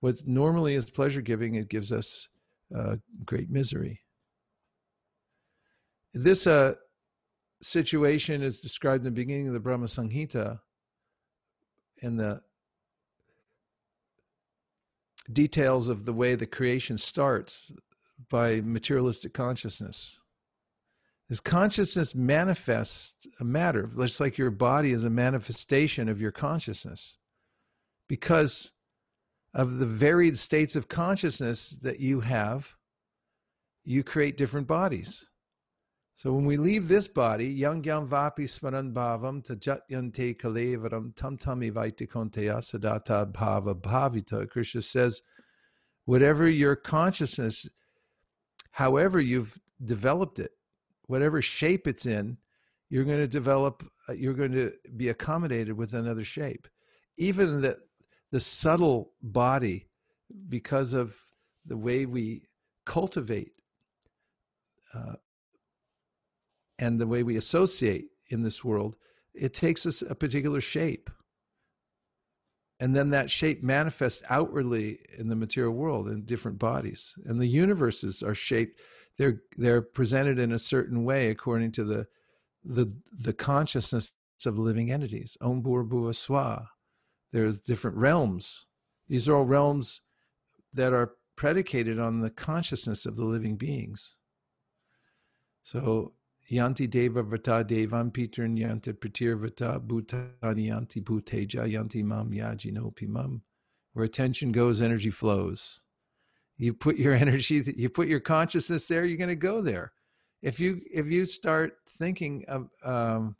what 0.00 0.26
normally 0.26 0.74
is 0.74 0.90
pleasure 0.90 1.22
giving, 1.22 1.54
it 1.54 1.68
gives 1.68 1.92
us 1.92 2.28
uh, 2.76 2.96
great 3.24 3.50
misery. 3.50 4.00
This 6.12 6.46
uh, 6.46 6.74
situation 7.62 8.42
is 8.42 8.60
described 8.60 9.00
in 9.00 9.04
the 9.04 9.10
beginning 9.10 9.48
of 9.48 9.54
the 9.54 9.60
Brahma 9.60 9.86
Samhita 9.86 10.60
in 12.02 12.16
the 12.16 12.42
details 15.32 15.88
of 15.88 16.04
the 16.04 16.12
way 16.12 16.34
the 16.34 16.46
creation 16.46 16.98
starts 16.98 17.70
by 18.28 18.60
materialistic 18.60 19.32
consciousness. 19.32 20.18
As 21.30 21.40
consciousness 21.40 22.14
manifests 22.14 23.26
a 23.40 23.44
matter, 23.44 23.88
just 23.96 24.20
like 24.20 24.36
your 24.36 24.50
body 24.50 24.92
is 24.92 25.04
a 25.04 25.10
manifestation 25.10 26.08
of 26.08 26.20
your 26.20 26.32
consciousness, 26.32 27.18
because 28.08 28.72
of 29.54 29.78
the 29.78 29.86
varied 29.86 30.36
states 30.36 30.76
of 30.76 30.88
consciousness 30.88 31.70
that 31.70 32.00
you 32.00 32.20
have, 32.20 32.74
you 33.84 34.02
create 34.02 34.36
different 34.36 34.66
bodies. 34.66 35.24
So 36.14 36.32
when 36.32 36.44
we 36.44 36.56
leave 36.56 36.88
this 36.88 37.08
body, 37.08 37.48
yang 37.48 37.82
yang 37.82 38.06
vapi 38.06 38.44
smaran 38.44 38.92
bhavam 38.92 39.42
tajatyante 39.44 40.36
kalevaram 40.36 41.16
tam 41.16 41.36
tami 41.36 41.72
vaitikonteya 41.72 42.58
sadata 42.58 43.32
bhava 43.32 43.74
bhavita. 43.74 44.48
Krishna 44.48 44.82
says, 44.82 45.20
whatever 46.04 46.48
your 46.48 46.76
consciousness, 46.76 47.68
however 48.72 49.20
you've 49.20 49.58
developed 49.84 50.38
it, 50.38 50.52
whatever 51.06 51.42
shape 51.42 51.86
it's 51.86 52.06
in, 52.06 52.36
you're 52.88 53.04
going 53.04 53.18
to 53.18 53.26
develop, 53.26 53.82
uh, 54.08 54.12
you're 54.12 54.34
going 54.34 54.52
to 54.52 54.72
be 54.96 55.08
accommodated 55.08 55.76
with 55.76 55.94
another 55.94 56.24
shape. 56.24 56.68
Even 57.16 57.62
the, 57.62 57.78
the 58.30 58.40
subtle 58.40 59.12
body, 59.22 59.88
because 60.48 60.94
of 60.94 61.16
the 61.64 61.76
way 61.76 62.06
we 62.06 62.42
cultivate 62.84 63.52
uh, 64.94 65.14
and 66.82 67.00
the 67.00 67.06
way 67.06 67.22
we 67.22 67.36
associate 67.36 68.06
in 68.28 68.42
this 68.42 68.64
world, 68.64 68.96
it 69.34 69.54
takes 69.54 69.86
us 69.86 70.02
a 70.02 70.16
particular 70.16 70.60
shape. 70.60 71.08
And 72.80 72.96
then 72.96 73.10
that 73.10 73.30
shape 73.30 73.62
manifests 73.62 74.24
outwardly 74.28 74.98
in 75.16 75.28
the 75.28 75.36
material 75.36 75.74
world 75.74 76.08
in 76.08 76.24
different 76.24 76.58
bodies. 76.58 77.14
And 77.24 77.40
the 77.40 77.46
universes 77.46 78.20
are 78.24 78.34
shaped, 78.34 78.80
they're 79.16 79.42
they're 79.56 79.82
presented 79.82 80.40
in 80.40 80.50
a 80.50 80.58
certain 80.58 81.04
way 81.04 81.30
according 81.30 81.70
to 81.72 81.84
the 81.84 82.08
the 82.64 82.86
the 83.16 83.32
consciousness 83.32 84.14
of 84.44 84.58
living 84.58 84.90
entities. 84.90 85.36
Om 85.40 85.62
Bhur 85.62 85.88
Bhuva 85.88 86.14
Swa. 86.14 86.66
There's 87.30 87.58
different 87.58 87.96
realms. 87.96 88.66
These 89.08 89.28
are 89.28 89.36
all 89.36 89.44
realms 89.44 90.00
that 90.74 90.92
are 90.92 91.12
predicated 91.36 92.00
on 92.00 92.20
the 92.20 92.30
consciousness 92.30 93.06
of 93.06 93.16
the 93.16 93.24
living 93.24 93.56
beings. 93.56 94.16
So 95.62 96.14
Yanti 96.52 96.88
Deva 96.88 97.24
Vrata 97.24 97.64
Devam 97.64 98.12
Pitran 98.12 98.58
Yanti 98.58 98.92
Pratir 98.92 99.40
Vrata 99.40 99.80
Bhutani 99.80 100.68
Yanti 100.68 101.02
Bhuteja 101.02 101.66
Yanti 101.66 102.04
Mam 102.04 102.30
Yajino 102.30 102.94
Pimam. 102.94 103.40
Where 103.94 104.04
attention 104.04 104.52
goes, 104.52 104.82
energy 104.82 105.10
flows. 105.10 105.80
You 106.58 106.74
put 106.74 106.96
your 106.96 107.14
energy, 107.24 107.62
you 107.76 107.88
put 107.88 108.08
your 108.08 108.20
consciousness 108.20 108.86
there, 108.86 109.04
you're 109.06 109.16
going 109.16 109.28
to 109.28 109.34
go 109.36 109.62
there. 109.62 109.92
If 110.42 110.60
you 110.60 110.82
if 110.92 111.06
you 111.06 111.24
start 111.24 111.74
thinking 111.98 112.44
of 112.48 112.68
um, 112.84 113.36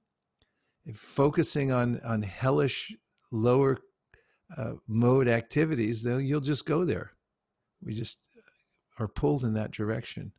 focusing 0.94 1.70
on 1.70 2.00
on 2.04 2.22
hellish 2.22 2.94
lower 3.30 3.78
uh, 4.56 4.74
mode 4.86 5.28
activities, 5.28 6.02
then 6.02 6.24
you'll 6.24 6.40
just 6.40 6.64
go 6.64 6.84
there. 6.84 7.12
We 7.82 7.92
just 7.92 8.18
are 8.98 9.08
pulled 9.08 9.44
in 9.44 9.54
that 9.54 9.72
direction. 9.72 10.32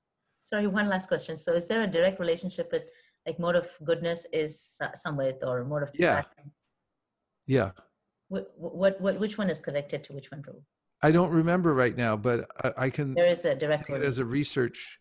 Sorry, 0.43 0.67
one 0.67 0.87
last 0.89 1.07
question. 1.07 1.37
So, 1.37 1.53
is 1.53 1.67
there 1.67 1.81
a 1.81 1.87
direct 1.87 2.19
relationship 2.19 2.69
with 2.71 2.83
like 3.25 3.39
mode 3.39 3.55
of 3.55 3.69
goodness 3.83 4.27
is 4.33 4.77
samvit 5.05 5.41
or 5.43 5.63
mode 5.63 5.83
of 5.83 5.91
Yeah. 5.93 6.21
compassion? 6.21 6.51
Yeah. 7.47 7.71
What, 8.27 8.51
what, 8.57 8.99
what, 8.99 9.19
which 9.19 9.37
one 9.37 9.49
is 9.49 9.59
connected 9.59 10.03
to 10.05 10.13
which 10.13 10.31
one? 10.31 10.43
I 11.01 11.11
don't 11.11 11.31
remember 11.31 11.73
right 11.73 11.95
now, 11.95 12.15
but 12.15 12.49
I, 12.63 12.85
I 12.85 12.89
can 12.89 13.13
There 13.13 13.27
is 13.27 13.45
a 13.45 13.55
direct 13.55 13.89
it 13.89 14.03
as 14.03 14.19
a 14.19 14.25
research, 14.25 14.99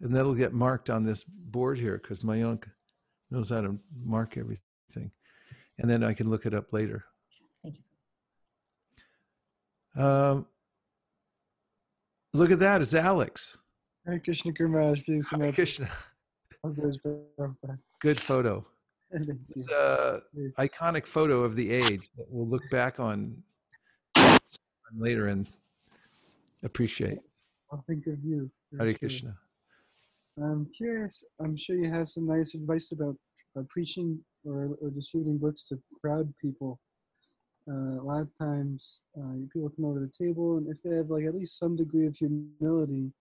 and 0.00 0.14
that'll 0.14 0.34
get 0.34 0.52
marked 0.52 0.90
on 0.90 1.04
this 1.04 1.24
board 1.24 1.78
here 1.78 1.98
because 1.98 2.20
Mayank 2.20 2.64
knows 3.30 3.50
how 3.50 3.60
to 3.60 3.78
mark 4.04 4.36
everything, 4.36 5.10
and 5.78 5.90
then 5.90 6.02
I 6.02 6.14
can 6.14 6.30
look 6.30 6.46
it 6.46 6.54
up 6.54 6.72
later. 6.72 7.04
Thank 7.62 7.76
you. 9.96 10.02
Um, 10.02 10.46
look 12.32 12.50
at 12.50 12.60
that! 12.60 12.80
It's 12.80 12.94
Alex. 12.94 13.58
Hare 14.06 14.18
Krishna 14.18 14.52
being 14.52 15.22
Hare. 15.30 15.52
Krishna. 15.52 15.88
Good 18.00 18.20
photo. 18.20 18.66
Thank 19.12 19.26
you. 19.28 19.38
It's 19.56 19.66
Yes. 20.32 20.54
iconic 20.56 21.06
photo 21.06 21.42
of 21.42 21.56
the 21.56 21.70
age 21.70 22.08
that 22.16 22.26
we'll 22.28 22.46
look 22.46 22.62
back 22.70 23.00
on 23.00 23.42
later 24.96 25.26
and 25.26 25.48
appreciate. 26.62 27.18
I'll 27.72 27.82
think 27.86 28.06
of 28.06 28.22
you. 28.24 28.50
Hare 28.78 28.90
sure. 28.90 28.98
Krishna. 28.98 29.36
I'm 30.38 30.66
curious. 30.76 31.24
I'm 31.40 31.56
sure 31.56 31.76
you 31.76 31.90
have 31.90 32.08
some 32.08 32.26
nice 32.26 32.54
advice 32.54 32.92
about 32.92 33.16
uh, 33.56 33.62
preaching 33.68 34.18
or, 34.44 34.76
or 34.80 34.90
distributing 34.90 35.38
books 35.38 35.64
to 35.64 35.78
crowd 36.00 36.32
people. 36.40 36.78
Uh, 37.68 38.00
a 38.00 38.04
lot 38.04 38.22
of 38.22 38.30
times, 38.40 39.02
uh, 39.18 39.34
people 39.52 39.68
come 39.70 39.84
over 39.84 39.98
to 39.98 40.06
the 40.06 40.12
table, 40.26 40.56
and 40.56 40.68
if 40.68 40.82
they 40.82 40.96
have 40.96 41.10
like 41.10 41.24
at 41.26 41.34
least 41.34 41.58
some 41.58 41.76
degree 41.76 42.06
of 42.06 42.16
humility, 42.16 43.12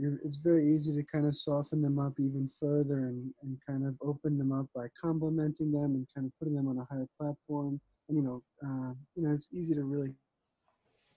it's 0.00 0.36
very 0.36 0.68
easy 0.72 0.94
to 0.94 1.02
kind 1.02 1.26
of 1.26 1.36
soften 1.36 1.82
them 1.82 1.98
up 1.98 2.14
even 2.18 2.50
further 2.60 3.06
and, 3.06 3.32
and 3.42 3.58
kind 3.66 3.86
of 3.86 3.94
open 4.02 4.38
them 4.38 4.52
up 4.52 4.66
by 4.74 4.86
complimenting 5.00 5.72
them 5.72 5.94
and 5.94 6.06
kind 6.14 6.26
of 6.26 6.32
putting 6.38 6.54
them 6.54 6.68
on 6.68 6.78
a 6.78 6.86
higher 6.90 7.08
platform. 7.20 7.80
And 8.08 8.16
you 8.16 8.22
know, 8.22 8.42
uh, 8.64 8.92
you 9.16 9.22
know, 9.22 9.32
it's 9.32 9.48
easy 9.52 9.74
to 9.74 9.82
really 9.82 10.12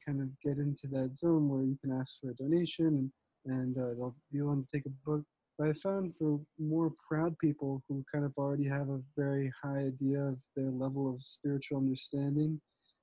kind 0.06 0.22
of 0.22 0.30
get 0.42 0.58
into 0.58 0.88
that 0.88 1.18
zone 1.18 1.48
where 1.48 1.64
you 1.64 1.78
can 1.82 1.92
ask 1.92 2.20
for 2.20 2.32
a 2.32 2.36
donation 2.36 2.88
and 2.88 3.12
and 3.46 3.78
uh, 3.78 3.96
they'll 3.96 4.16
be 4.32 4.42
willing 4.42 4.64
to 4.64 4.78
take 4.78 4.86
a 4.86 5.10
book. 5.10 5.24
But 5.58 5.70
I 5.70 5.74
found 5.74 6.16
for 6.16 6.40
more 6.60 6.92
proud 7.08 7.38
people 7.40 7.84
who 7.88 8.04
kind 8.12 8.26
of 8.26 8.34
already 8.38 8.68
have 8.68 8.90
a 8.90 9.02
very 9.18 9.52
high 9.62 9.80
idea 9.80 10.22
of 10.22 10.38
their 10.56 10.70
level 10.72 11.10
of 11.14 11.22
spiritual 11.22 11.78
understanding 11.78 12.60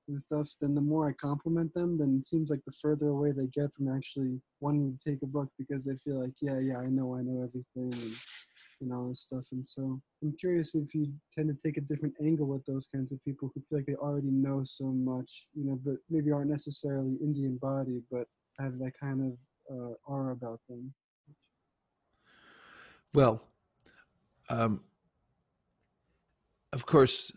and 0.09 0.21
stuff, 0.21 0.49
then 0.61 0.75
the 0.75 0.81
more 0.81 1.09
I 1.09 1.13
compliment 1.13 1.73
them, 1.75 1.99
then 1.99 2.17
it 2.19 2.25
seems 2.25 2.51
like 2.51 2.65
the 2.65 2.73
further 2.73 3.09
away 3.09 3.33
they 3.33 3.47
get 3.47 3.73
from 3.75 3.95
actually 3.95 4.41
wanting 4.61 4.97
to 4.97 5.11
take 5.11 5.23
a 5.23 5.27
book 5.27 5.49
because 5.59 5.85
they 5.85 5.97
feel 5.97 6.21
like, 6.21 6.35
yeah, 6.41 6.59
yeah, 6.59 6.79
I 6.79 6.87
know, 6.87 7.15
I 7.15 7.23
know 7.23 7.43
everything 7.43 7.93
and, 8.03 8.15
and 8.81 8.93
all 8.93 9.09
this 9.09 9.21
stuff. 9.21 9.45
And 9.53 9.67
so 9.67 10.01
I'm 10.23 10.35
curious 10.39 10.75
if 10.75 10.95
you 10.95 11.13
tend 11.35 11.49
to 11.49 11.55
take 11.55 11.77
a 11.77 11.83
different 11.83 12.15
angle 12.21 12.47
with 12.47 12.65
those 12.67 12.87
kinds 12.87 13.13
of 13.13 13.23
people 13.25 13.51
who 13.55 13.63
feel 13.69 13.79
like 13.79 13.87
they 13.87 13.95
already 13.95 14.31
know 14.31 14.63
so 14.65 14.87
much, 14.87 15.49
you 15.55 15.65
know, 15.65 15.79
but 15.85 15.97
maybe 16.11 16.33
aren't 16.33 16.51
necessarily 16.51 17.17
Indian 17.23 17.57
body, 17.57 18.03
but 18.11 18.27
have 18.59 18.79
that 18.79 18.93
kind 18.99 19.33
of 19.33 19.77
uh, 19.77 19.95
aura 20.05 20.33
about 20.33 20.61
them. 20.69 20.93
Well, 23.15 23.43
um, 24.51 24.81
of 26.73 26.85
course, 26.87 27.33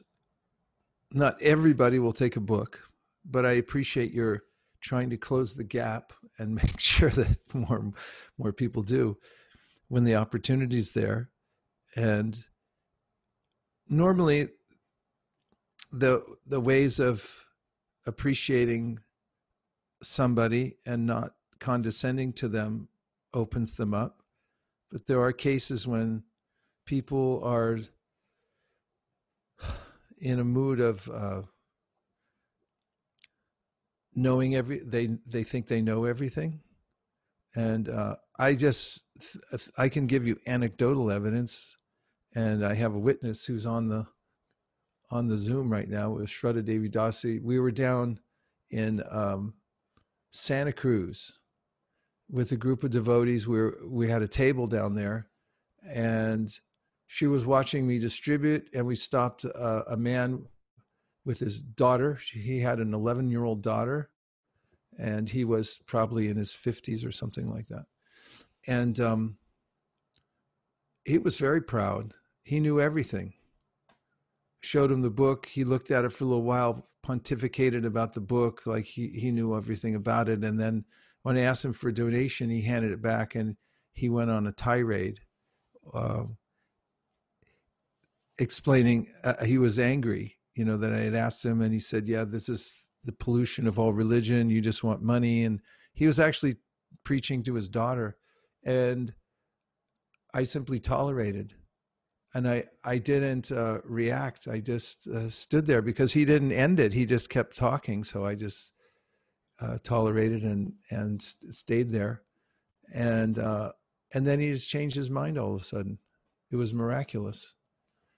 not 1.13 1.41
everybody 1.41 1.99
will 1.99 2.13
take 2.13 2.35
a 2.35 2.41
book, 2.41 2.79
but 3.25 3.45
I 3.45 3.53
appreciate 3.53 4.13
your 4.13 4.43
trying 4.79 5.09
to 5.11 5.17
close 5.17 5.53
the 5.53 5.63
gap 5.63 6.13
and 6.37 6.55
make 6.63 6.79
sure 6.79 7.09
that 7.09 7.37
more 7.53 7.91
more 8.37 8.53
people 8.53 8.83
do 8.83 9.17
when 9.87 10.03
the 10.03 10.15
opportunity 10.15 10.77
is 10.77 10.91
there. 10.91 11.29
And 11.95 12.43
normally, 13.89 14.49
the 15.91 16.23
the 16.45 16.61
ways 16.61 16.99
of 16.99 17.45
appreciating 18.05 18.99
somebody 20.01 20.77
and 20.85 21.05
not 21.05 21.35
condescending 21.59 22.33
to 22.33 22.47
them 22.47 22.89
opens 23.33 23.75
them 23.75 23.93
up. 23.93 24.23
But 24.91 25.07
there 25.07 25.21
are 25.21 25.31
cases 25.31 25.85
when 25.85 26.23
people 26.85 27.41
are 27.43 27.79
in 30.21 30.39
a 30.39 30.43
mood 30.43 30.79
of 30.79 31.09
uh, 31.09 31.41
knowing 34.15 34.55
every 34.55 34.79
they 34.79 35.17
they 35.27 35.43
think 35.43 35.67
they 35.67 35.81
know 35.81 36.05
everything. 36.05 36.61
And 37.53 37.89
uh, 37.89 38.15
i 38.39 38.55
just 38.55 39.01
i 39.77 39.89
can 39.89 40.07
give 40.07 40.25
you 40.25 40.39
anecdotal 40.47 41.11
evidence 41.11 41.75
and 42.33 42.65
i 42.65 42.73
have 42.73 42.95
a 42.95 42.99
witness 42.99 43.45
who's 43.45 43.65
on 43.65 43.87
the 43.87 44.07
on 45.11 45.27
the 45.27 45.37
zoom 45.37 45.71
right 45.71 45.89
now 45.89 46.09
with 46.11 46.27
shraddha 46.27 46.63
devi 46.63 46.89
dasi. 46.89 47.41
We 47.43 47.59
were 47.59 47.71
down 47.71 48.19
in 48.69 49.03
um, 49.11 49.55
santa 50.31 50.71
cruz 50.71 51.33
with 52.29 52.53
a 52.53 52.55
group 52.55 52.83
of 52.83 52.91
devotees. 52.91 53.47
We 53.47 53.69
we 53.85 54.07
had 54.07 54.21
a 54.21 54.27
table 54.27 54.67
down 54.67 54.95
there 54.95 55.27
and 55.85 56.49
she 57.11 57.27
was 57.27 57.45
watching 57.45 57.85
me 57.85 57.99
distribute 57.99 58.69
and 58.73 58.87
we 58.87 58.95
stopped 58.95 59.43
uh, 59.43 59.81
a 59.87 59.97
man 59.97 60.45
with 61.25 61.39
his 61.39 61.59
daughter. 61.59 62.17
He 62.31 62.61
had 62.61 62.79
an 62.79 62.93
11 62.93 63.29
year 63.29 63.43
old 63.43 63.61
daughter 63.61 64.09
and 64.97 65.27
he 65.27 65.43
was 65.43 65.77
probably 65.85 66.29
in 66.29 66.37
his 66.37 66.53
50s 66.53 67.05
or 67.05 67.11
something 67.11 67.51
like 67.51 67.67
that. 67.67 67.83
And 68.65 68.97
um, 69.01 69.37
he 71.03 71.17
was 71.17 71.35
very 71.35 71.61
proud. 71.61 72.13
He 72.45 72.61
knew 72.61 72.79
everything. 72.79 73.33
Showed 74.61 74.89
him 74.89 75.01
the 75.01 75.09
book. 75.09 75.47
He 75.47 75.65
looked 75.65 75.91
at 75.91 76.05
it 76.05 76.13
for 76.13 76.23
a 76.23 76.27
little 76.27 76.43
while 76.43 76.87
pontificated 77.05 77.85
about 77.85 78.13
the 78.13 78.21
book 78.21 78.61
like 78.65 78.85
he, 78.85 79.09
he 79.09 79.31
knew 79.31 79.57
everything 79.57 79.95
about 79.95 80.29
it. 80.29 80.45
And 80.45 80.57
then 80.57 80.85
when 81.23 81.35
i 81.35 81.41
asked 81.41 81.65
him 81.65 81.73
for 81.73 81.89
a 81.89 81.93
donation 81.93 82.49
he 82.49 82.61
handed 82.61 82.93
it 82.93 83.01
back 83.01 83.35
and 83.35 83.57
he 83.91 84.07
went 84.07 84.31
on 84.31 84.47
a 84.47 84.51
tirade 84.53 85.19
uh, 85.93 86.23
explaining 88.41 89.07
uh, 89.23 89.45
he 89.45 89.57
was 89.57 89.77
angry 89.77 90.37
you 90.55 90.65
know 90.65 90.77
that 90.77 90.93
i 90.93 90.99
had 90.99 91.15
asked 91.15 91.45
him 91.45 91.61
and 91.61 91.73
he 91.73 91.79
said 91.79 92.07
yeah 92.07 92.25
this 92.25 92.49
is 92.49 92.81
the 93.03 93.11
pollution 93.11 93.67
of 93.67 93.79
all 93.79 93.93
religion. 93.93 94.49
You 94.49 94.61
just 94.61 94.83
want 94.83 95.01
money. 95.01 95.43
And 95.43 95.61
he 95.93 96.07
was 96.07 96.19
actually 96.19 96.55
preaching 97.03 97.43
to 97.43 97.55
his 97.55 97.69
daughter 97.69 98.17
and 98.63 99.13
i 100.33 100.43
simply 100.43 100.79
tolerated. 100.79 101.53
And 102.33 102.47
i 102.47 102.65
i 102.83 102.97
didn't 102.97 103.51
uh, 103.51 103.79
react. 103.83 104.47
I 104.47 104.59
just 104.59 105.07
uh, 105.07 105.29
stood 105.29 105.67
there 105.67 105.81
because 105.81 106.13
he 106.13 106.25
didn't 106.25 106.51
end 106.51 106.79
it. 106.79 106.93
He 106.93 107.05
just 107.05 107.29
kept 107.29 107.57
talking. 107.57 108.03
So 108.03 108.23
i 108.25 108.35
just 108.35 108.73
uh, 109.59 109.77
tolerated 109.83 110.43
and 110.43 110.73
and 110.89 111.21
stayed 111.21 111.91
there. 111.91 112.23
And 112.93 113.37
uh, 113.37 113.71
and 114.13 114.27
then 114.27 114.39
he 114.39 114.53
just 114.53 114.69
changed 114.69 114.95
his 114.95 115.09
mind 115.09 115.37
all 115.37 115.55
of 115.55 115.61
a 115.61 115.63
sudden. 115.63 115.99
It 116.51 116.57
was 116.57 116.73
miraculous 116.73 117.53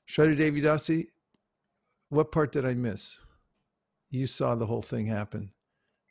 Shraddha 0.10 0.38
Devi 0.38 0.62
Dasi, 0.62 1.08
what 2.10 2.32
part 2.32 2.52
did 2.52 2.66
I 2.66 2.74
miss? 2.74 3.18
You 4.10 4.28
saw 4.28 4.56
the 4.56 4.66
whole 4.66 4.82
thing 4.82 5.08
happen. 5.08 5.52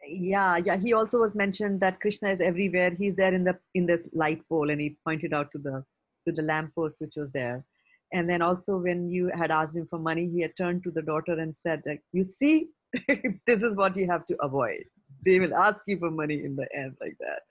Yeah, 0.04 0.56
yeah. 0.56 0.76
He 0.76 0.92
also 0.92 1.20
was 1.20 1.34
mentioned 1.34 1.80
that 1.80 2.00
Krishna 2.00 2.30
is 2.30 2.40
everywhere. 2.40 2.90
He's 2.90 3.14
there 3.14 3.32
in 3.32 3.44
the 3.44 3.56
in 3.74 3.86
this 3.86 4.08
light 4.12 4.42
pole, 4.48 4.70
and 4.70 4.80
he 4.80 4.96
pointed 5.04 5.32
out 5.32 5.52
to 5.52 5.58
the 5.58 5.84
to 6.26 6.32
the 6.32 6.42
lamppost 6.42 6.96
which 6.98 7.14
was 7.16 7.30
there. 7.32 7.64
And 8.12 8.28
then 8.28 8.42
also 8.42 8.76
when 8.78 9.08
you 9.08 9.30
had 9.34 9.50
asked 9.50 9.76
him 9.76 9.86
for 9.88 9.98
money, 9.98 10.28
he 10.28 10.42
had 10.42 10.56
turned 10.56 10.82
to 10.84 10.90
the 10.90 11.02
daughter 11.02 11.38
and 11.38 11.56
said, 11.56 11.82
like, 11.86 12.02
"You 12.12 12.24
see, 12.24 12.70
this 13.46 13.62
is 13.62 13.76
what 13.76 13.96
you 13.96 14.10
have 14.10 14.26
to 14.26 14.36
avoid. 14.42 14.84
They 15.24 15.38
will 15.38 15.54
ask 15.54 15.82
you 15.86 15.98
for 15.98 16.10
money 16.10 16.42
in 16.44 16.56
the 16.56 16.66
end, 16.76 16.96
like 17.00 17.16
that." 17.20 17.42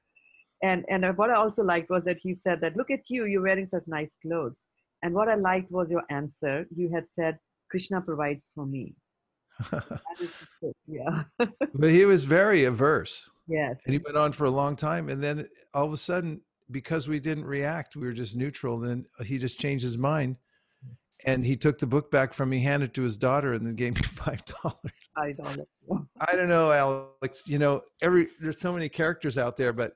And 0.61 0.85
and 0.89 1.17
what 1.17 1.31
I 1.31 1.35
also 1.35 1.63
liked 1.63 1.89
was 1.89 2.03
that 2.03 2.19
he 2.21 2.35
said 2.35 2.59
that, 2.61 2.75
"Look 2.75 2.91
at 2.91 3.09
you, 3.09 3.25
you're 3.25 3.41
wearing 3.41 3.65
such 3.65 3.83
nice 3.87 4.15
clothes." 4.21 4.63
And 5.03 5.13
what 5.13 5.29
I 5.29 5.35
liked 5.35 5.71
was 5.71 5.89
your 5.89 6.03
answer. 6.09 6.65
You 6.75 6.91
had 6.93 7.09
said, 7.09 7.39
Krishna 7.69 8.01
provides 8.01 8.49
for 8.53 8.65
me. 8.65 8.95
yeah. 10.87 11.23
but 11.73 11.89
he 11.89 12.05
was 12.05 12.23
very 12.23 12.65
averse. 12.65 13.29
Yes. 13.47 13.81
And 13.85 13.93
he 13.93 13.99
went 13.99 14.17
on 14.17 14.31
for 14.31 14.45
a 14.45 14.51
long 14.51 14.75
time. 14.75 15.09
And 15.09 15.21
then 15.21 15.47
all 15.73 15.85
of 15.85 15.93
a 15.93 15.97
sudden, 15.97 16.41
because 16.69 17.07
we 17.07 17.19
didn't 17.19 17.45
react, 17.45 17.95
we 17.95 18.07
were 18.07 18.13
just 18.13 18.35
neutral. 18.35 18.79
Then 18.79 19.05
he 19.25 19.37
just 19.37 19.59
changed 19.59 19.83
his 19.83 19.97
mind. 19.97 20.37
And 21.23 21.45
he 21.45 21.55
took 21.55 21.77
the 21.77 21.87
book 21.87 22.09
back 22.09 22.33
from 22.33 22.49
me, 22.49 22.59
handed 22.59 22.89
it 22.89 22.93
to 22.95 23.03
his 23.03 23.15
daughter, 23.15 23.53
and 23.53 23.65
then 23.65 23.75
gave 23.75 23.95
me 23.95 24.01
five 24.03 24.43
dollars. 24.45 24.91
Five 25.15 25.37
dollars. 25.37 25.67
I 26.19 26.35
don't 26.35 26.49
know, 26.49 26.71
Alex. 26.71 27.43
You 27.45 27.59
know, 27.59 27.81
every 28.01 28.29
there's 28.39 28.59
so 28.59 28.73
many 28.73 28.89
characters 28.89 29.37
out 29.37 29.55
there, 29.55 29.71
but 29.71 29.93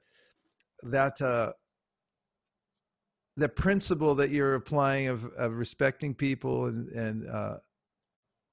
that 0.84 1.20
uh 1.22 1.54
the 3.38 3.50
principle 3.50 4.16
that 4.16 4.30
you're 4.30 4.56
applying 4.56 5.08
of, 5.08 5.26
of 5.34 5.58
respecting 5.58 6.14
people 6.14 6.66
and, 6.66 6.88
and 6.90 7.30
uh, 7.30 7.58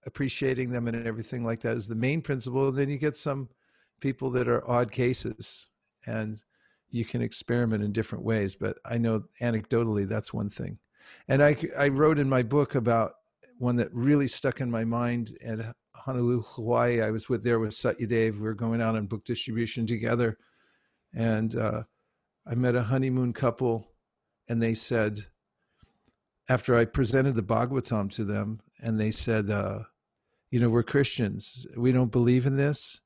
appreciating 0.07 0.71
them 0.71 0.89
and 0.89 1.07
everything 1.07 1.45
like 1.45 1.61
that 1.61 1.77
is 1.77 1.87
the 1.87 1.95
main 1.95 2.21
principle. 2.21 2.69
And 2.69 2.77
then 2.77 2.89
you 2.89 2.99
get 2.99 3.17
some 3.17 3.49
people 4.01 4.31
that 4.31 4.49
are 4.49 4.69
odd 4.69 4.91
cases, 4.91 5.69
and 6.07 6.43
you 6.91 7.05
can 7.05 7.23
experiment 7.23 7.85
in 7.85 7.93
different 7.93 8.25
ways. 8.25 8.57
But 8.57 8.77
I 8.85 8.99
know 8.99 9.25
anecdotally 9.41 10.09
that's 10.09 10.35
one 10.35 10.51
thing. 10.51 10.79
And 11.29 11.43
I, 11.43 11.57
I 11.79 11.89
wrote 11.89 12.19
in 12.19 12.29
my 12.29 12.43
book 12.43 12.75
about 12.75 13.13
one 13.59 13.77
that 13.77 13.89
really 13.93 14.27
stuck 14.27 14.61
in 14.61 14.71
my 14.71 14.85
mind 14.85 15.39
at 15.45 15.75
Honolulu, 15.95 16.43
Hawaii. 16.43 17.01
I 17.01 17.11
was 17.11 17.29
with 17.29 17.45
there 17.45 17.61
with 17.61 17.71
Satyadev. 17.71 18.35
We 18.35 18.41
were 18.41 18.55
going 18.55 18.83
out 18.83 18.97
on 18.97 19.07
book 19.07 19.25
distribution 19.25 19.87
together, 19.87 20.39
and 21.15 21.55
uh, 21.55 21.85
I 22.47 22.57
met 22.57 22.75
a 22.75 22.83
honeymoon 22.83 23.33
couple, 23.33 23.92
and 24.49 24.63
they 24.63 24.75
said, 24.75 25.27
after 26.49 26.77
I 26.77 26.85
presented 26.85 27.35
the 27.35 27.43
Bhagavatam 27.43 28.11
to 28.13 28.25
them, 28.25 28.61
and 28.83 29.01
they 29.01 29.11
said, 29.11 29.51
uh, 29.51 29.81
you 30.51 30.61
know, 30.61 30.69
we're 30.69 30.83
Christians. 30.83 31.67
We 31.77 31.93
don't 31.93 32.13
believe 32.13 32.47
in 32.47 32.57
this. 32.57 33.01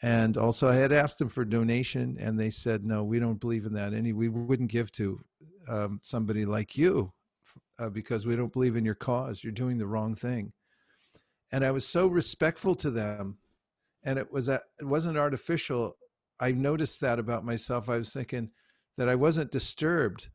And 0.00 0.36
also, 0.36 0.68
I 0.68 0.76
had 0.76 0.92
asked 0.92 1.18
them 1.18 1.28
for 1.28 1.44
donation, 1.44 2.16
and 2.20 2.38
they 2.38 2.50
said, 2.50 2.84
no, 2.84 3.02
we 3.02 3.18
don't 3.18 3.40
believe 3.40 3.66
in 3.66 3.72
that. 3.74 3.92
Any, 3.92 4.12
we 4.12 4.28
wouldn't 4.28 4.70
give 4.70 4.92
to 4.92 5.20
um, 5.66 5.98
somebody 6.02 6.44
like 6.44 6.76
you 6.76 7.12
uh, 7.78 7.88
because 7.88 8.24
we 8.24 8.36
don't 8.36 8.52
believe 8.52 8.76
in 8.76 8.84
your 8.84 8.94
cause. 8.94 9.42
You're 9.42 9.52
doing 9.52 9.78
the 9.78 9.88
wrong 9.88 10.14
thing. 10.14 10.52
And 11.50 11.64
I 11.64 11.72
was 11.72 11.86
so 11.86 12.06
respectful 12.06 12.76
to 12.76 12.90
them, 12.90 13.38
and 14.04 14.18
it 14.18 14.30
was 14.30 14.48
a, 14.48 14.60
it 14.78 14.84
wasn't 14.84 15.18
artificial. 15.18 15.96
I 16.38 16.52
noticed 16.52 17.00
that 17.00 17.18
about 17.18 17.44
myself. 17.44 17.88
I 17.88 17.98
was 17.98 18.12
thinking 18.12 18.50
that 18.98 19.08
I 19.08 19.16
wasn't 19.16 19.50
disturbed, 19.50 20.28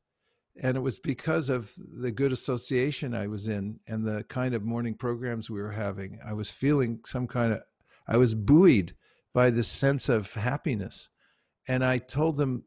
and 0.61 0.77
it 0.77 0.81
was 0.81 0.99
because 0.99 1.49
of 1.49 1.73
the 1.77 2.11
good 2.11 2.31
association 2.31 3.15
I 3.15 3.27
was 3.27 3.47
in 3.47 3.79
and 3.87 4.05
the 4.05 4.23
kind 4.25 4.53
of 4.53 4.63
morning 4.63 4.93
programs 4.93 5.49
we 5.49 5.61
were 5.61 5.71
having. 5.71 6.19
I 6.23 6.33
was 6.33 6.51
feeling 6.51 6.99
some 7.05 7.27
kind 7.27 7.53
of 7.53 7.61
I 8.07 8.17
was 8.17 8.35
buoyed 8.35 8.95
by 9.33 9.49
this 9.49 9.67
sense 9.67 10.09
of 10.09 10.33
happiness, 10.33 11.09
and 11.67 11.83
I 11.83 11.97
told 11.97 12.37
them 12.37 12.65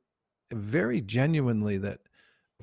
very 0.52 1.00
genuinely 1.00 1.76
that 1.78 2.00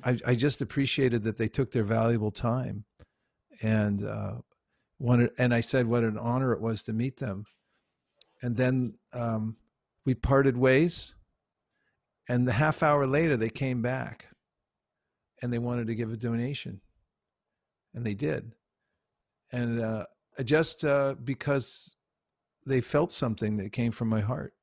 I, 0.02 0.18
I 0.26 0.34
just 0.34 0.60
appreciated 0.60 1.24
that 1.24 1.38
they 1.38 1.48
took 1.48 1.72
their 1.72 1.84
valuable 1.84 2.32
time 2.32 2.84
and 3.62 4.02
uh, 4.02 4.34
wanted, 4.98 5.30
and 5.38 5.54
I 5.54 5.60
said 5.60 5.86
what 5.86 6.02
an 6.02 6.18
honor 6.18 6.52
it 6.52 6.60
was 6.60 6.82
to 6.84 6.92
meet 6.92 7.18
them. 7.18 7.44
And 8.42 8.56
then 8.56 8.94
um, 9.12 9.56
we 10.04 10.14
parted 10.14 10.56
ways. 10.56 11.14
And 12.28 12.48
the 12.48 12.52
half 12.52 12.82
hour 12.82 13.06
later, 13.06 13.36
they 13.36 13.50
came 13.50 13.82
back 13.82 14.28
and 15.44 15.52
they 15.52 15.58
wanted 15.58 15.86
to 15.88 15.94
give 15.94 16.10
a 16.10 16.16
donation. 16.16 16.80
And 17.92 18.02
they 18.02 18.14
did. 18.14 18.52
And 19.52 19.78
uh, 19.78 20.06
just 20.42 20.86
uh, 20.86 21.16
because 21.22 21.96
they 22.64 22.80
felt 22.80 23.12
something 23.12 23.58
that 23.58 23.70
came 23.70 23.92
from 23.92 24.08
my 24.08 24.20
heart. 24.20 24.54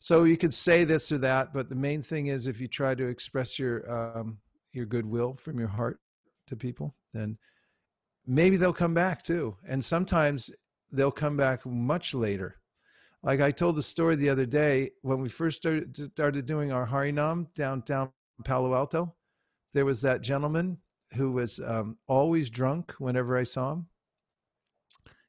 So 0.00 0.24
you 0.24 0.36
could 0.36 0.52
say 0.52 0.82
this 0.82 1.12
or 1.12 1.18
that, 1.18 1.54
but 1.54 1.68
the 1.68 1.76
main 1.76 2.02
thing 2.02 2.26
is 2.26 2.48
if 2.48 2.60
you 2.60 2.66
try 2.66 2.96
to 2.96 3.06
express 3.06 3.56
your 3.56 3.88
um, 3.88 4.38
your 4.72 4.84
goodwill 4.84 5.34
from 5.34 5.60
your 5.60 5.68
heart 5.68 6.00
to 6.48 6.56
people, 6.56 6.96
then 7.14 7.38
maybe 8.26 8.56
they'll 8.56 8.72
come 8.72 8.94
back 8.94 9.22
too. 9.22 9.56
And 9.64 9.84
sometimes 9.84 10.50
they'll 10.90 11.12
come 11.12 11.36
back 11.36 11.64
much 11.64 12.14
later. 12.14 12.56
Like 13.22 13.40
I 13.40 13.52
told 13.52 13.76
the 13.76 13.82
story 13.82 14.16
the 14.16 14.30
other 14.30 14.46
day 14.46 14.90
when 15.02 15.20
we 15.20 15.28
first 15.28 15.58
started 15.58 16.46
doing 16.46 16.72
our 16.72 16.88
Harinam 16.88 17.46
downtown 17.54 18.10
Palo 18.44 18.74
Alto. 18.74 19.14
There 19.72 19.84
was 19.84 20.02
that 20.02 20.22
gentleman 20.22 20.78
who 21.16 21.32
was 21.32 21.60
um, 21.60 21.98
always 22.06 22.50
drunk 22.50 22.92
whenever 22.98 23.36
I 23.36 23.44
saw 23.44 23.72
him. 23.72 23.86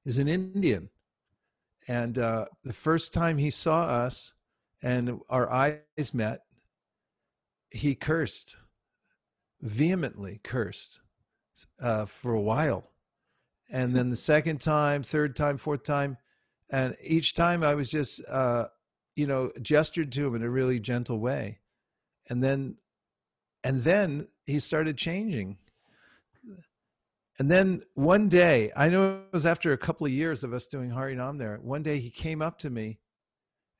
Is 0.03 0.17
an 0.17 0.27
Indian, 0.27 0.89
and 1.87 2.17
uh, 2.17 2.45
the 2.63 2.73
first 2.73 3.13
time 3.13 3.37
he 3.37 3.51
saw 3.51 3.83
us, 3.83 4.33
and 4.81 5.19
our 5.29 5.47
eyes 5.51 6.11
met, 6.11 6.39
he 7.69 7.93
cursed, 7.93 8.55
vehemently 9.61 10.39
cursed 10.43 11.01
uh, 11.79 12.07
for 12.07 12.33
a 12.33 12.41
while. 12.41 12.89
And 13.71 13.95
then 13.95 14.09
the 14.09 14.15
second 14.15 14.59
time, 14.59 15.03
third 15.03 15.35
time, 15.35 15.57
fourth 15.57 15.83
time, 15.83 16.17
and 16.71 16.95
each 17.03 17.35
time 17.35 17.63
I 17.63 17.75
was 17.75 17.91
just, 17.91 18.21
uh, 18.27 18.69
you 19.13 19.27
know, 19.27 19.51
gestured 19.61 20.11
to 20.13 20.27
him 20.27 20.35
in 20.35 20.43
a 20.43 20.49
really 20.49 20.79
gentle 20.79 21.19
way. 21.19 21.59
And 22.27 22.43
then, 22.43 22.77
and 23.63 23.81
then 23.81 24.27
he 24.45 24.59
started 24.59 24.97
changing. 24.97 25.57
And 27.39 27.49
then 27.49 27.81
one 27.95 28.29
day, 28.29 28.71
I 28.75 28.89
know 28.89 29.21
it 29.25 29.33
was 29.33 29.45
after 29.45 29.73
a 29.73 29.77
couple 29.77 30.05
of 30.05 30.13
years 30.13 30.43
of 30.43 30.53
us 30.53 30.67
doing 30.67 30.91
Harinam 30.91 31.39
there. 31.39 31.57
One 31.57 31.81
day 31.81 31.99
he 31.99 32.11
came 32.11 32.41
up 32.41 32.59
to 32.59 32.69
me 32.69 32.99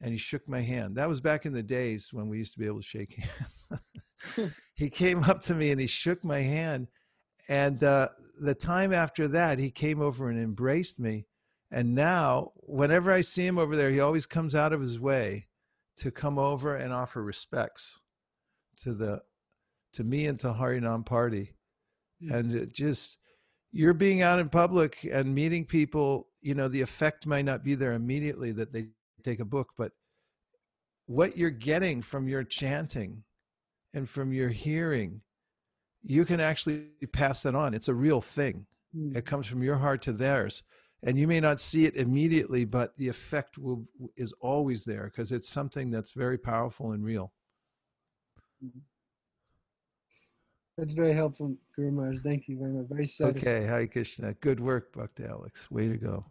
and 0.02 0.12
he 0.12 0.18
shook 0.18 0.48
my 0.48 0.62
hand. 0.62 0.96
That 0.96 1.10
was 1.10 1.22
back 1.22 1.46
in 1.46 1.54
the 1.54 1.62
days 1.62 2.10
when 2.12 2.28
we 2.28 2.40
used 2.40 2.54
to 2.54 2.60
be 2.60 2.66
able 2.66 2.80
to 2.80 2.84
shake 2.84 3.20
hands. 3.20 4.52
he 4.74 4.90
came 4.90 5.24
up 5.26 5.42
to 5.44 5.54
me 5.54 5.70
and 5.70 5.80
he 5.80 5.88
shook 5.88 6.24
my 6.24 6.40
hand. 6.40 6.88
And 7.48 7.84
uh, 7.84 8.10
the 8.40 8.56
time 8.56 8.94
after 8.94 9.28
that, 9.28 9.60
he 9.60 9.70
came 9.70 10.02
over 10.02 10.30
and 10.30 10.42
embraced 10.42 11.00
me. 11.00 11.28
And 11.70 11.94
now, 11.96 12.52
whenever 12.56 13.12
I 13.12 13.22
see 13.22 13.46
him 13.46 13.58
over 13.58 13.76
there, 13.76 13.92
he 13.92 14.00
always 14.00 14.26
comes 14.26 14.56
out 14.56 14.74
of 14.74 14.82
his 14.82 15.00
way 15.00 15.48
to 15.98 16.12
come 16.12 16.38
over 16.38 16.76
and 16.76 16.92
offer 16.92 17.22
respects 17.24 18.02
to 18.82 18.94
the 18.94 19.22
to 19.94 20.04
me 20.04 20.26
and 20.26 20.40
to 20.40 20.48
Harinam 20.48 21.06
party. 21.06 21.54
And 22.32 22.54
it 22.54 22.74
just 22.74 23.18
you're 23.72 23.94
being 23.94 24.22
out 24.22 24.40
in 24.40 24.50
public 24.50 25.08
and 25.10 25.34
meeting 25.34 25.66
people, 25.66 26.28
you 26.42 26.54
know, 26.54 26.68
the 26.68 26.82
effect 26.82 27.26
might 27.26 27.46
not 27.46 27.64
be 27.64 27.76
there 27.76 27.94
immediately 27.94 28.52
that 28.52 28.74
they 28.74 28.88
take 29.24 29.40
a 29.40 29.46
book, 29.46 29.70
but 29.78 29.94
what 31.06 31.38
you're 31.38 31.50
getting 31.50 32.02
from 32.02 32.28
your 32.28 32.44
chanting 32.44 33.24
and 33.94 34.08
from 34.08 34.34
your 34.34 34.50
hearing, 34.50 35.22
you 36.04 36.26
can 36.26 36.40
actually 36.40 36.88
pass 37.12 37.44
that 37.44 37.56
on. 37.56 37.74
It's 37.74 37.88
a 37.88 37.94
real 37.94 38.22
thing. 38.22 38.66
Mm. 38.96 39.16
It 39.16 39.26
comes 39.26 39.48
from 39.48 39.64
your 39.64 39.78
heart 39.78 40.02
to 40.04 40.14
theirs. 40.14 40.64
And 41.04 41.18
you 41.18 41.28
may 41.28 41.40
not 41.40 41.60
see 41.60 41.86
it 41.86 41.96
immediately, 41.96 42.64
but 42.64 42.96
the 42.98 43.08
effect 43.08 43.58
will 43.58 43.88
is 44.16 44.34
always 44.40 44.86
there 44.86 45.06
because 45.06 45.32
it's 45.32 45.50
something 45.50 45.90
that's 45.90 46.12
very 46.12 46.38
powerful 46.38 46.92
and 46.92 47.04
real. 47.04 47.34
Mm-hmm. 48.64 48.80
That's 50.78 50.94
very 50.94 51.14
helpful, 51.14 51.56
Guru 51.76 51.92
Maharaj. 51.92 52.20
Thank 52.24 52.48
you 52.48 52.58
very 52.58 52.72
much. 52.72 52.88
Very 52.88 53.08
satisfying. 53.08 53.56
Okay, 53.56 53.68
Hari 53.68 53.88
Krishna. 53.88 54.34
Good 54.36 54.60
work, 54.60 54.94
Bhakti 54.94 55.26
Alex. 55.26 55.70
Way 55.70 55.90
to 55.90 55.98
go. 55.98 56.26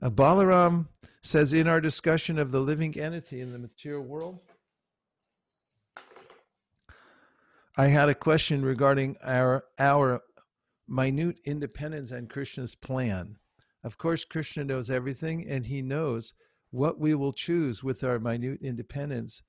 Uh, 0.00 0.10
Balaram 0.10 0.88
says 1.22 1.52
in 1.52 1.66
our 1.66 1.80
discussion 1.80 2.38
of 2.38 2.52
the 2.52 2.60
living 2.60 2.98
entity 2.98 3.40
in 3.40 3.52
the 3.52 3.58
material 3.58 4.02
world, 4.02 4.40
I 7.76 7.86
had 7.88 8.08
a 8.08 8.14
question 8.14 8.64
regarding 8.64 9.16
our 9.22 9.64
our 9.78 10.22
minute 10.88 11.38
independence 11.44 12.10
and 12.10 12.30
Krishna's 12.30 12.74
plan. 12.74 13.36
Of 13.82 13.98
course, 13.98 14.24
Krishna 14.24 14.64
knows 14.64 14.90
everything 14.90 15.46
and 15.46 15.66
he 15.66 15.82
knows 15.82 16.34
what 16.70 16.98
we 16.98 17.14
will 17.14 17.32
choose 17.32 17.82
with 17.82 18.04
our 18.04 18.18
minute 18.18 18.60
independence. 18.62 19.42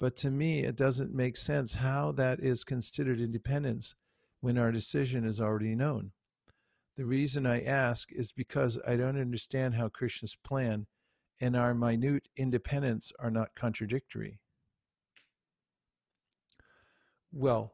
But 0.00 0.16
to 0.16 0.30
me, 0.30 0.60
it 0.60 0.76
doesn't 0.76 1.14
make 1.14 1.36
sense 1.36 1.76
how 1.76 2.12
that 2.12 2.40
is 2.40 2.64
considered 2.64 3.20
independence 3.20 3.94
when 4.40 4.58
our 4.58 4.72
decision 4.72 5.24
is 5.24 5.40
already 5.40 5.74
known. 5.74 6.12
The 6.96 7.04
reason 7.04 7.46
I 7.46 7.62
ask 7.62 8.12
is 8.12 8.32
because 8.32 8.78
I 8.86 8.96
don't 8.96 9.20
understand 9.20 9.74
how 9.74 9.88
Krishna's 9.88 10.36
plan 10.36 10.86
and 11.40 11.56
our 11.56 11.74
minute 11.74 12.28
independence 12.36 13.12
are 13.18 13.30
not 13.30 13.54
contradictory. 13.54 14.38
Well, 17.32 17.72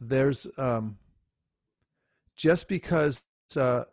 there's 0.00 0.46
um, 0.58 0.98
just 2.36 2.68
because 2.68 3.22
uh, 3.56 3.84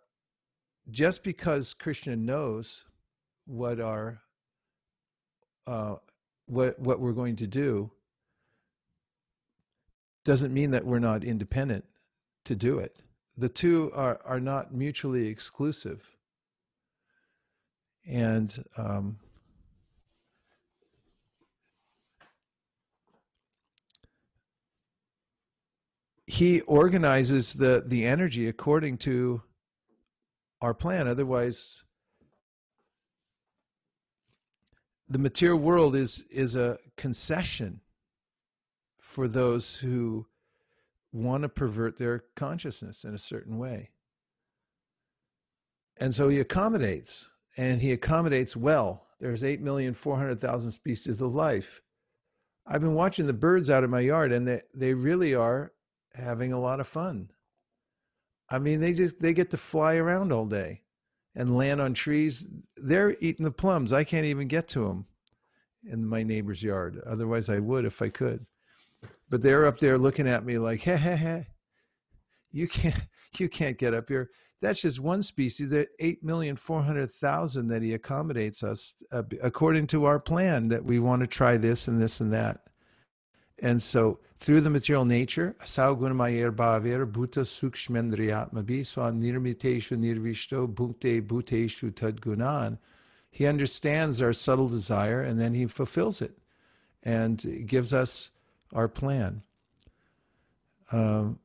just 0.90 1.24
because 1.24 1.76
Krishna 1.76 2.16
knows 2.16 2.86
what 3.46 3.80
our 3.80 4.22
uh, 5.68 5.98
what 6.46 6.80
what 6.80 7.00
we're 7.00 7.14
going 7.14 7.36
to 7.36 7.48
do 7.48 7.92
doesn't 10.24 10.54
mean 10.54 10.72
that 10.72 10.86
we're 10.86 11.00
not 11.00 11.24
independent 11.24 11.86
to 12.46 12.56
do 12.56 12.78
it 12.80 13.02
the 13.38 13.50
two 13.50 13.92
are, 13.94 14.20
are 14.26 14.40
not 14.40 14.74
mutually 14.74 15.28
exclusive. 15.28 16.10
And 18.08 18.64
um, 18.78 19.18
he 26.28 26.62
organizes 26.62 27.54
the, 27.54 27.84
the 27.86 28.06
energy 28.06 28.48
according 28.48 28.98
to 29.00 29.44
our 30.62 30.74
plan. 30.74 31.08
Otherwise, 31.08 31.84
the 35.12 35.20
material 35.20 35.60
world 35.60 35.96
is, 35.96 36.24
is 36.30 36.56
a 36.56 36.78
concession 36.96 37.82
for 38.98 39.28
those 39.28 39.78
who 39.78 40.26
want 41.12 41.44
to 41.44 41.50
pervert 41.50 41.98
their 42.00 42.24
consciousness 42.36 43.04
in 43.04 43.14
a 43.14 43.20
certain 43.20 43.58
way. 43.58 43.90
And 45.98 46.16
so 46.16 46.30
he 46.30 46.40
accommodates, 46.40 47.30
and 47.58 47.82
he 47.82 47.92
accommodates 47.92 48.56
well. 48.56 49.08
There's 49.20 49.44
8,400,000 49.44 50.72
species 50.72 51.20
of 51.20 51.36
life. 51.36 51.82
I've 52.66 52.82
been 52.82 52.94
watching 52.96 53.28
the 53.28 53.34
birds 53.34 53.70
out 53.70 53.84
in 53.84 53.90
my 53.90 54.00
yard, 54.00 54.32
and 54.32 54.48
they 54.48 54.62
they 54.74 54.94
really 54.94 55.36
are 55.36 55.74
having 56.14 56.54
a 56.54 56.60
lot 56.60 56.80
of 56.80 56.88
fun. 56.88 57.32
I 58.50 58.60
mean, 58.60 58.80
they 58.80 58.94
just 58.94 59.20
they 59.20 59.34
get 59.34 59.52
to 59.52 59.58
fly 59.58 59.96
around 59.96 60.32
all 60.32 60.46
day 60.46 60.81
and 61.36 61.58
land 61.58 61.80
on 61.82 61.94
trees. 61.94 62.46
They're 62.78 63.16
eating 63.20 63.46
the 63.46 63.52
plums. 63.52 63.94
I 63.94 64.04
can't 64.04 64.26
even 64.26 64.48
get 64.48 64.68
to 64.70 64.86
them 64.88 65.06
in 65.86 66.06
my 66.06 66.24
neighbor's 66.24 66.64
yard. 66.64 67.02
Otherwise, 67.06 67.50
I 67.50 67.60
would 67.60 67.86
if 67.86 68.02
I 68.02 68.10
could. 68.10 68.46
But 69.30 69.42
they're 69.42 69.66
up 69.66 69.80
there 69.80 69.98
looking 69.98 70.28
at 70.28 70.46
me 70.46 70.58
like, 70.58 70.82
"Hey, 70.82 70.98
hey, 70.98 71.16
hey, 71.16 71.48
you 72.52 72.68
can't 72.68 73.08
you 73.38 73.50
can't 73.50 73.78
get 73.78 73.94
up 73.94 74.10
here." 74.10 74.30
That's 74.60 74.82
just 74.82 75.00
one 75.00 75.24
species. 75.24 75.70
There 75.70 75.88
eight 76.00 76.24
million 76.24 76.56
four 76.56 76.84
hundred 76.84 77.12
thousand 77.12 77.68
that 77.70 77.82
he 77.82 77.94
accommodates 77.94 78.62
us 78.62 78.94
uh, 79.12 79.24
according 79.42 79.88
to 79.88 80.06
our 80.06 80.20
plan 80.20 80.68
that 80.68 80.84
we 80.84 81.00
want 81.00 81.22
to 81.22 81.28
try 81.28 81.58
this 81.58 81.88
and 81.88 82.02
this 82.02 82.20
and 82.20 82.32
that. 82.34 82.60
And 83.62 83.82
so 83.82 84.20
through 84.40 84.62
the 84.62 84.72
material 84.72 85.06
nature, 85.06 85.56
bhavir 85.60 87.06
bhuta 87.06 87.46
sukshmendriyatmabi 87.46 88.82
swa 88.82 89.14
nirvishto 89.14 90.68
bhukte 90.74 91.22
bhuteshu. 91.22 92.78
He 93.30 93.46
understands 93.46 94.22
our 94.22 94.34
subtle 94.34 94.68
desire 94.68 95.22
and 95.22 95.40
then 95.40 95.54
he 95.54 95.68
fulfills 95.68 96.22
it 96.24 96.38
and 97.04 97.64
gives 97.68 97.94
us 97.94 98.32
our 98.74 98.88
plan. 98.88 99.44
Um, 100.92 101.40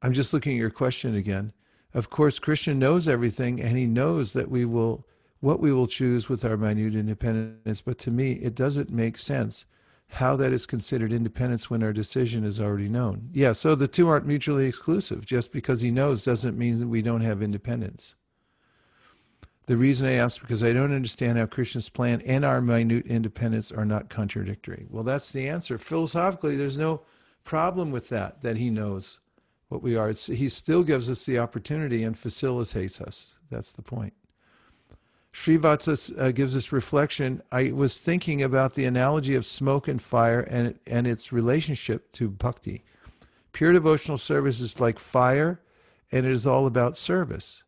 I'm 0.00 0.14
just 0.14 0.32
looking 0.32 0.52
at 0.52 0.58
your 0.58 0.70
question 0.70 1.14
again. 1.14 1.52
Of 1.94 2.08
course, 2.08 2.38
Krishna 2.38 2.74
knows 2.74 3.06
everything 3.06 3.60
and 3.60 3.76
he 3.76 3.86
knows 3.86 4.32
that 4.32 4.50
we 4.50 4.64
will 4.64 5.06
what 5.42 5.58
we 5.58 5.72
will 5.72 5.88
choose 5.88 6.28
with 6.28 6.44
our 6.44 6.56
minute 6.56 6.94
independence, 6.94 7.80
but 7.80 7.98
to 7.98 8.12
me 8.12 8.34
it 8.34 8.54
doesn't 8.54 8.90
make 8.90 9.18
sense 9.18 9.66
how 10.06 10.36
that 10.36 10.52
is 10.52 10.66
considered 10.66 11.12
independence 11.12 11.68
when 11.68 11.82
our 11.82 11.92
decision 11.92 12.44
is 12.44 12.60
already 12.60 12.88
known. 12.88 13.28
Yeah, 13.32 13.50
so 13.50 13.74
the 13.74 13.88
two 13.88 14.08
aren't 14.08 14.26
mutually 14.26 14.66
exclusive. 14.66 15.26
Just 15.26 15.50
because 15.50 15.80
he 15.80 15.90
knows 15.90 16.24
doesn't 16.24 16.56
mean 16.56 16.78
that 16.78 16.86
we 16.86 17.02
don't 17.02 17.22
have 17.22 17.42
independence. 17.42 18.14
The 19.66 19.76
reason 19.76 20.06
I 20.06 20.12
ask 20.12 20.40
because 20.40 20.62
I 20.62 20.72
don't 20.72 20.94
understand 20.94 21.38
how 21.38 21.46
Krishna's 21.46 21.88
plan 21.88 22.20
and 22.20 22.44
our 22.44 22.60
minute 22.60 23.06
independence 23.06 23.72
are 23.72 23.84
not 23.84 24.10
contradictory. 24.10 24.86
Well, 24.90 25.02
that's 25.02 25.32
the 25.32 25.48
answer. 25.48 25.76
Philosophically, 25.76 26.54
there's 26.54 26.78
no 26.78 27.02
problem 27.42 27.90
with 27.90 28.10
that, 28.10 28.42
that 28.42 28.58
he 28.58 28.70
knows 28.70 29.18
what 29.68 29.82
we 29.82 29.96
are. 29.96 30.10
It's, 30.10 30.28
he 30.28 30.48
still 30.48 30.84
gives 30.84 31.10
us 31.10 31.24
the 31.24 31.40
opportunity 31.40 32.04
and 32.04 32.16
facilitates 32.16 33.00
us. 33.00 33.38
That's 33.50 33.72
the 33.72 33.82
point. 33.82 34.12
Srivatsa 35.32 36.18
uh, 36.18 36.30
gives 36.30 36.54
us 36.54 36.72
reflection. 36.72 37.42
I 37.50 37.72
was 37.72 37.98
thinking 37.98 38.42
about 38.42 38.74
the 38.74 38.84
analogy 38.84 39.34
of 39.34 39.46
smoke 39.46 39.88
and 39.88 40.00
fire 40.00 40.40
and, 40.40 40.78
and 40.86 41.06
its 41.06 41.32
relationship 41.32 42.12
to 42.12 42.28
bhakti. 42.28 42.84
Pure 43.52 43.72
devotional 43.72 44.18
service 44.18 44.60
is 44.60 44.80
like 44.80 44.98
fire, 44.98 45.60
and 46.10 46.26
it 46.26 46.32
is 46.32 46.46
all 46.46 46.66
about 46.66 46.96
service. 46.96 47.64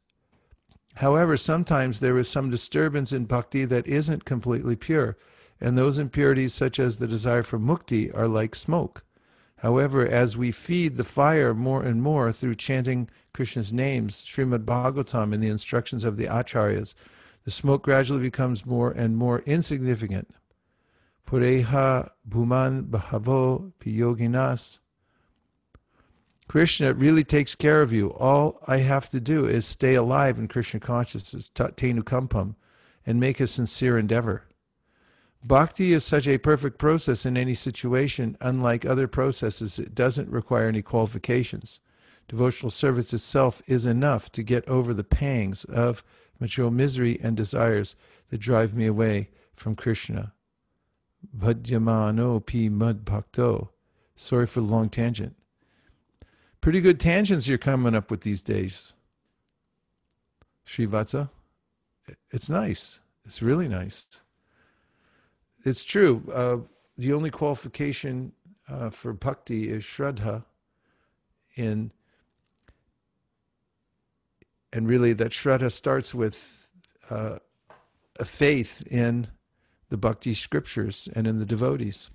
However, 0.97 1.37
sometimes 1.37 2.01
there 2.01 2.19
is 2.19 2.29
some 2.29 2.51
disturbance 2.51 3.13
in 3.13 3.25
bhakti 3.25 3.65
that 3.65 3.87
isn't 3.87 4.25
completely 4.25 4.77
pure, 4.77 5.17
and 5.61 5.77
those 5.77 5.99
impurities, 5.99 6.55
such 6.55 6.79
as 6.79 6.99
the 6.99 7.07
desire 7.07 7.43
for 7.43 7.59
mukti, 7.59 8.15
are 8.15 8.29
like 8.29 8.55
smoke. 8.55 9.05
However, 9.59 10.07
as 10.07 10.37
we 10.37 10.53
feed 10.53 10.97
the 10.97 11.05
fire 11.05 11.55
more 11.55 11.83
and 11.83 12.03
more 12.03 12.33
through 12.33 12.57
chanting 12.57 13.09
Krishna's 13.33 13.73
names, 13.73 14.23
Srimad 14.23 14.65
Bhagavatam, 14.65 15.33
and 15.33 15.43
the 15.43 15.49
instructions 15.49 16.05
of 16.05 16.17
the 16.17 16.27
acharyas, 16.27 16.95
the 17.45 17.51
smoke 17.51 17.83
gradually 17.83 18.21
becomes 18.21 18.65
more 18.65 18.91
and 18.91 19.17
more 19.17 19.41
insignificant. 19.41 20.35
Pureha 21.27 22.11
bhuman 22.29 22.91
bahavo 22.91 23.73
piyoginas. 23.81 24.79
Krishna 26.47 26.93
really 26.93 27.25
takes 27.25 27.55
care 27.55 27.81
of 27.81 27.93
you. 27.93 28.13
All 28.13 28.61
I 28.67 28.79
have 28.79 29.09
to 29.11 29.21
do 29.21 29.47
is 29.47 29.67
stay 29.67 29.95
alive 29.95 30.39
in 30.39 30.49
Krishna 30.49 30.81
consciousness, 30.81 31.51
tenu 31.55 32.03
kampam, 32.03 32.55
and 33.07 33.19
make 33.19 33.41
a 33.41 33.47
sincere 33.47 33.99
endeavor. 33.99 34.45
Bhakti 35.43 35.93
is 35.93 36.05
such 36.05 36.27
a 36.27 36.39
perfect 36.39 36.79
process 36.79 37.27
in 37.27 37.37
any 37.37 37.55
situation. 37.55 38.37
Unlike 38.41 38.87
other 38.87 39.09
processes, 39.09 39.79
it 39.79 39.95
doesn't 39.95 40.31
require 40.31 40.69
any 40.69 40.81
qualifications. 40.81 41.81
Devotional 42.29 42.71
service 42.71 43.13
itself 43.13 43.61
is 43.67 43.85
enough 43.85 44.33
to 44.33 44.43
get 44.43 44.67
over 44.67 44.95
the 44.95 45.05
pangs 45.05 45.65
of 45.65 46.03
material 46.41 46.71
misery 46.71 47.19
and 47.23 47.37
desires 47.37 47.97
that 48.31 48.39
drive 48.39 48.75
me 48.75 48.87
away 48.87 49.31
from 49.55 49.77
Krishna. 49.77 50.33
Bhadyamano 51.37 52.45
pi 52.45 52.69
mud. 52.69 53.69
Sorry 54.17 54.47
for 54.47 54.61
the 54.61 54.67
long 54.67 54.89
tangent. 54.89 55.37
Pretty 56.61 56.81
good 56.81 57.01
tangents 57.01 57.47
you're 57.47 57.59
coming 57.59 57.95
up 57.95 58.11
with 58.11 58.23
these 58.23 58.43
days. 58.43 58.95
Srivatsa. 60.67 61.31
It's 62.31 62.49
nice. 62.49 63.01
It's 63.25 63.43
really 63.43 63.69
nice 63.69 64.07
it's 65.65 65.85
true. 65.85 66.23
Uh, 66.33 66.59
the 66.97 67.13
only 67.13 67.31
qualification 67.31 68.33
uh, 68.69 68.91
for 68.91 69.13
bhakti 69.13 69.71
is 69.71 69.83
shraddha, 69.83 70.45
in 71.57 71.93
and 74.75 74.89
really 74.89 75.13
that 75.15 75.31
shraddha 75.31 75.71
starts 75.71 76.15
with 76.15 76.69
uh, 77.09 77.39
a 78.19 78.25
faith 78.25 78.87
in 78.91 79.29
the 79.89 79.97
bhakti 79.97 80.35
scriptures 80.35 81.09
and 81.15 81.27
in 81.27 81.39
the 81.39 81.47
devotees. 81.47 82.11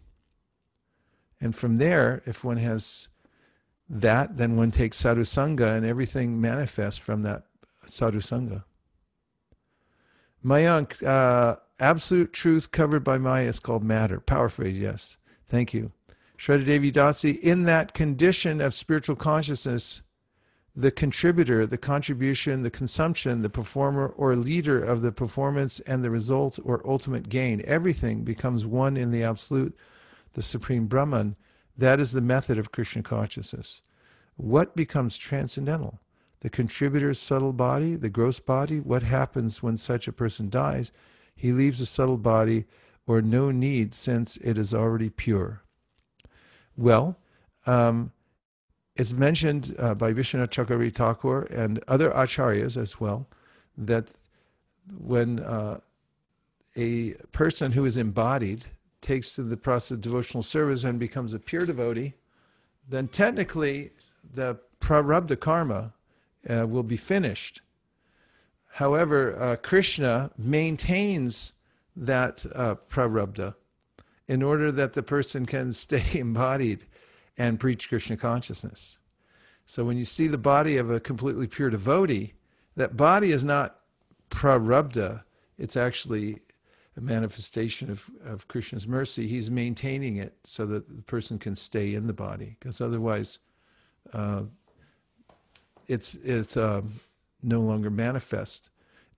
And 1.40 1.56
from 1.56 1.78
there, 1.78 2.22
if 2.26 2.44
one 2.44 2.58
has 2.58 3.08
that, 3.90 4.38
then 4.38 4.58
one 4.58 4.72
takes 4.72 5.02
sadhusanga 5.02 5.76
and 5.76 5.86
everything 5.86 6.42
manifests 6.42 7.00
from 7.00 7.24
that 7.24 7.46
sadhusanga. 7.86 8.66
Mayank, 10.44 11.02
uh, 11.04 11.56
absolute 11.80 12.34
truth 12.34 12.72
covered 12.72 13.06
by 13.06 13.18
Maya 13.18 13.46
is 13.46 13.60
called 13.60 13.84
matter. 13.84 14.20
Power 14.20 14.50
phrase, 14.50 14.78
yes. 14.78 15.18
Thank 15.48 15.74
you. 15.74 15.94
Shraddha 16.38 16.66
Devi 16.66 16.92
Dasi, 16.92 17.40
in 17.40 17.64
that 17.64 17.94
condition 17.94 18.60
of 18.60 18.74
spiritual 18.74 19.16
consciousness, 19.16 20.02
the 20.76 20.92
contributor, 20.92 21.66
the 21.66 21.78
contribution, 21.78 22.64
the 22.64 22.70
consumption, 22.70 23.42
the 23.42 23.50
performer 23.50 24.08
or 24.08 24.36
leader 24.36 24.84
of 24.84 25.02
the 25.02 25.12
performance 25.12 25.80
and 25.82 26.04
the 26.04 26.12
result 26.12 26.60
or 26.64 26.88
ultimate 26.88 27.30
gain, 27.30 27.62
everything 27.66 28.24
becomes 28.24 28.66
one 28.66 28.96
in 28.96 29.12
the 29.12 29.24
absolute, 29.24 29.76
the 30.34 30.42
supreme 30.42 30.88
Brahman. 30.88 31.36
That 31.78 32.00
is 32.00 32.12
the 32.12 32.22
method 32.22 32.58
of 32.58 32.72
Krishna 32.72 33.04
consciousness. 33.04 33.82
What 34.38 34.76
becomes 34.76 35.18
transcendental? 35.18 36.00
The 36.42 36.50
contributor's 36.50 37.20
subtle 37.20 37.54
body, 37.54 37.96
the 37.96 38.10
gross 38.10 38.40
body? 38.40 38.80
What 38.80 39.04
happens 39.04 39.62
when 39.62 39.76
such 39.76 40.08
a 40.08 40.14
person 40.14 40.50
dies? 40.50 40.92
he 41.40 41.54
leaves 41.54 41.80
a 41.80 41.86
subtle 41.86 42.18
body 42.18 42.66
or 43.08 43.22
no 43.22 43.50
need 43.50 43.94
since 43.94 44.36
it 44.38 44.58
is 44.58 44.74
already 44.74 45.10
pure. 45.10 45.64
Well, 46.76 47.18
um, 47.66 48.12
it's 49.00 49.14
mentioned 49.14 49.74
uh, 49.80 49.96
by 49.96 50.12
Vishwanath 50.12 50.50
Chakravarti 50.50 50.94
Thakur 50.94 51.44
and 51.44 51.82
other 51.88 52.12
acharyas 52.12 52.76
as 52.76 53.00
well 53.00 53.28
that 53.78 54.10
when 54.98 55.40
uh, 55.40 55.80
a 56.76 57.12
person 57.32 57.72
who 57.72 57.86
is 57.86 57.96
embodied 57.96 58.66
takes 59.02 59.32
to 59.32 59.44
the 59.44 59.56
process 59.56 59.92
of 59.92 60.02
devotional 60.02 60.44
service 60.44 60.84
and 60.84 61.00
becomes 61.00 61.34
a 61.34 61.40
pure 61.40 61.66
devotee, 61.66 62.14
then 62.90 63.08
technically 63.08 63.92
the 64.34 64.60
prarabdha 64.82 65.40
karma 65.40 65.94
uh, 66.50 66.68
will 66.68 66.84
be 66.84 66.98
finished. 66.98 67.62
However, 68.74 69.40
uh, 69.40 69.56
Krishna 69.56 70.32
maintains 70.38 71.54
that 71.96 72.46
uh, 72.54 72.76
prarabdha 72.90 73.56
in 74.28 74.44
order 74.44 74.74
that 74.74 74.92
the 74.92 75.04
person 75.04 75.46
can 75.46 75.72
stay 75.86 76.20
embodied 76.20 76.86
and 77.40 77.60
preach 77.60 77.90
Krishna 77.90 78.18
consciousness. 78.18 79.00
So 79.66 79.86
when 79.86 79.98
you 79.98 80.06
see 80.06 80.28
the 80.28 80.38
body 80.38 80.78
of 80.78 80.92
a 80.92 81.00
completely 81.00 81.48
pure 81.48 81.70
devotee, 81.70 82.34
that 82.76 82.98
body 82.98 83.32
is 83.32 83.44
not 83.44 83.80
prarabdha, 84.30 85.24
it's 85.58 85.78
actually 85.78 86.42
a 86.98 87.02
manifestation 87.02 87.90
of, 87.90 88.10
of 88.26 88.48
Krishna's 88.48 88.88
mercy. 88.88 89.26
He's 89.26 89.50
maintaining 89.50 90.18
it 90.18 90.34
so 90.44 90.66
that 90.66 90.88
the 90.96 91.02
person 91.04 91.40
can 91.40 91.56
stay 91.56 91.96
in 91.96 92.08
the 92.08 92.14
body, 92.14 92.58
because 92.60 92.82
otherwise 92.82 93.40
uh, 94.14 94.44
it's, 95.88 96.16
it's 96.16 96.58
um, 96.58 96.94
no 97.42 97.62
longer 97.62 97.90
manifest. 97.90 98.70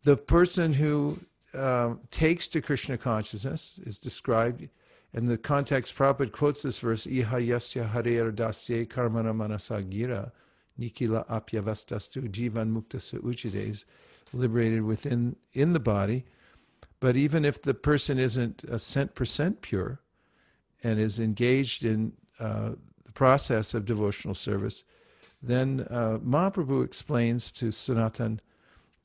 The 0.04 0.18
person 0.18 0.74
who 0.74 1.20
uh, 1.54 1.96
takes 2.12 2.48
to 2.50 2.62
Krishna 2.62 2.98
consciousness 2.98 3.80
is 3.84 3.98
described 3.98 4.70
in 5.14 5.26
the 5.28 5.38
context. 5.38 5.96
Prabhupada 5.96 6.32
quotes 6.32 6.62
this 6.62 6.80
verse: 6.80 7.06
"Iha 7.06 7.46
yasya 7.48 7.90
harer 7.92 8.32
dasye 8.32 8.88
karmana 8.88 9.34
manasagira 9.34 10.32
nikila 10.80 11.28
apyavastastu 11.28 12.30
jivan 12.30 12.72
muktasa 12.74 13.22
uchides." 13.22 13.86
liberated 14.34 14.84
within 14.84 15.36
in 15.54 15.74
the 15.74 15.80
body. 15.80 16.26
But 17.00 17.16
even 17.16 17.46
if 17.46 17.62
the 17.62 17.74
person 17.74 18.20
isn't 18.20 18.64
a 18.64 18.80
cent 18.80 19.16
percent 19.16 19.62
pure 19.62 20.00
and 20.84 21.00
is 21.00 21.20
engaged 21.20 21.84
in 21.84 22.14
uh, 22.40 22.72
the 23.06 23.12
process 23.12 23.74
of 23.74 23.86
devotional 23.86 24.36
service, 24.36 24.84
then 25.42 25.88
uh, 25.90 26.20
Mahaprabhu 26.20 26.84
explains 26.84 27.52
to 27.54 27.72
Sanatan 27.72 28.40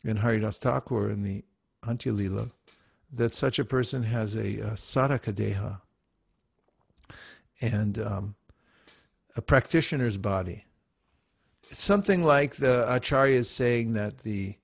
and 0.04 0.18
Haridas 0.18 0.58
Thakur 0.58 1.10
in 1.10 1.22
the 1.22 1.44
Antya 1.84 2.14
Lila 2.14 2.50
that 3.12 3.34
such 3.34 3.58
a 3.58 3.64
person 3.64 4.02
has 4.02 4.34
a, 4.34 4.58
a 4.58 4.70
sadhaka 4.72 5.32
deha 5.32 5.80
and 7.60 7.98
um, 7.98 8.34
a 9.36 9.42
practitioner's 9.42 10.18
body. 10.18 10.64
It's 11.70 11.82
something 11.82 12.22
like 12.22 12.56
the 12.56 12.90
acharya 12.92 13.38
is 13.38 13.50
saying 13.50 13.94
that 13.94 14.18
the 14.18 14.56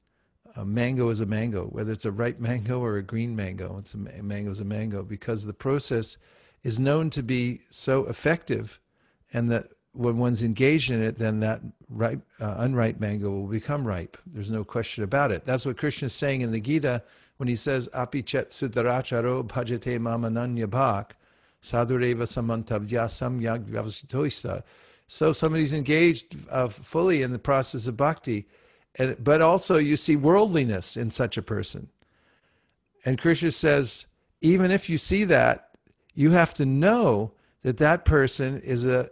uh, 0.54 0.64
mango 0.64 1.08
is 1.08 1.20
a 1.20 1.26
mango, 1.26 1.64
whether 1.64 1.92
it's 1.92 2.04
a 2.04 2.12
ripe 2.12 2.38
mango 2.38 2.80
or 2.80 2.96
a 2.96 3.02
green 3.02 3.34
mango. 3.34 3.78
It's 3.78 3.94
a 3.94 3.96
mango 3.96 4.50
is 4.50 4.60
a 4.60 4.64
mango 4.64 5.02
because 5.02 5.44
the 5.44 5.54
process 5.54 6.16
is 6.62 6.78
known 6.78 7.10
to 7.10 7.22
be 7.22 7.60
so 7.70 8.04
effective, 8.06 8.78
and 9.32 9.50
that 9.50 9.68
when 9.92 10.18
one's 10.18 10.42
engaged 10.42 10.90
in 10.90 11.02
it, 11.02 11.18
then 11.18 11.40
that 11.40 11.60
ripe, 11.88 12.20
uh, 12.40 12.56
unripe 12.58 13.00
mango 13.00 13.30
will 13.30 13.46
become 13.46 13.86
ripe. 13.86 14.16
There's 14.26 14.50
no 14.50 14.64
question 14.64 15.04
about 15.04 15.32
it. 15.32 15.44
That's 15.44 15.66
what 15.66 15.76
Krishna 15.76 16.06
is 16.06 16.14
saying 16.14 16.40
in 16.40 16.52
the 16.52 16.60
Gita 16.60 17.02
when 17.36 17.48
he 17.48 17.56
says, 17.56 17.88
Api 17.92 18.22
chet 18.22 18.50
sudaracharo 18.50 19.46
bhajate 19.46 19.98
mamananya 19.98 20.66
bhak, 20.66 21.10
sadhureva 21.62 22.26
samantavya 22.26 23.06
samyag 23.08 23.64
vyavasitoista. 23.64 24.62
So 25.06 25.32
somebody's 25.32 25.74
engaged 25.74 26.36
uh, 26.50 26.68
fully 26.68 27.22
in 27.22 27.32
the 27.32 27.38
process 27.38 27.86
of 27.86 27.96
bhakti, 27.96 28.46
and, 28.96 29.16
but 29.22 29.40
also 29.42 29.76
you 29.76 29.96
see 29.96 30.16
worldliness 30.16 30.96
in 30.96 31.10
such 31.10 31.36
a 31.36 31.42
person. 31.42 31.88
And 33.04 33.18
Krishna 33.18 33.50
says, 33.50 34.06
even 34.40 34.70
if 34.70 34.88
you 34.88 34.98
see 34.98 35.24
that, 35.24 35.70
you 36.14 36.30
have 36.30 36.54
to 36.54 36.66
know 36.66 37.32
that 37.62 37.78
that 37.78 38.04
person 38.04 38.60
is 38.60 38.84
a 38.84 39.10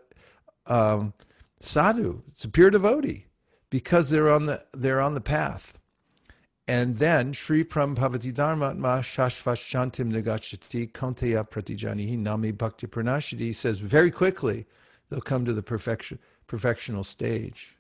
um, 0.67 1.13
sadhu, 1.61 2.23
it's 2.29 2.45
a 2.45 2.49
pure 2.49 2.71
devotee, 2.71 3.27
because 3.71 4.11
they're 4.11 4.31
on 4.31 4.47
the 4.47 4.65
they're 4.73 5.01
on 5.01 5.15
the 5.15 5.21
path. 5.21 5.80
And 6.71 6.99
then 6.99 7.33
Sri 7.33 7.65
Prambhavati 7.65 8.33
Dharmatma 8.33 9.01
Shashvashantim 9.01 10.13
Nagachati 10.13 10.93
Konteya 10.93 11.43
Pratijanihi 11.51 12.17
Nami 12.17 12.53
Bhakti 12.53 12.87
Pranashiti 12.87 13.53
says 13.53 13.81
very 13.81 14.13
quickly 14.13 14.67
they'll 15.09 15.21
come 15.21 15.45
to 15.45 15.53
the 15.53 15.65
perfection 15.65 16.21
perfectional 16.47 17.05
stage. 17.05 17.75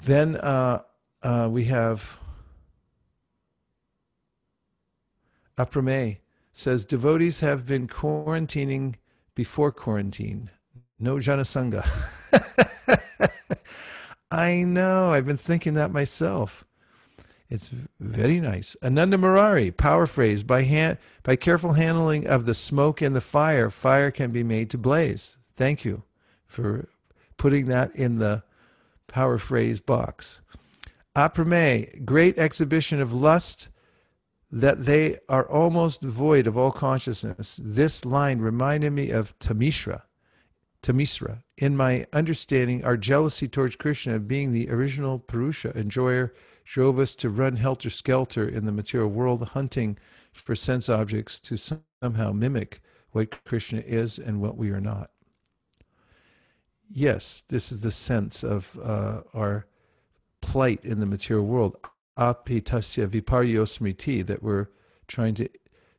Then 0.00 0.36
uh, 0.36 0.82
uh, 1.24 1.48
we 1.50 1.64
have 1.64 2.16
Aprame 5.58 6.18
says 6.52 6.84
devotees 6.84 7.40
have 7.40 7.66
been 7.66 7.88
quarantining 7.88 8.94
before 9.34 9.72
quarantine. 9.72 10.50
No 11.00 11.16
janasanga. 11.16 11.84
I 14.30 14.62
know. 14.62 15.12
I've 15.12 15.26
been 15.26 15.36
thinking 15.36 15.74
that 15.74 15.90
myself. 15.90 16.64
It's 17.48 17.70
very 17.98 18.40
nice. 18.40 18.76
Ananda 18.82 19.18
Murari, 19.18 19.72
power 19.72 20.06
phrase 20.06 20.44
by 20.44 20.62
hand, 20.62 20.98
by 21.24 21.34
careful 21.34 21.72
handling 21.72 22.26
of 22.26 22.46
the 22.46 22.54
smoke 22.54 23.02
and 23.02 23.14
the 23.14 23.20
fire, 23.20 23.70
fire 23.70 24.12
can 24.12 24.30
be 24.30 24.44
made 24.44 24.70
to 24.70 24.78
blaze. 24.78 25.36
Thank 25.56 25.84
you 25.84 26.04
for 26.46 26.88
putting 27.36 27.66
that 27.66 27.94
in 27.96 28.18
the 28.18 28.44
power 29.08 29.38
phrase 29.38 29.80
box. 29.80 30.40
Aprame, 31.16 32.04
great 32.04 32.38
exhibition 32.38 33.00
of 33.00 33.12
lust 33.12 33.68
that 34.52 34.84
they 34.84 35.18
are 35.28 35.48
almost 35.48 36.02
void 36.02 36.46
of 36.46 36.56
all 36.56 36.70
consciousness. 36.70 37.60
This 37.62 38.04
line 38.04 38.38
reminded 38.38 38.92
me 38.92 39.10
of 39.10 39.36
Tamishra. 39.40 40.02
Tamisra. 40.82 41.42
In 41.58 41.76
my 41.76 42.06
understanding, 42.12 42.84
our 42.84 42.96
jealousy 42.96 43.48
towards 43.48 43.76
Krishna 43.76 44.18
being 44.18 44.52
the 44.52 44.70
original 44.70 45.18
Purusha 45.18 45.76
enjoyer 45.76 46.34
drove 46.64 46.98
us 46.98 47.14
to 47.16 47.28
run 47.28 47.56
helter 47.56 47.90
skelter 47.90 48.48
in 48.48 48.64
the 48.64 48.72
material 48.72 49.10
world, 49.10 49.48
hunting 49.48 49.98
for 50.32 50.54
sense 50.54 50.88
objects 50.88 51.40
to 51.40 51.56
somehow 51.56 52.32
mimic 52.32 52.80
what 53.10 53.44
Krishna 53.44 53.80
is 53.80 54.18
and 54.18 54.40
what 54.40 54.56
we 54.56 54.70
are 54.70 54.80
not. 54.80 55.10
Yes, 56.88 57.42
this 57.48 57.72
is 57.72 57.82
the 57.82 57.90
sense 57.90 58.42
of 58.42 58.78
uh, 58.82 59.22
our 59.34 59.66
plight 60.40 60.84
in 60.84 61.00
the 61.00 61.06
material 61.06 61.46
world 61.46 61.76
apitasya 62.18 63.08
viparyosmriti, 63.08 64.26
that 64.26 64.42
we're 64.42 64.68
trying 65.06 65.34
to 65.34 65.48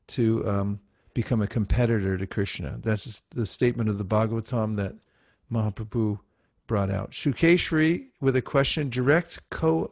to 0.07 0.47
um, 0.47 0.79
become 1.13 1.41
a 1.41 1.47
competitor 1.47 2.17
to 2.17 2.27
Krishna. 2.27 2.79
That's 2.81 3.21
the 3.31 3.45
statement 3.45 3.89
of 3.89 3.97
the 3.97 4.05
Bhagavatam 4.05 4.77
that 4.77 4.95
Mahaprabhu 5.51 6.19
brought 6.67 6.89
out. 6.89 7.11
Shukeshri 7.11 8.07
with 8.19 8.35
a 8.35 8.41
question: 8.41 8.89
direct 8.89 9.39
co 9.49 9.91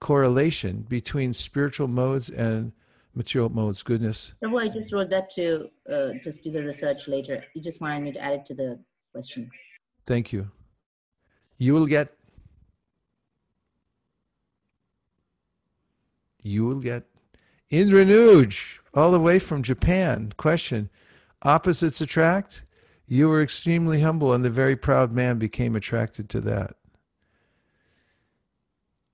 correlation 0.00 0.84
between 0.88 1.32
spiritual 1.32 1.88
modes 1.88 2.28
and 2.28 2.72
material 3.14 3.50
modes. 3.50 3.82
Goodness. 3.82 4.34
Prabhu, 4.42 4.62
I 4.62 4.68
just 4.68 4.92
wrote 4.92 5.10
that 5.10 5.30
to 5.30 5.70
uh, 5.90 6.10
just 6.24 6.42
do 6.42 6.50
the 6.50 6.64
research 6.64 7.08
later. 7.08 7.44
You 7.54 7.62
just 7.62 7.80
wanted 7.80 8.02
me 8.02 8.12
to 8.12 8.20
add 8.20 8.32
it 8.32 8.46
to 8.46 8.54
the 8.54 8.80
question. 9.12 9.50
Thank 10.06 10.32
you. 10.32 10.50
You 11.58 11.74
will 11.74 11.86
get 11.86 12.12
you 16.42 16.64
will 16.64 16.80
get. 16.80 17.06
Indranuj, 17.72 18.80
all 18.92 19.10
the 19.10 19.18
way 19.18 19.38
from 19.38 19.62
Japan. 19.62 20.34
Question 20.36 20.90
Opposites 21.40 22.02
attract? 22.02 22.64
You 23.08 23.30
were 23.30 23.40
extremely 23.40 24.02
humble, 24.02 24.34
and 24.34 24.44
the 24.44 24.50
very 24.50 24.76
proud 24.76 25.10
man 25.10 25.38
became 25.38 25.74
attracted 25.74 26.28
to 26.30 26.40
that. 26.42 26.76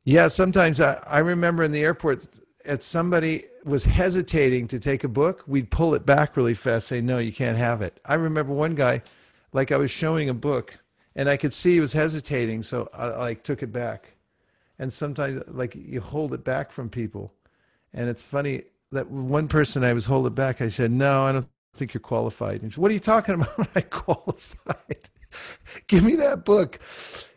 Yeah, 0.05 0.27
sometimes 0.27 0.81
I, 0.81 1.01
I 1.07 1.21
remember 1.21 1.63
in 1.63 1.71
the 1.71 1.83
airport, 1.83 2.27
if 2.65 2.83
somebody 2.83 3.45
was 3.65 3.85
hesitating 3.85 4.67
to 4.69 4.81
take 4.81 5.05
a 5.05 5.09
book, 5.09 5.45
we'd 5.47 5.71
pull 5.71 5.95
it 5.95 6.05
back 6.05 6.37
really 6.37 6.55
fast, 6.55 6.89
say, 6.89 7.01
No, 7.01 7.19
you 7.19 7.33
can't 7.33 7.59
have 7.59 7.81
it. 7.81 8.01
I 8.05 8.15
remember 8.15 8.53
one 8.53 8.75
guy, 8.75 9.03
like 9.53 9.71
I 9.71 9.77
was 9.77 9.93
showing 9.93 10.29
a 10.29 10.35
book, 10.35 10.79
and 11.15 11.29
I 11.29 11.37
could 11.37 11.55
see 11.55 11.75
he 11.75 11.81
was 11.81 11.93
hesitating, 11.93 12.65
so 12.65 12.89
I 12.93 13.07
like 13.07 13.45
took 13.45 13.63
it 13.63 13.73
back 13.73 14.15
and 14.79 14.93
sometimes 14.93 15.43
like 15.49 15.75
you 15.75 16.01
hold 16.01 16.33
it 16.33 16.45
back 16.45 16.71
from 16.71 16.89
people 16.89 17.35
and 17.95 18.09
it's 18.09 18.23
funny 18.23 18.63
that 18.93 19.11
one 19.11 19.49
person 19.49 19.85
i 19.85 19.93
was 19.93 20.07
holding 20.07 20.35
back. 20.35 20.61
I 20.61 20.69
said 20.69 20.91
no 20.91 21.25
i 21.25 21.33
don't 21.33 21.49
think 21.75 21.95
you're 21.95 22.01
qualified. 22.01 22.63
And 22.63 22.73
said, 22.73 22.81
what 22.81 22.91
are 22.91 22.95
you 22.95 23.01
talking 23.01 23.37
about? 23.37 23.69
I 23.75 23.83
qualified. 23.83 25.11
Give 25.87 26.03
me 26.03 26.17
that 26.17 26.45
book. 26.45 26.81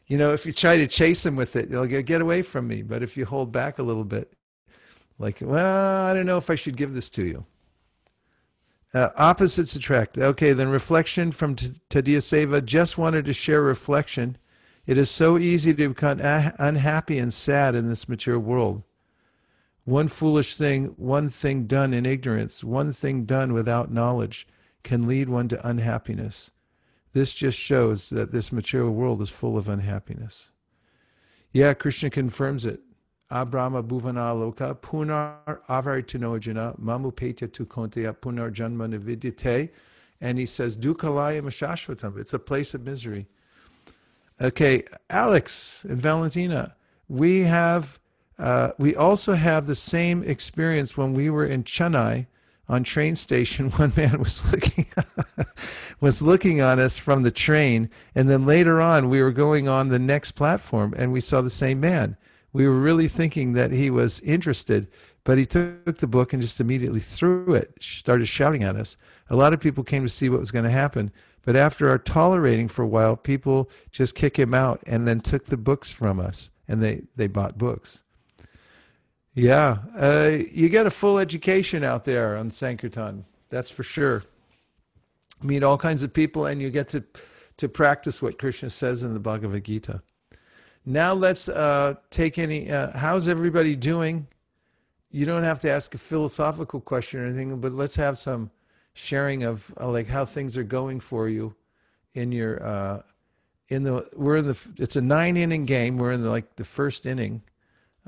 You 0.07 0.18
know 0.18 0.34
if 0.34 0.45
you 0.45 0.53
try 0.53 0.78
to 0.78 0.88
chase 0.88 1.23
them 1.23 1.36
with 1.36 1.56
it 1.56 1.69
they'll 1.69 1.86
get, 1.86 2.06
get 2.06 2.22
away 2.22 2.41
from 2.41 2.68
me. 2.68 2.82
But 2.82 3.03
if 3.03 3.18
you 3.18 3.26
hold 3.26 3.52
back 3.52 3.80
a 3.80 3.84
little 3.84 4.03
bit 4.03 4.34
like 5.19 5.40
well 5.41 6.07
i 6.07 6.14
don't 6.14 6.26
know 6.26 6.38
if 6.38 6.49
i 6.49 6.56
should 6.56 6.78
give 6.78 6.94
this 6.94 7.10
to 7.11 7.23
you. 7.23 7.45
Uh, 8.94 9.10
opposites 9.15 9.76
attract. 9.76 10.18
Okay 10.18 10.52
then 10.52 10.69
reflection 10.69 11.32
from 11.32 11.56
T- 11.56 11.80
Tadiya 11.90 12.18
Seva. 12.18 12.64
Just 12.64 12.98
wanted 12.98 13.23
to 13.26 13.34
share 13.34 13.61
reflection. 13.61 14.38
It 14.86 14.98
is 14.98 15.10
so 15.10 15.38
easy 15.38 15.73
to 15.73 15.90
become 15.90 16.19
unhappy 16.19 17.19
and 17.19 17.34
sad 17.34 17.76
in 17.76 17.88
this 17.88 18.10
material 18.10 18.41
world. 18.41 18.84
One 19.86 20.08
foolish 20.08 20.56
thing, 20.56 20.94
one 20.98 21.30
thing 21.30 21.66
done 21.66 21.94
in 21.94 22.06
ignorance, 22.06 22.64
one 22.64 22.94
thing 22.94 23.26
done 23.26 23.53
without 23.53 23.91
knowledge 23.91 24.48
can 24.84 25.08
lead 25.08 25.28
one 25.28 25.48
to 25.49 25.68
unhappiness. 25.68 26.52
This 27.14 27.34
just 27.34 27.58
shows 27.58 28.10
that 28.10 28.32
this 28.32 28.52
material 28.52 28.91
world 28.91 29.22
is 29.22 29.30
full 29.30 29.58
of 29.58 29.68
unhappiness. 29.68 30.52
Yeah, 31.52 31.74
Krishna 31.74 32.10
confirms 32.10 32.66
it. 32.66 32.80
Abrahma 33.32 33.84
bhuvana 33.84 34.34
loka 34.36 34.76
punar 34.76 35.62
avartinojana 35.68 36.80
mamupetya 36.80 37.52
tu 37.52 37.66
punar 37.66 38.53
janma 38.53 38.88
nividyate. 38.94 39.70
And 40.20 40.38
he 40.38 40.45
says, 40.45 40.78
Dukalaya 40.78 41.41
mashashvatam. 41.41 42.20
It's 42.20 42.34
a 42.34 42.40
place 42.40 42.74
of 42.74 42.84
misery. 42.84 43.28
Okay, 44.40 44.84
Alex 45.10 45.84
and 45.88 45.99
Valentina, 45.99 46.76
we 47.08 47.41
have 47.41 47.99
uh, 48.41 48.72
we 48.80 48.95
also 48.95 49.34
have 49.34 49.68
the 49.68 49.76
same 49.76 50.23
experience 50.23 50.97
when 50.97 51.13
we 51.13 51.30
were 51.30 51.45
in 51.45 51.63
Chennai 51.63 52.26
on 52.68 52.84
train 52.84 53.15
station. 53.15 53.69
One 53.77 53.93
man 53.95 54.19
was 54.19 54.43
looking 54.51 54.88
was 56.01 56.23
looking 56.23 56.59
on 56.59 56.80
us 56.80 56.97
from 56.97 57.22
the 57.22 57.31
train, 57.31 57.89
and 58.15 58.27
then 58.27 58.45
later 58.45 58.81
on 58.81 59.09
we 59.09 59.22
were 59.22 59.31
going 59.31 59.68
on 59.68 59.89
the 59.89 59.99
next 59.99 60.31
platform, 60.31 60.93
and 60.97 61.13
we 61.13 61.22
saw 61.22 61.41
the 61.41 61.49
same 61.49 61.80
man. 61.80 62.18
We 62.51 62.68
were 62.68 62.80
really 62.80 63.07
thinking 63.07 63.53
that 63.53 63.72
he 63.72 63.89
was 63.89 64.19
interested, 64.22 64.88
but 65.23 65.38
he 65.38 65.45
took 65.45 65.97
the 65.97 66.07
book 66.07 66.34
and 66.34 66.41
just 66.41 66.59
immediately 66.59 66.99
threw 66.99 67.53
it, 67.53 67.72
started 67.80 68.26
shouting 68.26 68.63
at 68.63 68.76
us. 68.76 68.97
A 69.30 69.35
lot 69.35 69.53
of 69.53 69.61
people 69.61 69.84
came 69.84 70.03
to 70.03 70.09
see 70.09 70.30
what 70.30 70.39
was 70.39 70.51
going 70.51 70.65
to 70.65 70.72
happen, 70.72 71.11
But 71.43 71.55
after 71.55 71.89
our 71.89 71.97
tolerating 71.97 72.68
for 72.68 72.84
a 72.84 72.88
while, 72.88 73.15
people 73.15 73.69
just 73.91 74.15
kick 74.15 74.38
him 74.38 74.53
out 74.53 74.81
and 74.85 75.07
then 75.07 75.22
took 75.22 75.45
the 75.45 75.57
books 75.57 75.91
from 75.93 76.19
us 76.19 76.49
and 76.68 76.81
they, 76.81 77.03
they 77.15 77.27
bought 77.27 77.57
books. 77.57 78.03
Yeah, 79.34 79.78
uh, 79.95 80.40
you 80.52 80.68
get 80.68 80.88
a 80.88 80.91
full 80.91 81.18
education 81.18 81.84
out 81.84 82.03
there 82.03 82.36
on 82.36 82.52
Sankirtan. 82.52 83.26
That's 83.49 83.70
for 83.70 83.84
sure. 83.84 84.24
Meet 85.41 85.64
all 85.64 85.78
kinds 85.78 86.03
of 86.03 86.14
people 86.14 86.45
and 86.45 86.62
you 86.62 86.70
get 86.70 86.90
to, 86.90 87.03
to 87.58 87.70
practice 87.70 88.22
what 88.22 88.38
Krishna 88.38 88.70
says 88.70 89.03
in 89.03 89.14
the 89.14 89.20
Bhagavad 89.20 89.64
Gita. 89.64 90.02
Now 90.86 91.14
let's 91.14 91.48
uh, 91.48 91.95
take 92.10 92.38
any. 92.40 92.70
Uh, 92.70 92.91
how's 92.98 93.28
everybody 93.28 93.76
doing? 93.76 94.28
You 95.12 95.26
don't 95.26 95.44
have 95.44 95.60
to 95.62 95.72
ask 95.72 95.94
a 95.94 95.98
philosophical 95.98 96.82
question 96.82 97.20
or 97.20 97.26
anything, 97.26 97.60
but 97.60 97.72
let's 97.72 97.95
have 97.95 98.18
some 98.18 98.49
sharing 98.94 99.44
of 99.44 99.72
uh, 99.80 99.88
like 99.88 100.08
how 100.08 100.26
things 100.26 100.58
are 100.58 100.64
going 100.64 100.99
for 100.99 101.30
you 101.30 101.56
in 102.14 102.32
your 102.32 102.64
uh, 102.64 103.02
in 103.70 103.84
the 103.84 104.08
we're 104.16 104.38
in 104.38 104.48
the 104.48 104.58
it's 104.78 104.95
a 104.95 105.02
nine 105.02 105.38
inning 105.38 105.66
game. 105.66 105.98
We're 105.98 106.14
in 106.14 106.24
the, 106.24 106.30
like 106.30 106.56
the 106.56 106.66
first 106.66 107.06
inning 107.06 107.44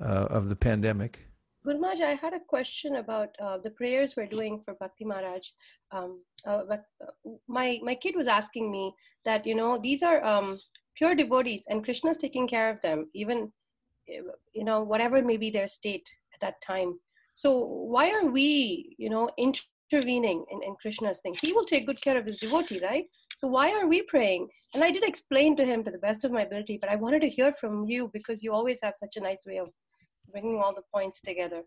uh, 0.01 0.27
of 0.29 0.49
the 0.49 0.55
pandemic. 0.55 1.27
Guru 1.65 1.79
Maharaj, 1.79 2.01
I 2.01 2.15
had 2.15 2.33
a 2.33 2.39
question 2.39 2.97
about 2.97 3.29
uh, 3.41 3.57
the 3.57 3.69
prayers 3.69 4.15
we're 4.17 4.27
doing 4.27 4.59
for 4.59 4.73
Bhakti 4.73 5.05
Maharaj. 5.05 5.47
Um, 5.91 6.21
uh, 6.45 6.63
uh, 6.69 6.77
my 7.47 7.79
my 7.83 7.95
kid 7.95 8.15
was 8.17 8.27
asking 8.27 8.69
me 8.69 8.93
that 9.23 9.45
you 9.45 9.55
know 9.55 9.79
these 9.81 10.03
are 10.03 10.23
um, 10.25 10.59
pure 10.97 11.15
devotees 11.15 11.63
and 11.69 11.83
Krishna's 11.83 12.17
taking 12.17 12.47
care 12.47 12.69
of 12.69 12.81
them, 12.81 13.09
even 13.13 13.51
you 14.07 14.65
know 14.65 14.83
whatever 14.83 15.21
may 15.21 15.37
be 15.37 15.49
their 15.49 15.69
state 15.69 16.07
at 16.33 16.41
that 16.41 16.61
time. 16.61 16.99
So 17.35 17.57
why 17.59 18.11
are 18.11 18.25
we 18.25 18.95
you 18.97 19.09
know 19.09 19.29
intervening 19.37 20.43
in, 20.51 20.63
in 20.63 20.75
Krishna's 20.81 21.21
thing? 21.21 21.35
He 21.41 21.53
will 21.53 21.65
take 21.65 21.87
good 21.87 22.01
care 22.01 22.17
of 22.17 22.25
his 22.25 22.39
devotee, 22.39 22.81
right? 22.83 23.05
So 23.37 23.47
why 23.47 23.71
are 23.71 23.87
we 23.87 24.01
praying? 24.03 24.49
And 24.73 24.83
I 24.83 24.91
did 24.91 25.03
explain 25.03 25.55
to 25.55 25.65
him 25.65 25.83
to 25.83 25.91
the 25.91 25.97
best 25.99 26.25
of 26.25 26.31
my 26.31 26.41
ability, 26.41 26.77
but 26.81 26.89
I 26.89 26.95
wanted 26.95 27.21
to 27.21 27.29
hear 27.29 27.53
from 27.53 27.85
you 27.85 28.09
because 28.11 28.43
you 28.43 28.51
always 28.51 28.79
have 28.83 28.95
such 28.95 29.15
a 29.15 29.21
nice 29.21 29.45
way 29.45 29.59
of 29.59 29.69
bringing 30.31 30.59
all 30.59 30.73
the 30.73 30.83
points 30.93 31.21
together. 31.21 31.63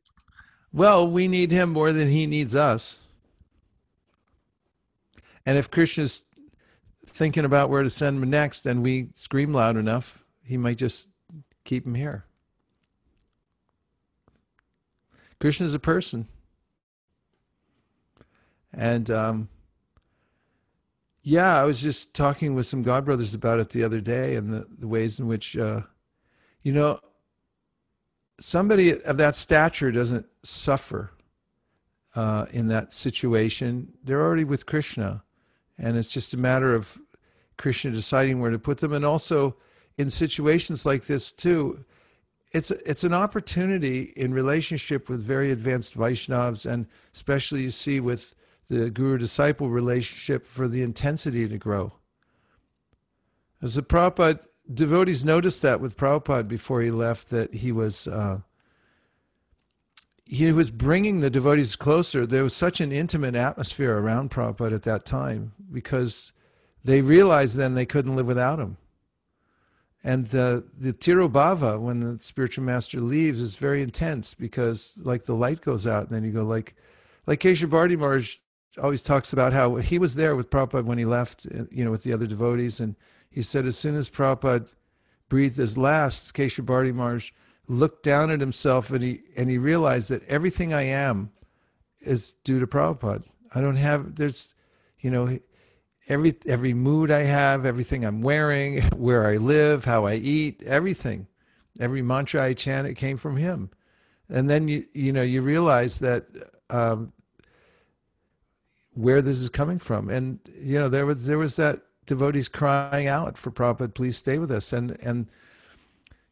Well, 0.72 1.08
we 1.08 1.28
need 1.28 1.50
him 1.50 1.70
more 1.70 1.92
than 1.92 2.08
he 2.08 2.26
needs 2.26 2.54
us. 2.54 3.02
And 5.44 5.56
if 5.56 5.70
Krishna's 5.70 6.24
thinking 7.06 7.44
about 7.44 7.70
where 7.70 7.82
to 7.82 7.90
send 7.90 8.22
him 8.22 8.28
next 8.28 8.66
and 8.66 8.82
we 8.82 9.10
scream 9.14 9.52
loud 9.52 9.76
enough, 9.76 10.24
he 10.42 10.56
might 10.56 10.76
just 10.76 11.08
keep 11.64 11.86
him 11.86 11.94
here. 11.94 12.24
Krishna 15.38 15.66
is 15.66 15.74
a 15.74 15.78
person. 15.78 16.26
And 18.72 19.10
um, 19.10 19.48
yeah, 21.22 21.60
I 21.60 21.64
was 21.64 21.80
just 21.80 22.14
talking 22.14 22.54
with 22.54 22.66
some 22.66 22.82
God 22.82 23.04
brothers 23.04 23.34
about 23.34 23.60
it 23.60 23.70
the 23.70 23.84
other 23.84 24.00
day 24.00 24.36
and 24.36 24.52
the, 24.52 24.66
the 24.78 24.88
ways 24.88 25.18
in 25.18 25.26
which, 25.26 25.56
uh, 25.56 25.82
you 26.62 26.72
know, 26.72 27.00
somebody 28.40 29.00
of 29.02 29.16
that 29.16 29.36
stature 29.36 29.90
doesn't 29.90 30.26
suffer 30.42 31.10
uh, 32.14 32.46
in 32.52 32.68
that 32.68 32.92
situation. 32.92 33.92
They're 34.04 34.22
already 34.22 34.44
with 34.44 34.66
Krishna, 34.66 35.22
and 35.78 35.96
it's 35.96 36.12
just 36.12 36.34
a 36.34 36.38
matter 36.38 36.74
of 36.74 36.98
Krishna 37.56 37.90
deciding 37.90 38.40
where 38.40 38.50
to 38.50 38.58
put 38.58 38.78
them. 38.78 38.92
And 38.92 39.04
also, 39.04 39.56
in 39.98 40.10
situations 40.10 40.84
like 40.84 41.06
this 41.06 41.32
too, 41.32 41.84
it's 42.52 42.70
it's 42.70 43.04
an 43.04 43.14
opportunity 43.14 44.12
in 44.16 44.32
relationship 44.32 45.08
with 45.08 45.22
very 45.22 45.50
advanced 45.50 45.96
Vaishnavas, 45.96 46.70
and 46.70 46.86
especially 47.14 47.62
you 47.62 47.70
see 47.70 48.00
with 48.00 48.34
the 48.68 48.90
guru 48.90 49.18
disciple 49.18 49.68
relationship 49.68 50.44
for 50.44 50.68
the 50.68 50.82
intensity 50.82 51.48
to 51.48 51.58
grow. 51.58 51.92
As 53.62 53.76
a 53.76 53.82
Prabhupada 53.82 54.40
devotees 54.72 55.24
noticed 55.24 55.62
that 55.62 55.80
with 55.80 55.96
Prabhupada 55.96 56.48
before 56.48 56.82
he 56.82 56.90
left, 56.90 57.30
that 57.30 57.54
he 57.54 57.72
was 57.72 58.08
uh, 58.08 58.40
he 60.24 60.50
was 60.50 60.70
bringing 60.70 61.20
the 61.20 61.30
devotees 61.30 61.76
closer. 61.76 62.26
There 62.26 62.42
was 62.42 62.54
such 62.54 62.80
an 62.80 62.90
intimate 62.90 63.34
atmosphere 63.36 63.96
around 63.96 64.30
Prabhupada 64.30 64.74
at 64.74 64.82
that 64.82 65.04
time 65.04 65.52
because 65.72 66.32
they 66.84 67.00
realized 67.00 67.56
then 67.56 67.74
they 67.74 67.86
couldn't 67.86 68.16
live 68.16 68.26
without 68.26 68.58
him. 68.58 68.76
And 70.02 70.28
the 70.28 70.64
the 70.78 70.92
tirobhava, 70.92 71.80
when 71.80 72.00
the 72.00 72.18
spiritual 72.22 72.64
master 72.64 73.00
leaves, 73.00 73.40
is 73.40 73.56
very 73.56 73.82
intense 73.82 74.34
because 74.34 74.94
like 75.02 75.24
the 75.24 75.34
light 75.34 75.60
goes 75.60 75.86
out, 75.86 76.04
and 76.04 76.10
then 76.10 76.24
you 76.24 76.32
go 76.32 76.44
like, 76.44 76.74
like 77.26 77.40
Keshav 77.40 77.70
Bharati 77.70 77.96
Maharaj 77.96 78.36
always 78.80 79.02
talks 79.02 79.32
about 79.32 79.52
how 79.52 79.76
he 79.76 79.98
was 79.98 80.14
there 80.14 80.36
with 80.36 80.50
Prabhupada 80.50 80.84
when 80.84 80.98
he 80.98 81.04
left, 81.04 81.46
you 81.70 81.84
know, 81.84 81.90
with 81.90 82.02
the 82.02 82.12
other 82.12 82.26
devotees, 82.26 82.78
and 82.78 82.94
he 83.36 83.42
said, 83.42 83.66
as 83.66 83.76
soon 83.76 83.96
as 83.96 84.08
Prabhupada 84.08 84.66
breathed 85.28 85.58
his 85.58 85.76
last, 85.76 86.32
Keshav 86.32 86.64
Bharati 86.64 86.90
Maharaj 86.90 87.32
looked 87.68 88.02
down 88.02 88.30
at 88.30 88.40
himself 88.40 88.90
and 88.90 89.04
he 89.04 89.24
and 89.36 89.50
he 89.50 89.58
realized 89.58 90.08
that 90.08 90.24
everything 90.24 90.72
I 90.72 90.84
am 90.84 91.32
is 92.00 92.30
due 92.44 92.60
to 92.60 92.66
Prabhupada. 92.66 93.24
I 93.54 93.60
don't 93.60 93.76
have 93.76 94.14
there's 94.14 94.54
you 95.00 95.10
know 95.10 95.38
every 96.08 96.34
every 96.46 96.72
mood 96.72 97.10
I 97.10 97.24
have, 97.24 97.66
everything 97.66 98.06
I'm 98.06 98.22
wearing, 98.22 98.80
where 98.96 99.26
I 99.26 99.36
live, 99.36 99.84
how 99.84 100.06
I 100.06 100.14
eat, 100.14 100.62
everything, 100.62 101.26
every 101.78 102.00
mantra 102.00 102.42
I 102.42 102.54
chant, 102.54 102.86
it 102.86 102.94
came 102.94 103.18
from 103.18 103.36
him. 103.36 103.68
And 104.30 104.48
then 104.48 104.66
you 104.66 104.86
you 104.94 105.12
know 105.12 105.20
you 105.20 105.42
realize 105.42 105.98
that 105.98 106.24
um, 106.70 107.12
where 108.94 109.20
this 109.20 109.40
is 109.40 109.50
coming 109.50 109.78
from, 109.78 110.08
and 110.08 110.40
you 110.58 110.78
know 110.78 110.88
there 110.88 111.04
was 111.04 111.26
there 111.26 111.36
was 111.36 111.56
that 111.56 111.82
devotees 112.06 112.48
crying 112.48 113.06
out 113.06 113.36
for 113.36 113.50
Prabhupada, 113.50 113.94
please 113.94 114.16
stay 114.16 114.38
with 114.38 114.50
us. 114.50 114.72
And, 114.72 114.96
and 115.02 115.26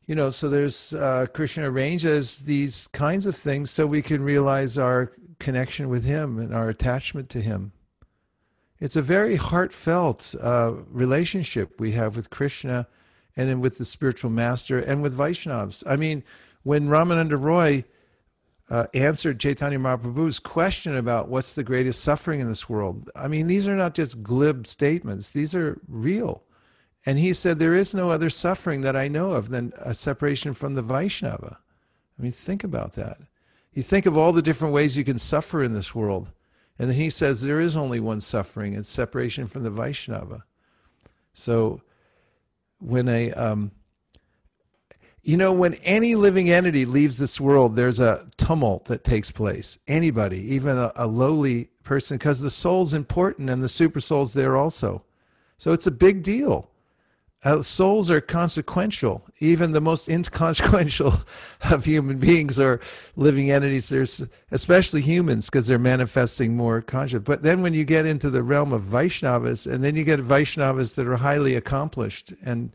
you 0.06 0.14
know, 0.14 0.30
so 0.30 0.48
there's 0.48 0.92
uh, 0.92 1.26
Krishna 1.32 1.70
arranges 1.70 2.38
these 2.38 2.88
kinds 2.88 3.26
of 3.26 3.36
things 3.36 3.70
so 3.70 3.86
we 3.86 4.02
can 4.02 4.22
realize 4.22 4.78
our 4.78 5.12
connection 5.38 5.88
with 5.88 6.04
Him 6.04 6.38
and 6.38 6.54
our 6.54 6.68
attachment 6.68 7.28
to 7.30 7.40
Him. 7.40 7.72
It's 8.80 8.96
a 8.96 9.02
very 9.02 9.36
heartfelt 9.36 10.34
uh, 10.40 10.74
relationship 10.88 11.80
we 11.80 11.92
have 11.92 12.16
with 12.16 12.30
Krishna 12.30 12.86
and 13.36 13.60
with 13.60 13.78
the 13.78 13.84
spiritual 13.84 14.30
master 14.30 14.78
and 14.78 15.02
with 15.02 15.16
Vaishnavas. 15.16 15.82
I 15.86 15.96
mean, 15.96 16.22
when 16.62 16.88
Ramananda 16.88 17.40
Roy 17.40 17.84
uh, 18.74 18.88
answered 18.92 19.38
Chaitanya 19.38 19.78
Mahaprabhu's 19.78 20.40
question 20.40 20.96
about 20.96 21.28
what's 21.28 21.54
the 21.54 21.62
greatest 21.62 22.02
suffering 22.02 22.40
in 22.40 22.48
this 22.48 22.68
world. 22.68 23.08
I 23.14 23.28
mean, 23.28 23.46
these 23.46 23.68
are 23.68 23.76
not 23.76 23.94
just 23.94 24.24
glib 24.24 24.66
statements, 24.66 25.30
these 25.30 25.54
are 25.54 25.80
real. 25.86 26.42
And 27.06 27.16
he 27.16 27.34
said, 27.34 27.60
There 27.60 27.76
is 27.76 27.94
no 27.94 28.10
other 28.10 28.28
suffering 28.28 28.80
that 28.80 28.96
I 28.96 29.06
know 29.06 29.30
of 29.30 29.50
than 29.50 29.72
a 29.76 29.94
separation 29.94 30.54
from 30.54 30.74
the 30.74 30.82
Vaishnava. 30.82 31.60
I 32.18 32.22
mean, 32.22 32.32
think 32.32 32.64
about 32.64 32.94
that. 32.94 33.18
You 33.74 33.84
think 33.84 34.06
of 34.06 34.18
all 34.18 34.32
the 34.32 34.42
different 34.42 34.74
ways 34.74 34.98
you 34.98 35.04
can 35.04 35.18
suffer 35.18 35.62
in 35.62 35.72
this 35.72 35.94
world. 35.94 36.32
And 36.76 36.90
then 36.90 36.96
he 36.96 37.10
says, 37.10 37.42
There 37.42 37.60
is 37.60 37.76
only 37.76 38.00
one 38.00 38.20
suffering, 38.20 38.74
it's 38.74 38.88
separation 38.88 39.46
from 39.46 39.62
the 39.62 39.70
Vaishnava. 39.70 40.46
So 41.32 41.80
when 42.80 43.06
a 43.06 43.30
um, 43.34 43.70
you 45.24 45.38
know, 45.38 45.52
when 45.52 45.74
any 45.84 46.14
living 46.14 46.50
entity 46.50 46.84
leaves 46.84 47.16
this 47.16 47.40
world, 47.40 47.76
there's 47.76 47.98
a 47.98 48.28
tumult 48.36 48.84
that 48.86 49.04
takes 49.04 49.30
place. 49.30 49.78
Anybody, 49.88 50.38
even 50.54 50.76
a, 50.76 50.92
a 50.96 51.06
lowly 51.06 51.70
person, 51.82 52.18
because 52.18 52.40
the 52.40 52.50
soul's 52.50 52.92
important 52.92 53.48
and 53.48 53.62
the 53.62 53.68
super 53.68 54.00
soul's 54.00 54.34
there 54.34 54.56
also. 54.56 55.02
So 55.56 55.72
it's 55.72 55.86
a 55.86 55.90
big 55.90 56.22
deal. 56.22 56.70
Uh, 57.42 57.62
souls 57.62 58.10
are 58.10 58.20
consequential. 58.20 59.24
Even 59.38 59.72
the 59.72 59.80
most 59.80 60.08
inconsequential 60.08 61.14
of 61.70 61.84
human 61.86 62.18
beings 62.18 62.58
are 62.60 62.80
living 63.16 63.50
entities. 63.50 63.88
There's 63.88 64.24
especially 64.50 65.00
humans 65.00 65.48
because 65.48 65.66
they're 65.66 65.78
manifesting 65.78 66.56
more 66.56 66.82
conscious. 66.82 67.20
But 67.20 67.42
then 67.42 67.62
when 67.62 67.72
you 67.72 67.84
get 67.84 68.04
into 68.04 68.28
the 68.28 68.42
realm 68.42 68.72
of 68.72 68.82
Vaishnavas, 68.82 69.70
and 69.70 69.82
then 69.82 69.96
you 69.96 70.04
get 70.04 70.20
Vaishnavas 70.20 70.94
that 70.94 71.06
are 71.06 71.16
highly 71.16 71.54
accomplished 71.54 72.32
and 72.44 72.72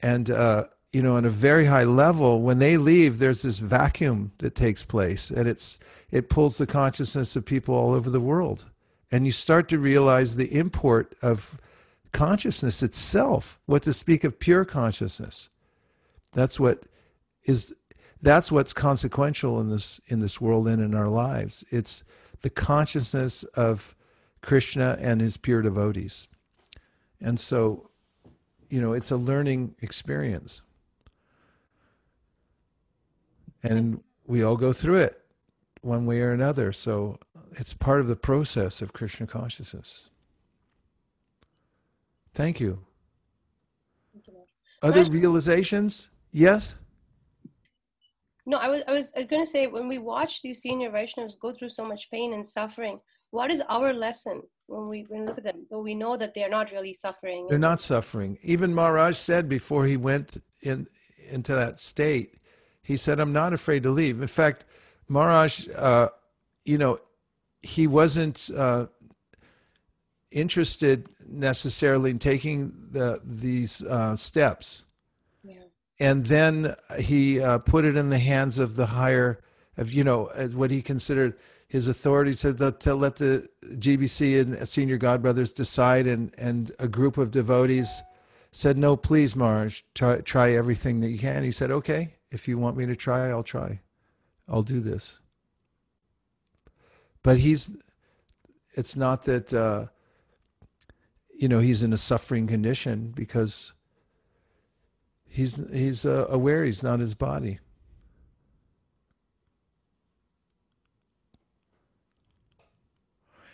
and 0.00 0.30
uh, 0.30 0.64
you 0.98 1.04
know, 1.04 1.14
on 1.14 1.24
a 1.24 1.30
very 1.30 1.66
high 1.66 1.84
level, 1.84 2.42
when 2.42 2.58
they 2.58 2.76
leave, 2.76 3.20
there's 3.20 3.42
this 3.42 3.60
vacuum 3.60 4.32
that 4.38 4.56
takes 4.56 4.82
place, 4.82 5.30
and 5.30 5.46
it's 5.46 5.78
it 6.10 6.28
pulls 6.28 6.58
the 6.58 6.66
consciousness 6.66 7.36
of 7.36 7.44
people 7.44 7.72
all 7.72 7.92
over 7.92 8.10
the 8.10 8.18
world, 8.18 8.64
and 9.12 9.24
you 9.24 9.30
start 9.30 9.68
to 9.68 9.78
realize 9.78 10.34
the 10.34 10.52
import 10.52 11.14
of 11.22 11.60
consciousness 12.10 12.82
itself. 12.82 13.60
What 13.66 13.84
to 13.84 13.92
speak 13.92 14.24
of 14.24 14.40
pure 14.40 14.64
consciousness? 14.64 15.50
That's 16.32 16.58
what 16.58 16.82
is 17.44 17.72
that's 18.20 18.50
what's 18.50 18.72
consequential 18.72 19.60
in 19.60 19.70
this 19.70 20.00
in 20.08 20.18
this 20.18 20.40
world 20.40 20.66
and 20.66 20.82
in 20.82 20.96
our 20.96 21.08
lives. 21.08 21.64
It's 21.70 22.02
the 22.42 22.50
consciousness 22.50 23.44
of 23.54 23.94
Krishna 24.42 24.98
and 25.00 25.20
his 25.20 25.36
pure 25.36 25.62
devotees. 25.62 26.26
And 27.20 27.38
so, 27.38 27.88
you 28.68 28.80
know, 28.80 28.94
it's 28.94 29.12
a 29.12 29.16
learning 29.16 29.76
experience 29.80 30.60
and 33.62 34.02
we 34.26 34.42
all 34.42 34.56
go 34.56 34.72
through 34.72 34.98
it 34.98 35.20
one 35.82 36.06
way 36.06 36.20
or 36.20 36.32
another. 36.32 36.72
So 36.72 37.18
it's 37.52 37.74
part 37.74 38.00
of 38.00 38.08
the 38.08 38.16
process 38.16 38.82
of 38.82 38.92
Krishna 38.92 39.26
consciousness. 39.26 40.10
Thank 42.34 42.60
you. 42.60 42.78
Thank 44.12 44.26
you, 44.28 44.34
Other 44.82 45.04
realizations? 45.04 46.10
Yes? 46.32 46.76
No, 48.46 48.58
I 48.58 48.68
was 48.68 48.82
I 48.88 48.92
was 48.92 49.12
going 49.12 49.44
to 49.44 49.50
say 49.50 49.66
when 49.66 49.88
we 49.88 49.98
watch 49.98 50.40
these 50.40 50.62
senior 50.62 50.90
Vaishnavas 50.90 51.38
go 51.38 51.52
through 51.52 51.68
so 51.68 51.84
much 51.84 52.10
pain 52.10 52.32
and 52.32 52.46
suffering, 52.46 52.98
what 53.30 53.50
is 53.50 53.62
our 53.68 53.92
lesson 53.92 54.42
when 54.68 54.88
we 54.88 55.04
when 55.08 55.22
we 55.22 55.26
look 55.26 55.38
at 55.38 55.44
them? 55.44 55.66
Though 55.70 55.82
we 55.82 55.94
know 55.94 56.16
that 56.16 56.32
they 56.32 56.44
are 56.44 56.48
not 56.48 56.70
really 56.70 56.94
suffering. 56.94 57.46
They're 57.48 57.58
not 57.58 57.80
suffering. 57.80 58.38
Even 58.42 58.74
Maharaj 58.74 59.16
said 59.16 59.50
before 59.50 59.84
he 59.84 59.98
went 59.98 60.42
in 60.62 60.86
into 61.28 61.54
that 61.54 61.78
state, 61.78 62.36
he 62.88 62.96
said, 62.96 63.20
"I'm 63.20 63.34
not 63.34 63.52
afraid 63.52 63.82
to 63.82 63.90
leave." 63.90 64.22
In 64.22 64.28
fact, 64.28 64.64
Maharaj, 65.08 65.68
uh, 65.76 66.08
you 66.64 66.78
know, 66.78 66.98
he 67.60 67.86
wasn't 67.86 68.48
uh, 68.56 68.86
interested 70.30 71.06
necessarily 71.28 72.10
in 72.10 72.18
taking 72.18 72.72
the 72.90 73.20
these 73.22 73.82
uh, 73.82 74.16
steps, 74.16 74.84
Yeah. 75.42 75.64
and 76.00 76.24
then 76.24 76.74
he 76.98 77.40
uh, 77.42 77.58
put 77.58 77.84
it 77.84 77.94
in 77.94 78.08
the 78.08 78.18
hands 78.18 78.58
of 78.58 78.76
the 78.76 78.86
higher, 78.86 79.38
of 79.76 79.92
you 79.92 80.02
know, 80.02 80.30
what 80.54 80.70
he 80.70 80.80
considered 80.80 81.34
his 81.68 81.88
authority 81.88 82.32
said 82.32 82.56
that 82.56 82.80
to 82.80 82.94
let 82.94 83.16
the 83.16 83.46
GBC 83.64 84.40
and 84.40 84.66
senior 84.66 84.98
godbrothers 84.98 85.54
decide, 85.54 86.06
and 86.06 86.34
and 86.38 86.72
a 86.78 86.88
group 86.88 87.18
of 87.18 87.30
devotees 87.30 88.00
said, 88.50 88.78
"No, 88.78 88.96
please, 88.96 89.36
Maharaj, 89.36 89.82
try 89.94 90.22
try 90.22 90.52
everything 90.52 91.00
that 91.00 91.10
you 91.10 91.18
can." 91.18 91.44
He 91.44 91.50
said, 91.50 91.70
"Okay, 91.70 92.14
if 92.30 92.48
you 92.48 92.58
want 92.58 92.76
me 92.76 92.86
to 92.86 92.96
try, 92.96 93.28
I'll 93.28 93.42
try. 93.42 93.80
I'll 94.48 94.62
do 94.62 94.80
this." 94.80 95.18
But 97.22 97.38
he's, 97.38 97.70
it's 98.74 98.96
not 98.96 99.24
that, 99.24 99.52
uh, 99.52 99.86
you 101.36 101.48
know, 101.48 101.58
he's 101.58 101.82
in 101.82 101.92
a 101.92 101.96
suffering 101.96 102.46
condition 102.46 103.12
because 103.14 103.72
he's 105.28 105.56
he's 105.72 106.06
uh, 106.06 106.26
aware 106.28 106.64
he's 106.64 106.82
not 106.82 107.00
his 107.00 107.14
body. 107.14 107.58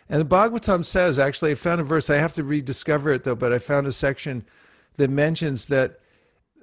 And 0.09 0.20
the 0.20 0.26
Bhagavatam 0.26 0.84
says, 0.84 1.18
actually, 1.18 1.52
I 1.52 1.55
found 1.55 1.80
a 1.80 1.84
verse, 1.84 2.10
I 2.10 2.16
have 2.16 2.34
to 2.34 2.44
rediscover 2.44 3.10
it 3.12 3.24
though, 3.24 3.34
but 3.34 3.52
I 3.52 3.59
found 3.59 3.86
a 3.86 3.92
section 3.92 4.44
that 4.96 5.10
mentions 5.10 5.66
that 5.66 5.98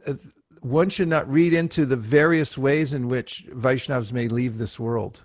uh, 0.05 0.13
one 0.61 0.89
should 0.89 1.07
not 1.07 1.29
read 1.29 1.53
into 1.53 1.85
the 1.85 1.97
various 1.97 2.57
ways 2.57 2.93
in 2.93 3.07
which 3.07 3.45
Vaishnavas 3.49 4.11
may 4.11 4.27
leave 4.27 4.57
this 4.57 4.79
world. 4.79 5.21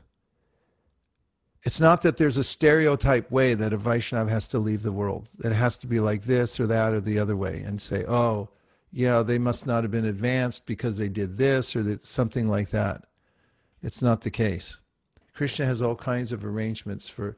It's 1.62 1.80
not 1.80 2.02
that 2.02 2.16
there's 2.16 2.36
a 2.36 2.44
stereotype 2.44 3.30
way 3.30 3.54
that 3.54 3.72
a 3.72 3.78
Vaishnav 3.78 4.28
has 4.28 4.48
to 4.48 4.58
leave 4.58 4.82
the 4.82 4.92
world, 4.92 5.28
that 5.38 5.52
it 5.52 5.56
has 5.56 5.76
to 5.78 5.86
be 5.86 6.00
like 6.00 6.22
this 6.22 6.58
or 6.60 6.66
that 6.68 6.94
or 6.94 7.00
the 7.00 7.18
other 7.18 7.36
way, 7.36 7.60
and 7.60 7.82
say, 7.82 8.04
oh, 8.06 8.48
yeah, 8.92 9.22
they 9.22 9.38
must 9.38 9.66
not 9.66 9.84
have 9.84 9.90
been 9.90 10.04
advanced 10.04 10.64
because 10.64 10.96
they 10.96 11.08
did 11.08 11.36
this 11.36 11.74
or 11.74 11.82
that, 11.82 12.06
something 12.06 12.48
like 12.48 12.70
that. 12.70 13.04
It's 13.82 14.00
not 14.00 14.22
the 14.22 14.30
case. 14.30 14.78
Krishna 15.34 15.66
has 15.66 15.82
all 15.82 15.96
kinds 15.96 16.32
of 16.32 16.44
arrangements 16.44 17.08
for 17.08 17.36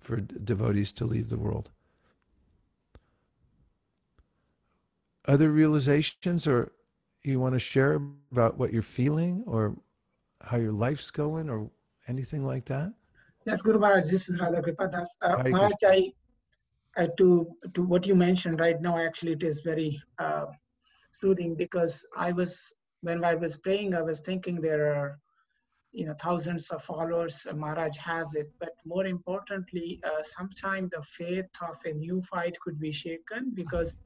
for 0.00 0.16
devotees 0.16 0.92
to 0.92 1.04
leave 1.04 1.28
the 1.28 1.38
world. 1.38 1.70
Other 5.26 5.50
realizations, 5.50 6.46
or 6.46 6.72
you 7.24 7.40
want 7.40 7.54
to 7.54 7.58
share 7.58 8.00
about 8.32 8.58
what 8.58 8.72
you're 8.72 8.82
feeling, 8.82 9.44
or 9.46 9.76
how 10.42 10.56
your 10.56 10.72
life's 10.72 11.10
going, 11.10 11.50
or 11.50 11.70
anything 12.08 12.44
like 12.46 12.64
that? 12.66 12.92
Yes, 13.46 13.62
Guru 13.62 13.78
Maharaj, 13.78 14.10
this 14.10 14.28
is 14.28 14.40
Radha 14.40 14.62
Kripadas. 14.62 15.08
Uh, 15.22 15.42
Maharaj, 15.48 15.72
I, 15.86 16.12
I, 16.96 17.08
to, 17.18 17.46
to 17.74 17.82
what 17.82 18.06
you 18.06 18.14
mentioned 18.14 18.60
right 18.60 18.80
now, 18.80 18.98
actually, 18.98 19.32
it 19.32 19.42
is 19.42 19.60
very 19.60 20.00
uh, 20.18 20.46
soothing 21.12 21.54
because 21.54 22.04
I 22.16 22.32
was, 22.32 22.72
when 23.00 23.24
I 23.24 23.34
was 23.34 23.56
praying, 23.58 23.94
I 23.94 24.02
was 24.02 24.20
thinking 24.20 24.60
there 24.60 24.94
are, 24.94 25.18
you 25.92 26.06
know, 26.06 26.14
thousands 26.20 26.70
of 26.70 26.84
followers, 26.84 27.46
uh, 27.48 27.54
Maharaj 27.54 27.96
has 27.96 28.34
it, 28.34 28.50
but 28.60 28.70
more 28.84 29.06
importantly, 29.06 30.00
uh, 30.04 30.22
sometimes 30.22 30.90
the 30.90 31.02
faith 31.02 31.46
of 31.62 31.76
a 31.86 31.92
neophyte 31.94 32.58
could 32.60 32.78
be 32.78 32.92
shaken 32.92 33.52
because 33.54 33.96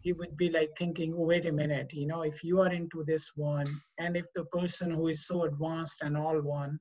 he 0.00 0.12
would 0.12 0.36
be 0.36 0.50
like 0.50 0.70
thinking, 0.78 1.14
oh, 1.16 1.24
wait 1.24 1.46
a 1.46 1.52
minute, 1.52 1.92
you 1.92 2.06
know, 2.06 2.22
if 2.22 2.42
you 2.42 2.60
are 2.60 2.72
into 2.72 3.04
this 3.04 3.32
one, 3.36 3.80
and 3.98 4.16
if 4.16 4.32
the 4.34 4.44
person 4.46 4.90
who 4.90 5.08
is 5.08 5.26
so 5.26 5.44
advanced 5.44 6.02
and 6.02 6.16
all 6.16 6.40
one, 6.40 6.80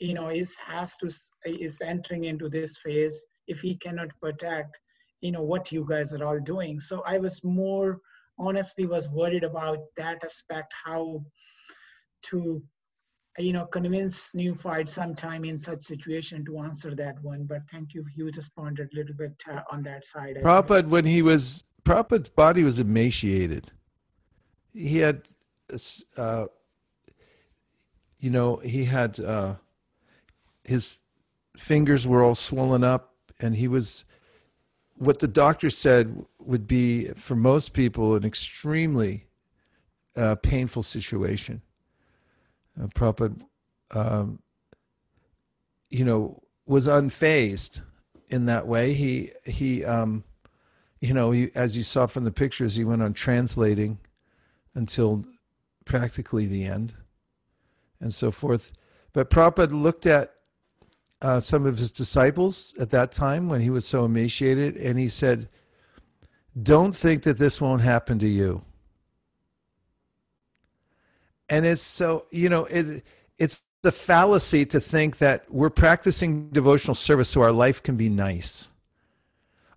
you 0.00 0.14
know 0.14 0.28
is 0.28 0.56
has 0.56 0.96
to 0.96 1.10
is 1.44 1.80
entering 1.82 2.24
into 2.24 2.48
this 2.48 2.78
phase 2.78 3.26
if 3.46 3.60
he 3.60 3.76
cannot 3.76 4.08
protect 4.20 4.80
you 5.20 5.30
know 5.30 5.42
what 5.42 5.70
you 5.70 5.86
guys 5.86 6.12
are 6.12 6.24
all 6.24 6.40
doing. 6.40 6.80
So 6.80 7.02
i 7.06 7.18
was 7.18 7.44
more 7.44 8.00
honestly 8.38 8.86
was 8.86 9.08
worried 9.10 9.44
about 9.44 9.78
that 9.98 10.24
aspect 10.24 10.72
how 10.84 11.22
to 12.22 12.62
you 13.38 13.52
know 13.52 13.66
convince 13.66 14.34
neophyte 14.34 14.88
sometime 14.88 15.44
in 15.44 15.58
such 15.58 15.82
situation 15.82 16.44
to 16.46 16.58
answer 16.58 16.94
that 16.94 17.22
one. 17.22 17.44
But 17.44 17.62
thank 17.70 17.92
you 17.94 18.04
you 18.16 18.26
just 18.30 18.38
responded 18.48 18.88
a 18.92 18.96
little 18.96 19.14
bit 19.14 19.42
uh, 19.50 19.60
on 19.70 19.82
that 19.82 20.06
side 20.06 20.38
Prabhupada, 20.42 20.88
when 20.88 21.04
he 21.04 21.20
was, 21.20 21.64
Prabhupada's 21.84 22.28
body 22.28 22.62
was 22.62 22.78
emaciated. 22.78 23.72
He 24.72 24.98
had, 24.98 25.22
uh, 26.16 26.46
you 28.18 28.30
know, 28.30 28.56
he 28.56 28.84
had, 28.84 29.18
uh, 29.18 29.56
his 30.64 30.98
fingers 31.56 32.06
were 32.06 32.22
all 32.22 32.34
swollen 32.34 32.84
up, 32.84 33.14
and 33.40 33.56
he 33.56 33.68
was, 33.68 34.04
what 34.96 35.18
the 35.18 35.28
doctor 35.28 35.70
said 35.70 36.24
would 36.38 36.66
be, 36.66 37.06
for 37.14 37.34
most 37.34 37.72
people, 37.72 38.14
an 38.14 38.24
extremely 38.24 39.26
uh, 40.16 40.36
painful 40.36 40.82
situation. 40.82 41.62
Uh, 42.80 42.86
Prabhupada, 42.88 43.40
um, 43.92 44.40
you 45.88 46.04
know, 46.04 46.42
was 46.66 46.86
unfazed 46.86 47.80
in 48.28 48.46
that 48.46 48.66
way. 48.66 48.92
He, 48.92 49.30
he, 49.44 49.84
um, 49.84 50.22
you 51.00 51.14
know, 51.14 51.30
he, 51.30 51.50
as 51.54 51.76
you 51.76 51.82
saw 51.82 52.06
from 52.06 52.24
the 52.24 52.30
pictures, 52.30 52.76
he 52.76 52.84
went 52.84 53.02
on 53.02 53.14
translating 53.14 53.98
until 54.74 55.24
practically 55.84 56.46
the 56.46 56.64
end 56.64 56.94
and 58.00 58.12
so 58.12 58.30
forth. 58.30 58.72
But 59.12 59.30
Prabhupada 59.30 59.72
looked 59.72 60.06
at 60.06 60.34
uh, 61.22 61.40
some 61.40 61.66
of 61.66 61.78
his 61.78 61.92
disciples 61.92 62.74
at 62.78 62.90
that 62.90 63.12
time 63.12 63.48
when 63.48 63.60
he 63.60 63.70
was 63.70 63.86
so 63.86 64.04
emaciated, 64.04 64.76
and 64.76 64.98
he 64.98 65.08
said, 65.08 65.48
Don't 66.62 66.94
think 66.94 67.24
that 67.24 67.38
this 67.38 67.60
won't 67.60 67.82
happen 67.82 68.18
to 68.20 68.28
you. 68.28 68.62
And 71.48 71.66
it's 71.66 71.82
so, 71.82 72.26
you 72.30 72.48
know, 72.48 72.66
it, 72.66 73.04
it's 73.38 73.64
the 73.82 73.92
fallacy 73.92 74.64
to 74.66 74.80
think 74.80 75.18
that 75.18 75.44
we're 75.50 75.70
practicing 75.70 76.48
devotional 76.50 76.94
service 76.94 77.30
so 77.30 77.42
our 77.42 77.52
life 77.52 77.82
can 77.82 77.96
be 77.96 78.08
nice. 78.08 78.68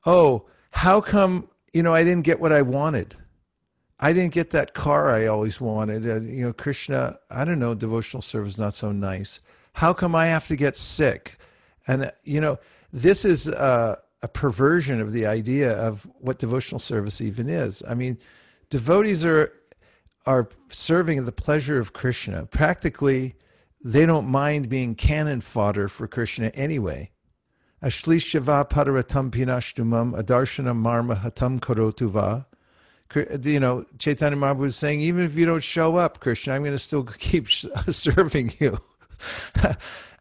Oh, 0.06 0.46
how 0.74 1.00
come, 1.00 1.48
you 1.72 1.84
know, 1.84 1.94
I 1.94 2.04
didn't 2.04 2.24
get 2.24 2.40
what 2.40 2.52
I 2.52 2.64
wanted? 2.64 3.16
I 4.00 4.12
didn't 4.12 4.34
get 4.34 4.50
that 4.50 4.74
car 4.74 5.12
I 5.12 5.28
always 5.28 5.62
wanted. 5.62 6.10
Uh, 6.10 6.20
you 6.22 6.46
know, 6.46 6.52
Krishna, 6.52 7.20
I 7.30 7.46
don't 7.46 7.60
know, 7.60 7.76
devotional 7.76 8.22
service 8.22 8.58
not 8.58 8.74
so 8.74 8.92
nice. 8.92 9.40
How 9.74 9.94
come 9.94 10.16
I 10.16 10.28
have 10.28 10.48
to 10.48 10.56
get 10.56 10.76
sick? 10.76 11.38
And, 11.88 12.06
uh, 12.06 12.12
you 12.24 12.42
know, 12.42 12.60
this 12.92 13.24
is 13.24 13.48
a, 13.48 14.00
a 14.24 14.28
perversion 14.28 15.00
of 15.00 15.14
the 15.14 15.28
idea 15.28 15.74
of 15.74 16.08
what 16.20 16.40
devotional 16.40 16.80
service 16.80 17.22
even 17.22 17.50
is. 17.50 17.84
I 17.88 17.94
mean, 17.94 18.18
devotees 18.70 19.24
are 19.24 19.54
are 20.26 20.50
serving 20.70 21.26
the 21.26 21.32
pleasure 21.32 21.80
of 21.80 21.94
Krishna. 21.94 22.46
Practically, 22.46 23.36
they 23.84 24.06
don't 24.06 24.28
mind 24.28 24.70
being 24.70 24.96
cannon 24.96 25.42
fodder 25.42 25.88
for 25.88 26.08
Krishna 26.08 26.48
anyway. 26.56 27.12
Ashlishava 27.84 28.70
padaratam 28.70 29.30
pinashtumam 29.30 30.18
adarshana 30.18 30.74
marma 30.74 31.22
hatam 31.22 31.60
karotuva. 31.60 32.46
You 33.46 33.60
know, 33.60 33.86
Chaitanya 34.00 34.38
Mahaprabhu 34.38 34.60
was 34.60 34.76
saying, 34.76 35.02
even 35.02 35.26
if 35.26 35.36
you 35.36 35.46
don't 35.46 35.64
show 35.64 35.98
up, 35.98 36.20
Krishna, 36.20 36.54
I'm 36.54 36.64
going 36.64 36.74
to 36.74 36.80
still 36.80 37.04
keep 37.20 37.50
serving 37.90 38.54
you. 38.60 38.80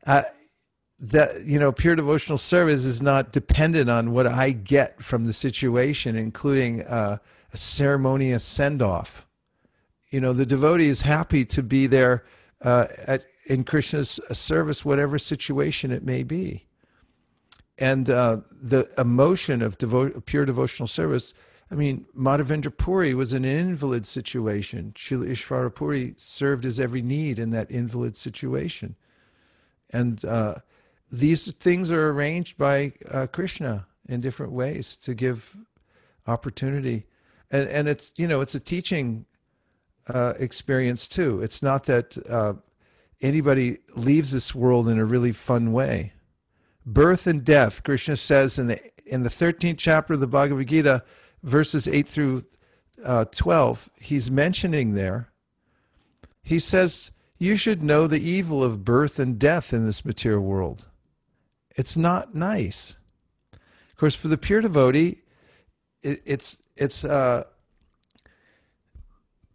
uh, 0.07 0.23
that 0.99 1.45
you 1.45 1.59
know, 1.59 1.73
pure 1.73 1.97
devotional 1.97 2.39
service 2.39 2.85
is 2.85 3.01
not 3.01 3.33
dependent 3.33 3.89
on 3.89 4.13
what 4.13 4.27
I 4.27 4.51
get 4.51 5.03
from 5.03 5.27
the 5.27 5.33
situation, 5.33 6.17
including 6.17 6.83
uh, 6.83 7.19
a 7.53 7.57
ceremonious 7.57 8.45
send 8.45 8.83
off. 8.83 9.27
You 10.11 10.21
know, 10.21 10.33
the 10.33 10.47
devotee 10.47 10.89
is 10.89 11.03
happy 11.03 11.45
to 11.47 11.63
be 11.63 11.87
there 11.87 12.25
uh, 12.61 12.87
at 13.07 13.25
in 13.47 13.65
Krishna's 13.65 14.21
service, 14.33 14.85
whatever 14.85 15.19
situation 15.19 15.91
it 15.91 16.05
may 16.05 16.23
be. 16.23 16.67
And 17.79 18.11
uh, 18.11 18.39
the 18.51 18.93
emotion 18.99 19.63
of 19.63 19.79
devo- 19.79 20.25
pure 20.25 20.45
devotional 20.45 20.87
service. 20.87 21.35
I 21.71 21.75
mean, 21.75 22.07
Madhavendra 22.17 22.77
Puri 22.77 23.15
was 23.15 23.33
in 23.33 23.45
an 23.45 23.57
invalid 23.57 24.07
situation. 24.07 24.93
Srila 24.95 25.31
Ishvara 25.31 25.75
Puri 25.75 26.15
served 26.19 26.65
his 26.65 26.79
every 26.79 27.03
need 27.03 27.39
in 27.39 27.51
that 27.51 27.71
invalid 27.71 28.17
situation. 28.17 28.95
And 29.91 30.23
uh, 30.25 30.57
these 31.11 31.53
things 31.55 31.91
are 31.91 32.11
arranged 32.11 32.59
by 32.59 32.93
uh, 33.11 33.27
Krishna 33.27 33.87
in 34.09 34.21
different 34.21 34.53
ways 34.53 34.97
to 34.97 35.15
give 35.15 35.57
opportunity. 36.27 37.07
and 37.51 37.69
and 37.69 37.89
it's 37.89 38.13
you 38.17 38.27
know 38.27 38.41
it's 38.41 38.55
a 38.55 38.61
teaching 38.61 39.27
uh, 40.09 40.35
experience 40.39 41.07
too. 41.07 41.41
It's 41.43 41.63
not 41.63 41.85
that 41.85 42.17
uh, 42.29 42.55
anybody 43.21 43.79
leaves 43.95 44.33
this 44.33 44.55
world 44.55 44.89
in 44.89 44.99
a 44.99 45.05
really 45.05 45.33
fun 45.33 45.73
way. 45.73 46.13
Birth 46.85 47.27
and 47.27 47.45
death, 47.45 47.83
Krishna 47.83 48.17
says 48.17 48.59
in 48.59 48.67
the 48.69 48.81
in 49.07 49.23
the 49.23 49.31
thirteenth 49.31 49.79
chapter 49.79 50.15
of 50.15 50.21
the 50.21 50.27
Bhagavad 50.27 50.67
Gita, 50.67 51.05
verses 51.43 51.87
eight 51.87 52.09
through 52.09 52.45
uh, 53.05 53.25
twelve. 53.27 53.89
He's 54.01 54.31
mentioning 54.31 54.95
there. 54.95 55.33
He 56.43 56.59
says 56.59 57.13
you 57.39 57.57
should 57.57 57.83
know 57.83 58.07
the 58.07 58.21
evil 58.21 58.63
of 58.63 58.85
birth 58.85 59.19
and 59.19 59.39
death 59.39 59.73
in 59.73 59.87
this 59.87 60.05
material 60.05 60.43
world. 60.43 60.87
It's 61.77 61.97
not 61.97 62.35
nice. 62.35 62.97
Of 63.53 63.97
course, 63.97 64.15
for 64.15 64.29
the 64.29 64.39
pure 64.39 64.61
devotee, 64.61 65.23
it, 66.03 66.21
it's 66.25 66.61
it's 66.77 67.05
uh, 67.05 67.45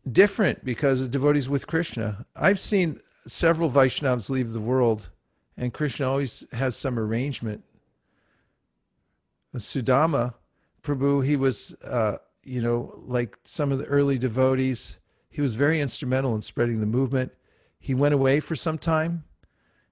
different 0.09 0.63
because 0.63 1.01
the 1.01 1.07
devotees 1.07 1.49
with 1.49 1.67
Krishna. 1.67 2.25
I've 2.35 2.59
seen 2.59 2.99
several 3.25 3.69
Vaishnavas 3.69 4.29
leave 4.29 4.53
the 4.53 4.61
world, 4.61 5.09
and 5.57 5.73
Krishna 5.73 6.09
always 6.09 6.45
has 6.53 6.75
some 6.75 6.99
arrangement. 6.99 7.63
Sudama 9.55 10.35
Prabhu, 10.83 11.25
he 11.25 11.35
was, 11.35 11.73
uh, 11.83 12.17
you 12.43 12.61
know, 12.61 12.93
like 13.07 13.37
some 13.43 13.71
of 13.71 13.79
the 13.79 13.85
early 13.85 14.17
devotees, 14.19 14.99
he 15.29 15.41
was 15.41 15.55
very 15.55 15.81
instrumental 15.81 16.35
in 16.35 16.41
spreading 16.41 16.79
the 16.79 16.85
movement. 16.85 17.31
He 17.79 17.93
went 17.93 18.13
away 18.13 18.39
for 18.39 18.55
some 18.55 18.77
time 18.77 19.23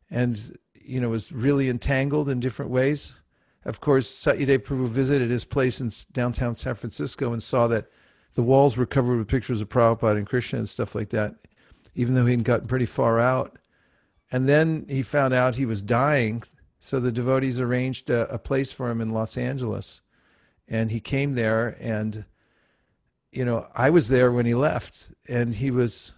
and, 0.09 0.55
you 0.79 0.99
know, 0.99 1.09
was 1.09 1.31
really 1.31 1.69
entangled 1.69 2.29
in 2.29 2.39
different 2.39 2.71
ways. 2.71 3.15
Of 3.63 3.81
course, 3.81 4.09
Satyadev 4.11 4.65
Prabhu 4.65 4.87
visited 4.87 5.31
his 5.31 5.45
place 5.45 5.81
in 5.81 5.91
downtown 6.13 6.55
San 6.55 6.75
Francisco 6.75 7.33
and 7.33 7.41
saw 7.41 7.67
that 7.67 7.87
the 8.35 8.43
walls 8.43 8.77
were 8.77 8.85
covered 8.85 9.17
with 9.17 9.27
pictures 9.27 9.61
of 9.61 9.69
Prabhupada 9.69 10.17
and 10.17 10.27
Krishna 10.27 10.59
and 10.59 10.69
stuff 10.69 10.93
like 10.93 11.09
that, 11.09 11.35
even 11.95 12.13
though 12.13 12.25
he'd 12.25 12.43
gotten 12.43 12.67
pretty 12.67 12.85
far 12.85 13.19
out. 13.19 13.57
And 14.35 14.49
then 14.49 14.85
he 14.89 15.01
found 15.01 15.33
out 15.33 15.55
he 15.55 15.65
was 15.65 15.81
dying, 15.81 16.43
so 16.81 16.99
the 16.99 17.09
devotees 17.09 17.61
arranged 17.61 18.09
a, 18.09 18.27
a 18.29 18.37
place 18.37 18.73
for 18.73 18.91
him 18.91 18.99
in 18.99 19.11
Los 19.11 19.37
Angeles. 19.37 20.01
And 20.67 20.91
he 20.91 20.99
came 20.99 21.35
there, 21.35 21.77
and, 21.79 22.25
you 23.31 23.45
know, 23.45 23.69
I 23.73 23.89
was 23.89 24.09
there 24.09 24.33
when 24.33 24.45
he 24.45 24.53
left, 24.53 25.13
and 25.29 25.55
he 25.55 25.71
was 25.71 26.11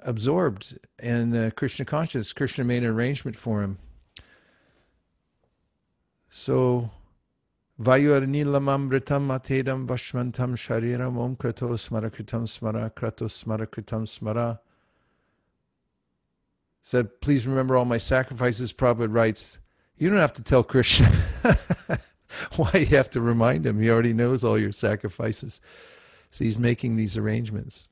absorbed 0.00 0.78
in 1.02 1.34
uh, 1.34 1.50
Krishna 1.56 1.86
consciousness. 1.86 2.34
Krishna 2.34 2.64
made 2.64 2.82
an 2.82 2.90
arrangement 2.90 3.38
for 3.38 3.62
him. 3.62 3.78
So, 6.28 6.90
Vayurnilamamritam 7.80 9.32
atedam 9.32 9.86
vashmantam 9.86 10.52
shariram 10.54 11.16
om 11.16 11.36
krato 11.36 11.70
smara 11.78 12.10
kritam 12.10 12.42
smara 12.42 12.92
krato 12.92 13.26
smara 13.26 13.66
kritam 13.66 14.04
smara. 14.04 14.58
Said, 16.82 17.20
please 17.20 17.46
remember 17.46 17.76
all 17.76 17.84
my 17.84 17.98
sacrifices. 17.98 18.72
Prabhupada 18.72 19.14
writes, 19.14 19.60
you 19.96 20.10
don't 20.10 20.18
have 20.18 20.32
to 20.34 20.42
tell 20.42 20.64
Krishna 20.64 21.06
why 22.56 22.70
you 22.74 22.96
have 22.96 23.08
to 23.10 23.20
remind 23.20 23.64
him. 23.64 23.80
He 23.80 23.88
already 23.88 24.12
knows 24.12 24.42
all 24.42 24.58
your 24.58 24.72
sacrifices. 24.72 25.60
So 26.30 26.44
he's 26.44 26.58
making 26.58 26.96
these 26.96 27.16
arrangements. 27.16 27.88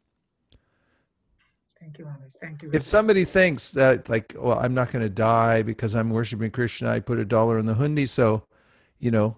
Thank 1.78 1.98
you, 1.98 2.04
Maharaj. 2.04 2.30
Thank 2.40 2.62
you. 2.62 2.70
If 2.72 2.82
somebody 2.82 3.24
thinks 3.24 3.70
that, 3.72 4.08
like, 4.08 4.34
well, 4.36 4.58
I'm 4.58 4.74
not 4.74 4.90
going 4.90 5.04
to 5.04 5.08
die 5.10 5.62
because 5.62 5.94
I'm 5.94 6.10
worshiping 6.10 6.50
Krishna, 6.50 6.90
I 6.90 7.00
put 7.00 7.18
a 7.18 7.24
dollar 7.24 7.58
in 7.58 7.66
the 7.66 7.74
hundi, 7.74 8.08
so, 8.08 8.44
you 8.98 9.10
know, 9.10 9.36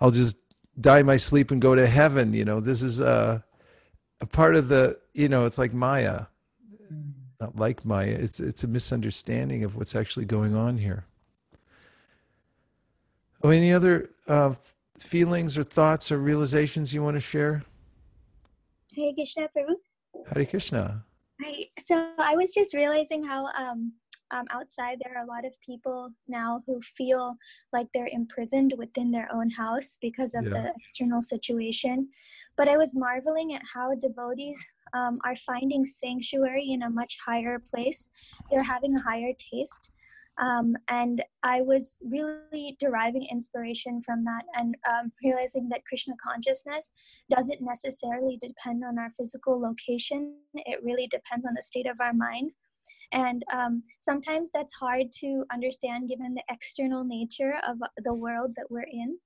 I'll 0.00 0.10
just 0.10 0.36
die 0.80 0.98
in 0.98 1.06
my 1.06 1.16
sleep 1.16 1.52
and 1.52 1.62
go 1.62 1.74
to 1.74 1.86
heaven. 1.86 2.34
You 2.34 2.44
know, 2.44 2.60
this 2.60 2.82
is 2.82 3.00
a, 3.00 3.44
a 4.20 4.26
part 4.26 4.56
of 4.56 4.68
the, 4.68 4.98
you 5.12 5.28
know, 5.28 5.44
it's 5.44 5.58
like 5.58 5.72
Maya, 5.72 6.26
not 7.44 7.56
like 7.56 7.84
Maya. 7.84 8.16
It's 8.18 8.40
it's 8.40 8.64
a 8.64 8.66
misunderstanding 8.66 9.64
of 9.64 9.76
what's 9.76 9.94
actually 9.94 10.24
going 10.24 10.54
on 10.54 10.78
here. 10.78 11.04
Oh, 13.42 13.50
any 13.50 13.72
other 13.72 14.08
uh, 14.26 14.54
feelings 14.98 15.58
or 15.58 15.64
thoughts 15.64 16.10
or 16.10 16.18
realizations 16.18 16.94
you 16.94 17.02
want 17.02 17.16
to 17.16 17.20
share? 17.20 17.62
Hare 18.96 19.12
Krishna 19.12 19.48
Prabhu. 19.54 19.74
Hare 20.32 20.46
Krishna. 20.46 21.04
Right. 21.42 21.66
So 21.78 21.94
I 22.18 22.34
was 22.36 22.54
just 22.54 22.72
realizing 22.72 23.22
how 23.22 23.46
um, 23.48 23.92
um, 24.30 24.46
outside 24.50 24.96
there 25.02 25.14
are 25.18 25.24
a 25.24 25.26
lot 25.26 25.44
of 25.44 25.52
people 25.60 26.10
now 26.26 26.62
who 26.66 26.80
feel 26.80 27.36
like 27.72 27.88
they're 27.92 28.14
imprisoned 28.20 28.72
within 28.78 29.10
their 29.10 29.28
own 29.36 29.50
house 29.50 29.98
because 30.00 30.34
of 30.34 30.44
Yeah. 30.44 30.54
the 30.56 30.72
external 30.80 31.20
situation. 31.20 32.08
But 32.56 32.68
I 32.68 32.76
was 32.78 32.96
marveling 32.96 33.52
at 33.52 33.62
how 33.74 33.94
devotees 33.96 34.64
um, 34.94 35.18
are 35.24 35.36
finding 35.36 35.84
sanctuary 35.84 36.70
in 36.70 36.82
a 36.82 36.90
much 36.90 37.18
higher 37.24 37.58
place. 37.58 38.08
They're 38.50 38.62
having 38.62 38.96
a 38.96 39.02
higher 39.02 39.32
taste. 39.38 39.90
Um, 40.38 40.74
and 40.88 41.22
I 41.44 41.60
was 41.60 41.98
really 42.02 42.76
deriving 42.80 43.26
inspiration 43.30 44.00
from 44.00 44.24
that 44.24 44.42
and 44.54 44.74
um, 44.90 45.12
realizing 45.22 45.68
that 45.68 45.84
Krishna 45.86 46.14
consciousness 46.22 46.90
doesn't 47.30 47.60
necessarily 47.60 48.38
depend 48.42 48.84
on 48.84 48.98
our 48.98 49.10
physical 49.10 49.60
location. 49.60 50.34
It 50.54 50.82
really 50.82 51.06
depends 51.06 51.46
on 51.46 51.54
the 51.54 51.62
state 51.62 51.86
of 51.86 52.00
our 52.00 52.12
mind. 52.12 52.52
And 53.12 53.44
um, 53.52 53.82
sometimes 54.00 54.50
that's 54.52 54.74
hard 54.74 55.06
to 55.20 55.44
understand 55.52 56.08
given 56.08 56.34
the 56.34 56.42
external 56.50 57.04
nature 57.04 57.54
of 57.66 57.78
the 58.02 58.14
world 58.14 58.52
that 58.56 58.66
we're 58.70 58.88
in. 58.90 59.18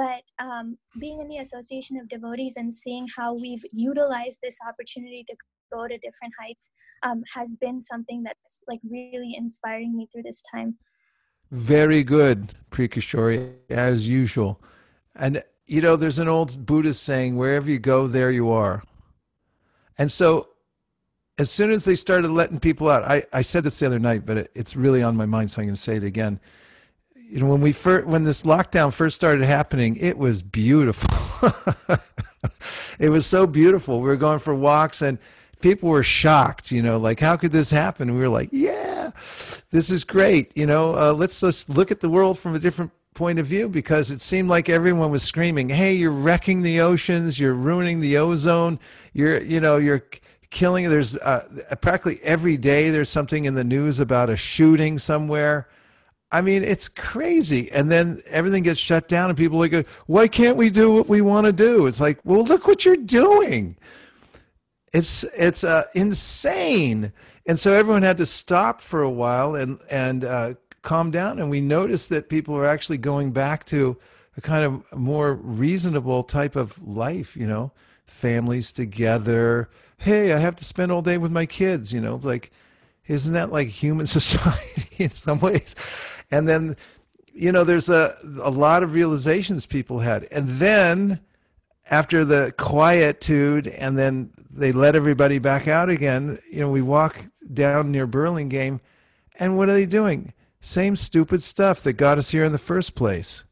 But 0.00 0.22
um, 0.42 0.78
being 0.98 1.20
in 1.20 1.28
the 1.28 1.38
association 1.38 1.98
of 1.98 2.08
devotees 2.08 2.54
and 2.56 2.74
seeing 2.74 3.06
how 3.14 3.34
we've 3.34 3.62
utilized 3.70 4.38
this 4.42 4.56
opportunity 4.66 5.26
to 5.28 5.36
go 5.70 5.86
to 5.86 5.98
different 5.98 6.32
heights 6.40 6.70
um, 7.02 7.22
has 7.34 7.54
been 7.56 7.82
something 7.82 8.22
that's 8.22 8.62
like 8.66 8.80
really 8.90 9.34
inspiring 9.36 9.94
me 9.94 10.08
through 10.10 10.22
this 10.22 10.42
time. 10.54 10.76
Very 11.50 12.02
good, 12.02 12.54
Prikishori, 12.70 13.52
as 13.68 14.08
usual. 14.08 14.62
And, 15.16 15.42
you 15.66 15.82
know, 15.82 15.96
there's 15.96 16.18
an 16.18 16.28
old 16.28 16.64
Buddhist 16.64 17.02
saying, 17.02 17.36
wherever 17.36 17.70
you 17.70 17.78
go, 17.78 18.06
there 18.06 18.30
you 18.30 18.50
are. 18.50 18.82
And 19.98 20.10
so, 20.10 20.48
as 21.36 21.50
soon 21.50 21.70
as 21.70 21.84
they 21.84 21.94
started 21.94 22.30
letting 22.30 22.58
people 22.58 22.88
out, 22.88 23.02
I, 23.02 23.24
I 23.34 23.42
said 23.42 23.64
this 23.64 23.78
the 23.78 23.86
other 23.86 23.98
night, 23.98 24.24
but 24.24 24.38
it, 24.38 24.50
it's 24.54 24.76
really 24.76 25.02
on 25.02 25.14
my 25.14 25.26
mind, 25.26 25.50
so 25.50 25.60
I'm 25.60 25.66
going 25.66 25.74
to 25.74 25.80
say 25.80 25.96
it 25.96 26.04
again. 26.04 26.40
You 27.30 27.38
know, 27.38 27.46
when 27.46 27.60
we 27.60 27.70
first, 27.70 28.08
when 28.08 28.24
this 28.24 28.42
lockdown 28.42 28.92
first 28.92 29.14
started 29.14 29.44
happening, 29.44 29.96
it 29.96 30.18
was 30.18 30.42
beautiful. 30.42 31.08
it 32.98 33.08
was 33.08 33.24
so 33.24 33.46
beautiful. 33.46 34.00
We 34.00 34.08
were 34.08 34.16
going 34.16 34.40
for 34.40 34.52
walks 34.52 35.00
and 35.00 35.16
people 35.60 35.90
were 35.90 36.02
shocked, 36.02 36.72
you 36.72 36.82
know, 36.82 36.98
like, 36.98 37.20
how 37.20 37.36
could 37.36 37.52
this 37.52 37.70
happen? 37.70 38.14
we 38.14 38.20
were 38.20 38.28
like, 38.28 38.48
yeah, 38.50 39.12
this 39.70 39.90
is 39.90 40.02
great. 40.02 40.50
You 40.56 40.66
know, 40.66 40.96
uh, 40.96 41.12
let's, 41.12 41.40
let's 41.40 41.68
look 41.68 41.92
at 41.92 42.00
the 42.00 42.08
world 42.08 42.36
from 42.36 42.56
a 42.56 42.58
different 42.58 42.90
point 43.14 43.38
of 43.38 43.46
view 43.46 43.68
because 43.68 44.10
it 44.10 44.20
seemed 44.20 44.48
like 44.48 44.68
everyone 44.68 45.12
was 45.12 45.22
screaming, 45.22 45.68
hey, 45.68 45.94
you're 45.94 46.10
wrecking 46.10 46.62
the 46.62 46.80
oceans, 46.80 47.38
you're 47.38 47.54
ruining 47.54 48.00
the 48.00 48.16
ozone, 48.16 48.80
you're, 49.12 49.40
you 49.40 49.60
know, 49.60 49.76
you're 49.76 50.02
killing. 50.50 50.88
There's 50.88 51.16
uh, 51.16 51.46
practically 51.80 52.18
every 52.24 52.56
day 52.56 52.90
there's 52.90 53.08
something 53.08 53.44
in 53.44 53.54
the 53.54 53.64
news 53.64 54.00
about 54.00 54.30
a 54.30 54.36
shooting 54.36 54.98
somewhere. 54.98 55.68
I 56.32 56.40
mean, 56.40 56.62
it's 56.62 56.88
crazy. 56.88 57.70
And 57.72 57.90
then 57.90 58.20
everything 58.28 58.62
gets 58.62 58.78
shut 58.78 59.08
down, 59.08 59.30
and 59.30 59.36
people 59.36 59.62
are 59.62 59.68
like, 59.68 59.88
why 60.06 60.28
can't 60.28 60.56
we 60.56 60.70
do 60.70 60.92
what 60.92 61.08
we 61.08 61.20
want 61.20 61.46
to 61.46 61.52
do? 61.52 61.86
It's 61.86 62.00
like, 62.00 62.20
well, 62.24 62.44
look 62.44 62.66
what 62.66 62.84
you're 62.84 62.96
doing. 62.96 63.76
It's 64.92 65.24
it's 65.36 65.64
uh, 65.64 65.84
insane. 65.94 67.12
And 67.46 67.58
so 67.58 67.72
everyone 67.72 68.02
had 68.02 68.18
to 68.18 68.26
stop 68.26 68.80
for 68.80 69.02
a 69.02 69.10
while 69.10 69.54
and 69.54 69.78
and 69.90 70.24
uh, 70.24 70.54
calm 70.82 71.10
down. 71.10 71.38
And 71.38 71.50
we 71.50 71.60
noticed 71.60 72.08
that 72.10 72.28
people 72.28 72.56
are 72.56 72.66
actually 72.66 72.98
going 72.98 73.32
back 73.32 73.64
to 73.66 73.96
a 74.36 74.40
kind 74.40 74.64
of 74.64 74.98
more 74.98 75.34
reasonable 75.34 76.22
type 76.22 76.56
of 76.56 76.80
life. 76.86 77.36
You 77.36 77.46
know, 77.46 77.72
families 78.04 78.72
together. 78.72 79.68
Hey, 79.98 80.32
I 80.32 80.38
have 80.38 80.56
to 80.56 80.64
spend 80.64 80.90
all 80.90 81.02
day 81.02 81.18
with 81.18 81.30
my 81.30 81.46
kids. 81.46 81.92
You 81.92 82.00
know, 82.00 82.20
like 82.22 82.50
isn't 83.10 83.32
that 83.32 83.50
like 83.50 83.68
human 83.68 84.06
society 84.18 85.04
in 85.04 85.12
some 85.12 85.40
ways? 85.40 85.74
And 86.30 86.48
then, 86.48 86.76
you 87.32 87.52
know, 87.52 87.64
there's 87.64 87.88
a 87.88 88.14
a 88.42 88.50
lot 88.50 88.82
of 88.82 88.94
realizations 88.94 89.66
people 89.66 90.00
had, 90.00 90.28
and 90.30 90.48
then 90.48 91.20
after 91.90 92.24
the 92.24 92.54
quietude, 92.56 93.66
and 93.66 93.98
then 93.98 94.30
they 94.50 94.72
let 94.72 94.96
everybody 94.96 95.38
back 95.38 95.66
out 95.66 95.88
again. 95.88 96.38
You 96.50 96.60
know, 96.60 96.70
we 96.70 96.82
walk 96.82 97.18
down 97.52 97.90
near 97.90 98.06
Burlingame, 98.06 98.80
and 99.38 99.56
what 99.56 99.68
are 99.68 99.74
they 99.74 99.86
doing? 99.86 100.32
Same 100.60 100.94
stupid 100.94 101.42
stuff 101.42 101.82
that 101.82 101.94
got 101.94 102.18
us 102.18 102.30
here 102.30 102.44
in 102.44 102.52
the 102.52 102.58
first 102.58 102.94
place. 102.94 103.44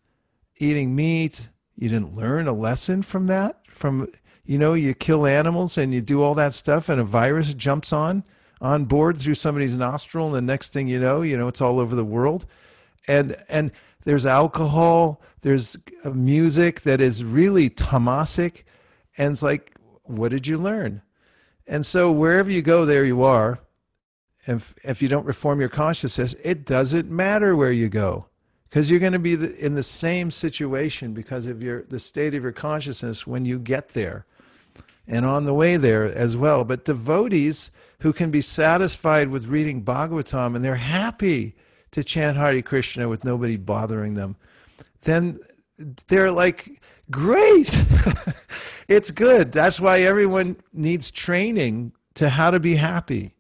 Eating 0.57 0.95
meat. 0.95 1.49
You 1.77 1.89
didn't 1.89 2.15
learn 2.15 2.49
a 2.49 2.53
lesson 2.53 3.03
from 3.03 3.29
that. 3.29 3.61
From 3.71 4.09
you 4.45 4.59
know, 4.59 4.75
you 4.75 4.95
kill 4.95 5.27
animals 5.27 5.77
and 5.79 5.93
you 5.93 6.01
do 6.01 6.23
all 6.23 6.35
that 6.35 6.55
stuff, 6.55 6.89
and 6.89 7.01
a 7.01 7.05
virus 7.05 7.55
jumps 7.55 7.93
on 7.93 8.25
on 8.61 8.85
board 8.85 9.19
through 9.19 9.35
somebody's 9.35 9.77
nostril, 9.77 10.27
and 10.27 10.35
the 10.35 10.43
next 10.43 10.73
thing 10.73 10.89
you 10.89 10.99
know, 10.99 11.23
you 11.23 11.37
know, 11.37 11.49
it's 11.49 11.61
all 11.61 11.79
over 11.79 11.95
the 11.95 12.05
world. 12.05 12.47
And 13.09 13.37
and 13.49 13.73
there's 14.05 14.27
alcohol, 14.27 15.21
there's 15.43 15.77
music 16.05 16.83
that 16.83 17.01
is 17.01 17.25
really 17.25 17.69
tamasic. 17.69 18.63
And 19.17 19.33
it's 19.33 19.43
like, 19.43 19.75
what 20.05 20.31
did 20.31 20.47
you 20.47 20.57
learn? 20.57 21.03
And 21.67 21.85
so 21.85 22.11
wherever 22.11 22.51
you 22.51 22.63
go, 22.63 22.85
there 22.85 23.05
you 23.05 23.23
are. 23.23 23.61
If, 24.47 24.75
if 24.83 25.03
you 25.03 25.09
don't 25.09 25.27
reform 25.27 25.61
your 25.61 25.69
consciousness, 25.69 26.35
it 26.43 26.65
doesn't 26.65 27.11
matter 27.11 27.55
where 27.55 27.73
you 27.73 27.91
go 27.91 28.27
because 28.69 28.91
you're 28.91 29.01
going 29.01 29.13
to 29.13 29.19
be 29.19 29.35
in 29.35 29.75
the 29.75 29.83
same 29.83 30.31
situation 30.31 31.13
because 31.13 31.47
of 31.47 31.63
your 31.63 31.83
the 31.83 31.99
state 31.99 32.35
of 32.35 32.43
your 32.43 32.53
consciousness 32.53 33.27
when 33.27 33.45
you 33.45 33.59
get 33.59 33.91
there 33.91 34.25
and 35.07 35.27
on 35.27 35.45
the 35.45 35.55
way 35.55 35.77
there 35.77 36.05
as 36.05 36.37
well. 36.37 36.65
But 36.65 36.87
devotees 36.87 37.71
who 38.01 38.13
can 38.13 38.31
be 38.31 38.41
satisfied 38.41 39.29
with 39.29 39.47
reading 39.47 39.85
Bhagavatam 39.85 40.57
and 40.57 40.65
they're 40.65 40.77
happy 40.77 41.55
to 41.93 42.05
chant 42.05 42.37
Hare 42.37 42.63
Krishna 42.63 43.09
with 43.09 43.25
nobody 43.25 43.57
bothering 43.57 44.15
them, 44.15 44.37
then 45.03 45.41
they're 46.09 46.31
like, 46.31 46.81
great, 47.11 47.71
it's 48.89 49.11
good. 49.11 49.53
That's 49.53 49.81
why 49.81 50.01
everyone 50.01 50.57
needs 50.73 51.11
training 51.11 51.93
to 52.15 52.31
how 52.31 52.51
to 52.51 52.61
be 52.61 52.77
happy. 52.77 53.35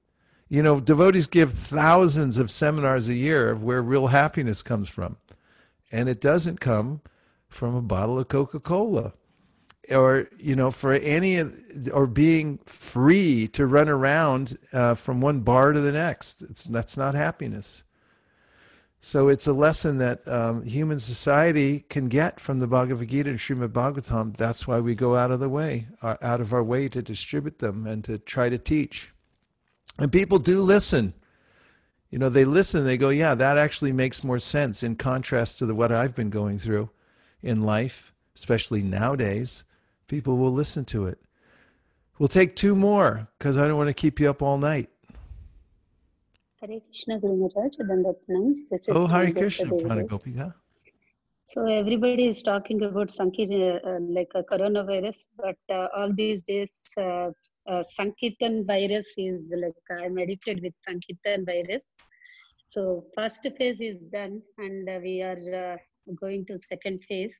You 0.48 0.62
know, 0.62 0.80
devotees 0.80 1.26
give 1.26 1.52
thousands 1.52 2.38
of 2.38 2.50
seminars 2.50 3.08
a 3.08 3.14
year 3.14 3.50
of 3.50 3.64
where 3.64 3.82
real 3.82 4.06
happiness 4.06 4.62
comes 4.62 4.88
from. 4.88 5.18
And 5.92 6.08
it 6.08 6.20
doesn't 6.20 6.60
come 6.60 7.02
from 7.48 7.74
a 7.74 7.82
bottle 7.82 8.18
of 8.18 8.28
Coca 8.28 8.60
Cola 8.60 9.12
or 9.90 10.28
you 10.38 10.54
know 10.54 10.70
for 10.70 10.92
any 10.92 11.42
or 11.92 12.06
being 12.06 12.58
free 12.66 13.48
to 13.48 13.66
run 13.66 13.88
around 13.88 14.58
uh, 14.72 14.94
from 14.94 15.20
one 15.20 15.40
bar 15.40 15.72
to 15.72 15.80
the 15.80 15.92
next 15.92 16.42
it's 16.42 16.64
that's 16.64 16.96
not 16.96 17.14
happiness 17.14 17.84
so 19.08 19.28
it's 19.28 19.46
a 19.46 19.52
lesson 19.52 19.98
that 19.98 20.26
um, 20.28 20.62
human 20.62 20.98
society 20.98 21.80
can 21.88 22.08
get 22.08 22.40
from 22.40 22.58
the 22.58 22.66
bhagavad 22.66 23.08
gita 23.08 23.30
and 23.30 23.38
srimad 23.38 23.68
bhagavatam 23.68 24.36
that's 24.36 24.66
why 24.66 24.78
we 24.78 24.94
go 24.94 25.16
out 25.16 25.30
of 25.30 25.40
the 25.40 25.48
way 25.48 25.86
uh, 26.02 26.16
out 26.22 26.40
of 26.40 26.52
our 26.52 26.62
way 26.62 26.88
to 26.88 27.00
distribute 27.02 27.58
them 27.58 27.86
and 27.86 28.04
to 28.04 28.18
try 28.18 28.48
to 28.48 28.58
teach 28.58 29.12
and 29.98 30.12
people 30.12 30.38
do 30.38 30.60
listen 30.60 31.14
you 32.10 32.18
know 32.18 32.28
they 32.28 32.44
listen 32.44 32.84
they 32.84 32.96
go 32.96 33.10
yeah 33.10 33.34
that 33.34 33.56
actually 33.56 33.92
makes 33.92 34.24
more 34.24 34.38
sense 34.38 34.82
in 34.82 34.94
contrast 34.96 35.58
to 35.58 35.66
the, 35.66 35.74
what 35.74 35.92
i've 35.92 36.14
been 36.14 36.30
going 36.30 36.58
through 36.58 36.90
in 37.42 37.62
life 37.62 38.12
especially 38.34 38.82
nowadays 38.82 39.64
people 40.08 40.38
will 40.38 40.52
listen 40.52 40.84
to 40.86 41.06
it. 41.06 41.20
We'll 42.18 42.28
take 42.28 42.56
two 42.56 42.74
more 42.74 43.28
because 43.38 43.56
I 43.56 43.68
don't 43.68 43.76
want 43.76 43.88
to 43.88 43.94
keep 43.94 44.18
you 44.18 44.28
up 44.28 44.42
all 44.42 44.58
night. 44.58 44.90
Hare 46.60 46.80
Krishna 46.80 47.20
Guru 47.20 47.36
Maharaj, 47.36 47.76
Dandatnams. 47.88 48.68
This 48.68 48.88
is 48.88 48.96
Oh, 48.96 49.06
Hare 49.06 49.30
Krishna. 49.30 50.54
So 51.44 51.64
everybody 51.66 52.26
is 52.26 52.42
talking 52.42 52.82
about 52.82 53.10
Sankirtan, 53.10 53.80
uh, 53.86 54.00
like 54.00 54.32
a 54.34 54.42
coronavirus, 54.42 55.28
but 55.36 55.56
uh, 55.70 55.86
all 55.96 56.12
these 56.12 56.42
days, 56.42 56.72
uh, 56.98 57.30
uh, 57.68 57.82
Sankirtan 57.84 58.66
virus 58.66 59.14
is 59.16 59.54
like 59.56 60.02
I'm 60.02 60.18
addicted 60.18 60.60
with 60.60 60.74
Sankirtan 60.76 61.46
virus. 61.46 61.92
So 62.64 63.04
first 63.14 63.46
phase 63.56 63.80
is 63.80 64.06
done, 64.06 64.42
and 64.58 64.88
uh, 64.88 64.98
we 65.00 65.22
are 65.22 65.38
uh, 65.64 65.76
going 66.20 66.44
to 66.46 66.58
second 66.58 67.04
phase. 67.08 67.38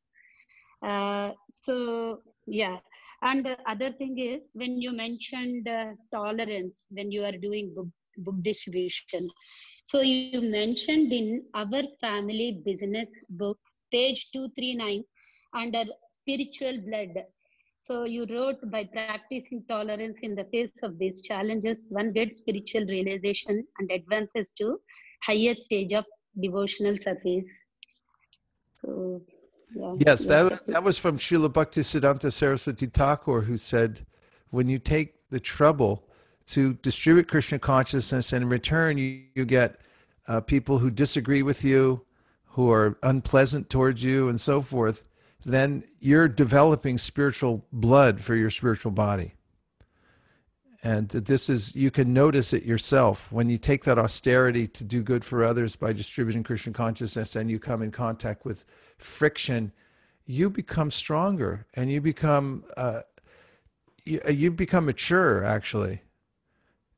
Uh, 0.81 1.33
so 1.51 2.21
yeah, 2.47 2.79
and 3.23 3.45
the 3.45 3.59
other 3.67 3.91
thing 3.93 4.17
is 4.17 4.49
when 4.53 4.81
you 4.81 4.93
mentioned 4.93 5.67
uh, 5.67 5.91
tolerance 6.15 6.87
when 6.91 7.11
you 7.11 7.25
are 7.25 7.37
doing 7.37 7.75
book, 8.19 8.37
distribution. 8.43 9.29
So 9.85 10.01
you 10.01 10.41
mentioned 10.41 11.13
in 11.13 11.45
our 11.55 11.83
family 12.01 12.63
business 12.65 13.09
book, 13.31 13.59
page 13.91 14.31
239, 14.33 15.05
under 15.55 15.85
spiritual 16.09 16.83
blood. 16.87 17.25
So 17.81 18.05
you 18.05 18.27
wrote 18.29 18.71
by 18.71 18.85
practicing 18.85 19.65
tolerance 19.69 20.19
in 20.23 20.35
the 20.35 20.45
face 20.45 20.73
of 20.83 20.99
these 20.99 21.23
challenges, 21.23 21.87
one 21.89 22.13
gets 22.13 22.37
spiritual 22.39 22.85
realization 22.87 23.65
and 23.79 23.91
advances 23.91 24.53
to 24.59 24.79
higher 25.23 25.55
stage 25.55 25.95
of 25.95 26.05
devotional 26.39 26.99
service. 26.99 27.49
So 28.77 29.23
yeah. 29.75 29.95
Yes, 29.95 30.03
yes, 30.07 30.27
that, 30.27 30.67
that 30.67 30.83
was 30.83 30.99
from 30.99 31.19
Srila 31.19 31.49
Bhaktisiddhanta 31.49 32.33
Saraswati 32.33 32.87
Thakur, 32.87 33.43
who 33.43 33.57
said, 33.57 34.07
when 34.51 34.69
you 34.69 34.79
take 34.79 35.15
the 35.31 35.41
trouble 35.41 36.08
to 36.49 36.75
distribute 36.75 37.29
Krishna 37.29 37.59
consciousness, 37.59 38.33
and 38.33 38.43
in 38.45 38.49
return, 38.49 38.99
you, 38.99 39.23
you 39.35 39.45
get 39.45 39.81
uh, 40.27 40.41
people 40.41 40.79
who 40.79 40.91
disagree 40.91 41.43
with 41.43 41.63
you, 41.65 42.05
who 42.45 42.71
are 42.71 42.99
unpleasant 43.03 43.71
towards 43.71 44.03
you, 44.03 44.29
and 44.29 44.41
so 44.41 44.61
forth, 44.61 45.05
then 45.45 45.85
you're 46.01 46.29
developing 46.29 46.99
spiritual 46.99 47.65
blood 47.73 48.21
for 48.21 48.35
your 48.35 48.51
spiritual 48.51 48.93
body. 48.93 49.35
And 50.83 51.09
this 51.09 51.51
is, 51.51 51.75
you 51.75 51.91
can 51.91 52.13
notice 52.13 52.53
it 52.53 52.63
yourself 52.63 53.33
when 53.33 53.49
you 53.51 53.59
take 53.59 53.85
that 53.85 53.99
austerity 53.99 54.69
to 54.69 54.85
do 54.85 55.03
good 55.03 55.25
for 55.25 55.45
others 55.45 55.75
by 55.77 55.93
distributing 55.93 56.45
Krishna 56.45 56.73
consciousness 56.73 57.35
and 57.35 57.51
you 57.51 57.59
come 57.59 57.83
in 57.83 57.91
contact 57.91 58.45
with 58.45 58.65
friction, 58.97 59.73
you 60.25 60.51
become 60.51 60.91
stronger 60.91 61.67
and 61.75 61.91
you 61.91 62.01
become, 62.01 62.65
uh, 62.77 63.03
you, 64.05 64.21
you 64.31 64.51
become 64.53 64.87
mature 64.87 65.43
actually. 65.43 66.03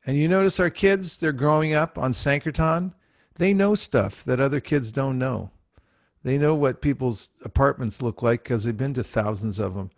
And 0.07 0.17
you 0.17 0.29
notice 0.29 0.59
our 0.59 0.71
kids, 0.71 1.17
they're 1.17 1.33
growing 1.33 1.75
up 1.75 1.99
on 1.99 2.13
Sankirtan, 2.13 2.95
they 3.35 3.55
know 3.55 3.75
stuff 3.75 4.25
that 4.25 4.41
other 4.41 4.61
kids 4.61 4.93
don't 4.93 5.19
know. 5.19 5.51
They 6.23 6.37
know 6.37 6.55
what 6.55 6.83
people's 6.83 7.31
apartments 7.45 8.03
look 8.03 8.23
like 8.23 8.43
because 8.43 8.65
they've 8.65 8.77
been 8.77 8.95
to 8.95 9.03
thousands 9.03 9.59
of 9.59 9.75
them 9.75 9.91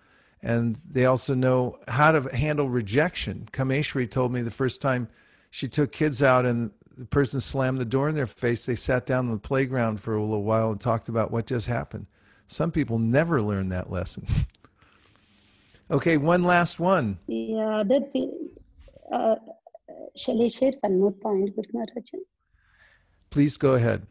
and 0.42 0.80
they 0.88 1.06
also 1.06 1.34
know 1.34 1.78
how 1.88 2.12
to 2.12 2.36
handle 2.36 2.68
rejection. 2.68 3.48
Kameshwari 3.52 4.10
told 4.10 4.32
me 4.32 4.42
the 4.42 4.50
first 4.50 4.82
time 4.82 5.08
she 5.50 5.68
took 5.68 5.92
kids 5.92 6.22
out 6.22 6.44
and 6.44 6.72
the 6.98 7.04
person 7.06 7.40
slammed 7.40 7.78
the 7.78 7.84
door 7.84 8.08
in 8.08 8.14
their 8.14 8.26
face, 8.26 8.66
they 8.66 8.74
sat 8.74 9.06
down 9.06 9.26
on 9.26 9.32
the 9.32 9.38
playground 9.38 10.00
for 10.00 10.16
a 10.16 10.22
little 10.22 10.42
while 10.42 10.72
and 10.72 10.80
talked 10.80 11.08
about 11.08 11.30
what 11.30 11.46
just 11.46 11.66
happened. 11.66 12.06
Some 12.48 12.70
people 12.70 12.98
never 12.98 13.40
learn 13.40 13.68
that 13.70 13.90
lesson. 13.90 14.26
okay, 15.90 16.16
one 16.16 16.42
last 16.42 16.80
one. 16.80 17.18
Yeah, 17.28 17.82
that 17.86 18.12
uh, 19.10 19.36
shall 20.16 20.43
I 20.43 20.48
share 20.48 20.73
one 20.81 20.98
more 21.01 21.12
point, 21.12 21.55
Guru 21.55 21.69
Maharaj? 21.73 22.10
Please 23.31 23.56
go 23.56 23.74
ahead. 23.74 24.06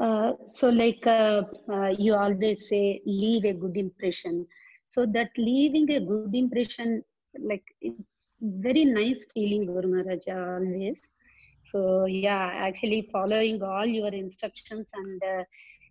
Uh, 0.00 0.32
so 0.46 0.68
like 0.68 1.06
uh, 1.06 1.42
uh, 1.72 1.88
you 1.98 2.14
always 2.14 2.68
say 2.68 3.00
leave 3.06 3.44
a 3.44 3.52
good 3.52 3.76
impression 3.76 4.46
so 4.84 5.06
that 5.06 5.30
leaving 5.36 5.90
a 5.90 6.00
good 6.00 6.34
impression 6.34 7.02
like 7.40 7.64
it's 7.80 8.36
very 8.40 8.84
nice 8.84 9.26
feeling 9.34 9.66
Guru 9.66 9.88
Maharaja 9.88 10.36
always 10.56 11.00
so 11.70 12.06
yeah 12.06 12.50
actually 12.66 13.08
following 13.12 13.62
all 13.62 13.86
your 13.86 14.08
instructions 14.08 14.88
and 14.94 15.22
uh, 15.22 15.44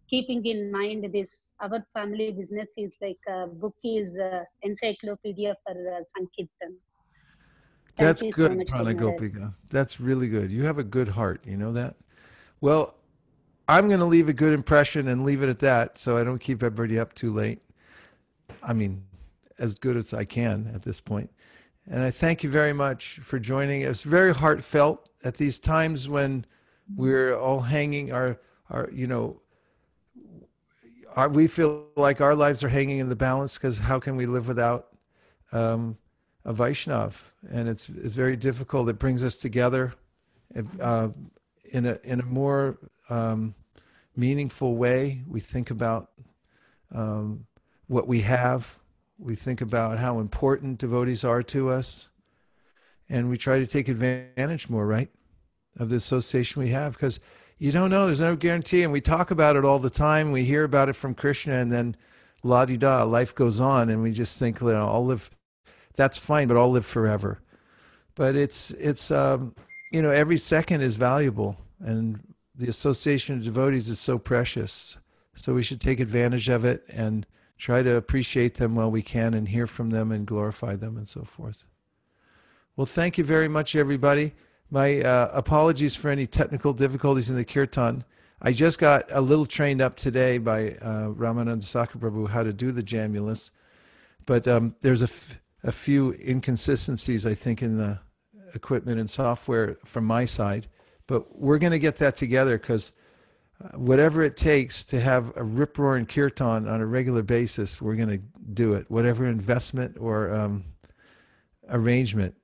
keeping 0.10 0.46
in 0.46 0.72
mind 0.72 1.08
this 1.14 1.54
our 1.62 1.84
family 1.94 2.32
business 2.32 2.70
is 2.78 2.96
like 3.02 3.24
a 3.28 3.48
book 3.48 3.76
is 3.84 4.18
uh, 4.20 4.44
encyclopedia 4.64 5.56
for 5.64 5.76
uh, 5.96 6.04
sankirtan 6.14 6.74
That's 8.00 8.22
so 8.22 8.32
good, 8.32 8.58
Maharaj. 8.58 8.70
Pranagopika. 8.70 9.54
That's 9.70 10.00
really 10.00 10.28
good. 10.28 10.52
You 10.52 10.64
have 10.64 10.78
a 10.78 10.84
good 10.84 11.10
heart. 11.10 11.42
You 11.46 11.58
know 11.58 11.72
that? 11.74 11.96
Well, 12.62 12.96
I'm 13.68 13.88
going 13.88 14.00
to 14.00 14.06
leave 14.06 14.30
a 14.30 14.34
good 14.34 14.54
impression 14.54 15.08
and 15.08 15.24
leave 15.24 15.44
it 15.44 15.50
at 15.50 15.60
that 15.60 15.98
so 15.98 16.18
I 16.18 16.24
don't 16.24 16.40
keep 16.40 16.64
everybody 16.64 16.98
up 16.98 17.14
too 17.14 17.32
late. 17.32 17.60
I 18.64 18.74
mean, 18.74 19.04
as 19.60 19.76
good 19.76 19.96
as 19.98 20.14
I 20.14 20.26
can 20.26 20.72
at 20.74 20.82
this 20.84 21.00
point. 21.00 21.30
And 21.88 22.02
I 22.02 22.12
thank 22.12 22.44
you 22.44 22.50
very 22.50 22.74
much 22.74 23.20
for 23.22 23.40
joining. 23.40 23.82
It's 23.82 24.04
very 24.04 24.34
heartfelt 24.34 25.10
at 25.24 25.38
these 25.38 25.60
times 25.60 26.08
when 26.08 26.46
we're 26.96 27.36
all 27.36 27.62
hanging 27.62 28.12
our, 28.12 28.40
our 28.70 28.90
you 28.92 29.08
know, 29.08 29.42
our, 31.16 31.30
we 31.30 31.48
feel 31.48 31.88
like 31.96 32.22
our 32.22 32.36
lives 32.36 32.64
are 32.64 32.70
hanging 32.70 33.00
in 33.00 33.10
the 33.10 33.16
balance 33.16 33.58
because 33.58 33.80
how 33.80 34.00
can 34.00 34.16
we 34.16 34.26
live 34.26 34.48
without 34.48 34.88
um, 35.52 35.98
a 36.50 36.54
Vaishnav? 36.54 37.32
And 37.50 37.70
it's, 37.70 37.88
it's 37.88 38.16
very 38.16 38.36
difficult. 38.36 38.90
It 38.90 39.00
brings 39.00 39.24
us 39.24 39.38
together 39.38 39.94
uh, 40.82 41.10
in 41.72 41.86
a 41.86 42.00
in 42.04 42.20
a 42.20 42.26
more 42.26 42.78
um, 43.10 43.56
meaningful 44.16 44.76
way. 44.76 45.22
We 45.28 45.40
think 45.40 45.70
about 45.70 46.10
um, 46.94 47.46
what 47.88 48.08
we 48.08 48.22
have. 48.22 48.80
We 49.18 49.36
think 49.36 49.62
about 49.62 50.00
how 50.00 50.20
important 50.20 50.80
devotees 50.80 51.24
are 51.24 51.44
to 51.44 51.70
us, 51.70 52.10
and 53.10 53.30
we 53.30 53.38
try 53.38 53.60
to 53.60 53.68
take 53.68 53.88
advantage 53.88 54.70
more, 54.70 54.88
right, 54.88 55.10
of 55.78 55.90
the 55.90 55.98
association 55.98 56.62
we 56.62 56.70
have 56.70 56.94
because 56.94 57.20
you 57.58 57.72
don't 57.72 57.90
know. 57.90 58.06
There's 58.06 58.22
no 58.22 58.36
guarantee, 58.36 58.84
and 58.84 58.92
we 58.92 59.02
talk 59.02 59.30
about 59.30 59.56
it 59.56 59.66
all 59.66 59.80
the 59.80 59.90
time. 59.90 60.32
We 60.32 60.46
hear 60.46 60.64
about 60.64 60.90
it 60.90 60.94
from 60.94 61.14
Krishna, 61.14 61.54
and 61.54 61.72
then 61.72 61.96
la 62.42 62.66
di 62.66 62.78
da, 62.78 63.04
life 63.04 63.36
goes 63.36 63.60
on, 63.60 63.90
and 63.90 64.02
we 64.02 64.12
just 64.14 64.40
think, 64.40 64.62
you 64.62 64.68
know, 64.68 64.88
I'll 64.88 65.06
live. 65.06 65.30
That's 66.00 66.18
fine, 66.18 66.48
but 66.48 66.56
I'll 66.56 66.72
live 66.72 66.86
forever. 66.86 67.42
But 68.16 68.38
it's 68.38 68.72
it's 68.72 69.12
um, 69.12 69.54
you 69.92 70.02
know 70.02 70.12
every 70.12 70.38
second 70.38 70.80
is 70.80 70.96
valuable, 70.96 71.58
and 71.82 72.22
the 72.56 72.70
association 72.70 73.36
of 73.36 73.44
devotees 73.44 73.90
is 73.90 74.00
so 74.00 74.18
precious. 74.18 74.96
So 75.36 75.54
we 75.54 75.62
should 75.62 75.82
take 75.82 76.00
advantage 76.00 76.48
of 76.48 76.64
it 76.64 76.86
and 76.88 77.26
try 77.58 77.84
to 77.84 77.98
appreciate 77.98 78.54
them 78.54 78.76
while 78.76 78.90
we 78.90 79.02
can 79.02 79.34
and 79.34 79.50
hear 79.50 79.68
from 79.68 79.90
them 79.90 80.10
and 80.14 80.26
glorify 80.26 80.78
them 80.78 80.96
and 80.96 81.10
so 81.10 81.26
forth. 81.26 81.66
Well, 82.78 82.88
thank 82.88 83.18
you 83.18 83.26
very 83.26 83.50
much, 83.50 83.76
everybody. 83.76 84.32
My 84.72 85.02
uh, 85.02 85.32
apologies 85.34 85.98
for 85.98 86.08
any 86.08 86.28
technical 86.28 86.72
difficulties 86.72 87.30
in 87.30 87.36
the 87.36 87.44
kirtan. 87.44 88.06
I 88.42 88.54
just 88.54 88.80
got 88.80 89.04
a 89.10 89.20
little 89.20 89.46
trained 89.46 89.82
up 89.82 89.98
today 89.98 90.38
by 90.38 90.70
uh, 90.82 91.10
Ramananda 91.10 91.64
Sakraprabhu 91.64 92.30
how 92.30 92.44
to 92.44 92.54
do 92.54 92.72
the 92.72 92.84
Jamulus, 92.84 93.52
but 94.26 94.48
um, 94.48 94.76
there's 94.80 95.02
a, 95.02 95.12
f- 95.12 95.38
a 95.64 95.72
few 95.72 96.16
inconsistencies, 96.26 97.26
I 97.26 97.34
think, 97.34 97.62
in 97.62 97.78
the 97.78 98.00
equipment 98.56 99.00
and 99.00 99.10
software 99.10 99.76
from 99.86 100.06
my 100.06 100.26
side. 100.26 100.68
But 101.08 101.40
we're 101.40 101.60
going 101.60 101.72
to 101.72 101.80
get 101.80 101.98
that 101.98 102.16
together 102.16 102.58
because 102.58 102.92
whatever 103.74 104.24
it 104.24 104.38
takes 104.38 104.84
to 104.86 105.00
have 105.00 105.36
a 105.36 105.44
rip 105.44 105.78
roaring 105.78 106.06
kirtan 106.06 106.68
on 106.68 106.82
a 106.82 106.86
regular 106.86 107.24
basis, 107.24 107.82
we're 107.82 107.96
going 107.96 108.10
to 108.10 108.22
do 108.54 108.74
it. 108.74 108.90
Whatever 108.90 109.28
investment 109.28 109.98
or 110.00 110.34
um, 110.34 110.66
arrangement, 111.70 112.36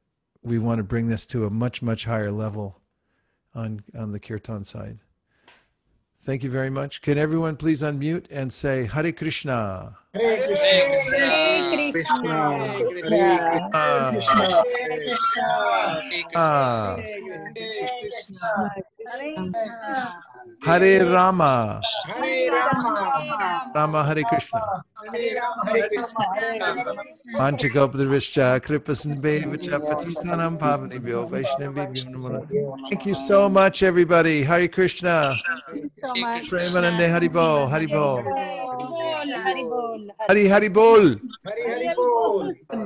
we 0.43 0.59
want 0.59 0.79
to 0.79 0.83
bring 0.83 1.07
this 1.07 1.25
to 1.27 1.45
a 1.45 1.49
much, 1.49 1.81
much 1.81 2.05
higher 2.05 2.31
level 2.31 2.81
on, 3.53 3.83
on 3.97 4.11
the 4.11 4.19
kirtan 4.19 4.63
side. 4.63 4.99
Thank 6.21 6.43
you 6.43 6.49
very 6.49 6.71
much. 6.71 7.01
Can 7.01 7.17
everyone 7.17 7.55
please 7.55 7.81
unmute 7.81 8.25
and 8.31 8.51
say 8.51 8.85
Hare 8.85 9.11
Krishna? 9.11 9.95
Hare 10.15 10.37
Krishna. 10.47 11.27
Hare 11.27 11.91
Krishna. 11.91 12.35
Hare 12.57 12.87
Krishna. 12.87 13.23
Ah. 13.73 14.11
Hare 14.11 14.99
Krishna. 15.03 15.47
Ah. 16.35 16.95
Krishna. 17.99 18.49
Hare 20.63 21.05
Rama. 21.05 21.81
Hare 22.07 22.49
Rama. 22.49 23.71
Rama 23.75 24.03
Hare 24.05 24.23
Krishna. 24.23 24.61
Hare 25.11 25.35
Rama. 25.35 25.65
Hare 25.65 25.89
Krishna. 25.89 26.25
Hare 26.35 26.59
Rama. 26.59 26.93
Panchakopadavischa 27.37 28.59
kripasanbevacha 28.65 29.79
patitanam 29.87 30.57
pavanebhyo 30.57 31.27
vaishnavebhyo 31.27 32.05
namo 32.11 32.29
Thank 32.89 33.05
you 33.05 33.13
so 33.13 33.49
much, 33.49 33.83
everybody. 33.83 34.43
Hare 34.43 34.67
Krishna. 34.69 35.35
Thank 35.67 35.83
you 35.83 35.89
so 35.89 36.07
much. 36.15 36.49
Premanande 36.49 37.09
Haribol. 37.09 37.67
Haribol. 37.69 38.23
Hari 40.27 40.47
Hari 40.47 40.69
bol, 40.69 41.17
Hari 41.45 41.63
Haribol. 41.65 42.53
Hare 42.69 42.85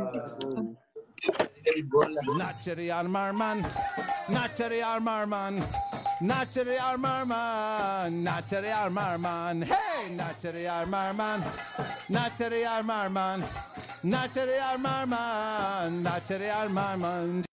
Hare 1.66 1.84
Bol. 1.91 2.16
Nachari 2.40 2.88
Armarman, 2.90 3.60
Nachari 4.30 4.80
Armarman, 4.82 5.60
Nachari 6.22 6.78
Armarman, 6.80 8.24
Nachari 8.24 8.72
Armarman, 8.72 9.64
hey, 9.64 10.16
Nachari 10.16 10.66
Armarman, 10.66 11.40
Nachari 12.10 12.64
Armarman, 12.66 13.40
Nachari 14.04 14.58
Armarman, 14.72 16.04
Nachari 16.04 16.50
Armarman. 16.50 17.49